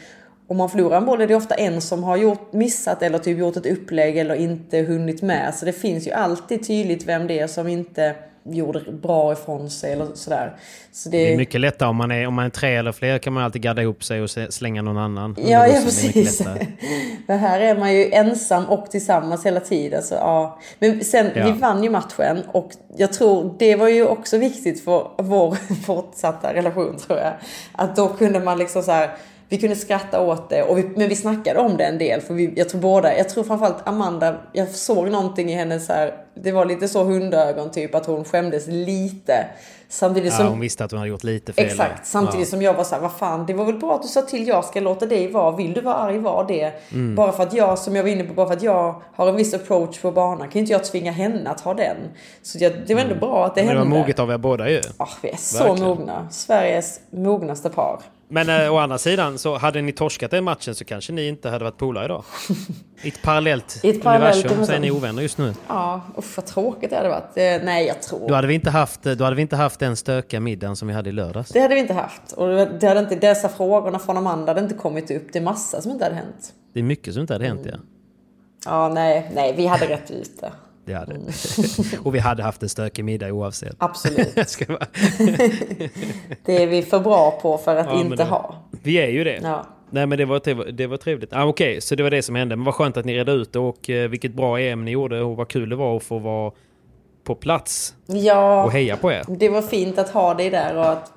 om 0.47 0.57
man 0.57 0.69
förlorar 0.69 0.97
en 0.97 1.05
boll 1.05 1.21
är 1.21 1.27
det 1.27 1.35
ofta 1.35 1.55
en 1.55 1.81
som 1.81 2.03
har 2.03 2.17
gjort, 2.17 2.53
missat 2.53 3.01
eller 3.01 3.19
typ 3.19 3.37
gjort 3.37 3.57
ett 3.57 3.65
upplägg 3.65 4.17
eller 4.17 4.35
inte 4.35 4.77
hunnit 4.77 5.21
med. 5.21 5.55
Så 5.55 5.65
det 5.65 5.73
finns 5.73 6.07
ju 6.07 6.11
alltid 6.11 6.67
tydligt 6.67 7.07
vem 7.07 7.27
det 7.27 7.39
är 7.39 7.47
som 7.47 7.67
inte 7.67 8.15
gjorde 8.47 8.91
bra 8.91 9.33
ifrån 9.33 9.69
sig 9.69 9.93
eller 9.93 10.07
sådär. 10.13 10.55
Så 10.91 11.09
det, 11.09 11.17
Det 11.17 11.33
är 11.33 11.37
mycket 11.37 11.61
lättare 11.61 11.89
om 11.89 11.95
man 11.95 12.11
är, 12.11 12.27
om 12.27 12.33
man 12.33 12.45
är 12.45 12.49
tre 12.49 12.75
eller 12.75 12.91
fler 12.91 13.17
kan 13.17 13.33
man 13.33 13.43
alltid 13.43 13.61
gadda 13.61 13.81
ihop 13.81 14.03
sig 14.03 14.21
och 14.21 14.29
slänga 14.49 14.81
någon 14.81 14.97
annan. 14.97 15.35
Ja, 15.39 15.67
ja. 15.67 15.67
Det 15.67 15.83
precis. 15.83 16.41
Men 17.27 17.39
här 17.39 17.59
är 17.59 17.77
man 17.77 17.93
ju 17.93 18.11
ensam 18.11 18.65
och 18.65 18.91
tillsammans 18.91 19.45
hela 19.45 19.59
tiden. 19.59 20.03
Så, 20.03 20.15
ja. 20.15 20.59
Men 20.79 21.03
sen, 21.03 21.29
Ja. 21.35 21.45
vi 21.45 21.51
vann 21.51 21.83
ju 21.83 21.89
matchen 21.89 22.43
och 22.51 22.71
jag 22.97 23.13
tror 23.13 23.55
det 23.59 23.75
var 23.75 23.87
ju 23.87 24.05
också 24.05 24.37
viktigt 24.37 24.83
för 24.83 25.11
vår 25.17 25.55
fortsatta 25.85 26.53
relation 26.53 26.97
tror 26.97 27.19
jag. 27.19 27.33
Att 27.71 27.95
då 27.95 28.07
kunde 28.07 28.39
man 28.39 28.57
liksom 28.57 28.83
så 28.83 28.91
här, 28.91 29.09
vi 29.49 29.57
kunde 29.57 29.75
skratta 29.75 30.21
åt 30.21 30.49
det, 30.49 30.63
och 30.63 30.77
vi, 30.77 30.83
men 30.95 31.09
vi 31.09 31.15
snackade 31.15 31.59
om 31.59 31.77
det 31.77 31.83
en 31.85 31.97
del. 31.97 32.21
För 32.21 32.33
vi, 32.33 32.53
jag 32.55 32.69
tror 32.69 32.81
båda, 32.81 33.17
jag 33.17 33.29
tror 33.29 33.43
framförallt 33.43 33.87
Amanda, 33.87 34.35
jag 34.53 34.69
såg 34.69 35.09
någonting 35.11 35.51
i 35.51 35.55
henne 35.55 35.79
så 35.79 35.93
här, 35.93 36.13
det 36.35 36.51
var 36.51 36.65
lite 36.65 36.87
så 36.87 37.03
hundögon 37.03 37.71
typ, 37.71 37.95
att 37.95 38.05
hon 38.05 38.25
skämdes 38.25 38.67
lite. 38.67 39.45
Samtidigt 39.89 40.31
Ja, 40.31 40.37
som... 40.37 40.47
hon 40.47 40.59
visste 40.59 40.83
att 40.85 40.91
hon 40.91 40.97
hade 40.97 41.09
gjort 41.09 41.23
lite 41.23 41.53
fel. 41.53 41.65
Exakt, 41.65 42.07
samtidigt 42.07 42.47
ja. 42.47 42.51
som 42.51 42.61
jag 42.61 42.73
var 42.73 42.83
så 42.83 42.95
här, 42.95 43.01
vad 43.01 43.11
fan, 43.11 43.45
det 43.45 43.53
var 43.53 43.65
väl 43.65 43.75
bra 43.77 43.95
att 43.95 44.01
du 44.01 44.07
sa 44.07 44.21
till, 44.21 44.47
jag 44.47 44.65
ska 44.65 44.79
låta 44.79 45.05
dig 45.05 45.31
vara. 45.31 45.55
Vill 45.55 45.73
du 45.73 45.81
vara 45.81 45.95
arg, 45.95 46.19
var 46.19 46.45
det. 46.47 46.71
Mm. 46.93 47.15
Bara 47.15 47.31
för 47.31 47.43
att 47.43 47.53
jag, 47.53 47.79
som 47.79 47.95
jag 47.95 48.03
var 48.03 48.09
inne 48.09 48.23
på, 48.23 48.33
bara 48.33 48.47
för 48.47 48.53
att 48.53 48.63
jag 48.63 49.01
har 49.15 49.27
en 49.29 49.35
viss 49.35 49.53
approach 49.53 49.99
på 50.01 50.11
banan 50.11 50.49
kan 50.49 50.59
inte 50.59 50.71
jag 50.71 50.83
tvinga 50.83 51.11
henne 51.11 51.49
att 51.49 51.61
ha 51.61 51.73
den. 51.73 51.97
Så 52.41 52.57
jag, 52.61 52.73
det 52.87 52.93
var 52.95 53.01
ändå 53.01 53.15
bra 53.15 53.45
att 53.45 53.55
det 53.55 53.61
Mm. 53.61 53.67
Men 53.75 53.75
det 53.75 53.81
hände. 53.83 53.95
var 53.97 54.03
moget 54.03 54.19
av 54.19 54.31
er 54.31 54.37
båda 54.37 54.69
ju. 54.69 54.81
Ah, 54.97 55.07
vi 55.21 55.29
är 55.29 55.37
så 55.37 55.63
Verkligen. 55.63 55.89
mogna. 55.89 56.27
Sveriges 56.31 56.99
mognaste 57.09 57.69
par. 57.69 57.99
Men 58.27 58.49
äh, 58.49 58.73
å 58.73 58.77
andra 58.77 58.97
sidan, 58.97 59.37
så 59.37 59.57
hade 59.57 59.81
ni 59.81 59.91
torskat 59.91 60.31
den 60.31 60.43
matchen 60.43 60.75
så 60.75 60.85
kanske 60.85 61.13
ni 61.13 61.27
inte 61.27 61.49
hade 61.49 61.63
varit 61.63 61.77
polare 61.77 62.05
idag. 62.05 62.23
I 63.01 63.07
ett 63.07 63.21
parallellt, 63.21 63.79
I 63.83 63.89
ett 63.89 64.03
parallellt 64.03 64.45
universum 64.45 64.65
så 64.65 64.71
är 64.71 64.79
ni 64.79 64.91
ovänner 64.91 65.21
just 65.21 65.37
nu. 65.37 65.53
Ja, 65.67 66.01
usch 66.17 66.37
vad 66.37 66.45
tråkigt 66.45 66.89
det 66.89 66.95
hade 66.95 67.09
varit. 67.09 67.37
Eh, 67.37 67.65
nej, 67.65 67.87
jag 67.87 68.01
tror... 68.01 68.27
Då 68.27 68.35
hade, 68.35 68.47
vi 68.47 68.53
inte 68.53 68.69
haft, 68.69 69.03
då 69.03 69.23
hade 69.23 69.35
vi 69.35 69.41
inte 69.41 69.55
haft 69.55 69.79
den 69.79 69.95
stökiga 69.95 70.39
middagen 70.39 70.75
som 70.75 70.87
vi 70.87 70.93
hade 70.93 71.09
i 71.09 71.13
lördags. 71.13 71.49
Det 71.49 71.59
hade 71.59 71.75
vi 71.75 71.81
inte 71.81 71.93
haft. 71.93 72.31
Och 72.31 72.47
det 72.47 72.87
hade 72.87 72.99
inte, 72.99 73.15
dessa 73.15 73.49
frågorna 73.49 73.99
från 73.99 74.17
Amanda 74.17 74.49
hade 74.49 74.61
inte 74.61 74.75
kommit 74.75 75.11
upp. 75.11 75.33
Det 75.33 75.39
är 75.39 75.43
massa 75.43 75.81
som 75.81 75.91
inte 75.91 76.03
hade 76.03 76.15
hänt. 76.15 76.53
Det 76.73 76.79
är 76.79 76.83
mycket 76.83 77.13
som 77.13 77.21
inte 77.21 77.33
hade 77.33 77.45
hänt 77.45 77.61
ja. 77.63 77.77
Ja, 78.65 78.89
nej, 78.89 79.31
nej, 79.35 79.53
vi 79.57 79.65
hade 79.65 79.87
rätt 79.87 80.11
ut 80.11 80.41
det. 80.41 80.51
Det 80.85 80.93
hade. 80.93 81.15
Och 82.03 82.15
vi 82.15 82.19
hade 82.19 82.43
haft 82.43 82.63
en 82.63 82.69
stökig 82.69 83.05
middag 83.05 83.31
oavsett. 83.33 83.75
Absolut. 83.77 84.35
Det 86.45 86.63
är 86.63 86.67
vi 86.67 86.81
för 86.81 86.99
bra 86.99 87.39
på 87.41 87.57
för 87.57 87.75
att 87.75 87.85
Ja, 87.85 87.99
inte 88.01 88.15
det- 88.15 88.23
ha. 88.23 88.55
Vi 88.83 88.95
är 88.97 89.07
ju 89.07 89.23
det. 89.23 89.39
Ja. 89.43 89.65
Nej 89.89 90.05
men 90.05 90.17
det 90.17 90.25
var, 90.25 90.39
trevligt- 90.39 90.77
det 90.77 90.87
var 90.87 90.97
trevligt. 90.97 91.33
Ah, 91.33 91.43
Okej, 91.45 91.81
så 91.81 91.95
det 91.95 92.03
var 92.03 92.09
det 92.09 92.21
som 92.21 92.35
hände. 92.35 92.55
Men 92.55 92.65
vad 92.65 92.73
skönt 92.75 92.97
att 92.97 93.05
ni 93.05 93.13
redde 93.17 93.31
ut 93.31 93.53
det 93.53 93.59
och 93.59 93.89
eh, 93.89 94.09
vilket 94.09 94.33
bra 94.33 94.59
EM 94.59 94.85
ni 94.85 94.91
gjorde 94.91 95.21
och 95.21 95.35
vad 95.35 95.47
kul 95.47 95.69
det 95.69 95.75
var 95.75 95.97
att 95.97 96.03
få 96.03 96.19
vara 96.19 96.51
på 97.23 97.35
plats 97.35 97.93
Ja, 98.05 98.63
och 98.65 98.71
heja 98.71 98.97
på 98.97 99.11
er. 99.11 99.23
det 99.27 99.49
var 99.49 99.61
fint 99.61 99.97
att 99.99 100.09
ha 100.09 100.33
dig 100.33 100.49
där 100.49 100.77
och 100.77 100.89
att, 100.91 101.11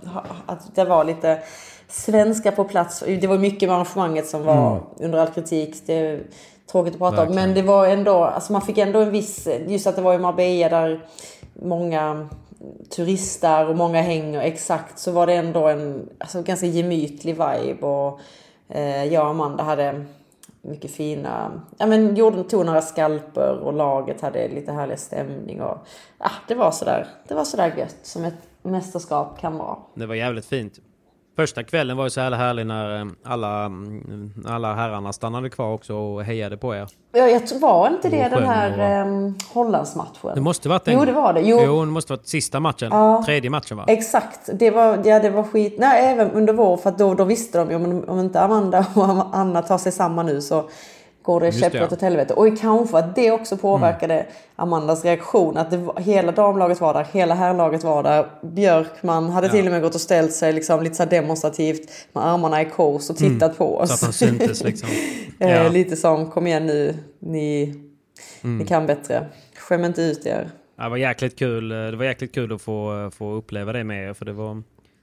att 0.47 0.75
det 0.75 0.85
var 0.85 1.05
lite 1.05 1.39
svenska 1.89 2.53
på 2.53 2.64
plats. 2.64 3.05
Det 3.21 3.27
var 3.27 3.39
mycket 3.39 3.69
med 3.69 3.77
arrangemanget 3.77 4.27
som 4.27 4.43
var 4.45 4.83
under 5.01 5.19
all 5.19 5.29
kritik. 5.29 5.75
Det 5.87 6.21
tråkigt 6.73 6.93
att 6.93 6.99
prata 6.99 7.27
om. 7.27 7.35
Men 7.35 7.55
det 7.55 7.62
var 7.62 7.87
ändå, 7.87 8.25
alltså 8.25 8.53
man 8.53 8.62
fick 8.62 8.79
ändå 8.79 9.01
en 9.01 9.11
viss, 9.11 9.49
just 9.66 9.87
att 9.87 9.97
det 9.97 10.03
var 10.03 10.14
i 10.14 10.19
Marbella 10.19 10.69
där 10.69 11.01
många 11.53 12.29
turister 12.91 13.69
och 13.69 13.77
många 13.77 14.03
hänger 14.03 14.41
exakt 14.41 14.99
så 14.99 15.12
var 15.12 15.27
det 15.27 15.35
ändå 15.35 15.69
en 15.69 16.09
alltså, 16.19 16.43
ganska 16.43 16.66
gemytlig 16.66 17.33
vibe. 17.33 17.87
Och, 17.87 18.21
eh, 18.69 19.05
jag 19.05 19.25
och 19.25 19.31
Amanda 19.31 19.64
hade 19.64 20.05
mycket 20.62 20.91
fina, 20.91 21.62
ja 21.79 21.87
men 21.87 22.16
gjorde, 22.16 22.45
tog 22.45 22.66
några 22.66 22.83
skalper 22.83 23.59
och 23.59 23.73
laget 23.73 24.21
hade 24.21 24.49
lite 24.49 24.73
härlig 24.73 24.99
stämning 24.99 25.62
och 25.62 25.79
ja, 26.19 26.31
det 26.49 26.55
var 26.55 26.71
sådär, 26.71 27.07
det 27.29 27.35
var 27.35 27.45
sådär 27.45 27.75
gött 27.79 27.97
som 28.03 28.25
ett 28.25 28.35
mästerskap 28.62 29.41
kan 29.41 29.59
vara. 29.59 29.77
Det 29.95 30.07
var 30.07 30.14
jävligt 30.14 30.47
fint. 30.47 30.81
Första 31.39 31.62
kvällen 31.64 31.97
var 31.97 32.05
ju 32.05 32.11
så 32.11 32.20
jävla 32.20 32.36
härlig 32.36 32.66
när 32.66 33.01
eh, 33.01 33.07
alla, 33.24 33.64
mm, 33.64 34.32
alla 34.47 34.74
herrarna 34.74 35.12
stannade 35.12 35.51
kvar 35.51 35.72
också 35.72 35.95
och 35.95 36.24
hejade 36.24 36.57
på 36.57 36.74
er. 36.74 36.89
Ja, 37.12 37.26
jag 37.28 37.47
tror- 37.47 37.59
var 37.59 37.89
inte 37.89 38.09
det 38.09 38.28
den 38.28 38.43
här 38.45 39.03
um, 39.07 39.34
Hollandsmatchen? 39.53 40.30
Det 40.34 40.41
måste 40.41 40.68
varit 40.68 40.84
den. 40.84 40.95
Jo, 40.95 41.05
det 41.05 41.12
var 41.12 41.32
det. 41.32 41.41
Jo. 41.41 41.61
Jo, 41.64 41.80
det 41.80 41.91
måste 41.91 42.12
varit 42.12 42.28
sista 42.28 42.61
matchen. 42.61 42.89
Ja. 42.93 43.22
Tredje 43.26 43.51
matchen 43.51 43.76
va? 43.76 43.84
Exakt, 43.86 44.41
det 44.53 44.70
var, 44.70 45.01
ja, 45.05 45.20
det 45.20 45.30
var 45.30 45.43
skit. 45.43 45.76
Nej, 45.78 46.12
även 46.12 46.30
under 46.30 46.53
vår, 46.53 46.76
för 46.76 46.91
då, 46.91 47.14
då 47.14 47.24
visste 47.24 47.59
de 47.59 47.70
ju 47.70 47.76
om, 47.76 48.05
om 48.09 48.18
inte 48.20 48.41
Amanda 48.41 48.86
och 48.95 49.26
Anna 49.36 49.62
tar 49.62 49.78
sig 49.78 49.93
samman 49.93 50.26
nu 50.26 50.41
så 50.41 50.68
går 51.33 51.41
det 51.41 51.53
käpprätt. 51.53 51.74
Mm. 51.74 51.93
åt 51.93 52.01
helvete. 52.03 52.35
Och 52.35 52.59
kanske 52.61 52.99
att 52.99 53.14
det 53.14 53.31
också 53.31 53.57
påverkade 53.57 54.26
Amandas 54.57 55.05
reaktion. 55.05 55.57
Att 55.57 55.70
det 55.70 55.76
var, 55.76 56.01
hela 56.01 56.33
damlaget 56.33 56.81
var 56.81 56.95
där, 56.95 57.07
hela 57.12 57.35
herrlaget 57.35 57.85
var 57.85 58.03
där. 58.03 58.26
Björkman 58.43 59.31
hade 59.31 59.47
Ja. 59.47 59.53
till 59.53 59.66
och 59.66 59.72
med 59.72 59.83
gått 59.83 59.95
och 59.95 60.01
ställt 60.01 60.33
sig 60.33 60.53
liksom 60.53 60.83
lite 60.83 60.95
så 60.95 61.05
demonstrativt 61.05 61.91
med 62.12 62.26
armarna 62.26 62.62
i 62.62 62.64
kors 62.64 63.11
och 63.11 63.16
tittat 63.16 63.59
på 63.59 63.76
oss. 63.79 63.91
Mm. 63.91 63.97
Så 63.97 64.07
att 64.07 64.12
de 64.12 64.16
syntes 64.39 64.64
liksom. 64.64 64.89
Eh, 65.41 65.51
Ja. 65.51 65.68
Lite 65.68 65.97
som, 65.97 66.31
kom 66.31 66.47
igen 66.47 66.66
nu, 66.66 66.95
ni, 67.18 67.74
Mm. 68.43 68.59
ni 68.59 68.66
kan 68.66 68.87
bättre. 68.87 69.26
Skäm 69.57 69.85
inte 69.85 70.03
ut 70.03 70.26
er. 70.26 70.51
Ja, 70.76 70.85
Det 70.85 70.91
var 70.91 70.97
jäkligt 70.97 71.39
kul, 71.39 71.68
det 71.68 71.97
var 71.97 72.05
jäkligt 72.05 72.35
kul 72.35 72.53
att 72.53 72.62
få, 72.62 73.11
få 73.18 73.33
uppleva 73.33 73.72
det 73.72 73.85
med 73.85 74.09
er. 74.09 74.14
För 74.14 74.24
det 74.24 74.33
var 74.33 74.62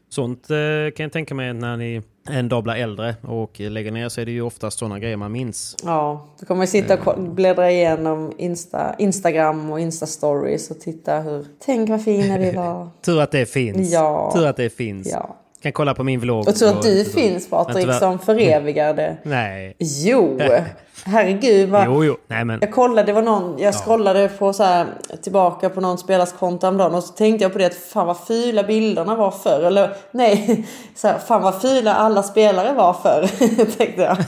sånt 0.09 0.49
eh, 0.49 0.57
kan 0.95 1.03
jag 1.03 1.11
tänka 1.11 1.35
mig 1.35 1.53
när 1.53 1.77
ni 1.77 2.01
en 2.29 2.49
dag 2.49 2.63
blir 2.63 2.73
äldre 2.73 3.15
och 3.21 3.59
lägger 3.59 3.91
ner 3.91 4.09
så 4.09 4.21
är 4.21 4.25
det 4.25 4.31
ju 4.31 4.41
oftast 4.41 4.79
sådana 4.79 4.99
grejer 4.99 5.17
man 5.17 5.31
minns. 5.31 5.75
Ja, 5.83 6.25
då 6.39 6.45
kommer 6.45 6.61
vi 6.61 6.67
sitta 6.67 6.93
och 6.93 6.99
ko- 6.99 7.15
bläddra 7.21 7.71
igenom 7.71 8.33
Insta, 8.37 8.95
Instagram 8.99 9.71
och 9.71 9.79
Insta-stories 9.79 10.71
och 10.71 10.79
titta 10.79 11.19
hur... 11.19 11.45
Tänk 11.65 11.89
vad 11.89 12.03
fina 12.03 12.37
vi 12.37 12.51
var. 12.51 12.89
Tur 13.05 13.21
att 13.21 13.31
det 13.31 13.45
finns. 13.45 13.93
Ja. 13.93 14.31
Tur 14.35 14.45
att 14.47 14.57
det 14.57 14.69
finns. 14.69 15.11
Ja. 15.11 15.35
Kan 15.61 15.71
kolla 15.71 15.93
på 15.95 16.03
min 16.03 16.19
vlogg. 16.19 16.47
Och 16.47 16.55
tror 16.55 16.69
att 16.69 16.81
du 16.81 17.01
och- 17.01 17.07
finns 17.07 17.49
Patrik 17.49 17.93
som 17.93 18.19
förevigar 18.19 18.93
det. 18.93 19.17
Nej. 19.23 19.75
Jo, 19.79 20.39
herregud 21.05 21.69
vad... 21.69 21.85
Jo, 21.85 22.03
jo. 22.03 22.17
Nej, 22.27 22.45
men... 22.45 22.59
Jag 22.61 22.71
kollade, 22.71 23.03
det 23.03 23.13
var 23.13 23.21
någon, 23.21 23.59
jag 23.59 23.75
scrollade 23.75 24.29
på 24.29 24.53
så 24.53 24.63
här, 24.63 24.85
tillbaka 25.23 25.69
på 25.69 25.81
någon 25.81 25.97
spelares 25.97 26.33
konto 26.33 26.65
häromdagen 26.65 26.95
och 26.95 27.03
så 27.03 27.13
tänkte 27.13 27.43
jag 27.43 27.51
på 27.51 27.57
det 27.57 27.65
att 27.65 27.75
fan 27.75 28.07
vad 28.07 28.17
fula 28.17 28.63
bilderna 28.63 29.15
var 29.15 29.31
förr. 29.31 29.63
Eller 29.63 29.95
nej, 30.11 30.65
så 30.95 31.07
här, 31.07 31.17
fan 31.17 31.41
vad 31.41 31.61
fula 31.61 31.93
alla 31.93 32.23
spelare 32.23 32.73
var 32.73 32.93
förr. 32.93 33.27
tänkte 33.77 34.01
jag. 34.01 34.17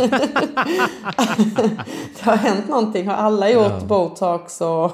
det 2.15 2.23
har 2.23 2.35
hänt 2.35 2.69
någonting. 2.69 3.07
Har 3.07 3.15
alla 3.15 3.49
gjort 3.49 3.83
botox 3.83 4.61
och... 4.61 4.91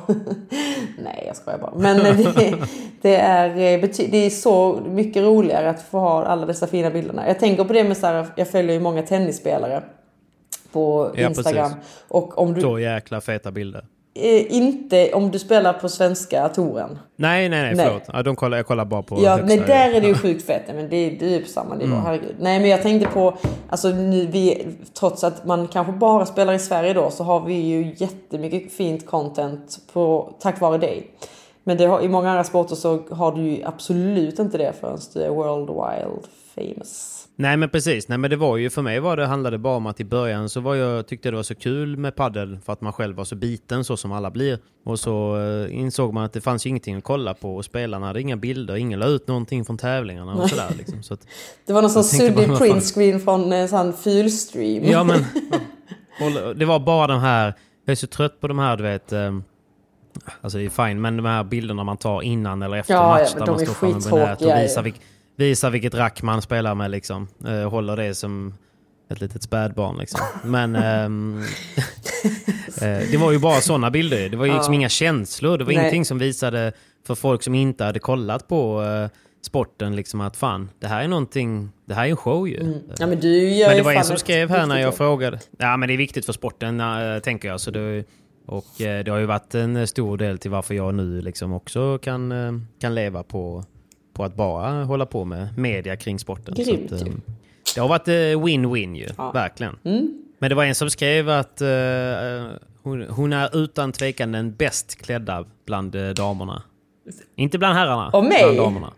nej, 1.04 1.24
jag 1.28 1.36
skojar 1.36 1.60
bara. 1.60 1.74
Men 1.76 1.98
det, 1.98 2.56
det, 3.02 3.16
är, 3.16 3.50
eh, 3.50 3.90
det 4.12 4.26
är 4.26 4.30
så 4.30 4.80
mycket 4.86 5.24
roligare 5.24 5.70
att 5.70 5.82
få 5.82 6.00
ha 6.00 6.26
alla 6.26 6.46
dessa 6.46 6.68
fina 6.68 6.90
bilderna. 6.90 7.28
Jag 7.28 7.40
tänker 7.40 7.64
på 7.64 7.74
det 7.74 7.84
med 7.84 7.98
så 7.98 8.08
här, 8.08 8.28
jag 8.36 8.48
följer 8.48 8.74
ju 8.74 8.80
många 8.80 9.02
tennisspelare 9.02 9.84
på 10.74 11.12
Ja, 11.16 11.28
Instagram. 11.30 11.70
precis. 11.72 12.04
Och 12.08 12.38
om 12.38 12.54
du, 12.54 12.62
Så 12.62 12.80
jäkla 12.80 13.22
feta 13.22 13.52
bilder. 13.52 13.86
Eh, 14.16 14.54
inte 14.56 15.14
om 15.14 15.32
du 15.32 15.40
spelar 15.40 15.74
på 15.74 15.90
svenska 15.90 16.50
touren. 16.50 17.00
Nej, 17.16 17.50
nej, 17.50 17.62
nej, 17.62 17.76
Nej. 17.76 17.86
förlåt. 17.86 18.04
Ja, 18.14 18.24
de 18.24 18.36
kollar, 18.36 18.58
jag 18.58 18.66
kollar 18.68 18.86
bara 18.86 19.04
på 19.04 19.20
Ja, 19.24 19.40
nej, 19.44 19.58
där 19.58 19.92
är 19.94 20.02
det 20.02 20.08
ju 20.08 20.14
sjukt 20.16 20.46
fett. 20.46 20.62
Men 20.68 20.90
det, 20.90 21.10
det 21.10 21.26
är 21.26 21.30
ju 21.30 21.42
på 21.42 21.48
samma 21.50 21.76
nivå, 21.76 21.92
Mm. 21.94 22.06
herregud. 22.06 22.36
Nej, 22.40 22.60
men 22.60 22.70
jag 22.70 22.82
tänkte 22.82 23.10
på, 23.10 23.34
alltså 23.70 23.90
nu, 23.90 24.26
vi, 24.26 24.68
trots 25.00 25.24
att 25.24 25.46
man 25.46 25.68
kanske 25.68 25.94
bara 25.94 26.26
spelar 26.26 26.54
i 26.54 26.60
Sverige 26.60 26.94
då, 26.94 27.10
så 27.10 27.24
har 27.24 27.40
vi 27.42 27.54
ju 27.54 27.94
jättemycket 27.98 28.72
fint 28.74 29.06
content 29.06 29.80
på, 29.94 30.34
tack 30.40 30.62
vare 30.62 30.78
dig. 30.78 31.08
Men 31.64 31.90
har, 31.90 32.02
i 32.02 32.08
många 32.10 32.30
andra 32.30 32.44
sporter 32.44 32.76
så 32.76 33.00
har 33.12 33.32
du 33.32 33.42
ju 33.42 33.64
absolut 33.64 34.40
inte 34.40 34.58
det 34.58 34.74
förrän 34.80 34.98
du 35.14 35.22
är 35.24 35.30
world 35.30 35.70
wild 35.70 36.28
famous. 36.56 37.12
Nej 37.36 37.58
men 37.58 37.70
precis, 37.70 38.08
nej 38.08 38.18
men 38.18 38.30
det 38.30 38.36
var 38.36 38.58
ju 38.58 38.70
för 38.70 38.82
mig 38.82 39.00
var 39.00 39.18
det 39.18 39.26
handlade 39.26 39.58
bara 39.58 39.76
om 39.78 39.86
att 39.86 40.00
i 40.00 40.06
början 40.06 40.50
så 40.50 40.60
var 40.62 40.76
jag, 40.76 41.08
tyckte 41.08 41.30
det 41.30 41.36
var 41.36 41.44
så 41.44 41.56
kul 41.56 41.98
med 41.98 42.16
paddel 42.16 42.60
för 42.66 42.74
att 42.74 42.82
man 42.82 42.94
själv 42.94 43.16
var 43.16 43.24
så 43.24 43.36
biten 43.36 43.84
så 43.84 43.98
som 43.98 44.12
alla 44.12 44.32
blir. 44.32 44.60
Och 44.86 45.00
så 45.00 45.40
eh, 45.40 45.80
insåg 45.80 46.14
man 46.14 46.24
att 46.24 46.34
det 46.34 46.42
fanns 46.42 46.66
ju 46.66 46.70
ingenting 46.70 46.96
att 46.96 47.04
kolla 47.04 47.34
på 47.34 47.56
och 47.56 47.66
spelarna 47.66 48.08
hade 48.08 48.22
inga 48.22 48.38
bilder, 48.38 48.76
ingen 48.76 49.00
la 49.00 49.06
ut 49.06 49.28
någonting 49.28 49.66
från 49.66 49.78
tävlingarna 49.78 50.34
och 50.34 50.50
sådär 50.50 50.74
liksom. 50.78 51.04
Så 51.04 51.14
att, 51.14 51.28
Det 51.66 51.74
var 51.74 51.82
någon 51.82 51.92
sån 51.92 52.04
suddig 52.04 52.58
printscreen 52.58 53.20
från 53.20 53.54
en 53.54 53.70
sån 53.70 53.94
fylstream. 53.94 54.84
ja 54.84 55.04
men, 55.04 55.20
och 56.22 56.56
det 56.56 56.66
var 56.66 56.80
bara 56.80 57.08
de 57.08 57.20
här, 57.20 57.54
jag 57.86 57.92
är 57.92 57.96
så 57.96 58.08
trött 58.08 58.40
på 58.40 58.48
de 58.48 58.60
här 58.60 58.78
du 58.78 58.84
vet, 58.84 59.12
eh, 59.12 59.32
alltså 60.42 60.58
det 60.58 60.66
är 60.66 60.88
fine, 60.88 61.02
men 61.02 61.18
de 61.18 61.26
här 61.26 61.44
bilderna 61.44 61.84
man 61.84 61.98
tar 61.98 62.22
innan 62.22 62.62
eller 62.62 62.78
efter 62.78 62.94
Ja, 62.94 63.10
match 63.10 63.32
ja, 63.34 63.46
där 63.46 63.52
man 63.52 63.60
står 63.60 63.74
framme 63.74 64.34
och 64.34 64.64
visar, 64.64 64.84
vilk, 64.84 65.02
visar 65.36 65.70
vilket 65.70 65.96
rack 65.96 66.22
man 66.22 66.42
spelar 66.42 66.76
med 66.76 66.92
liksom. 66.92 67.28
Eh, 67.48 67.70
håller 67.70 67.98
det 67.98 68.16
som 68.16 68.54
ett 69.10 69.22
litet 69.22 69.44
spädbarn 69.44 69.98
liksom. 69.98 70.20
Men 70.44 70.76
ehm, 70.76 71.42
eh, 72.82 73.00
det 73.12 73.18
var 73.20 73.32
ju 73.32 73.40
bara 73.40 73.62
sådana 73.62 73.92
bilder. 73.92 74.30
Det 74.30 74.38
var 74.38 74.46
ju 74.46 74.54
liksom 74.54 74.74
Ja. 74.74 74.80
inga 74.80 74.90
känslor. 74.90 75.58
Det 75.58 75.64
var 75.64 75.72
Nej. 75.74 75.80
ingenting 75.82 76.06
som 76.06 76.18
visade 76.20 76.72
för 77.08 77.16
folk 77.16 77.44
som 77.44 77.56
inte 77.56 77.84
hade 77.84 78.00
kollat 78.00 78.48
på 78.48 78.84
eh, 78.84 79.10
sporten 79.42 79.96
liksom 79.96 80.22
att 80.22 80.38
fan, 80.38 80.70
det 80.80 80.88
här 80.88 81.04
är 81.04 81.08
någonting, 81.08 81.72
det 81.86 81.94
här 81.94 82.06
är 82.06 82.10
en 82.10 82.18
show 82.18 82.48
ju. 82.48 82.82
Ja, 83.00 83.08
men 83.08 83.20
du 83.20 83.50
gör 83.50 83.68
Men 83.68 83.78
det 83.78 83.84
var 83.84 83.94
en 83.94 84.04
som 84.06 84.18
skrev 84.18 84.50
här 84.50 84.66
när 84.68 84.76
jag 84.76 84.84
jobb. 84.86 84.94
frågade. 84.94 85.40
Ja 85.58 85.78
men 85.78 85.88
det 85.88 85.94
är 85.94 85.98
viktigt 85.98 86.26
för 86.26 86.34
sporten 86.34 86.80
äh, 86.80 87.20
tänker 87.20 87.48
jag. 87.48 87.60
Så 87.62 87.72
det, 87.72 88.04
och 88.46 88.82
eh, 88.82 89.04
det 89.04 89.12
har 89.12 89.18
ju 89.18 89.26
varit 89.26 89.56
en 89.56 89.88
stor 89.88 90.18
del 90.18 90.38
till 90.38 90.52
varför 90.52 90.74
jag 90.74 90.96
nu 90.96 91.22
liksom 91.22 91.54
också 91.54 91.98
kan, 91.98 92.32
eh, 92.32 92.52
kan 92.82 92.96
leva 92.96 93.24
på, 93.24 93.64
på 94.14 94.24
att 94.24 94.36
bara 94.36 94.84
hålla 94.84 95.05
på 95.05 95.26
med 95.26 95.57
media 95.57 95.95
kring 95.95 96.20
sporten. 96.20 96.53
Grymt 96.57 96.91
att, 96.91 97.01
ju. 97.01 97.07
eh, 97.07 97.14
det 97.76 97.82
har 97.82 97.88
varit 97.88 98.07
eh, 98.07 98.11
win-win 98.14 98.95
ju, 98.95 99.07
verkligen. 99.34 99.76
Mm. 99.84 100.24
Men 100.39 100.49
det 100.49 100.55
var 100.55 100.64
en 100.64 100.76
som 100.76 100.89
skrev 100.89 101.30
att 101.30 101.61
eh, 101.61 101.68
hon, 102.84 103.01
hon 103.09 103.34
är 103.34 103.57
utan 103.64 103.91
tvekan 103.91 104.32
den 104.32 104.53
bäst 104.55 105.01
klädda 105.01 105.45
bland 105.66 105.95
damerna. 106.16 106.64
Inte 107.36 107.57
bland 107.57 107.76
herrarna, 107.78 108.09
Och 108.09 108.24
mig? 108.24 108.43
bland 108.43 108.57
damerna. 108.57 108.93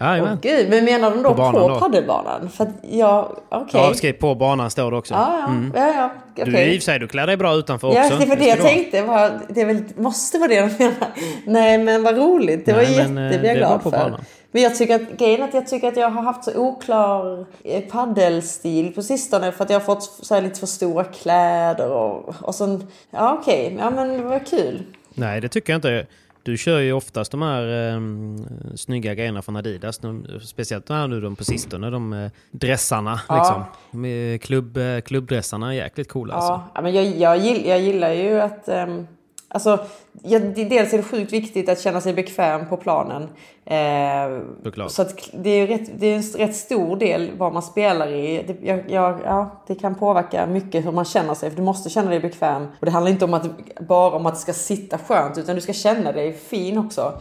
Jajamän. 0.00 0.32
Åh 0.32 0.38
gud, 0.42 0.70
men 0.70 0.84
menar 0.84 1.10
de 1.10 1.22
då 1.22 1.28
På 1.28 1.34
på, 1.34 1.42
banan 1.42 1.68
då? 1.68 1.78
padelbanan? 1.78 2.50
För 2.50 2.64
att 2.64 2.70
jag, 2.90 3.36
okej. 3.48 3.94
Ja, 4.02 4.12
på 4.20 4.34
banan 4.34 4.70
står 4.70 4.90
det 4.90 4.96
också. 4.96 5.14
Ja, 5.14 5.38
ja, 5.40 5.46
Mm. 5.48 5.72
ja, 5.76 5.86
ja, 5.94 6.10
Du, 6.44 6.50
okej. 6.52 6.74
i 6.74 6.78
och 6.78 6.82
för 6.82 6.84
sig, 6.84 6.98
du 6.98 7.08
klär 7.08 7.26
dig 7.26 7.36
bra 7.36 7.54
utanför 7.54 7.94
Ja, 7.94 8.06
också. 8.06 8.18
det 8.18 8.26
var 8.26 8.36
det 8.36 8.46
jag 8.46 8.58
du 8.58 8.62
tänkte. 8.62 9.02
Var, 9.02 9.30
det 9.48 9.64
väl, 9.64 9.84
måste 9.96 10.38
vara 10.38 10.48
det 10.48 10.60
de 10.60 10.84
menar. 10.84 11.08
Nej, 11.44 11.78
men 11.78 12.02
vad 12.02 12.16
roligt. 12.16 12.66
Det 12.66 12.72
var 12.72 12.82
Nej, 12.82 12.96
jätte, 12.96 13.08
men, 13.12 13.44
jag 13.44 13.56
glad 13.56 13.82
på 13.82 13.90
för. 13.90 13.98
banan. 13.98 14.20
Men 14.52 14.62
jag 14.62 14.76
tycker 14.76 14.94
att 14.94 15.18
grejen 15.18 15.42
att 15.42 15.54
jag 15.54 15.66
tycker 15.66 15.88
att 15.88 15.96
jag 15.96 16.10
har 16.10 16.22
haft 16.22 16.44
så 16.44 16.50
oklar 16.56 17.46
eh, 17.64 17.80
paddelstil 17.82 18.92
på 18.94 19.02
sistone 19.02 19.52
för 19.52 19.64
att 19.64 19.70
jag 19.70 19.80
har 19.80 19.84
fått 19.84 20.02
så 20.02 20.40
lite 20.40 20.60
för 20.60 20.66
stora 20.66 21.04
kläder 21.04 21.90
och, 21.92 22.34
och 22.42 22.54
sen, 22.54 22.86
ja 23.10 23.38
okej, 23.40 23.76
ja 23.80 23.90
men 23.90 24.08
det 24.08 24.22
var 24.22 24.38
kul. 24.38 24.82
Nej, 25.14 25.40
det 25.40 25.48
tycker 25.48 25.72
jag 25.72 25.78
inte. 25.78 26.06
Du 26.48 26.56
kör 26.56 26.80
ju 26.80 26.92
oftast 26.92 27.30
de 27.30 27.42
här 27.42 27.94
um, 27.94 28.46
snygga 28.76 29.14
grejerna 29.14 29.42
från 29.42 29.56
Adidas. 29.56 29.98
De, 29.98 30.26
speciellt 30.42 30.86
de 30.86 30.94
här 30.94 31.08
nu 31.08 31.20
de 31.20 31.36
på 31.36 31.44
sistone, 31.44 31.90
de 31.90 32.12
eh, 32.12 32.30
dressarna. 32.50 33.20
Ja. 33.28 33.36
Liksom. 33.38 33.64
Med 34.00 34.42
klubb, 34.42 34.76
eh, 34.76 35.00
klubbdressarna 35.00 35.68
är 35.68 35.76
jäkligt 35.76 36.08
coola. 36.08 36.34
Alltså. 36.34 36.52
Ja, 36.52 36.70
ja, 36.74 36.80
men 36.80 36.94
jag, 36.94 37.06
jag, 37.06 37.66
jag 37.66 37.80
gillar 37.80 38.12
ju 38.12 38.40
att... 38.40 38.68
Um, 38.68 39.06
alltså, 39.48 39.78
det- 40.12 40.38
dels 40.64 40.92
är 40.92 40.96
det 40.96 41.02
sjukt 41.02 41.32
viktigt 41.32 41.68
att 41.68 41.80
känna 41.80 42.00
sig 42.00 42.12
bekväm 42.14 42.68
på 42.68 42.76
planen. 42.76 43.22
Eh, 43.64 44.40
så 44.88 45.04
det 45.32 45.50
är, 45.50 45.66
rätt, 45.66 45.90
det 45.98 46.06
är 46.06 46.16
en 46.16 46.22
rätt 46.22 46.56
stor 46.56 46.96
del 46.96 47.30
vad 47.38 47.52
man 47.52 47.62
spelar 47.62 48.08
i. 48.12 48.44
Det, 48.46 48.66
jag, 48.68 48.90
jag, 48.90 49.18
ja, 49.24 49.62
det 49.66 49.74
kan 49.74 49.94
påverka 49.94 50.46
mycket 50.46 50.86
hur 50.86 50.92
man 50.92 51.04
känner 51.04 51.34
sig. 51.34 51.50
För 51.50 51.56
du 51.56 51.62
måste 51.62 51.90
känna 51.90 52.10
dig 52.10 52.20
bekväm. 52.20 52.66
Och 52.80 52.86
det 52.86 52.90
handlar 52.92 53.10
inte 53.12 53.24
om 53.24 53.34
att, 53.34 53.46
bara 53.80 54.16
om 54.16 54.26
att 54.26 54.34
det 54.34 54.40
ska 54.40 54.52
sitta 54.52 54.98
skönt. 54.98 55.38
Utan 55.38 55.54
du 55.54 55.60
ska 55.60 55.72
känna 55.72 56.12
dig 56.12 56.32
fin 56.32 56.78
också. 56.78 57.12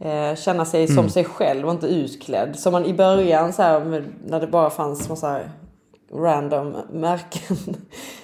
Eh, 0.00 0.34
känna 0.36 0.64
sig 0.64 0.86
som 0.86 0.98
Mm. 0.98 1.10
sig 1.10 1.24
själv 1.24 1.66
och 1.66 1.72
inte 1.72 1.86
utklädd. 1.86 2.58
Som 2.58 2.72
man 2.72 2.84
i 2.84 2.94
början 2.94 3.52
så 3.52 3.62
här, 3.62 4.04
när 4.26 4.40
det 4.40 4.46
bara 4.46 4.70
fanns 4.70 5.08
massa 5.08 5.40
random 6.14 6.76
märken. 6.92 7.56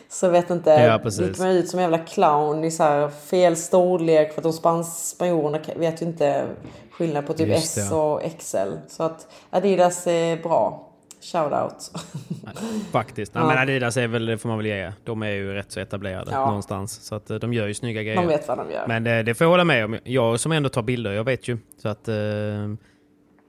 Så 0.09 0.29
vet 0.29 0.51
inte, 0.51 0.71
Ja, 0.71 0.99
precis. 0.99 1.27
gick 1.29 1.39
man 1.39 1.49
ut 1.51 1.69
som 1.69 1.79
en 1.79 1.83
jävla 1.83 1.99
clown 1.99 2.65
i 2.65 2.71
så 2.71 2.83
här 2.83 3.09
fel 3.09 3.57
storlek 3.57 4.33
för 4.33 4.41
att 4.41 4.43
de 4.43 4.53
spans- 4.53 5.09
spanjorerna 5.09 5.59
vet 5.77 6.03
ju 6.03 6.07
inte 6.07 6.45
skillnad 6.91 7.27
på 7.27 7.33
typ 7.35 7.49
Just 7.49 7.65
S 7.79 7.89
det, 7.91 7.95
ja. 7.97 8.13
och 8.15 8.23
XL. 8.39 8.73
Så 8.89 9.03
att 9.03 9.27
Adidas 9.51 10.07
är 10.07 10.37
bra. 10.37 10.83
Shout 11.21 11.53
out. 11.53 11.91
Faktiskt. 12.91 13.35
Nej, 13.35 13.43
Ja. 13.45 13.49
Men 13.49 13.59
Adidas 13.59 13.97
är 13.97 14.07
väl, 14.09 14.27
det 14.27 14.39
får 14.39 14.49
man 14.49 14.59
väl 14.59 14.67
ge. 14.67 14.93
De 15.05 15.23
är 15.23 15.31
ju 15.31 15.55
rätt 15.55 15.73
så 15.73 15.81
etablerade 15.81 16.31
Ja. 16.33 16.47
någonstans. 16.47 16.93
Så 17.05 17.15
att 17.15 17.31
eh, 17.31 17.37
de 17.37 17.53
gör 17.53 17.67
ju 17.67 17.75
snygga 17.75 18.03
grejer. 18.03 18.17
De 18.17 18.27
vet 18.27 18.49
vad 18.49 18.59
de 18.59 18.71
gör. 18.71 18.85
Men 18.87 19.07
eh, 19.07 19.25
det 19.25 19.35
får 19.35 19.45
jag 19.45 19.51
hålla 19.51 19.65
med 19.65 19.85
om. 19.85 19.99
Jag 20.05 20.41
som 20.41 20.53
ändå 20.53 20.69
tar 20.69 20.83
bilder, 20.83 21.13
jag 21.13 21.25
vet 21.25 21.49
ju. 21.49 21.59
Så 21.83 21.89
att... 21.89 22.09
Eh, 22.09 22.15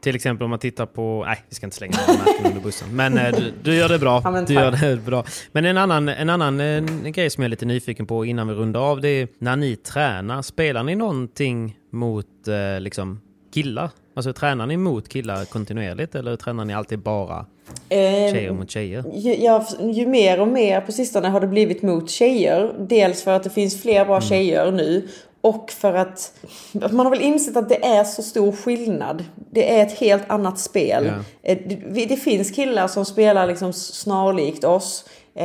till 0.07 0.15
exempel 0.15 0.43
om 0.43 0.49
man 0.49 0.59
tittar 0.59 0.85
på... 0.85 1.23
Nej, 1.27 1.37
vi 1.49 1.55
ska 1.55 1.65
inte 1.65 1.75
slänga 1.77 1.97
märken 2.07 2.45
under 2.45 2.61
bussen. 2.61 2.87
Men 2.95 3.17
eh, 3.17 3.31
du, 3.37 3.53
du 3.63 3.75
gör 3.75 3.89
det 3.89 3.99
bra. 3.99 4.21
Ja, 4.23 4.31
men 4.31 4.45
du 4.45 4.53
gör 4.53 4.71
det 4.71 5.05
bra. 5.05 5.23
Men 5.51 5.65
en 5.65 5.77
annan, 5.77 6.09
en 6.09 6.29
annan 6.29 6.59
eh, 6.59 6.83
grej 7.11 7.29
som 7.29 7.41
jag 7.43 7.47
är 7.47 7.49
lite 7.49 7.65
nyfiken 7.65 8.05
på 8.05 8.25
innan 8.25 8.47
vi 8.47 8.53
rundar 8.53 8.79
av, 8.91 9.01
det 9.01 9.09
är 9.09 9.27
när 9.39 9.55
ni 9.55 9.75
tränar, 9.75 10.41
spelar 10.41 10.83
ni 10.83 10.95
någonting 10.95 11.77
mot 11.91 12.47
eh, 12.47 12.79
liksom 12.81 13.21
killar? 13.53 13.89
Alltså 14.15 14.33
tränar 14.33 14.65
ni 14.67 14.77
mot 14.77 15.09
killar 15.09 15.45
kontinuerligt 15.45 16.15
eller 16.15 16.35
tränar 16.35 16.65
ni 16.65 16.73
alltid 16.73 16.99
bara 16.99 17.45
Eh, 17.89 17.97
tjejer 18.33 18.51
mot 18.51 18.71
tjejer? 18.71 19.03
Ju, 19.13 19.35
ja, 19.35 19.67
ju 19.93 20.05
mer 20.07 20.39
och 20.41 20.47
mer 20.47 20.81
på 20.81 20.91
sistone 20.91 21.27
har 21.27 21.39
det 21.41 21.47
blivit 21.47 21.81
mot 21.81 22.09
tjejer. 22.09 22.73
Dels 22.89 23.23
för 23.23 23.31
att 23.31 23.43
det 23.43 23.49
finns 23.49 23.81
fler 23.81 24.05
bra 24.05 24.15
Mm. 24.17 24.29
tjejer 24.29 24.71
nu. 24.71 25.07
Och 25.41 25.71
för 25.71 25.93
att 25.93 26.33
man 26.73 26.99
har 27.05 27.09
väl 27.09 27.21
insett 27.21 27.57
att 27.57 27.69
det 27.69 27.85
är 27.85 28.03
så 28.03 28.23
stor 28.23 28.51
skillnad. 28.51 29.25
Det 29.51 29.77
är 29.79 29.83
ett 29.85 29.99
helt 29.99 30.29
annat 30.29 30.59
spel. 30.59 31.11
Eh, 31.43 31.57
Det, 31.89 32.05
det 32.05 32.17
finns 32.17 32.51
killar 32.51 32.87
som 32.87 33.05
spelar 33.05 33.47
liksom 33.47 33.73
snarlikt 33.73 34.63
oss. 34.63 35.05
Eh, 35.35 35.43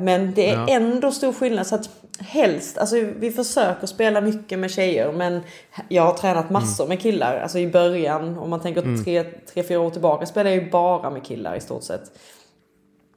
men 0.00 0.32
det 0.34 0.48
är 0.50 0.54
Ja. 0.54 0.66
ändå 0.68 1.12
stor 1.12 1.32
skillnad. 1.32 1.66
Så 1.66 1.74
att 1.74 1.88
helst, 2.18 2.78
alltså 2.78 2.96
vi 3.18 3.30
försöker 3.30 3.86
spela 3.86 4.20
mycket 4.20 4.58
med 4.58 4.70
tjejer. 4.70 5.12
Men 5.12 5.40
jag 5.88 6.02
har 6.02 6.12
tränat 6.14 6.50
massor 6.50 6.86
med 6.88 7.00
killar. 7.00 7.36
Alltså 7.38 7.58
i 7.58 7.66
början, 7.66 8.38
om 8.38 8.50
man 8.50 8.60
tänker 8.60 8.82
Mm. 8.82 9.04
tre, 9.04 9.22
tre, 9.24 9.62
fyra 9.62 9.80
år 9.80 9.90
tillbaka, 9.90 10.26
spelade 10.26 10.54
jag 10.54 10.64
ju 10.64 10.70
bara 10.70 11.10
med 11.10 11.24
killar 11.24 11.56
i 11.56 11.60
stort 11.60 11.82
sett. 11.82 12.02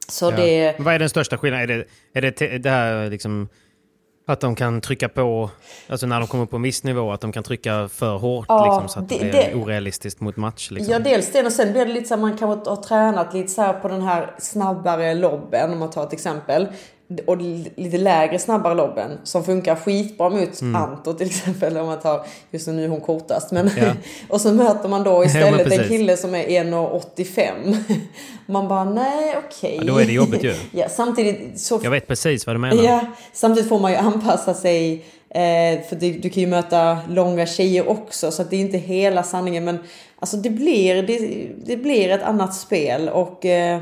Så 0.10 0.26
Ja. 0.26 0.31
det... 0.31 0.76
Vad 0.80 0.94
är 0.94 0.99
den 0.99 1.10
största 1.10 1.38
skillnaden? 1.38 1.69
Är 2.14 2.22
det, 2.22 2.41
är 2.41 2.49
det 2.49 2.57
det 2.57 2.69
här 2.69 3.10
liksom 3.10 3.49
att 4.33 4.39
de 4.39 4.55
kan 4.55 4.81
trycka 4.81 5.09
på, 5.09 5.49
alltså 5.89 6.07
när 6.07 6.19
de 6.19 6.27
kommer 6.27 6.45
på 6.45 6.55
en 6.55 6.61
viss 6.61 6.83
nivå, 6.83 7.11
att 7.11 7.21
de 7.21 7.31
kan 7.31 7.43
trycka 7.43 7.87
för 7.87 8.17
hårt 8.17 8.45
Ja, 8.49 8.65
liksom, 8.65 8.89
så 8.89 8.99
att 8.99 9.09
det, 9.09 9.31
det- 9.31 9.51
är 9.51 9.55
orealistiskt 9.55 10.19
mot 10.21 10.37
match? 10.37 10.71
Liksom. 10.71 10.93
Ja, 10.93 10.99
dels 10.99 11.31
det 11.31 11.45
och 11.45 11.51
sen 11.51 11.71
blir 11.71 11.85
det 11.85 11.93
lite 11.93 12.07
så 12.07 12.13
att 12.13 12.19
man 12.19 12.37
kanske 12.37 12.69
har 12.69 12.75
tränat 12.75 13.33
lite 13.33 13.49
så 13.49 13.73
på 13.81 13.87
den 13.87 14.01
här 14.01 14.35
snabbare 14.39 15.13
lobben 15.13 15.73
om 15.73 15.79
man 15.79 15.89
tar 15.89 16.03
ett 16.03 16.13
exempel. 16.13 16.67
Och 17.25 17.38
li- 17.38 17.71
lite 17.75 17.97
lägre 17.97 18.39
snabbare 18.39 18.73
lobben 18.75 19.11
som 19.23 19.43
funkar 19.43 19.75
skitbra 19.75 20.29
mot 20.29 20.61
Anto 20.75 21.13
till 21.13 21.27
exempel 21.27 21.77
om 21.77 21.85
man 21.88 21.99
tar, 21.99 22.25
just 22.51 22.67
nu 22.67 22.84
är 22.84 22.88
hon 22.88 23.01
kortast. 23.01 23.51
Men, 23.51 23.67
Mm. 23.69 23.85
Ja. 23.85 23.93
och 24.29 24.41
så 24.41 24.53
möter 24.53 24.89
man 24.89 25.03
då 25.03 25.25
istället 25.25 25.59
en 25.61 25.69
precis. 25.69 25.88
kille 25.88 26.17
som 26.17 26.35
är 26.35 26.43
1,85. 26.47 27.77
Man 28.45 28.67
bara 28.67 28.84
nej 28.84 29.35
okej. 29.47 29.77
Ja, 29.81 29.84
då 29.93 29.97
är 29.97 30.05
det 30.05 30.11
jobbigt 30.11 30.43
ju. 30.43 30.53
Ja, 30.71 30.89
samtidigt 30.89 31.59
så 31.59 31.79
Jag 31.84 31.91
vet 31.91 32.07
precis 32.07 32.45
vad 32.45 32.55
du 32.55 32.59
menar. 32.59 32.84
Ja, 32.84 33.01
samtidigt 33.34 33.69
får 33.69 33.79
man 33.79 33.91
ju 33.91 33.97
anpassa 33.97 34.53
sig. 34.53 35.05
Eh, 35.29 35.81
för 35.89 35.95
du, 35.99 36.11
du 36.13 36.29
kan 36.29 36.41
ju 36.43 36.47
möta 36.47 36.97
långa 37.09 37.45
tjejer 37.45 37.89
också 37.89 38.31
så 38.31 38.41
att 38.41 38.49
det 38.49 38.55
är 38.55 38.59
inte 38.61 38.77
hela 38.77 39.23
sanningen. 39.23 39.63
Men 39.65 39.77
alltså 40.19 40.38
det 40.38 40.49
blir, 40.49 41.03
det, 41.03 41.47
det 41.65 41.77
blir 41.77 42.09
ett 42.09 42.23
annat 42.23 42.55
spel 42.55 43.09
och 43.09 43.45
eh, 43.45 43.79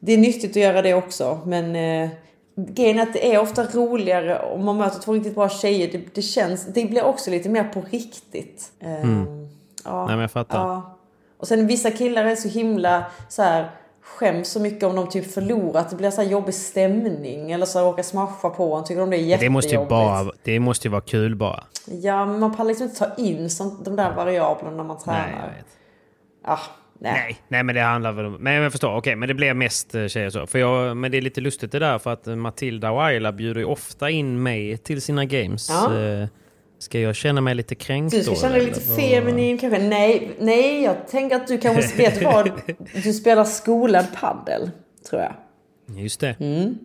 det 0.00 0.12
är 0.12 0.18
nyttigt 0.18 0.50
att 0.50 0.56
göra 0.56 0.82
det 0.82 0.94
också. 0.94 1.38
Men 1.46 1.76
eh, 1.76 2.08
grejen 2.56 2.98
är 2.98 3.02
att 3.02 3.12
det 3.12 3.34
är 3.34 3.40
ofta 3.40 3.64
roligare 3.64 4.38
om 4.38 4.64
man 4.64 4.76
möter 4.76 5.00
två 5.00 5.12
riktigt 5.12 5.34
bra 5.34 5.48
tjejer. 5.48 5.92
Det, 5.92 6.14
det 6.14 6.22
känns, 6.22 6.66
det 6.66 6.84
blir 6.84 7.04
också 7.04 7.30
lite 7.30 7.48
mer 7.48 7.64
på 7.64 7.80
riktigt. 7.90 8.72
Eh, 8.80 8.90
ja, 8.90 8.96
Mm. 8.96 9.48
Nej, 9.84 10.06
men 10.06 10.18
jag 10.18 10.30
fattar. 10.30 10.58
Ja. 10.58 10.96
Och 11.38 11.48
sen 11.48 11.66
vissa 11.66 11.90
killar 11.90 12.24
är 12.24 12.36
så 12.36 12.48
himla 12.48 13.04
så 13.28 13.42
här 13.42 13.70
skäms 14.00 14.48
så 14.48 14.60
mycket 14.60 14.84
om 14.84 14.96
de 14.96 15.08
typ 15.08 15.32
förlorar. 15.34 15.80
Att 15.80 15.90
det 15.90 15.96
blir 15.96 16.10
så 16.10 16.22
här 16.22 16.28
jobbig 16.28 16.54
stämning. 16.54 17.52
Eller 17.52 17.66
så 17.66 17.80
råkar 17.80 18.02
smasha 18.02 18.50
på 18.50 18.74
en. 18.74 18.84
Tycker 18.84 19.00
de 19.00 19.10
det 19.10 19.16
är 19.16 19.18
jättejobbigt. 19.18 19.40
Det 19.40 19.50
måste, 19.50 19.74
ju 19.74 19.86
bara, 19.86 20.32
det 20.42 20.60
måste 20.60 20.88
ju 20.88 20.92
vara 20.92 21.00
kul 21.00 21.36
bara. 21.36 21.64
Ja, 21.86 22.26
men 22.26 22.40
man 22.40 22.56
pallar 22.56 22.68
liksom 22.68 22.84
inte 22.86 22.98
ta 22.98 23.14
in 23.16 23.50
sånt, 23.50 23.84
de 23.84 23.96
där 23.96 24.12
variablerna 24.14 24.76
när 24.76 24.84
man 24.84 24.98
tränar. 24.98 25.18
Nej, 25.20 25.34
jag 25.40 25.56
vet. 25.56 25.66
Ah, 26.44 26.58
nej. 26.98 27.12
Nej, 27.12 27.36
nej, 27.48 27.62
men 27.62 27.74
det 27.74 27.80
handlar 27.80 28.12
väl 28.12 28.24
om... 28.24 28.32
Men 28.34 28.54
jag 28.54 28.72
förstår, 28.72 28.96
okej, 28.96 29.16
men 29.16 29.28
det 29.28 29.34
blir 29.34 29.54
mest 29.54 29.94
eh, 29.94 30.06
tjejer 30.06 30.30
så. 30.30 30.46
För 30.46 30.58
jag, 30.58 30.96
men 30.96 31.10
det 31.10 31.16
är 31.16 31.22
lite 31.22 31.40
lustigt 31.40 31.72
det 31.72 31.78
där 31.78 31.98
för 31.98 32.12
att 32.12 32.26
Matilda 32.26 32.90
och 32.90 33.04
Ayla 33.04 33.32
bjuder 33.32 33.60
ju 33.60 33.66
ofta 33.66 34.10
in 34.10 34.42
mig 34.42 34.76
till 34.76 35.02
sina 35.02 35.24
games. 35.24 35.68
Ja. 35.70 35.98
Eh, 35.98 36.26
Ska 36.78 37.00
jag 37.00 37.16
känna 37.16 37.40
mig 37.40 37.54
lite 37.54 37.74
kränkt 37.74 38.14
Du 38.14 38.22
ska 38.22 38.30
då? 38.30 38.36
känna 38.36 38.54
dig 38.54 38.64
lite 38.64 38.80
feminin 38.80 39.58
kanske. 39.58 39.78
Nej, 39.82 40.30
nej, 40.38 40.82
jag 40.82 41.08
tänker 41.08 41.36
att 41.36 41.46
du 41.46 41.58
kanske... 41.58 41.96
vet 41.96 42.22
vad? 42.22 42.50
Du 43.04 43.12
spelar 43.12 43.44
skolad 43.44 44.06
paddel, 44.20 44.70
tror 45.10 45.22
jag. 45.22 45.32
Just 45.98 46.20
det. 46.20 46.36
Mm. 46.40 46.78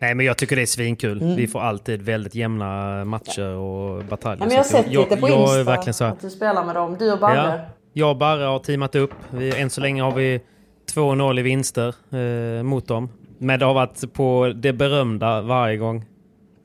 Nej, 0.00 0.14
men 0.14 0.26
jag 0.26 0.36
tycker 0.36 0.56
det 0.56 0.62
är 0.62 0.66
svinkul. 0.66 1.34
Vi 1.36 1.46
får 1.46 1.60
alltid 1.60 2.02
väldigt 2.02 2.34
jämna 2.34 3.04
matcher 3.04 3.48
och 3.48 4.04
bataljer. 4.04 4.44
Ja, 4.44 4.46
men 4.46 4.50
jag 4.56 4.62
har 4.62 4.68
sett 4.68 4.92
jag, 4.92 5.02
lite 5.02 5.16
på 5.16 5.28
jag, 5.28 5.40
Insta 5.40 5.56
Jag 5.58 5.64
verkligen 5.64 5.94
så 5.94 6.04
här, 6.04 6.12
att 6.12 6.20
du 6.20 6.30
spelar 6.30 6.64
med 6.64 6.74
dem. 6.74 6.96
Du 6.98 7.12
och 7.12 7.18
Barre. 7.18 7.36
Ja, 7.36 7.77
jag 7.98 8.10
och 8.10 8.16
Barre 8.16 8.44
har 8.44 8.58
teamat 8.58 8.94
upp. 8.94 9.10
Vi, 9.30 9.60
än 9.60 9.70
så 9.70 9.80
länge 9.80 10.02
har 10.02 10.12
vi 10.12 10.40
2-0 10.94 11.38
i 11.38 11.42
vinster 11.42 11.94
eh, 12.12 12.62
mot 12.62 12.88
dem. 12.88 13.08
Men 13.38 13.58
det 13.58 13.66
har 13.66 13.74
varit 13.74 14.12
på 14.12 14.52
det 14.56 14.72
berömda 14.72 15.40
varje 15.40 15.76
gång. 15.76 16.04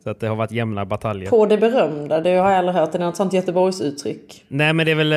Så 0.04 0.10
att 0.10 0.20
det 0.20 0.28
har 0.28 0.36
varit 0.36 0.52
jämna 0.52 0.86
bataljer. 0.86 1.30
På 1.30 1.46
det 1.46 1.58
berömda, 1.58 2.22
det 2.22 2.30
har 2.30 2.52
jag 2.52 2.58
aldrig 2.60 2.76
hört. 2.76 2.92
Det 2.92 2.98
är 2.98 3.00
något 3.00 3.16
sånt 3.16 3.34
Göteborgsuttryck. 3.34 4.46
Nej 4.48 4.74
men 4.74 4.86
det 4.86 4.92
är 4.92 4.96
väl 4.96 5.12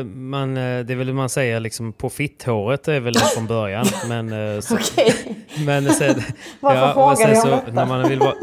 eh, 0.00 0.06
man, 0.06 0.56
eh, 0.56 0.84
det 0.84 0.92
är 0.92 0.96
väl 0.96 1.12
man 1.12 1.28
säger 1.28 1.60
liksom 1.60 1.92
på 1.92 2.10
fitthåret 2.10 2.88
är 2.88 3.00
väl 3.00 3.12
det 3.12 3.20
från 3.34 3.46
början. 3.46 3.86
Men, 4.08 4.54
eh, 4.54 4.60
så, 4.60 4.74
Okej. 4.74 5.14
men 5.66 5.90
sen, 5.90 6.14
Varför 6.60 6.88
och 6.88 6.94
frågar 6.94 7.34
sen 7.34 7.50
jag 7.50 7.58
om 7.58 7.64
detta? 7.66 7.72
när 7.72 7.86
man 7.86 8.08
vill 8.08 8.18
vara 8.18 8.34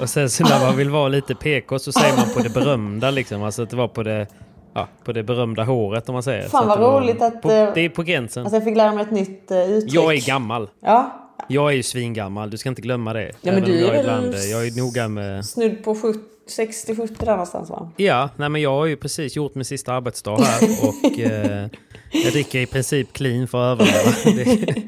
Och 0.00 0.08
sen 0.08 0.30
så 0.30 0.44
när 0.44 0.66
man 0.66 0.76
vill 0.76 0.90
vara 0.90 1.08
lite 1.08 1.34
PK 1.34 1.78
så 1.78 1.92
säger 1.92 2.16
man 2.16 2.26
på 2.34 2.40
det 2.40 2.50
berömda 2.54 3.10
liksom. 3.10 3.42
Alltså 3.42 3.62
att 3.62 3.70
det 3.70 3.76
var 3.76 3.88
på 3.88 4.02
det, 4.02 4.26
ja, 4.72 4.88
på 5.04 5.12
det 5.12 5.22
berömda 5.22 5.64
håret 5.64 6.08
om 6.08 6.12
man 6.12 6.22
säger. 6.22 6.48
Fan, 6.48 6.68
vad 6.68 6.80
roligt 6.80 7.22
att, 7.22 7.42
På, 7.42 7.50
eh, 7.50 7.74
det 7.74 7.80
är 7.80 7.88
på 7.88 8.02
gränsen. 8.02 8.42
Alltså 8.42 8.56
jag 8.56 8.64
fick 8.64 8.76
lära 8.76 8.92
mig 8.92 9.02
ett 9.02 9.10
nytt 9.10 9.50
uh, 9.50 9.58
uttryck. 9.58 9.94
Jag 9.94 10.14
är 10.14 10.26
gammal. 10.26 10.70
Ja, 10.80 11.28
Jag 11.48 11.70
är 11.70 11.76
ju 11.76 11.82
svingammal, 11.82 12.50
du 12.50 12.58
ska 12.58 12.68
inte 12.68 12.82
glömma 12.82 13.12
det. 13.12 13.32
Ja, 13.40 13.52
men 13.52 13.62
du 13.64 13.78
är 13.78 13.80
jag, 13.80 13.92
väl 13.92 14.00
ibland, 14.00 14.34
eh, 14.34 14.40
jag 14.40 14.66
är 14.66 14.78
noga 14.82 15.08
med... 15.08 15.46
snudd 15.46 15.84
på 15.84 15.94
60-70 15.94 17.16
där 17.18 17.30
någonstans 17.30 17.70
va? 17.70 17.90
Ja, 17.96 18.28
nej 18.36 18.48
men 18.48 18.62
jag 18.62 18.70
har 18.70 18.86
ju 18.86 18.96
precis 18.96 19.36
gjort 19.36 19.54
min 19.54 19.64
sista 19.64 19.92
arbetsdag 19.92 20.36
här 20.36 20.62
och 20.88 21.18
eh, 21.18 21.68
jag 22.10 22.32
dricker 22.32 22.58
i 22.60 22.66
princip 22.66 23.12
clean 23.12 23.48
för 23.48 23.72
att 23.72 23.80
överleva. 24.26 24.82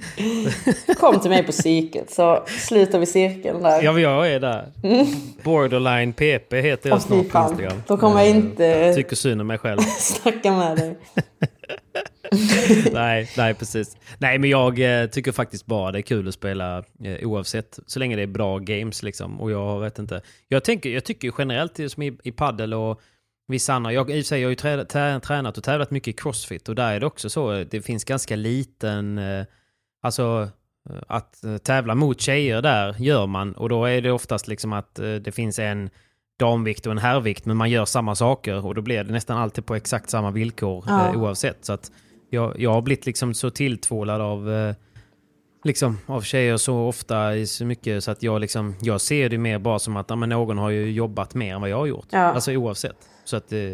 Kom 0.94 1.20
till 1.20 1.31
mig 1.31 1.43
på 1.43 1.53
psyket 1.53 2.11
så 2.11 2.44
slutar 2.47 2.99
vi 2.99 3.07
cirkeln 3.07 3.62
där. 3.62 3.82
ja, 3.82 3.99
jag 3.99 4.31
är 4.31 4.40
där. 4.40 4.73
Borderline 5.43 6.12
PP 6.12 6.53
heter 6.61 6.90
jag 6.90 7.03
snart 7.03 7.28
på. 7.31 7.39
Instagram. 7.39 7.82
Då 7.86 7.97
kommer 7.97 8.20
jag 8.20 8.28
Eh, 8.28 8.36
inte 8.36 8.94
Tycker 8.94 9.16
synd 9.16 9.40
om 9.40 9.47
mig 9.47 9.59
själv. 9.59 9.78
snacka 9.99 10.53
med 10.53 10.77
dig. 10.77 10.97
nej, 12.93 13.31
nej, 13.36 13.55
precis. 13.55 13.97
Nej, 14.19 14.39
men 14.39 14.51
jag 14.51 15.03
eh, 15.03 15.07
tycker 15.07 15.32
faktiskt 15.32 15.66
bara 15.66 15.93
det 15.93 15.99
är 15.99 16.03
kul 16.03 16.28
att 16.28 16.35
spela 16.35 16.78
eh, 17.05 17.28
oavsett. 17.28 17.78
Så 17.86 17.99
länge 17.99 18.16
det 18.16 18.23
är 18.23 18.27
bra 18.27 18.59
games 18.59 19.03
liksom. 19.03 19.40
Och 19.40 19.51
jag 19.51 19.81
vet 19.81 19.99
inte. 19.99 20.20
Jag, 20.49 20.65
tänker, 20.65 20.90
jag 20.90 21.05
tycker 21.05 21.32
generellt 21.39 21.90
som 21.93 22.03
i, 22.03 22.19
i 22.24 22.32
paddel 22.32 22.74
och 22.74 23.01
vissa 23.48 23.74
andra. 23.74 23.93
Jag, 23.93 24.10
i 24.10 24.24
sig, 24.24 24.40
jag 24.40 24.47
har 24.47 24.51
ju 24.51 24.56
trä, 24.56 24.85
trä, 24.85 25.20
tränat 25.20 25.59
och 25.59 25.64
tävlat 25.64 25.90
mycket 25.90 26.09
i 26.09 26.12
crossfit 26.12 26.69
och 26.69 26.74
där 26.74 26.93
är 26.93 27.01
det 27.01 27.06
också 27.06 27.31
så. 27.31 27.64
Det 27.70 27.82
finns 27.82 28.05
ganska 28.05 28.36
liten... 28.36 29.19
Eh, 29.19 29.44
alltså 30.02 30.48
eh, 30.90 30.97
att 31.09 31.44
eh, 31.44 31.56
tävla 31.56 31.94
mot 31.94 32.20
tjejer 32.20 32.62
där 32.62 32.94
gör 32.98 33.27
man 33.27 33.52
och 33.52 33.69
då 33.69 33.85
är 33.85 34.01
det 34.01 34.12
oftast 34.12 34.48
liksom 34.48 34.73
att 34.73 34.94
det 34.94 35.35
finns 35.35 35.59
en 35.59 35.90
damvikt 36.39 36.86
och 36.86 36.93
en 36.93 36.98
herrvikt 36.98 37.44
men 37.44 37.56
man 37.56 37.70
gör 37.70 37.85
samma 37.85 38.14
saker 38.14 38.66
och 38.66 38.74
då 38.74 38.82
blir 38.82 39.05
det 39.05 39.12
nästan 39.12 39.39
alltid 39.39 39.66
på 39.66 39.74
exakt 39.74 40.10
samma 40.10 40.31
villkor 40.31 40.85
Ja. 40.86 41.16
oavsett. 41.16 41.64
Så 41.64 41.73
att 41.73 41.90
jag, 42.31 42.60
jag 42.60 42.73
har 42.73 42.82
blivit 42.82 43.06
liksom 43.06 43.35
så 43.35 43.51
tilltvålad 43.51 44.20
av, 44.20 44.74
liksom, 45.64 45.98
av 46.06 46.20
tjejer 46.20 46.56
så 46.56 46.89
ofta 46.89 47.36
i 47.36 47.47
så 47.47 47.64
mycket 47.64 48.05
så 48.05 48.10
att 48.10 48.23
jag, 48.23 48.40
liksom, 48.40 48.74
jag 48.81 49.01
ser 49.01 49.28
det 49.28 49.39
mer 49.39 49.59
bara 49.59 49.78
som 49.78 49.97
att 49.97 50.10
ja, 50.10 50.16
men 50.16 50.28
någon 50.28 50.59
har 50.59 50.70
ju 50.70 50.90
jobbat 50.90 51.35
mer 51.35 51.55
än 51.55 51.60
vad 51.60 51.70
jag 51.70 51.77
har 51.78 51.86
gjort. 51.86 52.06
Ja. 52.10 52.19
Alltså 52.19 52.52
oavsett. 52.52 53.09
Så 53.24 53.36
att 53.36 53.53
eh, 53.53 53.73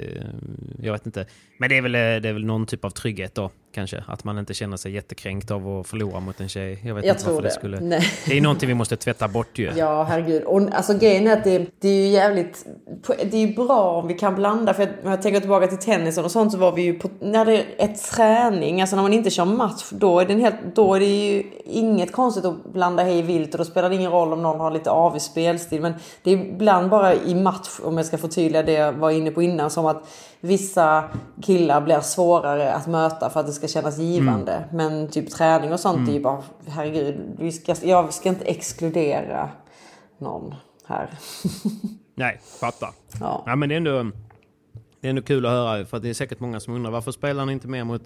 jag 0.82 0.92
vet 0.92 1.06
inte. 1.06 1.26
Men 1.58 1.68
det 1.68 1.76
är, 1.76 1.82
väl, 1.82 1.94
eh, 1.94 2.00
det 2.00 2.28
är 2.28 2.32
väl 2.32 2.44
någon 2.44 2.66
typ 2.66 2.84
av 2.84 2.90
trygghet 2.90 3.34
då 3.34 3.50
kanske. 3.72 4.04
Att 4.06 4.24
man 4.24 4.38
inte 4.38 4.54
känner 4.54 4.76
sig 4.76 4.92
jättekränkt 4.92 5.50
av 5.50 5.68
att 5.68 5.86
förlora 5.86 6.20
mot 6.20 6.40
en 6.40 6.48
tjej. 6.48 6.80
Jag 6.84 6.94
vet 6.94 7.04
Jag 7.04 7.14
inte 7.14 7.26
varför 7.26 7.42
det, 7.42 7.48
det. 7.48 7.52
skulle... 7.52 7.80
Nej. 7.80 8.02
Det 8.26 8.36
är 8.36 8.40
någonting 8.40 8.68
vi 8.68 8.74
måste 8.74 8.96
tvätta 8.96 9.28
bort 9.28 9.58
ju. 9.58 9.72
Ja, 9.76 10.02
herregud. 10.02 10.42
Och 10.42 10.60
alltså 10.72 10.98
grejen 10.98 11.26
är 11.26 11.32
att 11.32 11.44
det, 11.44 11.66
det 11.80 11.88
är 11.88 11.92
ju 11.92 12.08
jävligt... 12.08 12.66
Det 13.06 13.36
är 13.36 13.46
ju 13.46 13.54
bra 13.54 13.90
om 13.90 14.08
vi 14.08 14.14
kan 14.14 14.34
blanda. 14.34 14.74
För 14.74 14.82
jag, 14.82 15.12
jag 15.12 15.22
tänker 15.22 15.40
tillbaka 15.40 15.66
till 15.66 15.78
tennisen 15.78 16.24
och 16.24 16.30
sånt 16.30 16.52
så 16.52 16.58
var 16.58 16.72
vi 16.72 16.82
ju 16.82 16.98
på... 16.98 17.10
När 17.20 17.44
det 17.44 17.64
är 17.78 17.88
träning, 17.88 18.80
alltså 18.80 18.96
när 18.96 19.02
man 19.02 19.12
inte 19.12 19.30
kör 19.30 19.44
match, 19.44 19.84
då 19.90 20.20
är 20.20 20.26
det, 20.26 20.34
helt, 20.34 20.56
då 20.74 20.94
är 20.94 21.00
det 21.00 21.06
ju 21.06 21.44
inget 21.64 22.12
konstigt 22.12 22.44
att 22.44 22.72
blanda 22.72 23.02
hej 23.02 23.22
vilt 23.22 23.54
och 23.54 23.58
då 23.58 23.64
spelar 23.64 23.88
det 23.88 23.94
ingen 23.94 24.10
roll 24.10 24.32
om 24.32 24.42
någon 24.42 24.60
har 24.60 24.70
lite 24.70 24.90
avig 24.90 25.22
spelstil. 25.22 25.80
Men 25.80 25.94
det 26.22 26.30
är 26.30 26.36
ibland 26.36 26.90
bara 26.90 27.14
i 27.14 27.34
match, 27.34 27.68
om 27.84 27.96
jag 27.96 28.06
ska 28.06 28.18
förtydliga 28.18 28.62
det 28.62 28.72
jag 28.72 28.92
var 28.92 29.10
inne 29.10 29.30
på 29.30 29.42
innan, 29.42 29.70
som 29.70 29.86
att 29.86 30.08
vissa 30.40 31.04
killar 31.42 31.80
blir 31.80 32.00
svårare 32.00 32.72
att 32.72 32.86
möta 32.86 33.30
för 33.30 33.40
att 33.40 33.46
det 33.46 33.52
ska 33.58 33.68
kännas 33.68 33.98
givande. 33.98 34.64
Men 34.72 35.08
typ 35.08 35.30
träning 35.30 35.72
och 35.72 35.80
sånt 35.80 36.08
är 36.08 36.12
ju 36.12 36.20
bara, 36.20 36.42
herregud, 36.68 37.36
vi 37.38 37.52
ska, 37.52 37.74
jag 37.82 38.12
ska 38.14 38.28
inte 38.28 38.44
exkludera 38.44 39.50
någon 40.18 40.54
här. 40.86 41.08
Nej, 42.14 42.40
fattar. 42.60 42.90
Ja. 43.20 43.42
Ja, 43.46 43.56
men 43.56 43.68
det 43.68 43.74
är, 43.74 43.76
ändå, 43.76 44.02
det 45.00 45.08
är 45.08 45.10
ändå 45.10 45.22
kul 45.22 45.46
att 45.46 45.52
höra 45.52 45.84
för 45.84 45.96
att 45.96 46.02
det 46.02 46.10
är 46.10 46.14
säkert 46.14 46.40
många 46.40 46.60
som 46.60 46.74
undrar 46.74 46.90
varför 46.90 47.12
spelar 47.12 47.46
ni 47.46 47.52
inte 47.52 47.68
mer 47.68 47.84
mot 47.84 48.02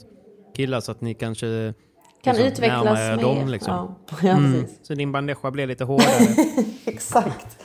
killar 0.57 0.81
så 0.81 0.93
att 0.93 1.01
ni 1.01 1.15
kanske 1.15 1.75
Kan 2.23 2.37
liksom 2.37 2.53
utvecklas 2.53 2.99
er 2.99 3.17
mer. 3.17 3.23
dem 3.23 3.49
liksom. 3.49 3.73
Ja, 4.11 4.17
ja 4.23 4.37
Mm. 4.37 4.65
Så 4.83 4.95
din 4.95 5.13
bandeja 5.13 5.51
blir 5.51 5.67
lite 5.67 5.85
hårdare. 5.85 6.47
Exakt. 6.85 7.59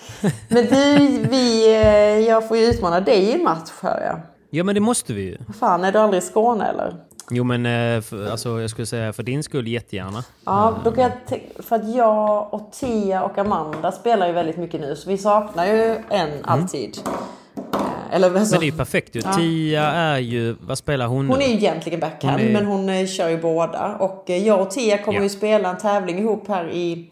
Men 0.49 0.65
du, 0.65 0.97
vi, 1.29 1.73
eh, 1.75 2.27
jag 2.27 2.47
får 2.47 2.57
ju 2.57 2.63
utmana 2.63 2.99
dig 2.99 3.31
i 3.39 3.43
match 3.43 3.71
hör 3.81 4.01
jag. 4.01 4.19
Ja, 4.49 4.63
men 4.63 4.75
det 4.75 4.81
måste 4.81 5.13
vi 5.13 5.21
ju. 5.21 5.37
Fan, 5.59 5.83
är 5.83 5.91
du 5.91 5.99
aldrig 5.99 6.23
i 6.23 6.25
Skåne 6.25 6.65
eller? 6.65 6.95
Jo, 7.31 7.43
men 7.43 7.65
eh, 7.65 8.01
för, 8.01 8.31
alltså, 8.31 8.61
jag 8.61 8.69
skulle 8.69 8.85
säga 8.85 9.13
för 9.13 9.23
din 9.23 9.43
skull 9.43 9.67
jättegärna. 9.67 10.23
Ja, 10.45 10.77
då 10.83 10.91
kan 10.91 11.03
jag 11.03 11.39
för 11.63 11.75
att 11.75 11.95
jag 11.95 12.53
och 12.53 12.71
Tia 12.71 13.23
och 13.23 13.37
Amanda 13.37 13.91
spelar 13.91 14.27
ju 14.27 14.33
väldigt 14.33 14.57
mycket 14.57 14.81
nu 14.81 14.95
så 14.95 15.09
vi 15.09 15.17
saknar 15.17 15.65
ju 15.65 15.95
en 16.09 16.29
alltid. 16.45 16.97
Eh, 17.05 18.15
Eller 18.15 18.27
alltså, 18.27 18.37
Mm. 18.37 18.49
Men 18.51 18.59
det 18.59 18.65
är 18.65 18.71
ju 18.71 18.77
perfekt 18.77 19.15
ju. 19.15 19.21
Ja. 19.25 19.33
Tia 19.33 19.83
är 19.83 20.17
ju... 20.17 20.55
Vad 20.61 20.77
spelar 20.77 21.07
hon? 21.07 21.27
Hon 21.27 21.41
är 21.41 21.47
ju 21.47 21.53
egentligen 21.53 21.99
backhand 21.99 22.39
Hon 22.39 22.47
är- 22.49 22.53
men 22.53 22.65
hon 22.65 22.89
eh, 22.89 23.05
kör 23.07 23.29
ju 23.29 23.41
båda. 23.41 23.95
Och 23.99 24.29
eh, 24.29 24.47
jag 24.47 24.61
och 24.61 24.71
Tia 24.71 24.97
kommer 24.97 25.17
Ja. 25.19 25.23
ju 25.23 25.29
spela 25.29 25.69
en 25.69 25.77
tävling 25.77 26.19
ihop 26.19 26.47
här 26.47 26.69
i 26.69 27.11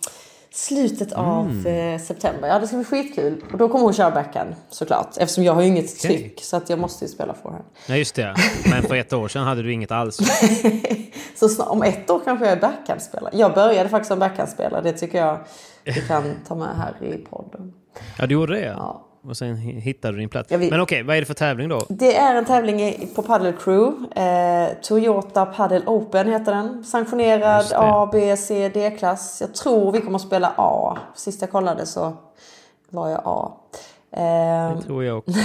slutet 0.56 1.12
av 1.14 1.46
Mm. 1.50 1.94
eh, 1.96 2.02
september. 2.02 2.48
Ja 2.48 2.60
det 2.60 2.68
ska 2.68 2.76
bli 2.76 2.86
skitkul. 2.86 3.44
Och 3.52 3.58
då 3.58 3.70
kommer 3.70 3.84
hon 3.86 3.94
köra 3.94 4.12
backhand 4.12 4.56
såklart. 4.70 5.18
Eftersom 5.18 5.44
jag 5.44 5.54
har 5.54 5.62
ju 5.62 5.68
inget 5.68 5.86
Okej. 5.98 6.18
tryck 6.18 6.42
så 6.44 6.58
att 6.58 6.70
jag 6.70 6.80
måste 6.80 7.06
ju 7.06 7.10
spela 7.12 7.34
forehand. 7.34 7.64
Nej, 7.90 8.00
just 8.00 8.16
det. 8.16 8.36
Men 8.70 8.84
för 8.84 8.96
ett 8.96 9.14
år 9.14 9.28
sedan 9.28 9.44
hade 9.44 9.62
du 9.64 9.74
inget 9.74 9.92
alls. 9.92 10.18
Så 11.36 11.50
snart, 11.50 11.68
om 11.68 11.84
ett 11.84 12.10
år 12.10 12.22
kanske 12.26 12.46
jag 12.46 12.52
är 12.58 12.62
backhandspelare. 12.62 13.38
Jag 13.38 13.54
började 13.54 13.90
faktiskt 13.90 14.08
som 14.08 14.20
backhandspelare. 14.20 14.82
Det 14.82 14.92
tycker 14.94 15.18
jag 15.18 15.38
vi 15.84 15.94
kan 16.08 16.24
ta 16.48 16.56
med 16.56 16.68
här 16.78 17.08
i 17.08 17.18
podden. 17.18 17.74
Ja, 18.18 18.26
du 18.28 18.34
gjorde 18.34 18.54
det 18.54 18.66
Ja. 18.66 19.05
Och 19.30 19.38
sen 19.38 19.56
hi- 19.56 19.80
hittade 19.80 20.14
du 20.14 20.20
din 20.20 20.30
plats. 20.30 20.52
Vet- 20.52 20.72
Men 20.72 20.82
okej, 20.82 21.04
vad 21.04 21.16
är 21.16 21.20
det 21.20 21.26
för 21.26 21.34
tävling 21.34 21.70
då? 21.70 21.82
Det 21.90 22.16
är 22.18 22.36
en 22.36 22.46
tävling 22.46 23.10
på 23.16 23.22
Paddle 23.22 23.54
Crew. 23.60 24.22
Eh, 24.22 24.70
Toyota 24.82 25.46
Paddle 25.46 25.82
Open 25.86 26.32
heter 26.32 26.52
den. 26.52 26.84
Sanktionerad. 26.84 27.66
A, 27.76 28.10
B, 28.12 28.38
C, 28.38 28.70
D-klass. 28.74 29.42
Jag 29.42 29.54
tror 29.56 29.92
vi 29.92 30.02
kommer 30.02 30.16
att 30.16 30.22
spela 30.26 30.54
A. 30.58 30.98
Sist 31.16 31.42
jag 31.42 31.52
kollade 31.52 31.86
så 31.86 32.14
var 32.90 33.10
jag 33.10 33.22
A. 33.26 33.52
Eh, 34.12 34.76
Det 34.78 34.82
tror 34.86 35.04
jag 35.04 35.18
också. 35.18 35.32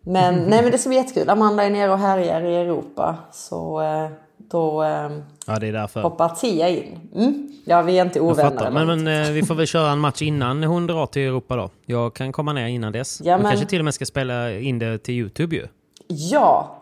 men, 0.00 0.34
nej, 0.34 0.62
men 0.62 0.70
det 0.72 0.78
ska 0.78 0.88
bli 0.88 0.98
jättekul. 0.98 1.30
Amanda 1.30 1.64
är 1.64 1.70
nere 1.70 1.92
och 1.92 1.98
härjar 1.98 2.40
i 2.40 2.54
Europa. 2.56 3.16
Så 3.32 3.80
eh, 3.80 4.08
då 4.50 4.82
eh, 4.82 5.10
Ja, 5.46 5.58
det 5.58 5.66
är 5.66 5.72
därför. 5.72 6.02
hoppar 6.02 6.28
Tia 6.28 6.68
in. 6.68 7.10
Mm. 7.14 7.48
Ja, 7.64 7.82
vi 7.82 7.98
är 7.98 8.04
inte 8.04 8.20
ovänner. 8.20 8.70
Men, 8.70 8.86
men 8.86 9.22
eh, 9.24 9.30
vi 9.30 9.42
får 9.42 9.54
väl 9.54 9.66
köra 9.66 9.90
en 9.90 9.98
match 9.98 10.22
innan 10.22 10.62
hon 10.62 10.86
drar 10.86 11.06
till 11.06 11.22
Europa 11.22 11.56
då. 11.56 11.70
Jag 11.86 12.14
kan 12.14 12.32
komma 12.32 12.52
ner 12.52 12.66
innan 12.66 12.92
dess. 12.92 13.20
Ja, 13.24 13.36
men- 13.38 13.46
kanske 13.46 13.66
till 13.66 13.78
och 13.78 13.84
med 13.84 13.94
ska 13.94 14.06
spela 14.06 14.52
in 14.52 14.78
det 14.78 14.98
till 14.98 15.14
YouTube 15.14 15.56
ju. 15.56 15.66
Ja, 16.08 16.76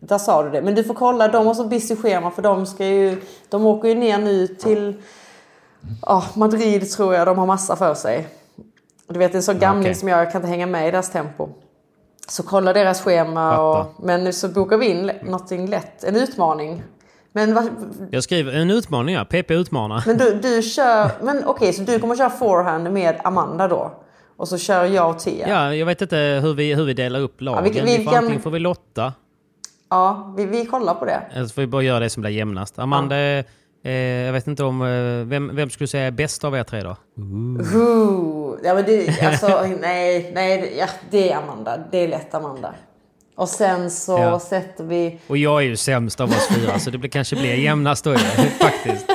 där 0.00 0.18
sa 0.18 0.42
du 0.42 0.50
det. 0.50 0.62
Men 0.62 0.74
du 0.74 0.84
får 0.84 0.94
kolla, 0.94 1.28
de 1.28 1.46
har 1.46 1.54
så 1.54 1.64
busy 1.64 1.96
schema 1.96 2.30
för 2.30 2.42
de 2.42 2.66
ska 2.66 2.86
ju... 2.86 3.20
De 3.48 3.66
åker 3.66 3.88
ju 3.88 3.94
ner 3.94 4.18
nu 4.18 4.46
till 4.46 4.94
ja, 6.02 6.24
Madrid 6.34 6.90
tror 6.90 7.14
jag. 7.14 7.26
De 7.26 7.38
har 7.38 7.46
massa 7.46 7.76
för 7.76 7.94
sig. 7.94 8.28
Du 9.08 9.18
vet 9.18 9.34
en 9.34 9.42
sån 9.42 9.58
gamling 9.58 9.82
okej. 9.84 9.94
som 9.94 10.08
jag, 10.08 10.20
jag 10.20 10.32
kan 10.32 10.40
inte 10.40 10.48
hänga 10.48 10.66
med 10.66 10.88
i 10.88 10.90
deras 10.90 11.10
tempo. 11.10 11.48
Så 12.28 12.42
kolla 12.42 12.72
deras 12.72 13.00
schema. 13.00 13.58
Och, 13.60 13.86
men 14.04 14.24
nu 14.24 14.32
så 14.32 14.48
bokar 14.48 14.76
vi 14.78 14.86
in 14.86 15.10
någonting 15.22 15.66
lätt. 15.70 16.04
En 16.04 16.16
utmaning. 16.16 16.82
Men, 17.32 17.54
vad, 17.54 17.68
Jag 18.10 18.22
skriver 18.24 18.52
en 18.52 18.70
utmaning, 18.70 19.14
ja. 19.14 19.24
PP 19.24 19.50
utmanar. 19.50 20.02
men 20.06 20.18
du, 20.18 20.34
du 20.34 20.62
kör... 20.62 21.10
Men 21.22 21.44
okej, 21.46 21.72
så 21.72 21.82
du 21.82 21.98
kommer 21.98 22.16
köra 22.16 22.30
forehand 22.30 22.92
med 22.92 23.20
Amanda 23.24 23.68
då? 23.68 23.92
Och 24.36 24.48
så 24.48 24.58
kör 24.58 24.84
jag 24.84 25.10
och 25.10 25.18
Tia? 25.18 25.48
Ja, 25.48 25.74
jag 25.74 25.86
vet 25.86 26.02
inte 26.02 26.16
hur 26.42 26.54
vi, 26.54 26.74
hur 26.74 26.84
vi 26.84 26.94
delar 26.94 27.20
upp 27.20 27.40
lagen. 27.40 27.64
vi- 27.64 27.80
vi, 27.80 27.98
vi 27.98 28.04
får, 28.04 28.16
Antingen 28.16 28.42
får 28.42 28.50
vi 28.50 28.58
lotta, 28.58 29.12
Ja, 29.90 30.34
vi, 30.36 30.44
vi 30.44 30.66
kollar 30.66 30.94
på 30.94 31.04
det. 31.04 31.20
eller 31.32 31.46
så 31.46 31.54
får 31.54 31.62
vi 31.62 31.66
bara 31.66 31.82
göra 31.82 32.00
det 32.00 32.10
som 32.10 32.20
blir 32.20 32.30
jämnast. 32.30 32.78
Amanda, 32.78 33.16
är- 33.16 33.44
eh, 33.84 33.92
jag 33.92 34.32
vet 34.32 34.46
inte 34.46 34.64
om... 34.64 34.82
Eh, 34.82 35.26
vem, 35.28 35.56
vem 35.56 35.70
skulle 35.70 35.88
säga 35.88 36.06
är 36.06 36.10
bäst 36.10 36.44
av 36.44 36.56
er 36.56 36.62
tre 36.64 36.82
då? 36.82 36.96
Ooh. 37.76 38.56
Ja 38.64 38.74
men 38.74 38.84
det, 38.84 39.22
alltså, 39.22 39.62
nej, 39.80 40.30
nej, 40.34 40.74
ja, 40.78 40.86
det 41.10 41.32
är 41.32 41.36
Amanda. 41.38 41.78
Det 41.90 41.98
är 41.98 42.08
lätt 42.08 42.34
Amanda. 42.34 42.74
Och 43.42 43.48
sen 43.48 43.90
så 43.90 44.12
Ja. 44.12 44.40
sätter 44.40 44.84
vi... 44.84 45.18
Och 45.26 45.36
jag 45.36 45.60
är 45.62 45.66
ju 45.66 45.76
sämst 45.76 46.20
av 46.20 46.28
oss 46.28 46.48
fyra, 46.48 46.78
så 46.78 46.90
det 46.90 46.98
blir, 46.98 47.10
kanske 47.10 47.36
blir 47.36 47.54
jämnast 47.54 48.04
då 48.04 48.14
faktiskt. 48.58 49.06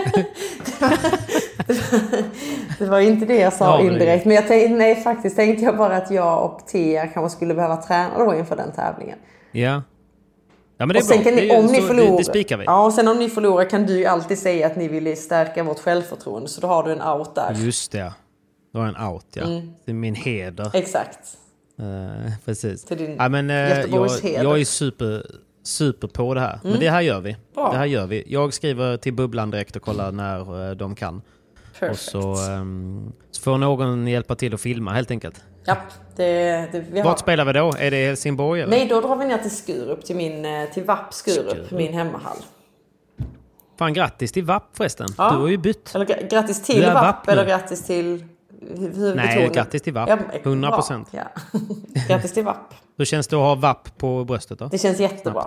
Det 2.80 2.86
var 2.86 3.00
inte 3.00 3.26
det 3.26 3.36
jag 3.36 3.54
sa 3.54 3.66
Ja, 3.66 3.82
indirekt. 3.88 4.26
Men 4.26 4.36
jag 4.36 4.48
tänkte, 4.48 4.76
nej 4.76 4.96
faktiskt 5.04 5.36
tänkte 5.36 5.66
jag 5.66 5.78
bara 5.78 5.98
att 5.98 6.12
jag 6.12 6.44
och 6.46 6.68
Tia 6.68 7.08
kanske 7.08 7.36
skulle 7.38 7.54
behöva 7.54 7.78
träna 7.78 8.26
då 8.26 8.36
inför 8.36 8.56
den 8.56 8.72
tävlingen. 8.72 9.18
Ja. 9.52 9.82
Ja 10.78 10.86
men 10.86 10.88
det 10.90 10.96
är 10.96 11.02
och 11.02 11.06
sen 11.06 11.18
bra. 11.24 11.32
kan 11.32 11.36
ni, 11.36 11.52
om 11.58 11.66
ni 11.66 11.82
förlorar... 11.82 12.18
Det, 12.18 12.24
spikar 12.24 12.58
vi. 12.58 12.66
Ja, 12.66 12.86
och 12.86 12.94
sen 12.94 13.08
om 13.08 13.18
ni 13.20 13.30
förlorar 13.30 13.70
kan 13.70 13.86
du 13.86 13.98
ju 13.98 14.06
alltid 14.06 14.40
säga 14.40 14.68
att 14.68 14.76
ni 14.76 14.88
vill 14.88 15.18
stärka 15.18 15.64
vårt 15.64 15.80
självförtroende. 15.80 16.48
Så 16.50 16.62
då 16.62 16.68
har 16.68 16.84
du 16.84 16.92
en 16.92 17.02
out 17.02 17.36
där. 17.36 17.54
Just 17.54 17.92
det. 17.92 18.14
Det 18.74 18.80
var 18.80 18.86
en 18.88 18.98
out 18.98 19.26
ja. 19.34 19.44
Mm. 19.44 19.74
Det 19.86 19.92
är 19.92 19.96
min 19.96 20.16
heder. 20.16 20.72
Exakt. 20.74 21.20
Eh, 21.80 22.32
precis. 22.46 22.84
Till 22.86 22.98
din 22.98 23.16
ja, 23.20 23.30
men, 23.30 23.50
eh, 23.50 23.56
jag, 23.56 24.10
jag 24.44 24.60
är 24.60 24.66
super, 24.66 25.26
super 25.64 26.08
på 26.08 26.34
det 26.34 26.40
här. 26.42 26.60
Men 26.64 26.72
Mm. 26.72 26.80
det 26.84 26.90
här 26.90 27.02
gör 27.02 27.20
vi. 27.22 27.38
Bra. 27.56 27.72
Det 27.72 27.78
här 27.78 27.86
gör 27.86 28.08
vi. 28.08 28.24
Jag 28.28 28.54
skriver 28.54 28.98
till 28.98 29.14
Bubblan 29.14 29.52
direkt 29.52 29.76
och 29.76 29.82
kollar 29.82 30.12
när 30.12 30.70
eh, 30.70 30.76
de 30.76 30.96
kan. 30.96 31.16
Och 31.18 31.80
Perfect. 31.80 32.02
så, 32.02 32.34
ehm, 32.52 33.12
så 33.32 33.42
får 33.42 33.58
någon 33.58 34.08
hjälpa 34.08 34.36
till 34.36 34.54
att 34.54 34.62
filma 34.62 34.94
helt 34.94 35.12
enkelt. 35.12 35.42
Ja, 35.66 35.78
det, 36.16 36.24
det, 36.72 36.80
vi 36.92 37.00
har... 37.00 37.06
Vart 37.10 37.20
spelar 37.20 37.46
vi 37.46 37.54
då? 37.54 37.74
Är 37.80 37.92
det 37.92 38.06
Helsingborg 38.08 38.62
eller? 38.62 38.78
Nej, 38.78 38.88
då 38.88 39.02
drar 39.02 39.16
vi 39.16 39.26
ner 39.26 39.38
till 39.38 39.56
Skurup, 39.58 40.06
till, 40.06 40.16
min, 40.16 40.46
till 40.74 40.84
VAP 40.84 41.14
Skurup, 41.14 41.50
Skurup. 41.50 41.72
min 41.72 41.94
hemmahall. 41.94 42.38
Fan 43.80 43.94
grattis 43.94 44.32
till 44.32 44.44
VAP 44.44 44.64
förresten. 44.78 45.08
Ja. 45.18 45.32
Du 45.32 45.38
har 45.38 45.48
ju 45.48 45.58
bytt. 45.58 45.96
Eller 45.96 46.06
gra- 46.06 46.30
grattis 46.30 46.64
till 46.64 46.84
VAP, 46.86 46.94
VAP 47.04 47.28
eller 47.28 47.46
grattis 47.46 47.84
till 47.86 48.24
huvudbetoning. 48.62 49.16
Nej, 49.16 49.50
grattis 49.54 49.82
till 49.82 49.94
VAP. 49.94 50.10
100%. 50.44 51.06
Ja. 51.12 51.24
grattis 52.08 52.34
till 52.34 52.44
VAP. 52.44 52.74
Hur 52.98 53.06
känns 53.06 53.28
det 53.28 53.36
att 53.36 53.42
ha 53.42 53.56
VAP 53.56 53.98
på 53.98 54.24
bröstet 54.26 54.60
då? 54.60 54.68
Det 54.68 54.78
känns 54.78 55.00
jättebra. 55.00 55.46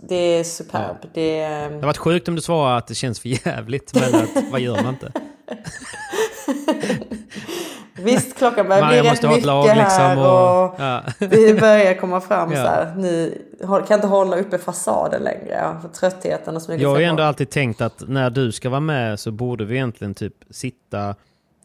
Det 0.00 0.14
är 0.14 0.44
superb. 0.44 0.96
Det 1.02 1.08
Det 1.14 1.40
är... 1.40 1.62
hade 1.70 1.86
varit 1.86 1.96
sjukt 1.96 2.28
om 2.28 2.34
du 2.34 2.40
svarade 2.40 2.76
att 2.76 2.86
det 2.86 2.94
känns 2.94 3.20
för 3.20 3.28
jävligt, 3.46 3.94
men 3.94 4.14
att, 4.22 4.30
vad 4.50 4.60
gör 4.60 4.82
man 4.82 4.88
inte? 4.88 5.12
Visst, 7.96 8.36
klockan 8.38 8.68
börjar 8.68 8.88
bli 8.88 9.00
rätt 9.10 9.22
mycket 9.22 9.44
lag 9.44 9.66
här 9.66 9.76
liksom 9.84 10.18
och... 10.18 10.64
och 10.64 10.74
Ja. 10.78 11.02
det 11.18 11.60
börjar 11.60 11.94
komma 11.94 12.20
fram 12.20 12.52
Ja. 12.52 12.56
så 12.64 12.68
här. 12.68 12.94
Ni 12.96 13.38
kan 13.88 13.94
inte 13.94 14.06
hålla 14.06 14.36
uppe 14.36 14.58
fasaden 14.58 15.22
längre. 15.22 15.54
Ja, 15.62 15.76
för 15.82 15.88
tröttheten 15.88 16.56
och 16.56 16.62
smyger 16.62 16.82
Jag 16.82 16.90
har 16.90 16.98
ju 16.98 17.04
ändå 17.04 17.22
alltid 17.22 17.50
tänkt 17.50 17.80
att 17.80 18.02
när 18.08 18.30
du 18.30 18.52
ska 18.52 18.68
vara 18.70 18.80
med 18.80 19.20
så 19.20 19.30
borde 19.30 19.64
vi 19.64 19.74
egentligen 19.74 20.14
typ 20.14 20.34
sitta 20.50 21.14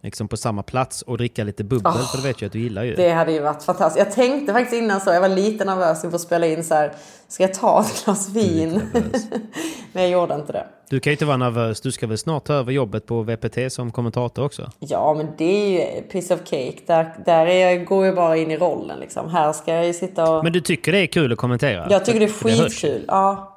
liksom 0.01 0.27
på 0.27 0.37
samma 0.37 0.63
plats 0.63 1.01
och 1.01 1.17
dricka 1.17 1.43
lite 1.43 1.63
bubbel, 1.63 1.91
Oh, 1.91 2.11
för 2.11 2.17
det 2.17 2.27
vet 2.27 2.41
jag 2.41 2.47
att 2.47 2.53
du 2.53 2.59
gillar 2.59 2.83
ju. 2.83 2.95
Det 2.95 3.09
hade 3.11 3.31
ju 3.31 3.39
varit 3.39 3.63
fantastiskt. 3.63 4.05
Jag 4.05 4.15
tänkte 4.15 4.53
faktiskt 4.53 4.81
innan 4.81 5.01
så, 5.01 5.09
jag 5.09 5.21
var 5.21 5.29
lite 5.29 5.65
nervös 5.65 6.03
inför 6.03 6.15
att 6.15 6.21
spela 6.21 6.47
in 6.47 6.63
så 6.63 6.73
här. 6.73 6.93
Ska 7.27 7.43
jag 7.43 7.53
ta 7.53 7.81
ett 7.81 8.05
glas 8.05 8.29
vin? 8.29 8.81
Men 9.93 10.03
jag 10.03 10.11
gjorde 10.11 10.35
inte 10.35 10.53
det. 10.53 10.67
Du 10.89 10.99
kan 10.99 11.11
ju 11.11 11.13
inte 11.15 11.25
vara 11.25 11.37
nervös, 11.37 11.81
du 11.81 11.91
ska 11.91 12.07
väl 12.07 12.17
snart 12.17 12.45
ta 12.45 12.53
över 12.53 12.71
jobbet 12.71 13.05
på 13.05 13.21
VPT 13.21 13.73
som 13.73 13.91
kommentator 13.91 14.45
också? 14.45 14.71
Ja, 14.79 15.13
men 15.13 15.27
det 15.37 15.43
är 15.43 15.69
ju 15.69 16.01
piece 16.01 16.33
of 16.33 16.39
cake. 16.39 16.77
Där, 16.85 17.13
där 17.25 17.45
är 17.45 17.69
jag, 17.69 17.85
går 17.85 18.05
jag 18.05 18.15
bara 18.15 18.37
in 18.37 18.51
i 18.51 18.57
rollen 18.57 18.99
liksom. 18.99 19.29
Här 19.29 19.53
ska 19.53 19.73
jag 19.73 19.87
ju 19.87 19.93
sitta 19.93 20.31
och... 20.31 20.43
Men 20.43 20.53
du 20.53 20.61
tycker 20.61 20.91
det 20.91 20.97
är 20.97 21.07
kul 21.07 21.31
att 21.31 21.37
kommentera? 21.37 21.87
jag 21.89 22.05
tycker 22.05 22.19
det 22.19 22.25
är 22.25 22.29
skitkul. 22.29 23.05
Ja. 23.07 23.55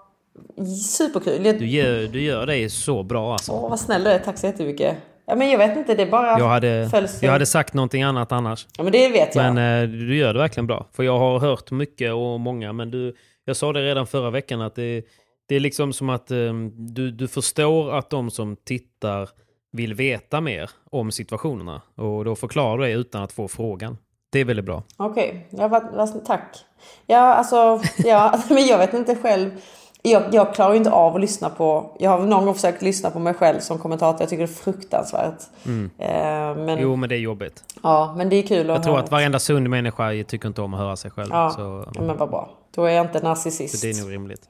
Superkul. 0.88 1.42
Du 1.42 1.66
gör, 1.66 2.08
du 2.12 2.22
gör 2.22 2.46
det 2.46 2.70
så 2.72 3.02
bra 3.02 3.32
alltså. 3.32 3.52
Åh, 3.52 3.70
vad 3.70 3.80
snäll 3.80 4.04
du 4.04 4.10
är. 4.10 4.18
Tack 4.18 4.38
så 4.38 4.46
jättemycket. 4.46 4.96
Ja, 5.26 5.34
men 5.34 5.50
jag 5.50 5.58
vet 5.58 5.76
inte. 5.76 5.94
Det 5.94 6.06
bara 6.06 6.38
Jag 6.38 6.48
hade, 6.48 6.88
följs 6.90 7.22
jag 7.22 7.32
hade 7.32 7.46
sagt 7.46 7.74
någonting 7.74 8.02
annat 8.02 8.32
annars. 8.32 8.66
Ja, 8.76 8.82
men 8.82 8.92
det 8.92 9.08
vet 9.08 9.34
jag. 9.34 9.54
Men 9.54 9.82
eh, 9.82 9.88
du 9.88 10.16
gör 10.16 10.34
det 10.34 10.40
verkligen 10.40 10.66
bra. 10.66 10.86
För 10.92 11.02
jag 11.02 11.18
har 11.18 11.38
hört 11.38 11.70
mycket 11.70 12.12
och 12.12 12.40
många, 12.40 12.72
men 12.72 12.90
du, 12.90 13.14
jag 13.44 13.56
sa 13.56 13.72
det 13.72 13.82
redan 13.82 14.06
förra 14.06 14.30
veckan 14.30 14.60
att 14.60 14.74
det, 14.74 15.04
det 15.48 15.56
är 15.56 15.60
liksom 15.60 15.92
som 15.92 16.08
att 16.08 16.30
eh, 16.30 16.52
du, 16.74 17.10
du 17.10 17.28
förstår 17.28 17.98
att 17.98 18.10
de 18.10 18.30
som 18.30 18.56
tittar 18.56 19.28
vill 19.72 19.94
veta 19.94 20.40
mer 20.40 20.70
om 20.90 21.12
situationerna. 21.12 21.82
Och 21.96 22.24
då 22.24 22.36
förklarar 22.36 22.78
du 22.78 22.84
det 22.84 22.92
utan 22.92 23.22
att 23.22 23.32
få 23.32 23.48
frågan. 23.48 23.98
Det 24.32 24.40
är 24.40 24.44
väldigt 24.44 24.64
bra. 24.64 24.82
Okej, 24.96 25.46
ja, 25.50 25.68
vad, 25.68 25.82
vad, 25.92 26.24
tack. 26.24 26.56
Ja, 27.06 27.34
alltså, 27.34 27.80
ja, 28.04 28.42
men 28.48 28.66
jag 28.66 28.78
vet 28.78 28.94
inte 28.94 29.16
själv. 29.16 29.50
Jag, 30.04 30.34
jag 30.34 30.54
klarar 30.54 30.70
ju 30.72 30.76
inte 30.78 30.90
av 30.90 31.14
att 31.14 31.20
lyssna 31.20 31.50
på... 31.50 31.96
Jag 31.98 32.10
har 32.10 32.18
någon 32.26 32.44
gång 32.44 32.54
försökt 32.54 32.82
lyssna 32.82 33.10
på 33.10 33.18
mig 33.18 33.34
själv 33.34 33.60
som 33.60 33.78
kommentator. 33.78 34.20
Jag 34.22 34.28
tycker 34.30 34.46
det 34.46 34.52
är 34.52 34.54
fruktansvärt. 34.54 35.40
Eh, 35.64 35.70
men, 35.98 36.58
Mm. 36.68 36.78
Jo, 36.82 36.96
men 36.96 37.08
det 37.08 37.14
är 37.14 37.18
jobbigt. 37.18 37.64
ja, 37.82 38.14
men 38.16 38.28
det 38.28 38.36
är 38.36 38.42
kul 38.42 38.70
att 38.70 38.76
Jag 38.76 38.82
tror 38.82 38.98
att 38.98 39.10
varenda 39.10 39.38
sund 39.38 39.70
människa 39.70 40.10
tycker 40.28 40.48
inte 40.48 40.62
om 40.62 40.74
att 40.74 40.80
höra 40.80 40.96
sig 40.96 41.10
själv. 41.10 41.28
Ja, 41.30 41.50
Så, 41.50 41.84
ja, 41.94 42.00
men 42.02 42.16
vad 42.16 42.30
bra. 42.30 42.50
Då 42.74 42.84
är 42.84 42.90
jag 42.92 43.06
inte 43.06 43.18
så 43.18 43.24
narcissist. 43.24 43.82
det 43.82 43.90
är 43.90 44.02
nog 44.02 44.12
rimligt. 44.12 44.42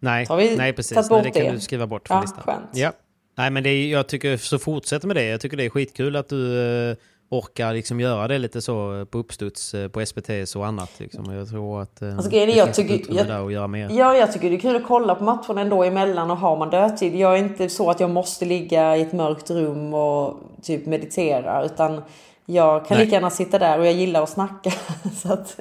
Nej, 0.00 0.26
nej 0.56 0.72
precis. 0.72 1.10
Nej, 1.10 1.22
det 1.22 1.30
kan 1.30 1.44
det? 1.44 1.50
du 1.50 1.60
skriva 1.60 1.86
bort 1.86 2.08
från 2.08 2.16
Ja, 2.16 2.22
listan. 2.22 2.42
skönt. 2.42 2.66
Ja. 2.72 2.92
Nej, 3.38 3.50
men 3.50 3.62
det 3.62 3.70
är, 3.70 3.92
jag 3.92 4.06
tycker 4.06 4.36
så 4.36 4.58
fortsätt 4.58 5.04
med 5.04 5.16
det. 5.16 5.24
Jag 5.24 5.40
tycker 5.40 5.56
det 5.56 5.64
är 5.64 5.70
skitkul 5.70 6.16
att 6.16 6.28
du 6.28 6.60
eh, 6.90 6.96
orkar 7.28 7.72
liksom 7.72 8.00
göra 8.00 8.28
det 8.28 8.38
lite 8.38 8.62
så 8.62 9.06
på 9.10 9.18
uppstuds 9.18 9.74
eh, 9.74 9.88
på 9.88 10.06
SPT 10.06 10.30
och 10.56 10.66
annat. 10.66 10.90
Liksom. 10.98 11.32
Jag 11.34 11.48
tror 11.48 11.82
att 11.82 12.02
eh, 12.02 12.14
Alltså, 12.16 12.30
det 12.30 12.44
jag 12.44 12.64
finns 12.66 12.76
tycker- 12.76 13.14
jag- 13.14 13.26
där 13.26 13.46
att 13.46 13.52
göra 13.52 13.66
mer. 13.66 13.90
Ja, 13.92 14.16
jag 14.16 14.32
tycker 14.32 14.50
det 14.50 14.56
är 14.56 14.60
kul 14.60 14.76
att 14.76 14.86
kolla 14.86 15.14
på 15.14 15.24
matcherna 15.24 15.60
ändå 15.60 15.84
emellan 15.84 16.30
och 16.30 16.36
har 16.36 16.56
man 16.56 16.70
dödtid. 16.70 17.14
Jag 17.16 17.32
är 17.34 17.38
inte 17.38 17.68
så 17.68 17.90
att 17.90 18.00
jag 18.00 18.10
måste 18.10 18.44
ligga 18.44 18.96
i 18.96 19.00
ett 19.02 19.12
mörkt 19.12 19.50
rum 19.50 19.94
och 19.94 20.34
typ 20.62 20.86
meditera 20.86 21.64
utan 21.64 22.02
jag 22.46 22.86
kan 22.86 22.96
Nej. 22.96 23.04
lika 23.06 23.16
gärna 23.16 23.30
sitta 23.30 23.58
där 23.58 23.78
och 23.78 23.86
jag 23.86 23.92
gillar 23.94 24.22
att 24.22 24.28
snacka. 24.30 24.72
så 25.22 25.32
att 25.32 25.60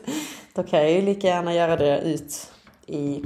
Då 0.55 0.63
kan 0.63 0.79
jag 0.79 0.91
ju 0.91 1.01
lika 1.01 1.27
gärna 1.27 1.53
göra 1.53 1.75
det 1.75 1.99
ut 2.01 2.51
i, 2.87 3.23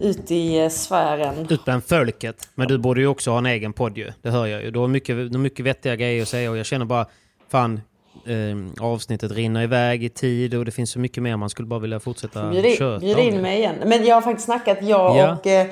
ut 0.00 0.30
i 0.30 0.58
eh, 0.60 0.68
sfären. 0.68 1.46
Ut 1.50 1.64
bland 1.64 1.84
folket. 1.84 2.48
Men 2.54 2.68
du 2.68 2.78
borde 2.78 3.00
ju 3.00 3.06
också 3.06 3.30
ha 3.30 3.38
en 3.38 3.46
egen 3.46 3.72
podd 3.72 3.98
ju. 3.98 4.12
Det 4.22 4.30
hör 4.30 4.46
jag 4.46 4.62
ju. 4.62 4.70
Du 4.70 4.78
har 4.78 4.88
mycket, 4.88 5.16
mycket 5.32 5.66
vettiga 5.66 5.96
grejer 5.96 6.22
att 6.22 6.28
säga 6.28 6.50
och 6.50 6.56
jag 6.56 6.66
känner 6.66 6.84
bara, 6.84 7.06
fan, 7.54 7.80
eh, 8.26 8.84
avsnittet 8.84 9.32
rinner 9.32 9.62
iväg 9.62 10.04
i 10.04 10.08
tid 10.08 10.54
och 10.54 10.64
det 10.64 10.70
finns 10.70 10.90
så 10.90 10.98
mycket 10.98 11.22
mer 11.22 11.36
man 11.36 11.50
skulle 11.50 11.68
bara 11.68 11.80
vilja 11.80 12.00
fortsätta 12.00 12.50
Bjud 12.50 12.64
in, 12.66 12.76
köta 12.76 12.98
bjud 13.00 13.18
in 13.18 13.40
mig 13.42 13.58
igen. 13.58 13.74
Men 13.86 14.04
jag 14.04 14.14
har 14.14 14.22
faktiskt 14.22 14.44
snackat, 14.44 14.78
jag 14.82 15.16
Ja. 15.16 15.32
och 15.32 15.46
eh, 15.46 15.66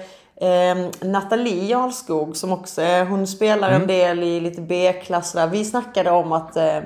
eh, 0.70 0.86
Nathalie 1.00 1.64
Jarlskog 1.66 2.36
som 2.36 2.52
också 2.52 2.82
hon 3.08 3.26
spelar 3.26 3.68
Mm. 3.68 3.80
en 3.82 3.88
del 3.88 4.22
i 4.22 4.40
lite 4.40 4.60
B-klass 4.60 5.32
där. 5.32 5.46
Vi 5.46 5.64
snackade 5.64 6.10
om 6.10 6.32
att 6.32 6.56
eh, 6.56 6.78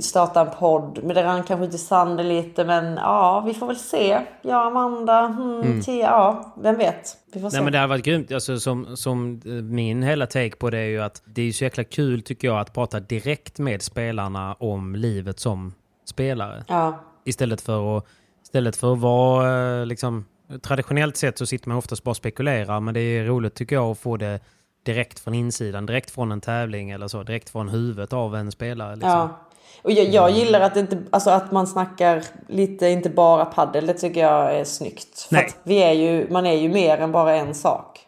starta 0.00 0.40
en 0.40 0.50
podd. 0.58 0.98
Men 1.02 1.16
det 1.16 1.24
rann 1.24 1.42
kanske 1.42 1.66
ut 1.66 1.74
i 1.74 1.78
sanden 1.78 2.28
lite. 2.28 2.64
Men 2.64 2.96
ja, 2.96 3.42
vi 3.46 3.54
får 3.54 3.66
väl 3.66 3.76
se. 3.76 4.20
Jag, 4.42 4.66
Amanda, 4.66 5.26
hmm, 5.26 5.82
Tia, 5.82 6.04
ja, 6.04 6.54
vem 6.62 6.76
vet. 6.76 7.16
Vi 7.32 7.40
får 7.40 7.50
se. 7.50 7.56
Nej 7.56 7.64
men 7.64 7.72
det 7.72 7.78
har 7.78 7.86
varit 7.86 8.04
grymt. 8.04 8.32
Alltså, 8.32 8.60
som, 8.60 8.96
som 8.96 9.40
eh, 9.44 9.52
min 9.52 10.02
hela 10.02 10.26
take 10.26 10.56
på 10.56 10.70
det 10.70 10.78
är 10.78 10.88
ju 10.88 11.02
att 11.02 11.22
det 11.24 11.42
är 11.42 11.52
så 11.52 11.64
jäkla 11.64 11.84
kul 11.84 12.22
tycker 12.22 12.48
jag 12.48 12.60
att 12.60 12.72
prata 12.72 13.00
direkt 13.00 13.58
med 13.58 13.82
spelarna 13.82 14.54
om 14.54 14.94
livet 14.94 15.40
som 15.40 15.74
spelare. 16.04 16.64
Ja, 16.68 16.98
Istället 17.24 17.60
för 17.60 17.98
att, 17.98 18.06
istället 18.42 18.76
för 18.76 18.92
att 18.92 18.98
vara 18.98 19.80
eh, 19.80 19.86
liksom... 19.86 20.24
Traditionellt 20.62 21.16
sett 21.16 21.38
så 21.38 21.46
sitter 21.46 21.68
man 21.68 21.78
oftast 21.78 22.04
bara 22.04 22.10
och 22.10 22.16
spekulerar 22.16 22.80
men 22.80 22.94
det 22.94 23.00
är 23.00 23.24
roligt 23.24 23.54
tycker 23.54 23.76
jag 23.76 23.90
att 23.90 23.98
få 23.98 24.16
det 24.16 24.40
direkt 24.84 25.20
från 25.20 25.34
insidan, 25.34 25.86
direkt 25.86 26.10
från 26.10 26.32
en 26.32 26.40
tävling 26.40 26.90
eller 26.90 27.08
så, 27.08 27.22
direkt 27.22 27.50
från 27.50 27.68
huvudet 27.68 28.12
av 28.12 28.36
en 28.36 28.52
spelare. 28.52 28.96
Liksom. 28.96 29.10
ja. 29.10 29.40
Och 29.84 29.92
jag, 29.92 30.08
jag 30.08 30.30
gillar 30.30 30.60
att, 30.60 30.76
inte, 30.76 31.02
alltså 31.10 31.30
att 31.30 31.52
man 31.52 31.66
snackar 31.66 32.22
lite, 32.48 32.88
inte 32.88 33.10
bara 33.10 33.44
paddel. 33.44 33.86
Det 33.86 33.94
tycker 33.94 34.20
jag 34.20 34.54
är 34.54 34.64
snyggt. 34.64 35.20
För 35.20 35.34
Nej. 35.34 35.46
att 35.46 35.56
vi 35.62 35.82
är 35.82 35.92
ju, 35.92 36.26
man 36.30 36.46
är 36.46 36.52
ju 36.52 36.68
mer 36.68 36.98
än 36.98 37.12
bara 37.12 37.34
en 37.34 37.54
sak. 37.54 38.00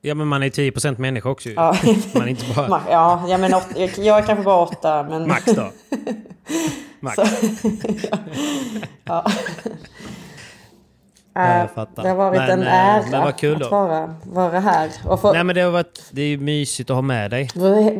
Ja 0.00 0.14
men 0.14 0.28
man 0.28 0.42
är 0.42 0.48
10% 0.48 0.98
människa 0.98 1.28
också 1.28 1.48
ju. 1.48 1.54
Ja. 1.54 1.76
Man 2.14 2.22
är 2.22 2.26
inte 2.26 2.44
bara... 2.56 2.82
Ja, 2.90 3.24
jag, 3.28 3.40
men 3.40 3.54
åt, 3.54 3.66
jag, 3.98 4.18
är 4.18 4.22
kanske 4.22 4.44
bara 4.44 4.62
åtta. 4.62 5.02
Men... 5.02 5.28
Max 5.28 5.44
då. 5.44 5.70
Max. 7.00 7.18
ja. 8.10 8.18
Ja, 9.04 9.24
jag 11.34 11.60
Äh, 11.60 11.68
fattar. 11.68 12.02
Det 12.02 12.08
har 12.08 12.16
varit 12.16 12.38
Men, 12.38 12.50
en 12.50 12.62
eh, 12.66 12.74
ära 12.74 13.04
men 13.10 13.20
vad 13.20 13.36
kul 13.36 13.58
då. 13.58 13.64
att 13.64 13.72
vara, 13.72 14.14
vara 14.22 14.60
här. 14.60 14.90
Och 15.04 15.20
få, 15.20 15.32
Nej 15.32 15.44
men 15.44 15.54
det 15.54 15.60
har 15.60 15.70
varit... 15.70 16.02
Det 16.10 16.22
är 16.22 16.26
ju 16.26 16.38
mysigt 16.38 16.90
att 16.90 16.94
ha 16.94 17.02
med 17.02 17.30
dig. 17.30 17.48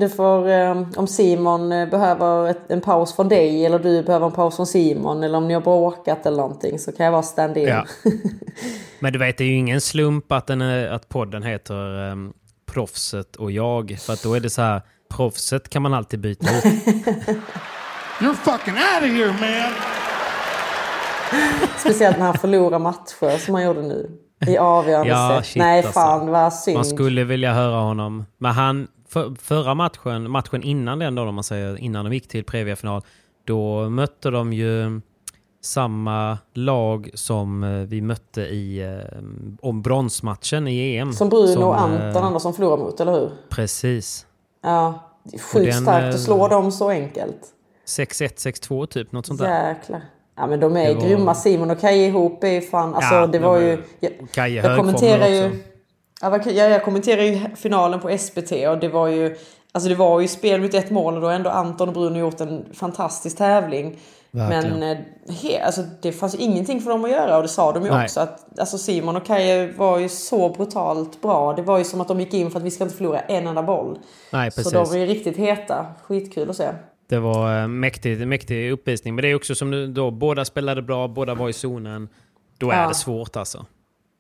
du, 0.01 0.09
får, 0.09 0.49
eh, 0.49 0.83
om 0.97 1.07
Simon 1.07 1.73
eh, 1.73 1.89
behöver 1.89 2.51
ett, 2.51 2.71
en 2.71 2.81
paus 2.81 3.17
från 3.17 3.29
dig 3.29 3.67
eller 3.67 3.79
du 3.79 4.03
behöver 4.03 4.27
en 4.27 4.33
paus 4.33 4.57
från 4.57 4.67
Simon 4.67 5.23
eller 5.23 5.39
om 5.39 5.49
ni 5.49 5.55
har 5.55 5.61
bråkat 5.61 6.27
eller 6.27 6.37
någonting 6.37 6.79
så 6.79 6.93
kan 6.93 7.05
jag 7.05 7.13
vara 7.13 7.23
stand-in. 7.23 7.69
Ja. 7.69 7.85
Men 8.99 9.13
du 9.13 9.19
vet, 9.19 9.39
det 9.39 9.45
är 9.45 9.49
ju 9.49 9.57
ingen 9.57 9.81
slump 9.81 10.33
att, 10.33 10.47
den 10.47 10.61
är, 10.61 10.89
att 10.89 11.09
podden 11.09 11.43
heter 11.43 12.11
um, 12.11 12.33
Proffset 12.73 13.37
och 13.37 13.53
jag. 13.53 13.99
För 14.01 14.13
att 14.13 14.23
då 14.23 14.35
är 14.35 14.41
det 14.41 14.51
så 14.51 14.63
här, 14.63 14.83
proffset 15.17 15.69
kan 15.69 15.83
man 15.83 15.95
alltid 15.95 16.21
byta 16.21 16.57
ut. 16.59 16.65
You're 18.21 18.35
fucking 18.35 18.75
out 18.75 19.03
of 19.03 19.09
here, 19.09 19.33
man. 19.33 19.73
Speciellt 21.79 22.19
när 22.19 22.25
han 22.27 22.35
förlorar 22.35 22.79
matcher 22.79 23.39
som 23.39 23.55
han 23.55 23.65
gjorde 23.65 23.83
nu. 23.83 24.11
I 24.47 24.59
avgörande 24.59 25.09
Ja, 25.09 25.37
set. 25.39 25.47
shit, 25.47 25.61
Nej 25.63 25.79
alltså. 25.79 25.93
fan 25.93 26.31
vad 26.31 26.53
synd. 26.55 26.77
Man 26.77 26.85
skulle 26.85 27.25
vilja 27.25 27.53
höra 27.53 27.77
honom. 27.81 28.25
Men 28.39 28.53
han, 28.53 28.89
för, 29.09 29.35
förra 29.43 29.75
matchen, 29.75 30.31
matchen 30.31 30.63
innan 30.63 30.99
den 30.99 31.15
då, 31.15 31.23
om 31.23 31.35
man 31.35 31.45
säger, 31.45 31.77
innan 31.81 32.05
de 32.05 32.13
gick 32.15 32.29
till 32.29 32.45
Previa-final, 32.45 33.03
då 33.45 33.89
mötte 33.89 34.31
de 34.31 34.53
ju 34.53 35.01
samma 35.65 36.39
lag 36.55 37.11
som 37.15 37.65
eh, 37.65 37.71
vi 37.71 38.01
mötte 38.01 38.41
i 38.41 38.83
eh, 38.83 39.19
om 39.61 39.83
bronsmatchen 39.83 40.69
i 40.69 40.97
EM. 40.97 41.13
Som 41.13 41.29
Bruno 41.29 41.47
Som, 41.47 41.63
och 41.63 41.75
eh, 41.75 41.83
Anton 41.83 42.25
andra 42.25 42.41
som 42.41 42.55
förlorar 42.55 42.77
mot, 42.77 43.01
eller 43.01 43.13
hur? 43.13 43.31
Precis. 43.49 44.27
Ja. 44.63 45.09
Sjukt 45.53 45.75
starkt 45.77 46.03
eh, 46.03 46.09
att 46.09 46.21
slå 46.21 46.49
dem 46.49 46.73
så 46.73 46.91
enkelt. 46.91 47.41
6-1, 47.87 48.09
6-2 48.69 48.87
typ, 48.87 49.13
något 49.13 49.27
sånt 49.27 49.41
där. 49.41 49.69
Jäklar. 49.69 50.01
Ja 50.37 50.47
men 50.47 50.61
de 50.61 50.77
är 50.77 50.95
var- 50.95 51.03
grymma. 51.03 51.35
Simon 51.35 51.71
och 51.71 51.81
Kaj 51.81 52.05
ihop 52.07 52.45
är 52.45 52.61
fan... 52.61 52.95
Alltså 52.95 53.15
Ja, 53.15 53.27
det 53.27 53.39
de 53.39 53.45
var 53.45 53.59
ju... 53.59 53.83
Jag, 54.01 54.13
Kaj 54.33 54.55
jag 54.55 54.77
kommenterar 54.77 55.29
ju... 55.29 55.63
Ja, 56.21 56.51
jag 56.53 56.85
kommenterar 56.85 57.23
ju 57.23 57.57
finalen 57.57 58.01
på 58.01 58.19
SPT 58.19 58.53
och 58.69 58.79
det 58.79 58.89
var 58.89 59.09
ju... 59.09 59.37
Alltså 59.73 59.89
det 59.89 59.95
var 59.95 60.21
ju 60.21 60.29
spel 60.29 60.61
mot 60.61 60.75
ett 60.75 60.91
mål 60.91 61.15
och 61.15 61.21
då 61.21 61.27
har 61.27 61.35
ändå 61.35 61.51
Anton 61.51 61.89
och 61.89 61.95
Bruno 61.95 62.19
gjort 62.19 62.41
en 62.41 62.65
fantastisk 62.75 63.39
tävling. 63.39 63.99
Verkligen. 64.35 64.79
Men 64.79 64.97
eh, 64.97 65.35
he, 65.43 65.65
alltså, 65.65 65.83
det 66.03 66.13
fanns 66.13 66.35
ju 66.35 66.39
ingenting 66.39 66.81
för 66.81 66.91
dem 66.91 67.05
att 67.05 67.11
göra 67.11 67.37
och 67.37 67.43
det 67.43 67.49
sa 67.49 67.73
de 67.73 67.85
ju 67.85 67.91
Nej. 67.91 68.05
också. 68.05 68.21
Att, 68.21 68.59
alltså 68.61 68.79
Simon 68.79 69.17
och 69.17 69.27
Kaj 69.27 69.73
var 69.73 69.99
ju 69.99 70.09
så 70.09 70.49
brutalt 70.49 71.23
bra. 71.23 71.53
Det 71.53 71.63
var 71.63 71.79
ju 71.79 71.85
som 71.85 72.01
att 72.01 72.09
de 72.09 72.21
gick 72.21 72.35
in 72.35 72.51
för 72.51 72.59
att 72.59 72.65
vi 72.65 72.71
ska 72.71 72.85
inte 72.85 72.97
förlora 72.97 73.21
en 73.21 73.47
enda 73.47 73.63
boll. 73.63 73.99
Nej, 74.31 74.51
Så 74.51 74.71
de 74.71 74.85
var 74.85 74.97
ju 74.97 75.07
riktigt 75.07 75.37
heta. 75.37 75.87
Skitkul 76.03 76.51
att 76.51 76.57
se. 76.57 76.69
Det 77.13 77.21
var 77.21 77.63
eh, 77.63 77.69
mäktig, 77.69 78.27
mäktig 78.27 78.71
uppvisning. 78.73 79.15
Men 79.15 79.23
det 79.23 79.29
är 79.29 79.35
också 79.35 79.55
som 79.55 79.71
nu 79.71 79.87
då, 79.87 80.11
båda 80.11 80.45
spelade 80.45 80.83
bra, 80.83 81.09
båda 81.09 81.35
var 81.35 81.49
i 81.49 81.53
zonen. 81.53 82.09
Då 82.59 82.71
är 82.71 82.83
Ja. 82.83 82.89
det 82.89 82.95
svårt 82.95 83.37
alltså. 83.37 83.67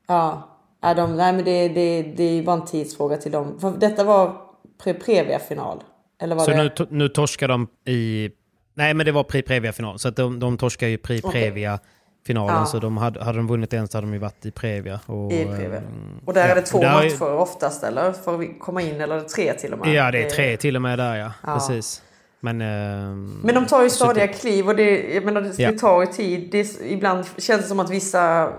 Ja, 0.09 0.48
ja 0.82 0.94
de, 0.94 1.16
nej 1.16 1.32
men 1.32 1.44
det, 1.44 1.69
det, 1.69 2.02
det 2.02 2.23
är 2.24 2.43
bara 2.43 2.56
en 2.56 2.64
tidsfråga 2.64 3.16
till 3.16 3.32
dem. 3.32 3.59
För 3.60 3.70
detta 3.78 4.05
var 4.05 4.36
pre 4.85 4.94
Previa-final. 4.94 5.82
Eller 6.23 6.35
var 6.36 6.44
Så 6.44 6.51
det? 6.51 6.56
nu, 6.56 6.86
nu 6.90 7.09
torskar 7.09 7.48
de 7.48 7.66
i... 7.86 8.31
Nej, 8.74 8.94
men 8.94 9.06
det 9.06 9.12
var 9.12 9.24
Pri 9.24 9.43
Previa-final. 9.43 9.98
Så 9.98 10.09
att 10.09 10.16
de, 10.16 10.40
de 10.40 10.59
torskar 10.59 10.86
ju 10.89 10.98
Pri 10.98 11.20
Okej. 11.24 11.31
Previa-finalen. 11.43 12.56
Ja. 12.56 12.66
Så 12.66 12.78
de 12.78 12.97
hade, 12.97 13.24
hade 13.24 13.39
de 13.39 13.47
vunnit 13.47 13.73
en 13.73 13.89
så 13.89 13.97
hade 13.98 14.06
de 14.06 14.12
ju 14.12 14.19
varit 14.19 14.47
i 14.47 14.51
Previa. 14.51 15.01
Och, 15.06 15.32
I 15.32 15.44
Previa. 15.44 15.77
eh, 15.77 15.82
Och 16.24 16.35
där 16.35 16.44
ja. 16.44 16.51
är 16.51 16.55
det 16.55 16.62
två 16.62 16.78
där 16.81 16.89
är- 16.89 16.94
matcher 16.94 17.35
oftast 17.35 17.85
eller? 17.85 18.12
För 18.12 18.43
att 18.43 18.59
komma 18.60 18.82
in 18.82 19.01
eller 19.01 19.16
är 19.16 19.20
tre 19.20 19.52
till 19.52 19.73
och 19.73 19.78
med? 19.78 19.94
Ja, 19.94 20.10
det 20.10 20.23
är 20.23 20.31
tre 20.31 20.56
till 20.56 20.77
och 20.77 20.82
med 20.82 20.98
där 20.98 21.16
ja. 21.16 21.32
Ja. 21.47 21.55
Precis. 21.55 22.02
Men, 22.44 22.60
eh, 22.60 23.16
Men 23.43 23.55
de 23.55 23.66
tar 23.66 23.82
ju 23.82 23.90
så 23.90 23.97
stadiga 24.05 24.28
kliv 24.28 24.69
och 24.69 24.77
det, 24.77 25.14
jag 25.14 25.24
menar, 25.24 25.40
det, 25.40 25.59
Ja. 25.59 25.70
det 25.73 25.78
tar 25.78 26.01
ju 26.01 26.06
tid. 26.06 26.48
Det, 26.52 26.81
ibland 26.85 27.24
känns 27.39 27.62
det 27.62 27.69
som 27.69 27.81
att 27.81 27.90
vissa 27.90 28.52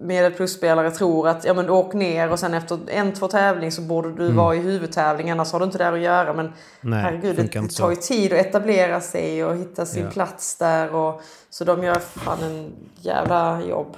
medel 0.00 0.32
plus-spelare 0.32 0.90
tror 0.90 1.28
att 1.28 1.44
ja, 1.44 1.54
men 1.54 1.70
åk 1.70 1.94
ner 1.94 2.30
och 2.30 2.38
sen 2.38 2.54
efter 2.54 2.78
en, 2.88 3.12
två 3.14 3.28
tävling 3.28 3.72
så 3.72 3.82
borde 3.82 4.12
du 4.14 4.32
vara 4.32 4.54
i 4.54 4.58
huvudtävling 4.58 5.30
annars 5.30 5.52
har 5.52 5.58
du 5.58 5.64
inte 5.64 5.78
där 5.78 5.92
att 5.92 6.00
göra. 6.00 6.32
Men 6.34 6.46
Mm. 6.46 6.54
Nej, 6.80 7.00
herregud, 7.02 7.36
det, 7.36 7.60
det 7.60 7.68
tar 7.68 7.90
ju 7.90 7.96
tid 7.96 8.32
att 8.32 8.38
etablera 8.46 9.00
sig 9.00 9.44
och 9.44 9.56
hitta 9.56 9.86
sin 9.86 10.04
Ja. 10.04 10.10
plats 10.10 10.58
där. 10.58 10.94
Och, 10.94 11.22
så 11.50 11.64
de 11.64 11.82
gör 11.84 11.94
fan 11.98 12.42
en 12.42 12.72
jävla 13.00 13.62
jobb. 13.68 13.96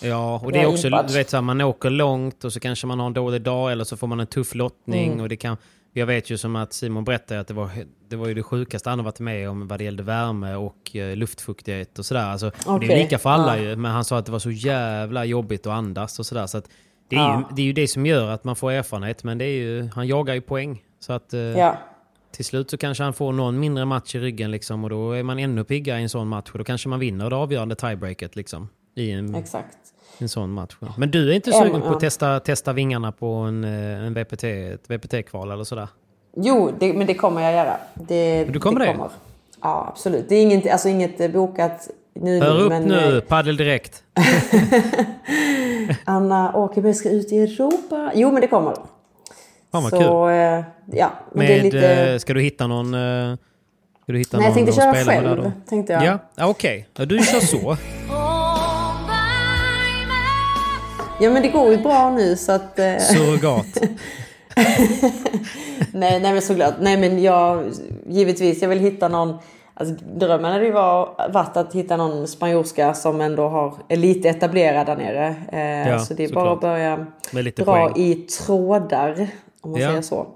Ja, 0.00 0.40
och 0.44 0.52
det 0.52 0.60
är 0.60 0.66
också, 0.66 0.88
du 0.90 1.14
vet 1.14 1.30
så 1.30 1.36
här, 1.36 1.42
man 1.42 1.60
åker 1.60 1.90
långt 1.90 2.44
och 2.44 2.52
så 2.52 2.60
kanske 2.60 2.86
man 2.86 2.98
har 3.00 3.06
en 3.06 3.12
dålig 3.14 3.42
dag 3.42 3.72
eller 3.72 3.84
så 3.84 3.96
får 3.96 4.06
man 4.06 4.20
en 4.20 4.26
tuff 4.26 4.54
lottning. 4.54 5.06
Mm. 5.08 5.20
Och 5.20 5.28
det 5.28 5.36
kan, 5.36 5.56
jag 5.96 6.06
vet 6.06 6.30
ju 6.30 6.36
som 6.38 6.56
att 6.56 6.72
Simon 6.72 7.04
berättade 7.04 7.40
att 7.40 7.48
det 7.48 7.54
var, 7.54 7.70
det 8.08 8.16
var 8.16 8.26
ju 8.28 8.34
det 8.34 8.42
sjukaste 8.42 8.90
han 8.90 8.98
har 8.98 9.04
varit 9.04 9.20
med 9.20 9.50
om 9.50 9.68
vad 9.68 9.80
det 9.80 9.84
gällde 9.84 10.02
värme 10.02 10.54
och 10.54 10.96
eh, 10.96 11.16
luftfuktighet 11.16 11.98
och 11.98 12.06
sådär. 12.06 12.24
Alltså, 12.26 12.50
Det 12.80 12.92
är 12.92 12.96
lika 13.02 13.18
för 13.18 13.30
alla 13.30 13.56
ja. 13.58 13.62
ju, 13.62 13.76
men 13.76 13.90
han 13.92 14.04
sa 14.04 14.18
att 14.18 14.26
det 14.26 14.32
var 14.32 14.38
så 14.38 14.50
jävla 14.50 15.24
jobbigt 15.24 15.66
att 15.66 15.72
andas 15.72 16.18
och 16.18 16.26
sådär. 16.26 16.46
Så 16.46 16.58
att 16.58 16.68
det, 17.08 17.16
är 17.16 17.20
Ja. 17.20 17.38
ju, 17.50 17.56
det 17.56 17.62
är 17.62 17.66
ju 17.66 17.72
det 17.72 17.88
som 17.88 18.06
gör 18.06 18.30
att 18.30 18.44
man 18.44 18.56
får 18.56 18.72
erfarenhet, 18.72 19.24
men 19.24 19.38
det 19.38 19.44
är 19.44 19.56
ju, 19.58 19.88
han 19.94 20.06
jagar 20.06 20.34
ju 20.34 20.40
poäng. 20.40 20.82
Så 21.00 21.12
att 21.12 21.34
eh, 21.34 21.40
Ja. 21.40 21.78
till 22.32 22.44
slut 22.44 22.70
så 22.70 22.76
kanske 22.76 23.04
han 23.04 23.12
får 23.12 23.32
någon 23.32 23.60
mindre 23.60 23.84
match 23.84 24.14
i 24.14 24.18
ryggen 24.18 24.50
liksom, 24.50 24.84
och 24.84 24.90
då 24.90 25.12
är 25.12 25.22
man 25.22 25.38
ännu 25.38 25.64
piggare 25.64 25.98
i 25.98 26.02
en 26.02 26.08
sån 26.08 26.28
match 26.28 26.50
och 26.52 26.58
då 26.58 26.64
kanske 26.64 26.88
man 26.88 27.00
vinner 27.00 27.30
det 27.30 27.36
avgörande 27.36 27.74
tiebreaket 27.74 28.36
liksom. 28.36 28.68
I 28.96 29.10
en, 29.10 29.34
Exakt. 29.34 29.76
En 30.18 30.28
sån 30.28 30.50
match. 30.50 30.76
Men 30.96 31.10
du 31.10 31.30
är 31.30 31.34
inte 31.34 31.50
En- 31.50 31.62
sugen 31.66 31.80
på 31.82 31.88
att 31.88 32.00
testa, 32.00 32.40
testa 32.40 32.72
vingarna 32.72 33.12
på 33.12 33.26
en, 33.34 33.64
eh, 33.64 34.06
en 34.06 34.14
VPT, 34.14 34.44
ett 34.44 34.90
VPT-kval 34.90 35.50
eller 35.50 35.64
sådär? 35.64 35.88
Jo, 36.36 36.70
det, 36.78 36.92
men 36.92 37.06
det 37.06 37.14
kommer 37.14 37.42
jag 37.42 37.52
göra. 37.52 37.76
Det, 37.94 38.44
Du 38.44 38.60
kommer 38.60 38.80
det? 38.80 38.96
Ja, 39.62 39.86
absolut. 39.92 40.28
Det 40.28 40.34
är 40.34 40.42
inget, 40.42 40.72
alltså 40.72 40.88
inget 40.88 41.20
eh, 41.20 41.30
bokat 41.30 41.88
nu. 42.14 42.40
Hör 42.40 42.60
upp 42.60 42.68
men, 42.68 42.82
nu, 42.82 43.16
eh, 43.16 43.20
paddel 43.22 43.56
direkt. 43.56 44.02
Anna 46.04 46.56
Åkerberg 46.56 46.94
ska 46.94 47.10
ut 47.10 47.32
i 47.32 47.38
Europa. 47.38 48.12
Jo, 48.14 48.32
men 48.32 48.40
det 48.40 48.46
kommer. 48.46 48.74
Fan 49.72 49.82
vad 49.82 49.90
Så, 49.90 49.96
kul. 49.98 50.98
ja, 50.98 51.10
men 51.32 51.46
Med, 51.46 51.62
lite... 51.62 52.18
ska 52.20 52.34
du 52.34 52.40
hitta 52.40 52.66
någon... 52.66 52.92
Ska 54.02 54.12
du 54.12 54.18
hitta 54.18 54.36
Nej, 54.36 54.46
jag 54.46 54.54
tänkte 54.54 54.72
köra 54.72 54.94
själv, 54.94 55.24
där 55.24 55.36
då? 55.36 55.52
tänkte 55.68 55.92
jag. 55.92 56.18
Ja, 56.34 56.46
okej. 56.46 56.88
Ja, 56.96 57.04
du 57.04 57.18
kör 57.18 57.40
så. 57.40 57.76
Ja, 61.20 61.30
men 61.30 61.42
det 61.42 61.48
går 61.48 61.70
ju 61.70 61.76
bra 61.78 62.10
nu 62.10 62.36
så 62.36 62.52
att... 62.52 62.78
eh, 62.78 62.98
Surrogat. 62.98 63.66
nej, 65.92 66.20
nej, 66.20 66.32
men 66.32 66.42
såklart. 66.42 66.74
Nej, 66.80 66.96
men 66.96 67.22
jag... 67.22 67.64
Givetvis, 68.08 68.62
jag 68.62 68.68
vill 68.68 68.78
hitta 68.78 69.08
någon... 69.08 69.38
Alltså, 69.74 69.94
drömmen 70.16 70.52
hade 70.52 70.64
ju 70.64 70.72
var- 70.72 71.30
varit 71.32 71.56
att 71.56 71.74
hitta 71.74 71.96
någon 71.96 72.28
spanjorska 72.28 72.94
som 72.94 73.20
ändå 73.20 73.48
har, 73.48 73.74
är 73.88 73.96
lite 73.96 74.28
etablerad 74.28 74.86
där 74.86 74.96
nere. 74.96 75.34
Eh, 75.52 75.88
Ja, 75.92 75.98
så 75.98 76.14
det 76.14 76.24
är 76.24 76.32
bara 76.32 76.52
att 76.52 76.60
börja 76.60 77.06
dra 77.56 77.64
poäng. 77.64 77.92
i 77.96 78.14
trådar, 78.14 79.28
om 79.60 79.70
man 79.70 79.80
Ja. 79.80 79.88
säger 79.88 80.02
så. 80.02 80.26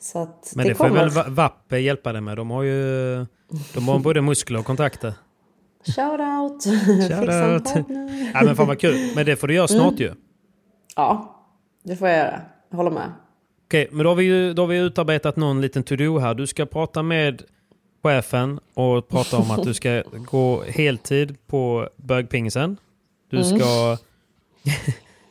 Så 0.00 0.18
att 0.18 0.52
Men 0.56 0.64
det, 0.64 0.70
det, 0.70 0.74
får 0.74 0.88
väl 0.88 1.10
Va- 1.10 1.24
Vapp 1.28 1.72
hjälpa 1.72 2.12
dig 2.12 2.20
med. 2.20 2.36
De 2.36 2.50
har 2.50 2.62
ju 2.62 3.26
de 3.74 3.88
har 3.88 3.98
både 3.98 4.20
muskler 4.20 4.58
och 4.58 4.64
kontakter. 4.66 5.12
Shout 5.84 6.20
out! 6.20 6.64
Shoutout. 7.08 7.86
Ja 8.34 8.42
men 8.44 8.56
fan 8.56 8.66
vad 8.66 8.78
kul. 8.80 9.12
Men 9.14 9.26
det 9.26 9.36
får 9.36 9.48
du 9.48 9.54
göra 9.54 9.68
snart 9.68 10.00
ju. 10.00 10.12
Ja, 10.96 11.36
det 11.82 11.96
får 11.96 12.08
jag 12.08 12.18
göra. 12.18 12.40
Jag 12.70 12.76
håller 12.76 12.90
med. 12.90 13.12
Okej, 13.66 13.88
men 13.90 14.04
då 14.04 14.10
har, 14.10 14.14
vi 14.16 14.24
ju, 14.24 14.52
då 14.54 14.62
har 14.62 14.66
vi 14.66 14.78
utarbetat 14.78 15.36
någon 15.36 15.60
liten 15.60 15.82
to-do 15.82 16.18
här. 16.18 16.34
Du 16.34 16.46
ska 16.46 16.66
prata 16.66 17.02
med 17.02 17.42
chefen 18.02 18.60
och 18.74 19.08
prata 19.08 19.36
om 19.38 19.50
att 19.50 19.62
du 19.62 19.74
ska 19.74 20.02
gå 20.30 20.62
heltid 20.68 21.36
på 21.46 21.88
bögpingisen. 21.96 22.76
Du 23.30 23.44
ska, 23.44 23.96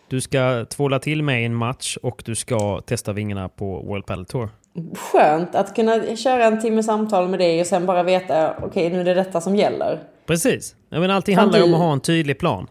du 0.07 0.21
ska 0.21 0.65
tvåla 0.65 0.99
till 0.99 1.23
med 1.23 1.41
i 1.41 1.45
en 1.45 1.55
match 1.55 1.97
och 2.03 2.21
du 2.25 2.35
ska 2.35 2.81
testa 2.81 3.13
vingarna 3.13 3.49
på 3.49 3.81
World 3.81 4.05
Padel 4.05 4.25
Tour. 4.25 4.49
Skönt 4.95 5.55
att 5.55 5.75
kunna 5.75 6.15
köra 6.15 6.45
en 6.45 6.61
timme 6.61 6.83
samtal 6.83 7.27
med 7.27 7.39
dig 7.39 7.61
och 7.61 7.67
sen 7.67 7.85
bara 7.85 8.03
veta 8.03 8.53
okej 8.61 8.89
nu 8.89 8.99
är 8.99 9.05
det 9.05 9.13
detta 9.13 9.41
som 9.41 9.55
gäller. 9.55 9.99
Precis. 10.29 10.75
Jag 10.89 10.99
menar, 11.01 11.15
allting 11.15 11.35
Kan 11.35 11.41
handlar 11.41 11.59
ju 11.59 11.63
om 11.63 11.69
du- 11.69 11.75
att 11.75 11.81
ha 11.81 11.93
en 11.93 11.99
tydlig 11.99 12.39
plan. 12.39 12.67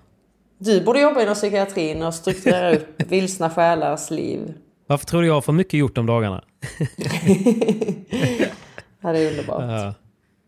Du 0.58 0.80
borde 0.84 1.00
jobba 1.00 1.22
inom 1.22 1.34
psykiatrin 1.34 2.02
och 2.02 2.14
strukturera 2.14 2.72
upp 2.76 3.02
vilsna 3.08 3.50
själars 3.50 4.10
liv. 4.10 4.54
Varför 4.86 5.06
tror 5.06 5.20
du 5.20 5.26
jag 5.26 5.34
har 5.34 5.40
för 5.40 5.52
mycket 5.52 5.74
gjort 5.80 5.94
de 5.94 6.06
dagarna? 6.06 6.44
Ja, 9.00 9.12
det 9.12 9.18
är 9.18 9.30
underbart. 9.30 9.62
Ja. 9.62 9.94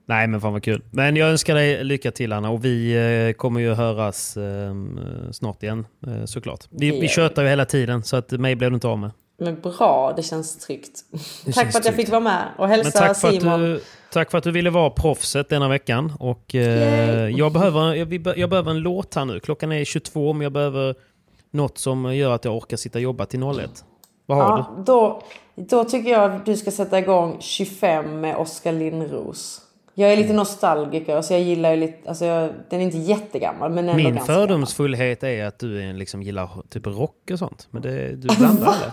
Nej 0.06 0.26
men 0.26 0.40
fan 0.40 0.52
vad 0.52 0.62
kul. 0.62 0.82
Men 0.90 1.16
jag 1.16 1.28
önskar 1.30 1.54
dig 1.54 1.84
lycka 1.84 2.10
till 2.10 2.32
Anna 2.32 2.50
och 2.50 2.64
vi 2.64 2.92
eh, 3.28 3.32
kommer 3.36 3.60
ju 3.60 3.74
höras 3.74 4.36
eh, 4.36 4.74
snart 5.32 5.62
igen 5.62 5.86
eh, 6.06 6.24
såklart. 6.24 6.64
Vi, 6.70 7.00
vi 7.00 7.08
tjötar 7.08 7.42
ju 7.42 7.48
hela 7.48 7.64
tiden 7.64 8.02
så 8.02 8.16
att 8.16 8.30
mig 8.30 8.54
blev 8.56 8.70
du 8.70 8.74
inte 8.74 8.88
av 8.88 8.98
med. 8.98 9.10
Men 9.40 9.60
bra, 9.60 10.12
det 10.16 10.22
känns 10.22 10.58
tryggt. 10.58 11.00
Det 11.10 11.52
tack 11.52 11.54
känns 11.54 11.54
för 11.54 11.62
att 11.62 11.74
jag 11.74 11.82
tryggt. 11.82 11.96
fick 11.96 12.08
vara 12.08 12.20
med 12.20 12.48
och 12.58 12.68
hälsa 12.68 12.98
tack 12.98 13.18
för, 13.18 13.28
att 13.28 13.34
Simon. 13.34 13.60
du, 13.60 13.80
tack 14.12 14.30
för 14.30 14.38
att 14.38 14.44
du 14.44 14.50
ville 14.50 14.70
vara 14.70 14.90
proffset 14.90 15.48
denna 15.48 15.68
veckan. 15.68 16.12
Och, 16.20 16.54
eh, 16.54 17.28
jag, 17.28 17.52
behöver, 17.52 17.94
jag, 17.94 18.38
jag 18.38 18.50
behöver 18.50 18.70
en 18.70 18.78
låt 18.78 19.14
här 19.14 19.24
nu. 19.24 19.40
Klockan 19.40 19.72
är 19.72 19.84
22 19.84 20.32
men 20.32 20.42
jag 20.42 20.52
behöver 20.52 20.94
något 21.50 21.78
som 21.78 22.16
gör 22.16 22.32
att 22.32 22.44
jag 22.44 22.56
orkar 22.56 22.76
sitta 22.76 22.98
och 22.98 23.02
jobba 23.02 23.26
till 23.26 23.42
01. 23.42 23.84
Vad 24.26 24.38
har 24.38 24.56
du? 24.56 24.62
Ja, 24.62 24.82
då, 24.86 25.22
då 25.54 25.84
tycker 25.84 26.10
jag 26.10 26.32
att 26.32 26.46
du 26.46 26.56
ska 26.56 26.70
sätta 26.70 26.98
igång 26.98 27.36
25 27.40 28.20
med 28.20 28.36
Oskar 28.36 28.72
Lindros. 28.72 29.60
Jag 29.94 30.12
är 30.12 30.16
lite 30.16 30.32
nostalgiker 30.32 31.22
så 31.22 31.32
jag 31.32 31.40
gillar 31.42 31.70
ju 31.70 31.76
lite, 31.76 32.08
alltså 32.08 32.24
jag, 32.24 32.50
den 32.70 32.80
är 32.80 32.84
inte 32.84 32.98
jättegammal 32.98 33.70
men 33.70 33.88
ändå 33.88 34.02
Min 34.02 34.20
fördomsfullhet 34.20 35.22
är 35.22 35.44
att 35.44 35.58
du 35.58 35.82
är, 35.82 35.92
liksom, 35.92 36.22
gillar 36.22 36.50
typ 36.68 36.86
rock 36.86 37.30
och 37.32 37.38
sånt. 37.38 37.68
Men 37.70 37.82
det, 37.82 38.16
du 38.16 38.36
blandar 38.36 38.74
eller? 38.76 38.90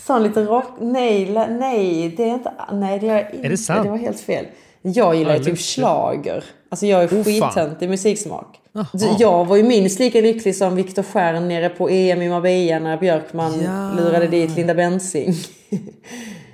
Sån 0.00 0.22
lite 0.22 0.42
rock, 0.44 0.64
nej, 0.80 1.30
nej, 1.50 2.08
det 2.16 2.22
är 2.22 2.28
inte, 2.34 2.52
nej 2.72 2.98
det 2.98 3.06
gör 3.06 3.14
jag 3.14 3.34
inte. 3.34 3.48
det 3.48 3.56
sant? 3.56 3.82
Det 3.84 3.90
var 3.90 3.96
helt 3.96 4.20
fel. 4.20 4.46
Jag 4.82 5.14
gillar 5.14 5.36
ju 5.36 5.44
typ 5.44 5.58
schlager. 5.58 6.44
Alltså 6.68 6.86
jag 6.86 7.02
är 7.02 7.08
Oh, 7.08 7.24
skittöntig 7.24 7.88
musiksmak. 7.88 8.60
Jaha. 8.72 8.86
Du, 8.92 9.08
Jag 9.18 9.44
var 9.44 9.56
ju 9.56 9.62
minst 9.62 9.98
lika 9.98 10.20
lycklig 10.20 10.56
som 10.56 10.76
Viktor 10.76 11.02
Stjern 11.02 11.48
nere 11.48 11.68
på 11.68 11.88
EM 11.88 12.22
i 12.22 12.28
Marbella 12.28 12.78
när 12.78 12.96
Björkman 12.96 13.60
Ja. 13.64 13.92
lurade 14.02 14.26
dit 14.26 14.56
Linda 14.56 14.74
Bensing. 14.74 15.34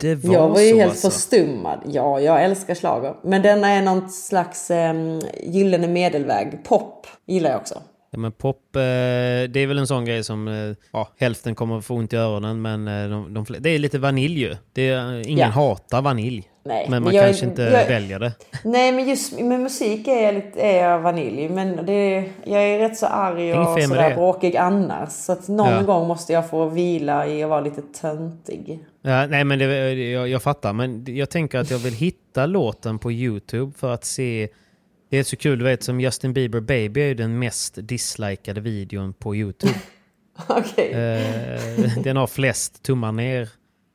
Det 0.01 0.15
var 0.15 0.35
Jag 0.35 0.49
var 0.49 0.61
ju 0.61 0.75
helt 0.77 0.91
alltså. 0.91 1.11
förstummad. 1.11 1.79
Ja, 1.87 2.21
jag 2.21 2.45
älskar 2.45 2.75
schlager. 2.75 3.15
Men 3.23 3.43
denna 3.43 3.69
är 3.69 3.83
någon 3.83 4.09
slags 4.11 4.71
um, 4.71 5.21
gyllene 5.43 5.89
medelväg. 5.89 6.59
Pop 6.65 7.07
gillar 7.27 7.51
jag 7.51 7.61
också. 7.61 7.79
Ja, 8.13 8.19
men 8.19 8.33
pop, 8.33 8.77
eh, 8.77 8.81
det 8.81 9.57
är 9.57 9.67
väl 9.67 9.79
en 9.79 9.87
sån 9.87 10.05
grej 10.05 10.25
som 10.25 10.49
eh, 10.49 10.77
ja, 10.93 11.09
hälften 11.19 11.55
kommer 11.55 11.81
få 11.81 11.95
ont 11.95 12.13
i 12.13 12.17
öronen 12.17 12.63
men 12.63 12.89
eh, 12.89 13.11
de, 13.11 13.35
de, 13.35 13.47
det 13.59 13.71
är 13.71 13.79
lite 13.79 13.99
vanilj 13.99 14.41
ju. 14.41 14.57
Det 14.73 14.89
är, 14.89 15.29
ingen 15.29 15.39
Ja. 15.39 15.47
hatar 15.47 16.03
vanilj. 16.03 16.45
Nej, 16.65 16.87
men 16.91 17.03
man 17.03 17.15
jag 17.15 17.25
kanske 17.27 17.47
inte 17.47 17.63
jag- 17.63 17.87
väljer 17.89 18.19
det. 18.19 18.33
Nej, 18.65 18.93
men 18.93 19.09
just 19.09 19.41
med 19.41 19.61
musik 19.61 20.09
är 20.09 20.23
jag, 20.23 20.35
lite, 20.35 20.61
är 20.61 20.83
jag 20.91 20.99
vanilj. 21.01 21.49
Men 21.49 21.87
det, 21.87 22.25
jag 22.45 22.63
är 22.63 22.79
rätt 22.79 22.99
så 22.99 23.07
arg 23.07 23.55
och 23.55 23.83
sådär 23.83 24.15
bråkig 24.15 24.57
annars. 24.57 25.09
Så 25.11 25.33
att 25.33 25.49
någon 25.49 25.69
Ja. 25.73 25.83
gång 25.83 26.09
måste 26.09 26.33
jag 26.33 26.51
få 26.51 26.67
vila 26.69 27.27
i 27.27 27.43
att 27.43 27.51
vara 27.51 27.61
lite 27.61 27.83
töntig. 28.01 28.79
Ja, 29.03 29.27
nej 29.27 29.45
men 29.45 29.59
det, 29.59 29.93
jag, 29.95 30.29
jag 30.29 30.43
fattar, 30.43 30.73
men 30.73 31.05
jag 31.17 31.31
tänker 31.31 31.59
att 31.59 31.71
jag 31.71 31.79
vill 31.79 31.95
hitta 31.95 32.47
låten 32.47 32.99
på 32.99 33.13
YouTube 33.13 33.73
för 33.79 33.95
att 33.95 34.05
se... 34.05 34.49
Det 35.11 35.19
är 35.19 35.23
så 35.23 35.37
kul, 35.37 35.59
du 35.59 35.65
vet 35.65 35.83
som 35.83 36.01
Justin 36.01 36.33
Bieber 36.33 36.61
Baby 36.61 37.01
är 37.01 37.07
ju 37.07 37.15
den 37.15 37.39
mest 37.39 37.79
dislikade 37.83 38.61
videon 38.61 39.13
på 39.13 39.37
YouTube. 39.37 39.75
Okej. 40.49 40.91
Eh, 40.93 42.03
den 42.05 42.17
har 42.17 42.27
flest 42.27 42.83
tummar 42.83 43.13
ner. 43.13 43.49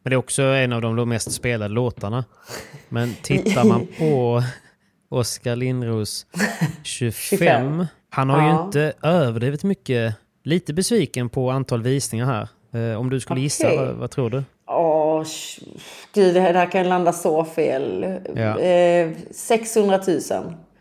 Men 0.03 0.09
det 0.09 0.13
är 0.13 0.17
också 0.17 0.41
en 0.43 0.73
av 0.73 0.81
de 0.81 1.09
mest 1.09 1.31
spelade 1.31 1.73
låtarna. 1.73 2.25
Men 2.89 3.13
tittar 3.21 3.63
man 3.63 3.87
på 3.99 4.43
Oskar 5.09 5.55
Lindros 5.55 6.25
25. 6.83 7.11
25. 7.37 7.85
Han 8.09 8.29
har 8.29 8.41
ju 8.41 8.47
Ja. 8.47 8.65
inte 8.65 8.93
överdrivet 9.03 9.63
mycket. 9.63 10.15
Lite 10.43 10.73
besviken 10.73 11.29
på 11.29 11.51
antal 11.51 11.81
visningar 11.81 12.25
här. 12.25 12.47
Eh, 12.91 12.99
om 12.99 13.09
du 13.09 13.19
skulle 13.19 13.41
gissa, 13.41 13.67
Okej. 13.67 13.77
vad, 13.77 13.95
vad 13.95 14.11
tror 14.11 14.29
du? 14.29 14.43
Åh, 14.67 15.21
sh- 15.21 15.63
gud, 16.13 16.33
det 16.33 16.39
här, 16.41 16.53
det 16.53 16.59
här 16.59 16.71
kan 16.71 16.89
landa 16.89 17.13
så 17.13 17.45
fel. 17.45 18.05
Ja. 18.35 18.59
Eh, 18.59 19.11
600 19.31 19.99
000. 20.07 20.19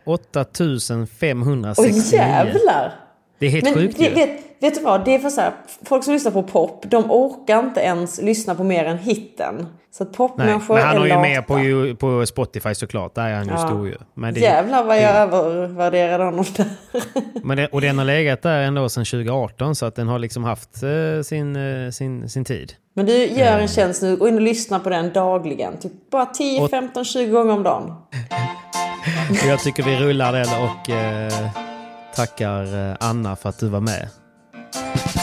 8569. 0.05 1.73
Oj 1.77 2.15
jävlar! 2.15 2.93
Det 3.39 3.45
är 3.45 3.49
helt 3.49 3.63
Men 3.65 3.73
sjukt 3.73 3.97
det, 3.97 4.09
vet, 4.09 4.29
vet 4.61 4.75
du 4.75 4.81
vad? 4.81 5.05
Det 5.05 5.15
är 5.15 5.19
för 5.19 5.29
så 5.29 5.41
här, 5.41 5.51
folk 5.85 6.03
som 6.03 6.13
lyssnar 6.13 6.31
på 6.31 6.43
pop, 6.43 6.85
de 6.87 7.11
orkar 7.11 7.59
inte 7.59 7.79
ens 7.79 8.21
lyssna 8.21 8.55
på 8.55 8.63
mer 8.63 8.85
än 8.85 8.97
hitten. 8.97 9.67
Så 9.91 10.03
att 10.03 10.13
popmänniskor 10.13 10.75
men 10.75 10.83
han 10.83 10.95
är 10.95 10.99
har 10.99 11.07
ju 11.07 11.17
med 11.17 11.47
på, 11.47 11.95
på 11.99 12.25
Spotify 12.25 12.75
såklart. 12.75 13.15
Där 13.15 13.27
är 13.29 13.33
han 13.35 13.45
ju 13.45 13.51
Ja. 13.51 13.57
stor 13.57 13.87
ju. 13.87 13.95
Men 14.13 14.33
det, 14.33 14.39
Jävlar 14.39 14.83
vad 14.83 14.97
jag 15.01 15.29
det- 15.29 15.35
övervärderade 15.37 16.23
honom 16.23 16.45
där. 16.57 16.65
Men 17.43 17.57
det, 17.57 17.67
och 17.67 17.81
den 17.81 17.97
har 17.97 18.05
legat 18.05 18.41
där 18.41 18.61
ändå 18.61 18.89
sedan 18.89 19.05
2018 19.05 19.75
så 19.75 19.85
att 19.85 19.95
den 19.95 20.07
har 20.07 20.19
liksom 20.19 20.43
haft 20.43 20.83
eh, 20.83 21.21
sin, 21.23 21.55
eh, 21.55 21.89
sin, 21.91 22.29
sin 22.29 22.45
tid. 22.45 22.73
Men 22.93 23.05
du, 23.05 23.13
gör 23.25 23.59
en 23.59 23.67
tjänst 23.67 24.01
nu. 24.01 24.15
Gå 24.15 24.27
in 24.27 24.35
och 24.35 24.41
lyssna 24.41 24.79
på 24.79 24.89
den 24.89 25.13
dagligen. 25.13 25.77
Typ 25.77 26.09
bara 26.11 26.25
10, 26.25 26.61
Och- 26.61 26.69
15, 26.69 27.05
20 27.05 27.31
gånger 27.31 27.53
om 27.53 27.63
dagen. 27.63 27.93
Och 29.29 29.47
jag 29.47 29.59
tycker 29.59 29.83
vi 29.83 29.95
rullar 29.97 30.33
den 30.33 30.47
och 30.63 30.89
eh, 30.89 31.49
tackar 32.15 32.89
eh, 32.89 32.95
Anna 32.99 33.35
för 33.35 33.49
att 33.49 33.59
du 33.59 33.67
var 33.69 33.79
med. 33.79 34.09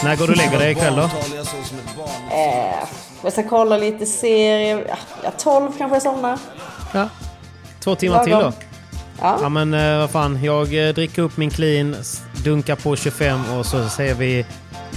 När 0.05 0.17
går 0.17 0.27
du 0.27 0.33
och 0.33 0.37
lägger 0.39 0.59
dig 0.59 0.73
ikväll 0.73 0.97
då? 0.97 1.03
Eh, 1.03 2.89
jag 3.23 3.33
ska 3.33 3.49
kolla 3.49 3.77
lite 3.77 4.07
serier. 4.07 4.87
Ja, 4.89 4.97
Ja, 5.25 5.31
12 5.39 5.73
kanske 5.79 5.97
jag 5.97 6.03
somnar. 6.03 6.39
Ja. 6.93 7.09
Två 7.81 7.95
timmar 7.95 8.23
till 8.25 8.33
då? 8.33 8.39
Lagom. 8.39 8.53
Ja 9.21 9.39
Ja. 9.43 9.49
men 9.49 9.75
eh, 9.75 9.99
vad 9.99 10.11
fan, 10.11 10.45
jag 10.45 10.89
eh, 10.89 10.95
dricker 10.95 11.23
upp 11.23 11.37
min 11.37 11.51
clean, 11.51 11.97
dunkar 12.45 12.77
på 12.77 12.97
25 12.97 13.41
och 13.59 13.67
så 13.67 13.89
säger 13.89 14.15
vi 14.15 14.47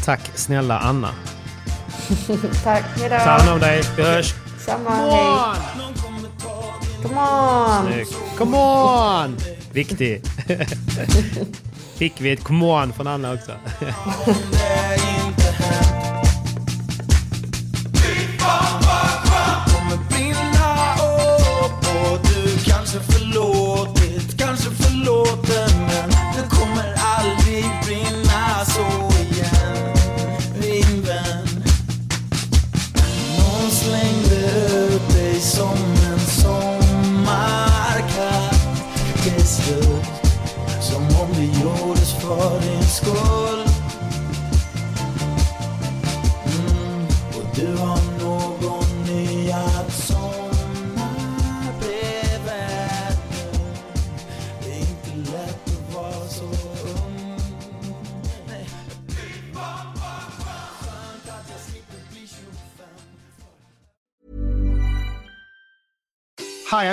tack 0.06 0.22
snälla 0.36 0.80
Anna. 0.80 1.10
Tack, 2.64 2.84
hejdå. 2.99 3.16
Ta 3.18 3.30
hand 3.30 3.49
om 3.49 3.60
dig, 3.60 3.82
vi 3.98 4.03
hörs! 4.03 4.34
Samma, 4.66 4.90
hej. 4.90 5.56
Come 7.07 7.18
on! 7.18 7.86
Snyggt. 7.86 8.38
Come 8.38 8.57
on! 8.57 9.38
Viktig. 9.72 10.22
Fick 11.98 12.22
vi 12.22 12.32
ett 12.32 12.44
come 12.44 12.65
on 12.65 12.94
från 12.94 13.07
Anna 13.07 13.34
också. 13.34 13.52